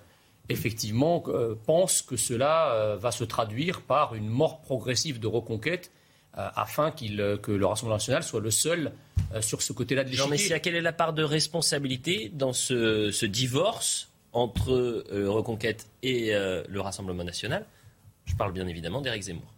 effectivement, 0.47 1.23
pense 1.65 2.01
que 2.01 2.15
cela 2.15 2.95
va 2.99 3.11
se 3.11 3.23
traduire 3.23 3.81
par 3.81 4.13
une 4.13 4.27
mort 4.27 4.61
progressive 4.61 5.19
de 5.19 5.25
Reconquête 5.25 5.91
afin 6.33 6.91
que 6.91 7.51
le 7.51 7.65
Rassemblement 7.65 7.95
national 7.95 8.21
soit 8.21 8.41
le 8.41 8.51
seul 8.51 8.91
sur 9.41 9.63
ce 9.63 9.73
côté-là 9.73 10.03
de 10.03 10.09
l'échiquier. 10.09 10.23
Jean 10.23 10.29
Messia, 10.29 10.59
quelle 10.59 10.75
est 10.75 10.81
la 10.81 10.93
part 10.93 11.13
de 11.13 11.23
responsabilité 11.23 12.29
dans 12.31 12.53
ce, 12.53 13.09
ce 13.09 13.25
divorce 13.25 14.11
entre 14.33 15.03
Reconquête 15.09 15.87
et 16.03 16.31
le 16.31 16.79
Rassemblement 16.79 17.23
national? 17.23 17.65
Je 18.25 18.35
parle 18.35 18.53
bien 18.53 18.67
évidemment 18.67 19.01
d'Éric 19.01 19.23
Zemmour. 19.23 19.51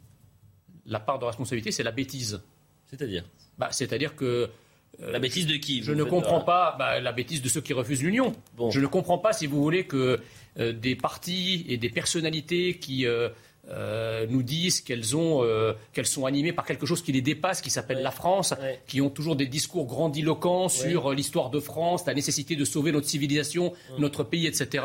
La 0.86 1.02
part 1.02 1.20
de 1.20 1.26
responsabilité, 1.26 1.74
c'est 1.74 1.84
la 1.84 1.92
bêtise. 1.92 2.40
C'est-à-dire? 2.86 3.26
Bah, 3.58 3.70
C'est-à-dire 3.72 4.16
que. 4.16 4.50
Euh, 5.04 5.12
la 5.12 5.20
bêtise 5.20 5.46
de 5.46 5.56
qui 5.58 5.84
Je 5.84 5.92
ne 5.92 6.04
comprends 6.04 6.42
pas 6.42 6.76
bah, 6.80 7.00
la 7.00 7.12
bêtise 7.12 7.44
de 7.44 7.50
ceux 7.50 7.62
qui 7.62 7.74
refusent 7.74 8.02
l'union. 8.02 8.34
Je 8.70 8.80
ne 8.80 8.88
comprends 8.88 9.20
pas, 9.20 9.32
si 9.32 9.46
vous 9.46 9.62
voulez, 9.62 9.86
que 9.86 10.20
euh, 10.60 10.74
des 10.74 10.96
partis 10.96 11.66
et 11.70 11.78
des 11.78 11.90
personnalités 11.90 12.80
qui 12.80 13.06
euh, 13.06 13.30
nous 14.28 14.42
disent 14.42 14.82
qu'elles 14.82 15.16
ont, 15.16 15.46
qu'elles 15.94 16.08
sont 16.08 16.26
animées 16.26 16.54
par 16.54 16.66
quelque 16.66 16.86
chose 16.88 17.04
qui 17.04 17.12
les 17.12 17.22
dépasse, 17.22 17.62
qui 17.62 17.70
s'appelle 17.70 18.02
la 18.02 18.12
France, 18.12 18.56
qui 18.88 19.02
ont 19.02 19.10
toujours 19.10 19.36
des 19.36 19.46
discours 19.46 19.86
grandiloquents 19.86 20.68
sur 20.68 21.12
l'histoire 21.12 21.52
de 21.52 21.60
France, 21.60 22.06
la 22.08 22.16
nécessité 22.16 22.56
de 22.56 22.66
sauver 22.66 22.92
notre 22.92 23.08
civilisation, 23.08 23.74
notre 24.00 24.24
pays, 24.24 24.48
etc. 24.48 24.84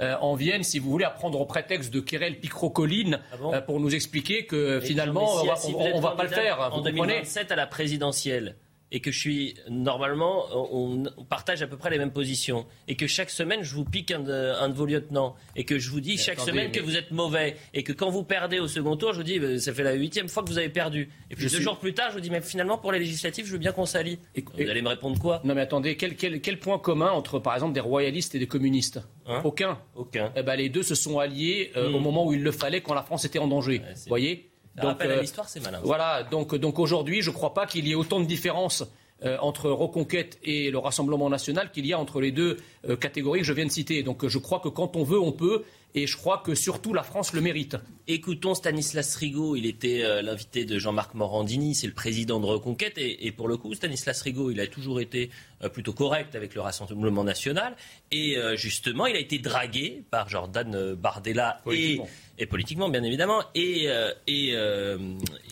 en 0.00 0.34
viennent, 0.34 0.62
si 0.62 0.78
vous 0.78 0.90
voulez, 0.90 1.04
à 1.04 1.10
prendre 1.10 1.40
au 1.40 1.46
prétexte 1.46 1.92
de 1.92 2.00
querelle 2.00 2.38
picrocolline 2.38 3.20
ah 3.52 3.60
pour 3.62 3.80
nous 3.80 3.94
expliquer 3.94 4.46
que 4.46 4.80
finalement, 4.80 5.36
on 5.36 5.96
ne 5.96 6.00
va, 6.00 6.12
pas 6.12 6.24
le 6.24 6.28
faire. 6.28 6.60
En 6.72 6.82
2027, 6.82 7.52
à 7.52 7.56
la 7.56 7.66
présidentielle, 7.66 8.56
et 8.92 9.00
que 9.00 9.10
je 9.10 9.18
suis 9.18 9.54
normalement, 9.68 10.46
on, 10.52 11.04
partage 11.28 11.62
à 11.62 11.66
peu 11.66 11.76
près 11.76 11.90
les 11.90 11.98
mêmes 11.98 12.12
positions, 12.12 12.66
et 12.88 12.96
que 12.96 13.06
chaque 13.06 13.30
semaine 13.30 13.62
je 13.62 13.74
vous 13.74 13.84
pique 13.84 14.10
un 14.10 14.20
de, 14.20 14.72
vos 14.72 14.86
lieutenants, 14.86 15.34
et 15.56 15.64
que 15.64 15.78
je 15.78 15.90
vous 15.90 16.00
dis 16.00 16.16
chaque 16.16 16.40
semaine 16.40 16.70
que 16.70 16.80
vous 16.80 16.96
êtes 16.96 17.10
mauvais, 17.10 17.56
et 17.74 17.82
que 17.82 17.92
quand 17.92 18.10
vous 18.10 18.24
perdez 18.24 18.58
au 18.58 18.68
second 18.68 18.96
tour, 18.96 19.12
je 19.12 19.18
vous 19.18 19.24
dis 19.24 19.38
bah, 19.38 19.58
ça 19.58 19.72
fait 19.72 19.82
la 19.82 19.94
huitième 19.94 20.28
fois 20.28 20.42
que 20.42 20.48
vous 20.48 20.58
avez 20.58 20.68
perdu, 20.68 21.08
et 21.30 21.36
puis 21.36 21.48
deux 21.48 21.60
jours 21.60 21.78
plus 21.78 21.94
tard, 21.94 22.10
je 22.10 22.14
vous 22.14 22.20
dis 22.20 22.30
mais 22.30 22.40
finalement 22.40 22.78
pour 22.78 22.92
les 22.92 22.98
législatives, 22.98 23.46
je 23.46 23.52
veux 23.52 23.58
bien 23.58 23.72
qu'on 23.72 23.86
s'allie. 23.86 24.18
Et, 24.34 24.42
vous 24.42 24.70
allez 24.70 24.82
me 24.82 24.88
répondre 24.88 25.18
quoi? 25.18 25.40
Non 25.44 25.54
mais 25.54 25.62
attendez, 25.62 25.96
quel, 25.96 26.16
quel, 26.16 26.58
point 26.58 26.78
commun 26.78 27.10
entre 27.10 27.38
par 27.38 27.54
exemple 27.54 27.74
des 27.74 27.80
royalistes 27.80 28.34
et 28.34 28.38
des 28.38 28.46
communistes? 28.46 29.00
Hein? 29.26 29.40
Aucun. 29.44 29.78
Aucun. 29.94 30.32
Eh 30.36 30.42
ben, 30.42 30.56
les 30.56 30.68
deux 30.68 30.82
se 30.82 30.94
sont 30.94 31.18
alliés 31.18 31.72
euh, 31.76 31.88
au 31.88 31.98
hmm. 31.98 32.02
moment 32.02 32.26
où 32.26 32.32
il 32.32 32.42
le 32.42 32.52
fallait, 32.52 32.80
quand 32.80 32.94
la 32.94 33.02
France 33.02 33.24
était 33.24 33.38
en 33.38 33.48
danger. 33.48 33.78
vous 33.78 34.08
voyez? 34.08 34.50
Donc, 34.82 35.02
euh, 35.02 35.20
l'histoire, 35.20 35.48
c'est 35.48 35.60
malin. 35.60 35.80
Voilà, 35.82 36.22
donc, 36.22 36.54
donc 36.54 36.78
aujourd'hui, 36.78 37.22
je 37.22 37.30
ne 37.30 37.34
crois 37.34 37.54
pas 37.54 37.66
qu'il 37.66 37.86
y 37.86 37.92
ait 37.92 37.94
autant 37.94 38.20
de 38.20 38.26
différences 38.26 38.84
euh, 39.24 39.38
entre 39.40 39.70
Reconquête 39.70 40.38
et 40.44 40.70
le 40.70 40.78
Rassemblement 40.78 41.30
national 41.30 41.70
qu'il 41.72 41.86
y 41.86 41.94
a 41.94 41.98
entre 41.98 42.20
les 42.20 42.32
deux 42.32 42.58
euh, 42.86 42.96
catégories 42.96 43.40
que 43.40 43.46
je 43.46 43.54
viens 43.54 43.64
de 43.64 43.70
citer. 43.70 44.02
Donc 44.02 44.26
je 44.26 44.38
crois 44.38 44.60
que 44.60 44.68
quand 44.68 44.96
on 44.96 45.04
veut, 45.04 45.20
on 45.20 45.32
peut. 45.32 45.64
Et 45.94 46.06
je 46.06 46.18
crois 46.18 46.42
que 46.44 46.54
surtout 46.54 46.92
la 46.92 47.02
France 47.02 47.32
le 47.32 47.40
mérite. 47.40 47.78
Écoutons 48.06 48.54
Stanislas 48.54 49.16
Rigaud, 49.16 49.56
il 49.56 49.64
était 49.64 50.02
l'invité 50.20 50.66
de 50.66 50.78
Jean-Marc 50.78 51.14
Morandini, 51.14 51.74
c'est 51.74 51.86
le 51.86 51.94
président 51.94 52.38
de 52.38 52.44
Reconquête. 52.44 52.98
Et, 52.98 53.32
pour 53.32 53.48
le 53.48 53.56
coup, 53.56 53.72
Stanislas 53.72 54.20
Rigaud, 54.20 54.50
il 54.50 54.60
a 54.60 54.66
toujours 54.66 55.00
été 55.00 55.30
plutôt 55.72 55.94
correct 55.94 56.34
avec 56.34 56.54
le 56.54 56.60
Rassemblement 56.60 57.24
national. 57.24 57.76
Et 58.12 58.36
justement, 58.56 59.06
il 59.06 59.16
a 59.16 59.20
été 59.20 59.38
dragué 59.38 60.04
par 60.10 60.28
Jordan 60.28 60.92
Bardella 60.92 61.62
et 61.72 61.98
et 62.38 62.46
politiquement 62.46 62.88
bien 62.88 63.02
évidemment, 63.02 63.42
et, 63.54 63.88
euh, 63.88 64.10
euh, 64.28 64.98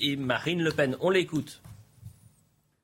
et, 0.01 0.17
Marine 0.17 0.63
Le 0.63 0.71
Pen. 0.71 0.97
On 1.01 1.11
l'écoute. 1.11 1.63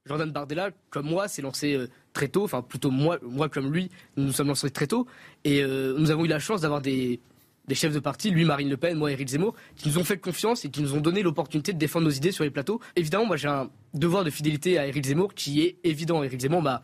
Jordan 0.07 0.31
Bardella, 0.31 0.71
comme 0.89 1.07
moi, 1.07 1.29
s'est 1.29 1.43
lancé 1.43 1.75
euh, 1.75 1.89
très 2.13 2.29
tôt, 2.29 2.45
enfin 2.45 2.63
plutôt 2.63 2.91
moi, 2.91 3.19
moi 3.23 3.49
comme 3.49 3.73
lui, 3.73 3.91
nous 4.17 4.25
nous 4.25 4.33
sommes 4.33 4.49
lancés 4.49 4.71
très 4.71 4.87
tôt, 4.87 5.07
et 5.45 5.63
nous 5.63 6.11
avons 6.11 6.25
eu 6.25 6.29
la 6.29 6.39
chance 6.39 6.63
d'avoir 6.63 6.81
des, 6.81 7.21
des 7.69 7.75
chefs 7.75 7.93
de 7.93 8.01
parti, 8.01 8.31
lui 8.31 8.45
Marine 8.45 8.69
Le 8.69 8.77
Pen, 8.77 8.97
moi 8.97 9.13
Éric 9.13 9.29
Zemmour, 9.29 9.55
qui 9.77 9.89
nous 9.89 9.99
ont 9.99 10.05
fait 10.05 10.19
confiance 10.19 10.65
et 10.65 10.71
qui 10.71 10.83
nous 10.83 10.95
ont 10.95 11.01
donné 11.01 11.23
l'opportunité 11.23 11.73
de 11.73 11.79
défendre 11.79 12.07
nos 12.07 12.11
idées 12.11 12.33
sur 12.33 12.45
les 12.45 12.51
plateaux. 12.51 12.81
Évidemment, 12.97 13.27
moi 13.27 13.37
j'ai 13.37 13.49
un 13.49 13.71
devoir 13.95 14.25
de 14.25 14.31
fidélité 14.31 14.79
à 14.79 14.87
Éric 14.87 15.07
Zemmour 15.07 15.35
qui 15.35 15.63
est 15.63 15.77
évident. 15.85 16.25
Éric 16.25 16.41
Zemmour 16.41 16.63
m'a 16.63 16.83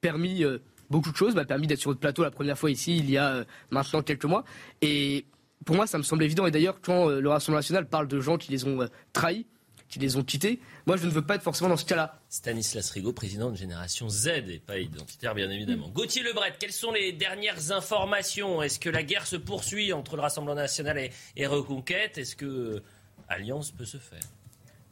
permis 0.00 0.44
beaucoup 0.90 1.10
de 1.10 1.16
choses, 1.16 1.34
m'a 1.34 1.44
permis 1.44 1.66
d'être 1.66 1.80
sur 1.80 1.90
le 1.90 1.96
plateau 1.96 2.22
la 2.22 2.30
première 2.30 2.58
fois 2.58 2.70
ici 2.70 2.96
il 2.98 3.10
y 3.10 3.18
a 3.18 3.44
maintenant 3.70 4.02
quelques 4.02 4.26
mois. 4.26 4.44
Et 4.80 5.24
pour 5.64 5.76
moi, 5.76 5.86
ça 5.86 5.98
me 5.98 6.02
semble 6.02 6.24
évident. 6.24 6.46
Et 6.46 6.50
d'ailleurs, 6.50 6.80
quand 6.80 7.08
euh, 7.08 7.20
le 7.20 7.28
Rassemblement 7.28 7.58
national 7.58 7.88
parle 7.88 8.08
de 8.08 8.20
gens 8.20 8.38
qui 8.38 8.50
les 8.50 8.64
ont 8.64 8.82
euh, 8.82 8.88
trahis, 9.12 9.46
qui 9.88 9.98
les 9.98 10.16
ont 10.16 10.22
quittés, 10.22 10.60
moi, 10.86 10.96
je 10.96 11.06
ne 11.06 11.10
veux 11.10 11.22
pas 11.22 11.36
être 11.36 11.42
forcément 11.42 11.70
dans 11.70 11.76
ce 11.76 11.84
cas-là. 11.86 12.20
Stanislas 12.28 12.90
Rigaud, 12.90 13.12
président 13.12 13.50
de 13.50 13.56
Génération 13.56 14.08
Z 14.08 14.28
et 14.48 14.58
pas 14.58 14.78
identitaire, 14.78 15.34
bien 15.34 15.50
évidemment. 15.50 15.88
Gauthier 15.88 16.22
Lebret, 16.22 16.54
quelles 16.58 16.72
sont 16.72 16.92
les 16.92 17.12
dernières 17.12 17.72
informations? 17.72 18.62
Est-ce 18.62 18.78
que 18.78 18.90
la 18.90 19.02
guerre 19.02 19.26
se 19.26 19.36
poursuit 19.36 19.92
entre 19.92 20.16
le 20.16 20.22
Rassemblement 20.22 20.56
national 20.56 20.98
et, 20.98 21.10
et 21.36 21.46
Reconquête? 21.46 22.18
Est-ce 22.18 22.36
que 22.36 22.44
euh, 22.44 22.82
alliance 23.28 23.70
peut 23.70 23.86
se 23.86 23.96
faire? 23.96 24.20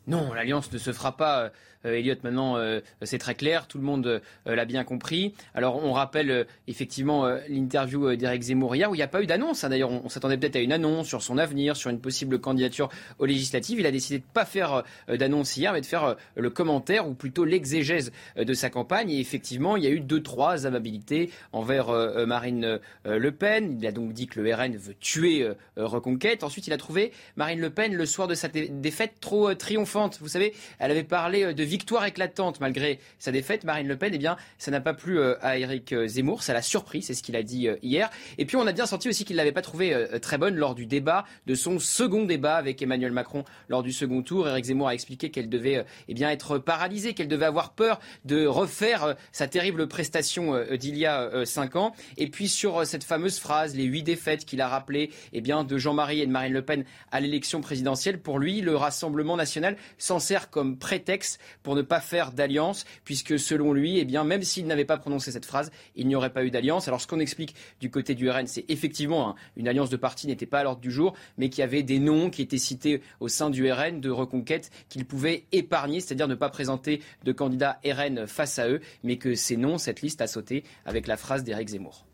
Non, 0.07 0.33
l'alliance 0.33 0.71
ne 0.73 0.79
se 0.79 0.93
fera 0.93 1.17
pas. 1.17 1.51
Euh, 1.87 1.99
Elliot, 1.99 2.17
maintenant, 2.23 2.57
euh, 2.57 2.81
c'est 3.03 3.19
très 3.19 3.35
clair, 3.35 3.67
tout 3.67 3.79
le 3.79 3.85
monde 3.85 4.07
euh, 4.07 4.55
l'a 4.55 4.65
bien 4.65 4.85
compris. 4.85 5.33
Alors, 5.55 5.83
on 5.83 5.93
rappelle 5.93 6.47
effectivement 6.67 7.27
l'interview 7.49 8.17
d'Éric 8.17 8.43
Zemmour 8.43 8.75
hier, 8.77 8.91
où 8.91 8.95
il 8.95 8.99
n'y 8.99 9.03
a 9.03 9.09
pas 9.09 9.23
eu 9.23 9.27
d'annonce. 9.27 9.65
Hein. 9.65 9.69
D'ailleurs, 9.69 9.91
on, 9.91 10.09
s'attendait 10.09 10.37
peut-être 10.37 10.57
à 10.57 10.61
une 10.61 10.73
annonce 10.73 11.07
sur 11.07 11.23
son 11.23 11.39
avenir, 11.39 11.77
sur 11.77 11.91
une 11.91 12.01
possible 12.01 12.39
candidature 12.39 12.89
aux 13.19 13.27
législatives. 13.27 13.81
Il 13.81 13.87
a 13.87 13.91
décidé 13.91 14.19
de 14.19 14.25
ne 14.25 14.33
pas 14.33 14.45
faire 14.45 14.83
d'annonce 15.09 15.57
hier, 15.57 15.73
mais 15.73 15.81
de 15.81 15.87
faire 15.87 16.17
le 16.35 16.51
commentaire, 16.51 17.09
ou 17.09 17.15
plutôt 17.15 17.45
l'exégèse 17.45 18.13
de 18.37 18.55
sa 18.55 18.71
campagne. 18.71 19.11
Et 19.11 19.21
effectivement, 19.21 19.77
il 19.77 19.85
y 19.85 19.87
a 19.87 19.91
eu 19.91 20.01
deux, 20.01 20.23
trois 20.23 20.67
amabilités 20.67 21.31
envers 21.53 21.89
Marine 22.27 22.81
Le 23.05 23.33
Pen. 23.33 23.79
Il 23.81 23.87
a 23.87 23.93
donc 23.93 24.13
dit 24.13 24.27
que 24.27 24.41
le 24.41 24.55
RN 24.55 24.77
veut 24.77 24.95
tuer 24.99 25.49
Reconquête. 25.77 26.45
Ensuite, 26.45 26.67
il 26.67 26.73
a 26.73 26.79
trouvé 26.79 27.13
Marine 27.37 27.61
Le 27.61 27.71
Pen, 27.71 27.95
le 27.95 28.07
soir 28.07 28.29
de 28.29 28.35
sa 28.35 28.49
défaite, 28.49 29.15
trop 29.21 29.55
triomphante. 29.55 30.19
Vous 30.21 30.29
savez, 30.29 30.55
elle 30.79 30.91
avait 30.91 31.05
parlé 31.05 31.55
de 31.55 31.65
victoire 31.77 32.07
éclatante 32.07 32.59
malgré 32.59 33.01
sa 33.19 33.33
défaite, 33.33 33.65
Marine 33.65 33.87
Le 33.87 33.99
Pen, 33.99 34.11
eh 34.15 34.17
bien, 34.17 34.39
ça 34.57 34.71
n'a 34.71 34.81
pas 34.81 34.95
plu 34.95 35.19
euh, 35.19 35.35
à 35.43 35.59
Éric 35.59 35.93
euh, 35.93 36.07
Zemmour, 36.09 36.43
ça 36.43 36.55
l'a 36.55 36.63
surpris, 36.63 37.03
c'est 37.03 37.13
ce 37.13 37.23
qu'il 37.23 37.37
a 37.37 37.43
dit 37.43 37.69
euh, 37.69 37.77
hier. 37.83 38.09
Et 38.39 38.47
puis 38.47 38.57
on 38.57 38.67
a 38.67 38.73
bien 38.73 38.87
senti 38.87 39.11
aussi 39.11 39.27
qu'il 39.27 39.37
ne 39.37 39.39
l'avait 39.43 39.53
pas 39.53 39.61
trouvée 39.61 39.95
très 40.23 40.39
bonne 40.39 40.57
lors 40.57 40.75
du 40.75 40.87
débat, 40.87 41.27
de 41.47 41.55
son 41.55 41.79
second 41.79 42.25
débat 42.25 42.57
avec 42.57 42.81
Emmanuel 42.81 43.13
Macron 43.13 43.45
lors 43.69 43.83
du 43.83 43.93
second 43.93 44.23
tour. 44.23 44.49
Éric 44.49 44.65
Zemmour 44.65 44.89
a 44.89 44.95
expliqué 44.95 45.31
qu'elle 45.31 45.51
devait 45.51 45.85
eh 46.09 46.15
bien, 46.15 46.31
être 46.31 46.57
paralysée, 46.57 47.13
qu'elle 47.13 47.29
devait 47.29 47.45
avoir 47.45 47.75
peur 47.75 48.01
de 48.25 48.47
refaire 48.47 49.15
sa 49.33 49.47
terrible 49.47 49.87
prestation 49.87 50.59
d'il 50.79 50.97
y 50.97 51.05
a 51.05 51.45
cinq 51.45 51.77
ans. 51.77 51.95
Et 52.17 52.31
puis 52.31 52.49
sur 52.49 52.87
cette 52.87 53.05
fameuse 53.05 53.39
phrase, 53.39 53.77
les 53.77 53.85
huit 53.85 54.03
défaites 54.03 54.47
qu'il 54.47 54.63
a 54.63 54.69
rappelées 54.69 55.11
eh 55.35 55.43
bien, 55.43 55.63
de 55.63 55.77
Jean-Marie 55.77 56.23
et 56.23 56.27
de 56.27 56.33
Marine 56.33 56.55
Le 56.55 56.63
Pen 56.63 56.85
à 57.13 57.21
l'élection 57.21 57.61
présidentielle, 57.61 58.19
pour 58.21 58.39
lui, 58.39 58.63
le 58.63 58.77
Rassemblement 58.77 59.37
national 59.37 59.77
s'en 59.99 60.19
sert 60.19 60.49
comme 60.51 60.79
prétexte 60.79 61.41
pour 61.67 61.75
ne 61.75 61.83
pas 61.83 61.99
faire 61.99 62.31
d'alliance, 62.31 62.85
puisque 63.03 63.41
selon 63.41 63.73
lui, 63.73 63.99
eh 63.99 64.05
bien, 64.05 64.23
même 64.23 64.45
s'il 64.45 64.69
n'avait 64.69 64.85
pas 64.85 64.99
prononcé 64.99 65.33
cette 65.33 65.45
phrase, 65.45 65.73
il 65.97 66.07
n'y 66.07 66.15
aurait 66.15 66.33
pas 66.33 66.45
eu 66.45 66.53
d'alliance. 66.53 66.87
Alors 66.87 67.01
ce 67.01 67.09
qu'on 67.09 67.19
explique 67.19 67.57
du 67.81 67.91
côté 67.91 68.15
du 68.15 68.31
RN, 68.31 68.47
c'est 68.47 68.65
effectivement 68.69 69.31
hein, 69.31 69.35
une 69.57 69.67
alliance 69.67 69.91
de 69.91 69.97
parti 69.97 70.29
n'était 70.29 70.47
pas 70.47 70.61
à 70.61 70.63
l'ordre 70.63 70.81
du 70.81 70.93
jour, 70.93 71.15
mais 71.39 71.49
qu'il 71.49 71.63
y 71.63 71.65
avait 71.65 71.83
des 71.83 71.99
noms 71.99 72.31
qui 72.31 72.43
étaient 72.43 72.57
cités 72.57 73.03
au 73.19 73.27
sein 73.27 73.51
du 73.51 73.69
RN 73.69 74.01
de 74.01 74.11
reconquête 74.11 74.71
qu'il 74.89 75.05
pouvait 75.07 75.47
épargner, 75.51 75.99
c'est-à-dire 75.99 76.29
ne 76.29 76.37
pas 76.37 76.51
présenter 76.51 77.03
de 77.25 77.33
candidats 77.33 77.81
RN 77.85 78.29
face 78.29 78.61
à 78.61 78.69
eux, 78.69 78.81
mais 79.03 79.17
que 79.17 79.35
ces 79.35 79.57
noms, 79.57 79.77
cette 79.77 80.03
liste 80.03 80.21
a 80.21 80.29
sauté 80.29 80.63
avec 80.85 81.09
la 81.09 81.17
phrase 81.17 81.43
d'Éric 81.43 81.71
Zemmour. 81.71 82.06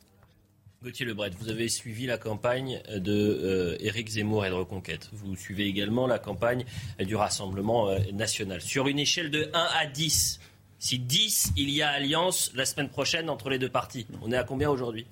Gauthier 0.83 1.07
Lebret, 1.07 1.31
vous 1.39 1.49
avez 1.49 1.69
suivi 1.69 2.07
la 2.07 2.19
campagne 2.19 2.83
de 2.93 3.13
euh, 3.13 3.77
Éric 3.79 4.09
Zemmour 4.09 4.45
et 4.45 4.51
de 4.51 4.55
Reconquête. 4.55 5.09
Vous 5.13 5.37
suivez 5.37 5.67
également 5.67 6.09
la 6.09 6.19
campagne 6.19 6.65
du 6.99 7.15
Rassemblement 7.15 7.89
euh, 7.89 7.99
national. 8.13 8.61
Sur 8.61 8.89
une 8.89 8.99
échelle 8.99 9.31
de 9.31 9.49
1 9.55 9.69
à 9.79 9.87
10, 9.87 10.41
si 10.81 10.99
10, 10.99 11.53
il 11.57 11.71
y 11.71 11.83
a 11.83 11.91
alliance 11.91 12.51
la 12.57 12.65
semaine 12.65 12.89
prochaine 12.89 13.31
entre 13.31 13.49
les 13.49 13.61
deux 13.61 13.69
partis, 13.69 14.09
on 14.23 14.33
est 14.33 14.37
à 14.37 14.43
combien 14.43 14.71
aujourd'hui? 14.71 15.07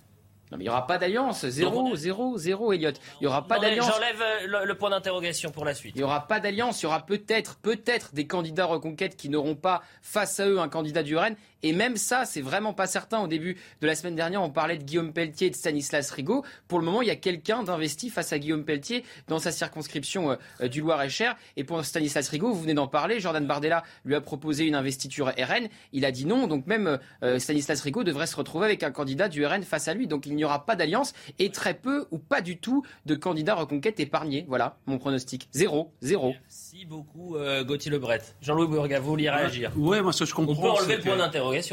Non, 0.51 0.59
mais 0.59 0.65
il 0.65 0.67
n'y 0.67 0.71
aura 0.71 0.87
pas 0.87 0.99
d'alliance. 0.99 1.47
Zéro, 1.47 1.95
zéro, 1.95 2.37
zéro, 2.37 2.73
Elliot. 2.73 2.91
Il 3.21 3.23
n'y 3.23 3.27
aura 3.29 3.47
pas 3.47 3.61
d'alliance. 3.61 3.89
J'enlève 3.89 4.21
euh, 4.21 4.65
le, 4.65 4.75
point 4.75 4.91
d'interrogation 4.91 5.51
pour 5.51 5.65
la 5.65 5.75
suite. 5.75 5.93
Il 5.95 5.99
n'y 5.99 6.05
aura 6.05 6.27
pas 6.27 6.41
d'alliance. 6.41 6.83
Il 6.83 6.85
y 6.85 6.87
aura 6.87 7.07
peut-être, 7.07 7.57
peut-être 7.59 8.15
des 8.15 8.27
candidats 8.27 8.65
reconquête 8.65 9.17
qui 9.17 9.29
n'auront 9.29 9.55
pas 9.55 9.83
face 10.03 10.41
à 10.41 10.49
eux 10.49 10.59
un 10.59 10.69
candidat 10.69 11.05
du 11.05 11.17
RN. 11.17 11.37
Et 11.63 11.73
même 11.73 11.97
ça, 11.97 12.25
c'est 12.25 12.41
vraiment 12.41 12.73
pas 12.73 12.87
certain. 12.87 13.21
Au 13.21 13.27
début 13.27 13.57
de 13.81 13.87
la 13.87 13.95
semaine 13.95 14.17
dernière, 14.17 14.43
on 14.43 14.51
parlait 14.51 14.79
de 14.79 14.85
Guillaume 14.85 15.13
Pelletier 15.13 15.49
et 15.49 15.51
de 15.51 15.57
Stanislas 15.57 16.11
Rigaud. 16.11 16.45
Pour 16.69 16.79
le 16.79 16.85
moment, 16.85 17.03
il 17.03 17.09
y 17.09 17.13
a 17.13 17.17
quelqu'un 17.17 17.63
d'investi 17.63 18.11
face 18.11 18.33
à 18.33 18.39
Guillaume 18.39 18.65
Pelletier 18.65 19.05
dans 19.29 19.39
sa 19.39 19.53
circonscription 19.53 20.37
euh, 20.61 20.69
du 20.69 20.81
Loir-et-Cher. 20.81 21.37
Et 21.57 21.65
pour 21.65 21.85
Stanislas 21.85 22.29
Rigaud, 22.29 22.53
vous 22.53 22.63
venez 22.63 22.75
d'en 22.75 22.89
parler, 22.89 23.21
Jordan 23.21 23.47
Bardella 23.47 23.83
lui 24.05 24.15
a 24.15 24.21
proposé 24.21 24.67
une 24.67 24.75
investiture 24.75 25.27
RN. 25.27 25.69
Il 25.93 26.05
a 26.05 26.13
dit 26.13 26.27
non. 26.27 26.47
Donc 26.47 26.67
même 26.67 26.99
euh, 27.23 27.39
Stanislas 27.39 27.81
Rigaud 27.81 28.05
devrait 28.05 28.27
se 28.27 28.37
retrouver 28.37 28.67
avec 28.67 28.83
un 28.83 28.91
candidat 28.91 29.29
du 29.29 29.45
RN 29.45 29.63
face 29.63 29.89
à 29.89 29.95
lui. 29.95 30.07
Donc 30.07 30.27
il 30.27 30.35
n'y 30.35 30.45
aura 30.45 30.67
pas 30.67 30.77
d'alliance 30.77 31.13
et 31.39 31.51
très 31.51 31.75
peu 31.75 32.07
ou 32.11 32.19
pas 32.19 32.41
du 32.41 32.59
tout 32.59 32.85
de 33.07 33.15
candidats 33.15 33.55
reconquête 33.55 34.01
épargnés. 34.01 34.45
Voilà 34.49 34.77
mon 34.87 34.99
pronostic. 34.99 35.49
Zéro, 35.53 35.93
zéro. 36.01 36.35
Merci 36.43 36.85
beaucoup 36.85 37.37
euh, 37.37 37.65
Gauthier 37.65 37.91
Lebret. 37.91 38.23
Jean-Louis 38.41 38.69
Bourga, 38.69 39.01
vous 39.01 39.11
vouliez 39.11 39.31
réagir 39.31 39.73
Oui, 39.77 40.01
moi 40.01 40.13
ce 40.13 40.21
que 40.21 40.31
je 40.31 40.35
comprends. 40.35 40.53
On 40.53 40.63
peut 40.63 40.71
enlever 40.71 40.97
le 40.97 41.03
point 41.03 41.17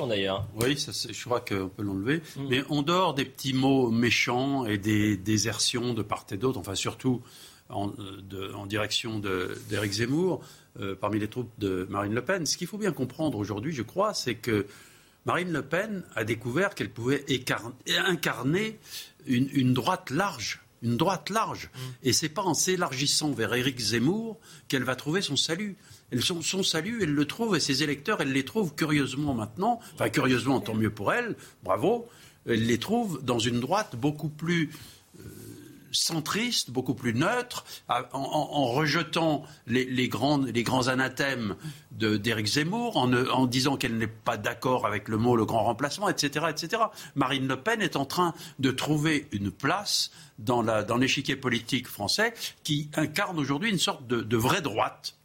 d'ailleurs. 0.07 0.47
Oui, 0.55 0.77
ça, 0.77 0.91
je 0.91 1.23
crois 1.23 1.41
qu'on 1.41 1.69
peut 1.69 1.83
l'enlever. 1.83 2.21
Mm. 2.35 2.47
Mais 2.49 2.63
en 2.69 2.81
dehors 2.81 3.13
des 3.13 3.25
petits 3.25 3.53
mots 3.53 3.89
méchants 3.89 4.65
et 4.65 4.77
des 4.77 5.17
désertions 5.17 5.93
de 5.93 6.01
part 6.01 6.25
et 6.31 6.37
d'autre, 6.37 6.59
enfin 6.59 6.75
surtout 6.75 7.21
en, 7.69 7.91
euh, 7.99 8.65
direction 8.67 9.19
d'Éric 9.69 9.91
Zemmour, 9.91 10.41
euh, 10.79 10.95
parmi 10.95 11.19
les 11.19 11.27
troupes 11.27 11.51
de 11.57 11.87
Marine 11.89 12.13
Le 12.13 12.23
Pen, 12.23 12.45
ce 12.45 12.57
qu'il 12.57 12.67
faut 12.67 12.77
bien 12.77 12.91
comprendre 12.91 13.37
aujourd'hui, 13.37 13.73
je 13.73 13.81
crois, 13.81 14.13
c'est 14.13 14.35
que 14.35 14.67
Marine 15.25 15.51
Le 15.51 15.61
Pen 15.61 16.03
a 16.15 16.23
découvert 16.23 16.75
qu'elle 16.75 16.89
pouvait 16.89 17.25
incarner 17.87 18.79
une, 19.25 19.73
droite 19.73 20.09
large. 20.09 20.61
Une 20.83 20.95
droite 20.95 21.29
large. 21.29 21.69
Mm. 21.73 21.79
Et 22.03 22.13
c'est 22.13 22.29
pas 22.29 22.43
en 22.43 22.53
s'élargissant 22.53 23.31
vers 23.31 23.53
Éric 23.53 23.79
Zemmour 23.79 24.37
qu'elle 24.67 24.83
va 24.83 24.95
trouver 24.95 25.21
son 25.21 25.35
salut. 25.35 25.75
Son, 26.19 26.41
son, 26.41 26.63
salut, 26.63 26.99
elle 27.03 27.13
le 27.13 27.25
trouve, 27.25 27.55
et 27.55 27.59
ses 27.59 27.83
électeurs, 27.83 28.21
elle 28.21 28.31
les 28.31 28.45
trouve 28.45 28.75
curieusement 28.75 29.33
maintenant, 29.33 29.79
enfin 29.93 30.09
curieusement, 30.09 30.59
tant 30.59 30.73
mieux 30.73 30.89
pour 30.89 31.13
elle, 31.13 31.35
bravo, 31.63 32.07
elle 32.45 32.65
les 32.65 32.79
trouve 32.79 33.23
dans 33.23 33.39
une 33.39 33.59
droite 33.59 33.95
beaucoup 33.95 34.29
plus 34.29 34.71
centriste, 35.91 36.71
beaucoup 36.71 36.93
plus 36.93 37.13
neutre, 37.13 37.65
en, 37.89 38.65
rejetant 38.65 39.43
les, 39.65 40.07
grands, 40.07 40.37
les 40.37 40.63
grands 40.63 40.87
anathèmes 40.87 41.55
d'Éric 41.91 42.47
Zemmour, 42.47 42.97
en, 42.97 43.45
disant 43.45 43.77
qu'elle 43.77 43.97
n'est 43.97 44.07
pas 44.07 44.37
d'accord 44.37 44.85
avec 44.85 45.07
le 45.07 45.17
mot 45.17 45.35
le 45.35 45.45
grand 45.45 45.63
remplacement, 45.63 46.09
etc., 46.09 46.45
etc. 46.49 46.83
Marine 47.15 47.47
Le 47.47 47.57
Pen 47.57 47.81
est 47.81 47.95
en 47.95 48.05
train 48.05 48.33
de 48.59 48.71
trouver 48.71 49.27
une 49.31 49.51
place 49.51 50.11
dans 50.39 50.61
l'échiquier 50.97 51.35
politique 51.35 51.87
français 51.87 52.33
qui 52.63 52.89
incarne 52.95 53.39
aujourd'hui 53.39 53.71
une 53.71 53.79
sorte 53.79 54.05
de, 54.07 54.37
vraie 54.37 54.61
droite. 54.61 55.16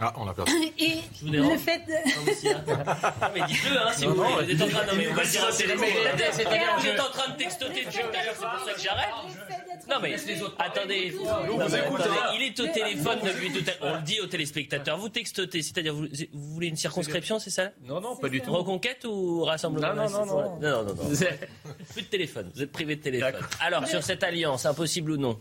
Ah, 0.00 0.12
on 0.16 0.24
l'a 0.26 0.32
perdu. 0.32 0.52
Et 0.78 1.00
Je 1.12 1.24
vous 1.24 1.30
dérange 1.30 1.52
le 1.52 1.58
fait 1.58 1.78
de... 1.86 1.92
Non, 1.92 3.30
mais 3.34 3.40
dites-le, 3.48 3.78
hein, 3.78 3.92
si 3.92 4.06
Non, 4.06 4.14
vous 4.14 4.22
voulez. 4.22 4.54
Vous 4.54 4.62
êtes 4.62 4.62
en 4.62 4.68
train 4.68 4.84
de, 4.84 4.90
non, 4.90 4.96
mais 4.96 5.06
Vous 5.06 6.86
êtes 6.86 7.00
en 7.00 7.10
train 7.10 7.32
textoter 7.32 7.84
tout 7.84 7.98
à 7.98 8.24
l'heure, 8.24 8.34
c'est 8.34 8.46
pour 8.46 8.66
ça 8.66 8.72
que 8.74 8.80
j'arrête. 8.80 9.88
Non, 9.88 9.96
mais 10.02 10.14
attendez. 10.58 11.14
Hein. 11.26 12.32
Il 12.34 12.42
est 12.42 12.60
au 12.60 12.66
téléphone 12.66 13.18
depuis 13.24 13.52
tout 13.52 13.64
à 13.70 13.84
l'heure. 13.84 13.94
On 13.94 13.96
le 13.96 14.02
dit 14.02 14.20
aux 14.20 14.26
téléspectateurs. 14.26 14.98
Vous 14.98 15.08
textotez, 15.08 15.62
c'est-à-dire 15.62 15.94
vous, 15.94 16.06
vous 16.32 16.54
voulez 16.54 16.68
une 16.68 16.76
circonscription, 16.76 17.38
c'est 17.38 17.50
ça? 17.50 17.70
Non, 17.82 18.00
non, 18.00 18.16
pas 18.16 18.28
du 18.28 18.40
tout. 18.40 18.52
Reconquête 18.52 19.04
ou 19.04 19.44
rassemblement? 19.44 19.94
Non, 19.94 20.08
non, 20.10 20.26
non. 20.26 20.58
non. 20.60 20.94
Plus 21.92 22.02
de 22.02 22.08
téléphone. 22.08 22.50
Vous 22.54 22.62
êtes 22.62 22.72
privé 22.72 22.96
de 22.96 23.02
téléphone. 23.02 23.34
Alors, 23.60 23.86
sur 23.88 24.02
cette 24.02 24.22
alliance, 24.22 24.66
impossible 24.66 25.12
ou 25.12 25.16
non? 25.16 25.38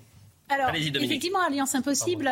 Alors, 0.50 0.74
effectivement, 0.74 1.39
alliance 1.39 1.76
impossible, 1.76 2.32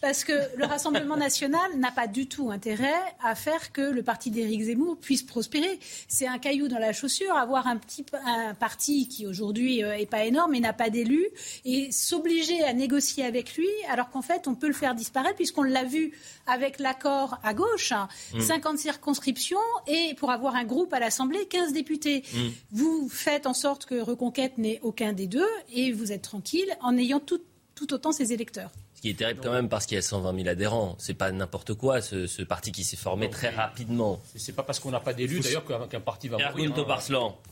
parce 0.00 0.24
que 0.24 0.32
le 0.56 0.66
Rassemblement 0.66 1.16
national 1.16 1.76
n'a 1.78 1.90
pas 1.90 2.06
du 2.06 2.26
tout 2.26 2.50
intérêt 2.50 2.94
à 3.22 3.34
faire 3.34 3.72
que 3.72 3.80
le 3.80 4.02
parti 4.02 4.30
d'Éric 4.30 4.62
Zemmour 4.62 4.98
puisse 4.98 5.22
prospérer. 5.22 5.78
C'est 6.08 6.26
un 6.26 6.38
caillou 6.38 6.68
dans 6.68 6.78
la 6.78 6.92
chaussure, 6.92 7.36
avoir 7.36 7.66
un 7.66 7.76
petit 7.76 8.04
un 8.24 8.54
parti 8.54 9.08
qui 9.08 9.26
aujourd'hui 9.26 9.82
euh, 9.82 9.96
est 9.96 10.06
pas 10.06 10.24
énorme 10.24 10.54
et 10.54 10.60
n'a 10.60 10.72
pas 10.72 10.90
d'élus, 10.90 11.26
et 11.64 11.90
s'obliger 11.90 12.62
à 12.64 12.72
négocier 12.72 13.24
avec 13.24 13.56
lui, 13.56 13.68
alors 13.90 14.10
qu'en 14.10 14.22
fait, 14.22 14.46
on 14.46 14.54
peut 14.54 14.68
le 14.68 14.72
faire 14.72 14.94
disparaître, 14.94 15.36
puisqu'on 15.36 15.62
l'a 15.64 15.84
vu 15.84 16.12
avec 16.46 16.78
l'accord 16.78 17.38
à 17.42 17.52
gauche, 17.54 17.92
hein, 17.92 18.08
Mm. 18.34 18.40
50 18.40 18.78
circonscriptions, 18.78 19.58
et 19.86 20.14
pour 20.16 20.30
avoir 20.30 20.56
un 20.56 20.64
groupe 20.64 20.92
à 20.92 21.00
l'Assemblée, 21.00 21.46
15 21.46 21.72
députés. 21.72 22.22
Mm. 22.32 22.38
Vous 22.72 23.08
faites 23.08 23.46
en 23.46 23.54
sorte 23.54 23.86
que 23.86 24.00
Reconquête 24.00 24.58
n'ait 24.58 24.80
aucun 24.82 25.12
des 25.12 25.26
deux, 25.26 25.48
et 25.72 25.92
vous 25.92 26.12
êtes 26.12 26.22
tranquille 26.22 26.76
en 26.80 26.96
ayant 26.96 27.20
tout 27.20 27.40
tout 27.76 27.92
autant 27.94 28.10
ses 28.10 28.32
électeurs. 28.32 28.70
Ce 28.94 29.02
qui 29.02 29.10
est 29.10 29.14
terrible 29.14 29.40
quand 29.42 29.52
même 29.52 29.68
parce 29.68 29.86
qu'il 29.86 29.94
y 29.94 29.98
a 29.98 30.02
120 30.02 30.34
000 30.34 30.48
adhérents. 30.48 30.96
C'est 30.98 31.14
pas 31.14 31.30
n'importe 31.30 31.74
quoi 31.74 32.00
ce, 32.00 32.26
ce 32.26 32.42
parti 32.42 32.72
qui 32.72 32.82
s'est 32.82 32.96
formé 32.96 33.28
très 33.30 33.50
rapidement. 33.50 34.18
C'est 34.34 34.54
pas 34.56 34.62
parce 34.64 34.80
qu'on 34.80 34.90
n'a 34.90 34.98
pas 35.00 35.12
d'élus 35.12 35.40
d'ailleurs 35.40 35.64
qu'un 35.64 35.86
qu'un 35.86 36.00
parti 36.00 36.28
va 36.28 36.38
mourir. 36.50 36.70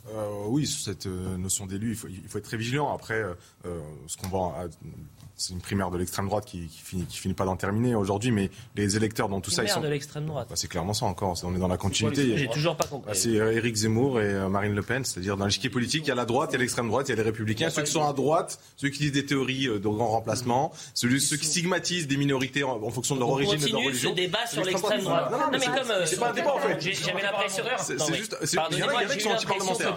Euh, 0.09 0.45
oui, 0.49 0.66
sur 0.66 0.83
cette 0.83 1.07
euh, 1.07 1.37
notion 1.37 1.66
d'élu, 1.66 1.91
il 1.91 1.97
faut, 1.97 2.09
il 2.09 2.27
faut 2.27 2.39
être 2.39 2.45
très 2.45 2.57
vigilant. 2.57 2.93
Après, 2.93 3.22
euh, 3.66 3.81
ce 4.07 4.16
qu'on 4.16 4.29
voit, 4.29 4.57
à- 4.59 4.66
c'est 5.37 5.53
une 5.53 5.61
primaire 5.61 5.91
de 5.91 5.99
l'extrême 5.99 6.26
droite 6.28 6.45
qui, 6.45 6.66
qui 6.68 6.78
finit, 6.80 7.05
qui 7.07 7.18
finit 7.18 7.35
pas 7.35 7.45
d'en 7.45 7.57
terminer 7.57 7.95
aujourd'hui, 7.95 8.30
mais 8.30 8.51
les 8.76 8.97
électeurs 8.97 9.28
dans 9.28 9.41
tout 9.41 9.51
ça, 9.51 9.62
ils 9.64 9.68
sont. 9.68 9.80
de 9.80 9.89
l'extrême 9.89 10.26
droite. 10.26 10.47
Bah, 10.49 10.57
c'est 10.57 10.68
clairement 10.68 10.95
ça 10.95 11.07
encore. 11.07 11.37
On 11.45 11.55
est 11.55 11.59
dans 11.59 11.68
la 11.68 11.76
continuité. 11.76 12.37
J'ai 12.39 12.49
toujours 12.49 12.76
pas 12.76 12.85
compris. 12.87 13.09
Bah, 13.09 13.14
C'est 13.14 13.39
euh, 13.41 13.53
Éric 13.53 13.74
Zemmour 13.76 14.20
et 14.20 14.24
euh, 14.24 14.49
Marine 14.49 14.74
Le 14.74 14.82
Pen, 14.82 15.05
c'est-à-dire 15.05 15.37
dans 15.37 15.45
l'échiquier 15.47 15.70
politique, 15.70 16.05
il 16.05 16.09
y 16.09 16.12
a 16.12 16.14
la 16.14 16.24
droite, 16.24 16.51
il 16.51 16.55
y 16.55 16.57
a 16.57 16.59
l'extrême 16.61 16.89
droite, 16.89 17.09
il 17.09 17.11
y 17.11 17.14
a 17.14 17.16
les 17.16 17.22
républicains. 17.22 17.70
Ceux 17.70 17.82
qui 17.82 17.91
sont 17.91 18.07
à 18.07 18.12
droite, 18.12 18.61
ceux 18.76 18.89
qui 18.91 18.99
disent 19.01 19.12
des 19.12 19.26
théories 19.26 19.66
euh, 19.68 19.78
de 19.78 19.89
grand 19.89 20.09
remplacement, 20.09 20.72
ceux, 20.95 21.18
ceux 21.18 21.37
qui 21.37 21.47
stigmatisent 21.47 22.07
des 22.07 22.16
minorités 22.16 22.62
en, 22.64 22.80
en 22.82 22.91
fonction 22.91 23.14
de 23.16 23.20
leur 23.20 23.28
On 23.30 23.32
origine 23.32 23.55
et 23.61 23.66
de 23.66 23.72
leur 23.72 23.82
religion. 23.82 24.11
ce 24.11 24.14
débat 24.14 24.47
sur 24.47 24.64
l'extrême 24.64 25.03
droite. 25.03 25.30
Non, 25.32 25.39
non, 25.39 25.45
mais 25.51 25.59
mais 25.59 25.64
c'est- 25.64 25.70
comme 25.80 25.91
euh, 25.91 26.07
c'est 26.07 26.20
pas 26.20 26.30
un 26.30 26.32
débat 26.32 26.55
en 26.55 26.59
fait. 26.59 26.80
j'ai- 26.80 26.95
J'avais 26.95 27.22
l'impression. 27.22 27.64
C'est- 27.78 27.95
Non, 27.97 28.05
c'est 28.05 28.11
mais 28.12 28.18
juste- 28.18 28.37
il 28.43 28.78
y 28.78 28.82
en 28.82 28.89
a 28.89 29.05
qui 29.07 29.20
sont 29.20 29.30
anti-parlementaires. 29.30 29.97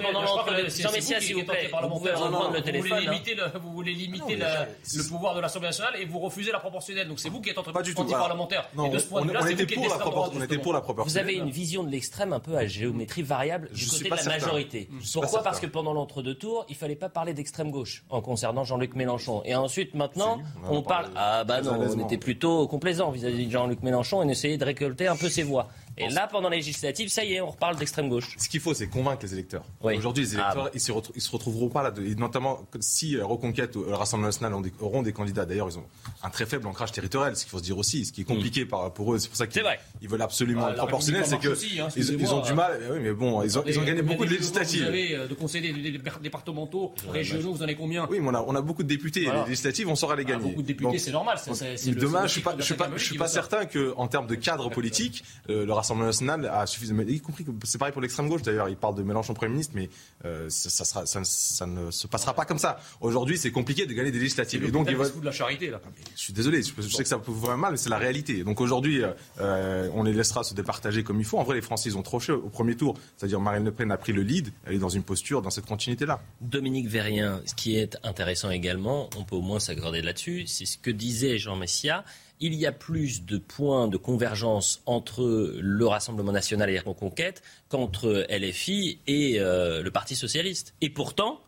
c'est 0.69 0.91
Messia, 0.91 1.19
vous 1.19 1.23
s'il 1.25 1.35
vous 1.35 1.43
plaît, 1.45 1.65
êtes 1.65 1.71
parlementaire. 1.71 2.13
vous 2.15 2.15
pouvez 2.17 2.27
reprendre 2.27 2.51
le 2.53 2.57
Vous 2.59 2.63
téléphone. 2.65 2.89
voulez 2.89 3.07
hein. 3.07 3.11
limiter 3.11 3.35
le, 3.35 3.59
vous 3.59 3.71
voulez 3.73 3.93
limiter 3.93 4.35
Non, 4.37 4.45
la- 4.45 4.65
mais 4.65 4.97
le 4.97 5.03
pouvoir 5.07 5.26
de 5.35 5.41
l'Assemblée 5.41 5.67
nationale 5.69 5.93
et 5.99 6.05
vous 6.05 6.19
refusez 6.19 6.51
la 6.51 6.59
proportionnelle. 6.59 7.07
Donc 7.07 7.19
c'est 7.19 7.29
vous 7.29 7.41
qui 7.41 7.49
êtes 7.49 7.57
entre 7.57 7.71
Pas 7.71 7.81
du 7.81 7.93
tout. 7.93 8.01
anti-parlementaire. 8.01 8.67
Non, 8.75 8.85
Et 8.87 8.89
de 8.89 8.99
ce 8.99 9.05
point 9.07 9.21
on, 9.21 9.23
de 9.25 9.29
vue-là, 9.29 9.39
on 9.43 9.45
c'est 9.47 9.53
était 9.53 9.63
vous 9.63 9.67
qui 9.67 9.73
êtes 9.73 9.79
pour 9.79 9.83
la 9.83 9.89
d'extrême 9.89 10.07
propor- 10.11 10.15
droite, 10.15 10.31
on 10.33 10.37
était 10.37 10.41
justement. 10.47 10.63
pour 10.63 10.73
la 10.73 10.79
Vous 10.79 10.83
proportionnelle. 10.85 11.23
avez 11.29 11.37
une 11.37 11.49
vision 11.49 11.83
de 11.83 11.89
l'extrême 11.89 12.33
un 12.33 12.39
peu 12.39 12.57
à 12.57 12.65
géométrie 12.67 13.21
variable 13.23 13.69
Je 13.73 13.85
du 13.85 13.91
côté 13.91 14.09
pas 14.09 14.15
de 14.15 14.19
la 14.19 14.23
certain. 14.23 14.39
majorité. 14.45 14.89
Je 15.01 15.13
Pourquoi 15.13 15.43
Parce 15.43 15.59
que 15.59 15.67
pendant 15.67 15.93
l'entre-deux 15.93 16.35
tours, 16.35 16.65
il 16.69 16.75
fallait 16.75 16.95
pas 16.95 17.09
parler 17.09 17.33
d'extrême 17.33 17.71
gauche 17.71 18.03
en 18.09 18.21
concernant 18.21 18.63
Jean-Luc 18.63 18.95
Mélenchon. 18.95 19.41
Et 19.45 19.55
ensuite, 19.55 19.93
maintenant, 19.95 20.39
on 20.69 20.81
parle. 20.81 21.07
Ah 21.15 21.43
bah 21.43 21.61
non, 21.61 21.79
on 21.79 21.99
était 22.05 22.17
plutôt 22.17 22.67
complaisant 22.67 23.11
vis-à-vis 23.11 23.47
de 23.47 23.51
Jean-Luc 23.51 23.83
Mélenchon 23.83 24.21
et 24.21 24.25
on 24.25 24.29
essayait 24.29 24.57
de 24.57 24.65
récolter 24.65 25.07
un 25.07 25.15
peu 25.15 25.29
ses 25.29 25.43
voix. 25.43 25.67
Et 25.97 26.09
là, 26.09 26.27
pendant 26.31 26.49
les 26.49 26.57
législatives, 26.57 27.09
ça 27.09 27.23
y 27.23 27.33
est, 27.33 27.41
on 27.41 27.49
reparle 27.49 27.75
d'extrême 27.77 28.09
gauche. 28.09 28.35
Ce 28.37 28.47
qu'il 28.49 28.59
faut, 28.59 28.73
c'est 28.73 28.87
convaincre 28.87 29.23
les 29.23 29.33
électeurs. 29.33 29.63
Oui. 29.81 29.97
Aujourd'hui, 29.97 30.23
les 30.25 30.35
Ah, 30.37 30.51
électeurs, 30.53 30.69
ils, 30.73 30.79
se 30.79 30.91
ils 31.15 31.21
se 31.21 31.31
retrouveront 31.31 31.69
pas 31.69 31.83
là, 31.83 31.91
et 32.05 32.15
notamment 32.15 32.65
si 32.79 33.15
euh, 33.17 33.25
Reconquête 33.25 33.75
ou 33.75 33.83
le 33.83 33.93
Rassemblement 33.95 34.27
national 34.27 34.53
auront 34.79 35.01
des 35.01 35.11
candidats. 35.13 35.45
D'ailleurs, 35.45 35.69
ils 35.69 35.77
ont 35.77 35.85
un 36.23 36.29
très 36.29 36.45
faible 36.45 36.67
ancrage 36.67 36.91
territorial, 36.91 37.35
ce 37.35 37.43
qu'il 37.43 37.51
faut 37.51 37.57
se 37.59 37.63
dire 37.63 37.77
aussi, 37.77 38.05
ce 38.05 38.11
qui 38.11 38.21
est 38.21 38.25
compliqué 38.25 38.65
par, 38.65 38.93
pour 38.93 39.13
eux. 39.13 39.19
C'est 39.19 39.27
pour 39.27 39.37
ça 39.37 39.47
qu'ils 39.47 39.63
ils 40.01 40.07
veulent 40.09 40.21
absolument 40.21 40.67
Ah, 40.69 40.73
proportionnel. 40.73 41.25
C'est 41.25 41.39
que 41.39 41.49
aussi, 41.49 41.79
hein, 41.79 41.87
ils, 41.95 42.03
ils 42.21 42.33
ont 42.33 42.41
du 42.41 42.53
mal. 42.53 42.79
eh 42.87 42.91
Oui, 42.93 42.99
mais 43.01 43.13
bon, 43.13 43.41
ils 43.43 43.57
ont, 43.57 43.63
ils 43.65 43.79
ont 43.79 43.83
gagné 43.83 44.01
beaucoup 44.01 44.23
de 44.25 44.29
Vous 44.29 44.35
législatives. 44.35 44.85
avez 44.85 45.15
euh, 45.15 45.27
de 45.27 45.33
conseillers 45.33 45.73
départementaux, 46.21 46.93
régionaux, 47.09 47.53
vous 47.53 47.59
en 47.59 47.63
avez 47.63 47.75
combien 47.75 48.07
Oui, 48.09 48.19
mais 48.19 48.29
on 48.29 48.33
a, 48.35 48.41
on 48.47 48.55
a 48.55 48.61
beaucoup 48.61 48.83
de 48.83 48.87
députés. 48.87 49.25
Voilà. 49.25 49.43
Les 49.43 49.49
législatives, 49.49 49.89
on 49.89 49.95
saura 49.95 50.15
les 50.15 50.23
Ah, 50.23 50.29
gagner. 50.31 50.43
beaucoup 50.43 50.61
de 50.61 50.67
députés, 50.67 50.99
c'est 50.99 51.11
normal, 51.11 51.37
c'est- 51.43 51.53
c'est- 51.53 51.77
c'est 51.77 51.91
le- 51.91 52.01
demain, 52.01 52.27
je 52.27 52.31
suis 52.33 52.41
pas, 52.41 52.55
je 52.57 52.63
suis 52.63 52.73
pas, 52.75 52.89
je 52.95 53.03
suis 53.03 53.17
pas 53.17 53.27
certain 53.27 53.65
que, 53.65 53.93
en 53.97 54.07
termes 54.07 54.27
de 54.27 54.35
cadre 54.35 54.69
politique, 54.77 55.23
euh, 55.49 55.65
le 55.65 55.73
Rassemblement 55.73 55.86
national 55.95 56.45
a 56.45 56.65
suffisamment, 56.65 57.03
y 57.03 57.19
compris 57.19 57.43
que 57.43 57.51
c'est 57.63 57.77
pareil 57.77 57.93
pour 57.93 58.01
l'extrême 58.01 58.27
gauche 58.27 58.41
d'ailleurs. 58.41 58.69
Il 58.69 58.77
parle 58.77 58.95
de 58.95 59.03
Mélenchon 59.03 59.33
Premier 59.33 59.51
ministre, 59.51 59.73
mais 59.75 59.89
euh, 60.25 60.49
ça, 60.49 60.69
ça 60.69 60.85
sera, 60.85 61.05
ça, 61.05 61.21
ça 61.23 61.65
ne 61.65 61.91
se 61.91 62.07
passera 62.07 62.33
pas 62.33 62.45
comme 62.45 62.59
ça. 62.59 62.79
Aujourd'hui, 63.01 63.37
c'est 63.37 63.51
compliqué 63.51 63.85
de 63.85 63.93
gagner 63.93 64.11
des 64.11 64.19
législatives. 64.19 64.63
Et 64.63 64.71
donc, 64.71 64.87
il 64.89 64.95
va, 64.95 65.09
de 65.09 65.25
la 65.25 65.31
charité 65.31 65.69
là. 65.69 65.79
je 66.15 66.21
suis 66.21 66.33
désolé, 66.33 66.61
je, 66.61 66.73
je 66.77 66.87
sais 66.87 67.03
que 67.03 67.09
ça 67.09 67.17
peut 67.19 67.31
vous 67.31 67.45
faire 67.45 67.57
mal, 67.57 67.71
mais 67.71 67.77
c'est 67.77 67.89
la 67.89 67.97
réalité. 67.97 68.43
Donc 68.43 68.61
aujourd'hui, 68.61 69.01
euh, 69.39 69.89
on 69.93 70.03
les 70.03 70.13
laissera 70.13 70.43
se 70.43 70.53
départager 70.53 71.03
comme 71.03 71.19
il 71.19 71.25
faut. 71.25 71.37
En 71.37 71.43
vrai, 71.43 71.55
les 71.55 71.61
Français, 71.61 71.89
ils 71.89 71.97
ont 71.97 72.03
trop 72.03 72.19
chaud 72.19 72.41
au 72.45 72.49
premier 72.49 72.75
tour. 72.75 72.97
C'est-à-dire 73.17 73.39
Marine 73.39 73.65
Le 73.65 73.71
Pen 73.71 73.91
a 73.91 73.97
pris 73.97 74.13
le 74.13 74.21
lead, 74.21 74.51
elle 74.65 74.75
est 74.75 74.79
dans 74.79 74.89
une 74.89 75.03
posture, 75.03 75.41
dans 75.41 75.49
cette 75.49 75.65
continuité-là. 75.65 76.21
Dominique 76.41 76.87
Verrien, 76.87 77.41
ce 77.45 77.55
qui 77.55 77.77
est 77.77 77.97
intéressant 78.03 78.49
également, 78.49 79.09
on 79.17 79.23
peut 79.23 79.35
au 79.35 79.41
moins 79.41 79.59
s'accorder 79.59 80.01
là-dessus, 80.01 80.47
c'est 80.47 80.65
ce 80.65 80.77
que 80.77 80.91
disait 80.91 81.37
Jean 81.37 81.55
Messia. 81.55 82.03
Il 82.39 82.53
y 82.53 82.65
a 82.65 82.71
plus 82.71 83.25
de 83.25 83.37
points 83.37 83.87
de 83.87 83.97
convergence 83.97 84.81
entre 84.85 85.53
le 85.59 85.87
Rassemblement 85.87 86.31
national 86.31 86.69
et 86.69 86.75
la 86.75 86.81
Reconquête 86.81 87.41
qu'entre 87.69 88.25
LFI 88.29 88.99
et 89.07 89.39
euh, 89.39 89.81
le 89.81 89.91
Parti 89.91 90.15
socialiste. 90.15 90.73
Et 90.81 90.89
pourtant, 90.89 91.41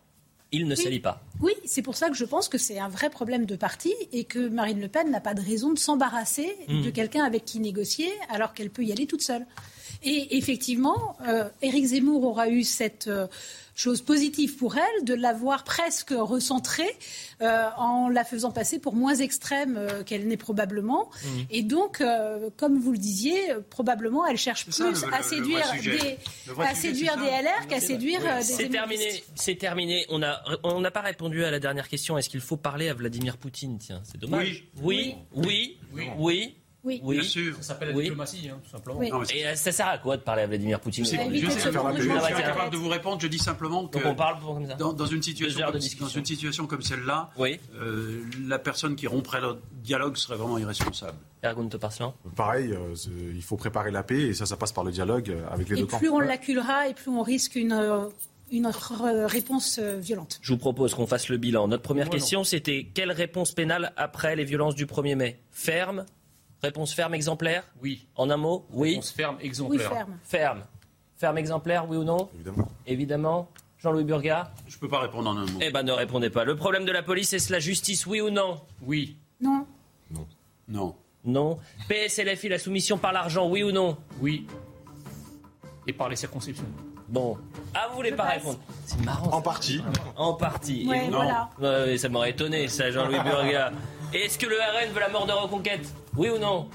il 0.52 0.66
ne 0.66 0.74
s'allie 0.74 0.98
pas. 0.98 1.22
Oui, 1.40 1.52
c'est 1.64 1.82
pour 1.82 1.94
ça 1.96 2.08
que 2.08 2.16
je 2.16 2.24
pense 2.24 2.48
que 2.48 2.58
c'est 2.58 2.78
un 2.80 2.88
vrai 2.88 3.08
problème 3.08 3.46
de 3.46 3.54
parti 3.54 3.94
et 4.12 4.24
que 4.24 4.48
Marine 4.48 4.80
Le 4.80 4.88
Pen 4.88 5.08
n'a 5.10 5.20
pas 5.20 5.34
de 5.34 5.40
raison 5.40 5.72
de 5.72 5.78
s'embarrasser 5.78 6.56
Mm. 6.66 6.82
de 6.82 6.90
quelqu'un 6.90 7.24
avec 7.24 7.44
qui 7.44 7.60
négocier 7.60 8.10
alors 8.28 8.52
qu'elle 8.52 8.70
peut 8.70 8.82
y 8.82 8.90
aller 8.90 9.06
toute 9.06 9.22
seule. 9.22 9.46
Et 10.02 10.38
effectivement, 10.38 11.16
euh, 11.28 11.48
Éric 11.62 11.84
Zemmour 11.86 12.24
aura 12.24 12.48
eu 12.48 12.64
cette 12.64 13.06
euh, 13.06 13.26
chose 13.74 14.02
positive 14.02 14.56
pour 14.56 14.76
elle 14.76 15.04
de 15.04 15.14
l'avoir 15.14 15.64
presque 15.64 16.12
recentrée 16.16 16.90
euh, 17.40 17.64
en 17.76 18.08
la 18.08 18.24
faisant 18.24 18.50
passer 18.50 18.78
pour 18.78 18.94
moins 18.94 19.14
extrême 19.14 19.76
euh, 19.78 20.02
qu'elle 20.04 20.26
n'est 20.26 20.36
probablement. 20.36 21.10
Mm. 21.24 21.28
Et 21.50 21.62
donc, 21.62 22.00
euh, 22.00 22.50
comme 22.56 22.78
vous 22.78 22.92
le 22.92 22.98
disiez, 22.98 23.40
probablement 23.70 24.26
elle 24.26 24.36
cherche 24.36 24.64
plus 24.64 24.72
ça, 24.72 24.90
le- 24.90 24.96
à 25.14 25.18
le- 25.18 25.18
le 25.18 25.22
séduire 25.22 25.58
des, 25.58 25.62
à 25.62 25.76
sujet, 26.74 26.80
séduire 26.80 27.16
des. 27.16 27.22
LR 27.24 27.66
qu'à 27.68 27.80
séduire 27.80 28.20
des 28.20 28.42
C'est 28.42 28.68
terminé, 28.68 29.24
c'est 29.34 29.54
terminé. 29.56 30.06
On 30.10 30.22
a, 30.22 30.42
on 30.62 30.80
n'a 30.80 30.90
pas 30.90 31.00
répondu 31.02 31.44
à 31.44 31.50
la 31.50 31.58
dernière 31.60 31.88
question. 31.88 32.18
Est-ce 32.18 32.28
qu'il 32.28 32.40
faut 32.40 32.56
parler 32.56 32.88
à 32.88 32.94
Vladimir 32.94 33.36
Poutine? 33.38 33.78
Tiens, 33.78 34.00
c'est 34.04 34.18
dommage. 34.18 34.64
Oui, 34.82 35.14
oui, 35.34 35.38
oui, 35.44 35.78
oui. 35.92 36.04
Oui. 36.18 36.56
Oui. 36.82 37.00
Bien 37.04 37.22
sûr. 37.22 37.56
Ça 37.56 37.62
s'appelle 37.62 37.90
la 37.90 37.94
Oui. 37.96 38.04
diplomatie, 38.04 38.48
hein, 38.48 38.58
tout 38.64 38.70
simplement. 38.70 38.98
Oui. 38.98 39.10
Non, 39.10 39.22
Et 39.24 39.46
euh, 39.46 39.54
ça 39.54 39.70
sert 39.70 39.86
à 39.88 39.98
quoi 39.98 40.16
de 40.16 40.22
parler 40.22 40.42
à 40.42 40.46
Vladimir 40.46 40.80
Poutine 40.80 41.04
Je 41.04 41.10
je 41.10 41.16
suis 41.16 41.28
tiens. 41.60 41.70
incapable 41.70 42.70
de 42.72 42.76
vous 42.78 42.88
répondre. 42.88 43.20
Je 43.20 43.26
dis 43.26 43.38
simplement 43.38 43.86
que 43.86 43.98
Donc 43.98 44.06
on 44.06 44.14
parle 44.14 44.38
pour 44.40 44.54
comme 44.54 44.66
ça. 44.66 44.74
dans, 44.74 44.92
dans 44.92 45.06
une 45.06 45.22
situation 45.22 45.60
comme, 45.66 45.78
discussion. 45.78 46.06
dans 46.06 46.12
une 46.12 46.24
situation 46.24 46.66
comme 46.66 46.82
celle-là, 46.82 47.30
Oui. 47.38 47.60
euh, 47.74 48.22
la 48.48 48.58
personne 48.58 48.96
qui 48.96 49.06
romprait 49.06 49.40
le 49.40 49.56
dialogue 49.82 50.16
serait 50.16 50.36
vraiment 50.36 50.56
irresponsable. 50.58 51.18
Pareil, 52.36 52.72
euh, 52.72 52.94
il 53.34 53.42
faut 53.42 53.56
préparer 53.56 53.90
la 53.90 54.02
paix 54.02 54.20
et 54.28 54.34
ça, 54.34 54.46
ça 54.46 54.56
passe 54.56 54.72
par 54.72 54.84
le 54.84 54.90
dialogue 54.92 55.30
euh, 55.30 55.46
avec 55.50 55.68
les 55.68 55.76
Et 55.76 55.80
deux 55.80 55.86
camps. 55.86 55.98
plus 55.98 56.08
on 56.10 56.18
l'acculera 56.20 56.88
et 56.88 56.94
plus 56.94 57.10
on 57.10 57.22
risque 57.22 57.56
une, 57.56 57.72
euh, 57.72 58.06
réponse 59.26 59.78
violente. 59.78 60.38
Je 60.42 60.52
vous 60.52 60.58
propose 60.58 60.94
qu'on 60.94 61.06
fasse 61.06 61.28
le 61.28 61.36
bilan. 61.36 61.68
Notre 61.68 61.82
première 61.82 62.06
Moi, 62.06 62.14
non. 62.14 62.18
question, 62.20 62.44
c'était 62.44 62.88
quelle 62.92 63.12
réponse 63.12 63.52
pénale 63.52 63.92
après 63.96 64.36
les 64.36 64.44
violences 64.44 64.74
du 64.74 64.86
1er 64.86 65.14
mai? 65.14 65.40
Ferme 65.50 66.04
Réponse 66.62 66.92
ferme 66.92 67.14
exemplaire 67.14 67.64
Oui. 67.82 68.06
En 68.16 68.28
un 68.30 68.36
mot 68.36 68.66
Oui. 68.70 68.90
Réponse 68.90 69.10
ferme 69.12 69.36
exemplaire. 69.40 69.88
Oui, 69.90 69.96
ferme. 69.96 70.18
Ferme. 70.24 70.62
Ferme 71.16 71.38
exemplaire, 71.38 71.88
oui 71.88 71.96
ou 71.96 72.04
non 72.04 72.28
Évidemment. 72.34 72.68
Évidemment. 72.86 73.48
Jean-Louis 73.78 74.04
Burga 74.04 74.50
Je 74.68 74.76
peux 74.78 74.88
pas 74.88 75.00
répondre 75.00 75.30
en 75.30 75.36
un 75.38 75.46
mot. 75.46 75.58
Eh 75.60 75.70
ben 75.70 75.82
ne 75.82 75.92
répondez 75.92 76.28
pas. 76.28 76.44
Le 76.44 76.54
problème 76.56 76.84
de 76.84 76.92
la 76.92 77.02
police, 77.02 77.32
est-ce 77.32 77.50
la 77.50 77.60
justice, 77.60 78.04
oui 78.06 78.20
ou 78.20 78.28
non 78.30 78.60
Oui. 78.82 79.16
Non. 79.40 79.66
Non. 80.68 80.94
Non. 81.24 81.58
PSLFI, 81.88 82.48
la 82.48 82.58
soumission 82.58 82.96
par 82.98 83.12
l'argent, 83.12 83.48
oui 83.48 83.62
ou 83.62 83.72
non 83.72 83.96
Oui. 84.20 84.46
Et 85.86 85.92
par 85.92 86.08
les 86.08 86.16
circonscriptions. 86.16 86.64
Bon. 87.08 87.36
Ah, 87.74 87.88
vous 87.90 87.96
voulez 87.96 88.12
pas 88.12 88.24
répondre 88.24 88.58
C'est 88.86 89.00
marrant. 89.04 89.32
En 89.32 89.42
partie. 89.42 89.82
En 90.16 90.34
partie. 90.34 90.86
Ouais, 90.86 90.98
Et 91.06 91.08
vous- 91.08 91.16
voilà. 91.16 91.50
Ouais, 91.58 91.98
ça 91.98 92.08
m'aurait 92.08 92.30
étonné, 92.30 92.68
ça, 92.68 92.90
Jean-Louis 92.90 93.18
Burga. 93.18 93.72
Et 94.12 94.18
Est-ce 94.26 94.38
que 94.38 94.46
le 94.46 94.56
RN 94.56 94.92
veut 94.92 95.00
la 95.00 95.08
mort 95.08 95.26
de 95.26 95.32
Reconquête 95.32 95.92
Oui 96.20 96.28
ou 96.28 96.36
non? 96.36 96.68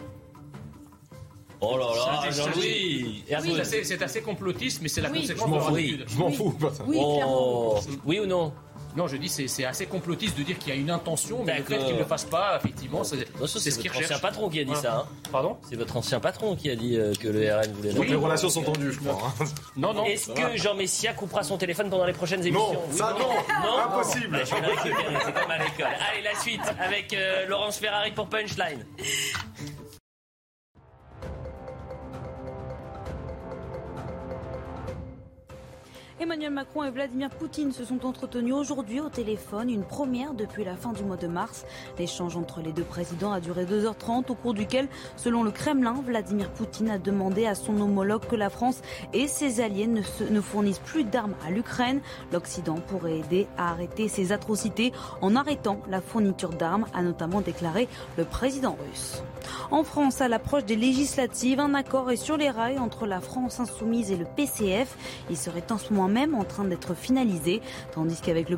Oh 1.62 1.78
là 1.78 1.86
là, 1.86 2.32
Jean-Louis. 2.32 3.24
assez, 3.60 3.84
c'est 3.84 4.02
assez 4.02 4.22
complotiste, 4.24 4.82
mais 4.82 4.88
c'est 4.88 5.02
la 5.02 5.12
Oui. 5.12 5.22
conséquence 5.22 5.46
Je 5.46 5.54
m'en 5.54 5.60
de 5.72 5.78
attitude. 5.78 6.06
Je 6.08 6.18
m'en 6.18 6.32
fous. 6.32 6.56
Oui, 6.88 6.98
Oh, 7.00 7.80
oui 8.08 8.20
ou 8.22 8.26
non? 8.26 8.54
Non, 8.96 9.08
je 9.08 9.18
dis 9.18 9.28
c'est 9.30 9.66
assez 9.66 9.86
complotiste 9.88 10.38
de 10.38 10.44
dire 10.44 10.58
qu'il 10.58 10.70
y 10.70 10.78
a 10.78 10.80
une 10.80 10.90
intention, 10.90 11.44
mais 11.44 11.58
le 11.58 11.64
fait 11.66 11.78
qu'il 11.80 11.94
ne 11.96 12.00
le 12.00 12.06
fasse 12.06 12.24
pas, 12.26 12.58
effectivement, 12.58 13.04
c'est 13.04 13.18
Non, 13.40 13.46
c'est 13.48 13.60
ce 13.72 13.78
qu'il 13.80 13.90
votre 13.90 13.98
ancien 13.98 14.06
recherche. 14.08 14.22
patron 14.22 14.50
qui 14.50 14.60
a 14.60 14.64
dit 14.64 14.76
ça. 14.76 14.96
hein. 15.00 15.06
Pardon? 15.32 15.58
C'est 15.70 15.76
votre 15.76 15.98
ancien 15.98 16.20
patron 16.20 16.56
qui 16.56 16.70
a 16.70 16.76
dit 16.76 16.96
euh, 16.98 17.14
que 17.20 17.28
le 17.28 17.54
RN 17.54 17.72
voulait. 17.74 17.94
Donc 17.94 18.08
les 18.08 18.16
relations 18.16 18.50
sont 18.50 18.64
tendues, 18.64 18.94
je 18.94 19.00
crois. 19.00 19.34
hein. 19.40 19.46
Non, 19.76 19.94
non. 19.94 20.06
Est-ce 20.06 20.32
que 20.32 20.56
Jean 20.58 20.76
Messia 20.76 21.14
coupera 21.14 21.44
son 21.44 21.58
téléphone 21.58 21.90
pendant 21.90 22.06
les 22.06 22.14
prochaines 22.14 22.46
émissions? 22.46 22.82
Oui, 22.90 22.98
ça 22.98 23.16
non, 23.20 23.78
impossible. 23.80 24.30
Bah, 24.32 24.44
je 24.46 24.56
vais 24.56 24.62
le 24.62 24.68
récupérer, 24.68 25.16
c'est 25.26 25.34
comme 25.34 25.52
à 25.52 25.58
l'école. 25.58 25.86
Allez, 26.12 26.22
la 26.24 26.40
suite 26.40 26.62
avec 26.80 27.14
euh, 27.14 27.46
Laurence 27.48 27.78
Ferrari 27.78 28.12
pour 28.12 28.28
Punchline. 28.28 28.86
Emmanuel 36.18 36.52
Macron 36.52 36.86
et 36.86 36.92
Vladimir 36.92 37.30
Poutine 37.30 37.74
se 37.74 37.84
sont 37.84 38.06
entretenus 38.06 38.54
aujourd'hui 38.54 39.02
au 39.02 39.10
téléphone, 39.10 39.70
une 39.70 39.84
première 39.84 40.34
depuis 40.34 40.64
la 40.64 40.78
fin 40.78 40.94
du 40.94 41.04
mois 41.04 41.18
de 41.18 41.28
mars. 41.28 41.66
L'échange 42.00 42.38
entre 42.38 42.62
les 42.62 42.72
deux 42.72 42.86
présidents 42.86 43.34
a 43.34 43.42
duré 43.42 43.66
2h30 43.66 44.32
au 44.32 44.36
cours 44.36 44.54
duquel, 44.54 44.88
selon 45.18 45.44
le 45.44 45.52
Kremlin, 45.52 46.02
Vladimir 46.06 46.50
Poutine 46.52 46.90
a 46.90 47.00
demandé 47.00 47.46
à 47.46 47.54
son 47.54 47.82
homologue 47.82 48.26
que 48.28 48.38
la 48.38 48.50
France 48.50 48.82
et 49.12 49.28
ses 49.28 49.60
alliés 49.60 49.88
ne, 49.88 50.00
ne 50.30 50.40
fournissent 50.40 50.80
plus 50.80 51.04
d'armes 51.04 51.36
à 51.46 51.52
l'Ukraine. 51.52 52.00
L'Occident 52.32 52.76
pourrait 52.76 53.20
aider 53.20 53.48
à 53.58 53.72
arrêter 53.72 54.08
ces 54.08 54.32
atrocités 54.32 54.94
en 55.22 55.36
arrêtant 55.36 55.82
la 55.90 56.00
fourniture 56.00 56.54
d'armes, 56.54 56.86
a 56.94 57.02
notamment 57.02 57.42
déclaré 57.42 57.90
le 58.18 58.24
président 58.24 58.78
russe. 58.88 59.22
En 59.70 59.84
France, 59.84 60.22
à 60.22 60.30
l'approche 60.30 60.64
des 60.64 60.78
législatives, 60.78 61.60
un 61.60 61.74
accord 61.74 62.10
est 62.10 62.16
sur 62.16 62.38
les 62.38 62.50
rails 62.50 62.80
entre 62.80 63.06
la 63.06 63.20
France 63.20 63.60
insoumise 63.60 64.12
et 64.12 64.18
le 64.18 64.26
PCF. 64.26 64.96
Il 65.30 65.36
serait 65.36 65.72
en 65.72 65.78
ce 65.78 65.94
moment 65.94 66.06
même 66.16 66.34
en 66.34 66.46
train 66.46 66.64
d'être 66.64 66.96
finalisé, 66.96 67.62
tandis 67.94 68.22
qu'avec 68.22 68.50
le 68.50 68.56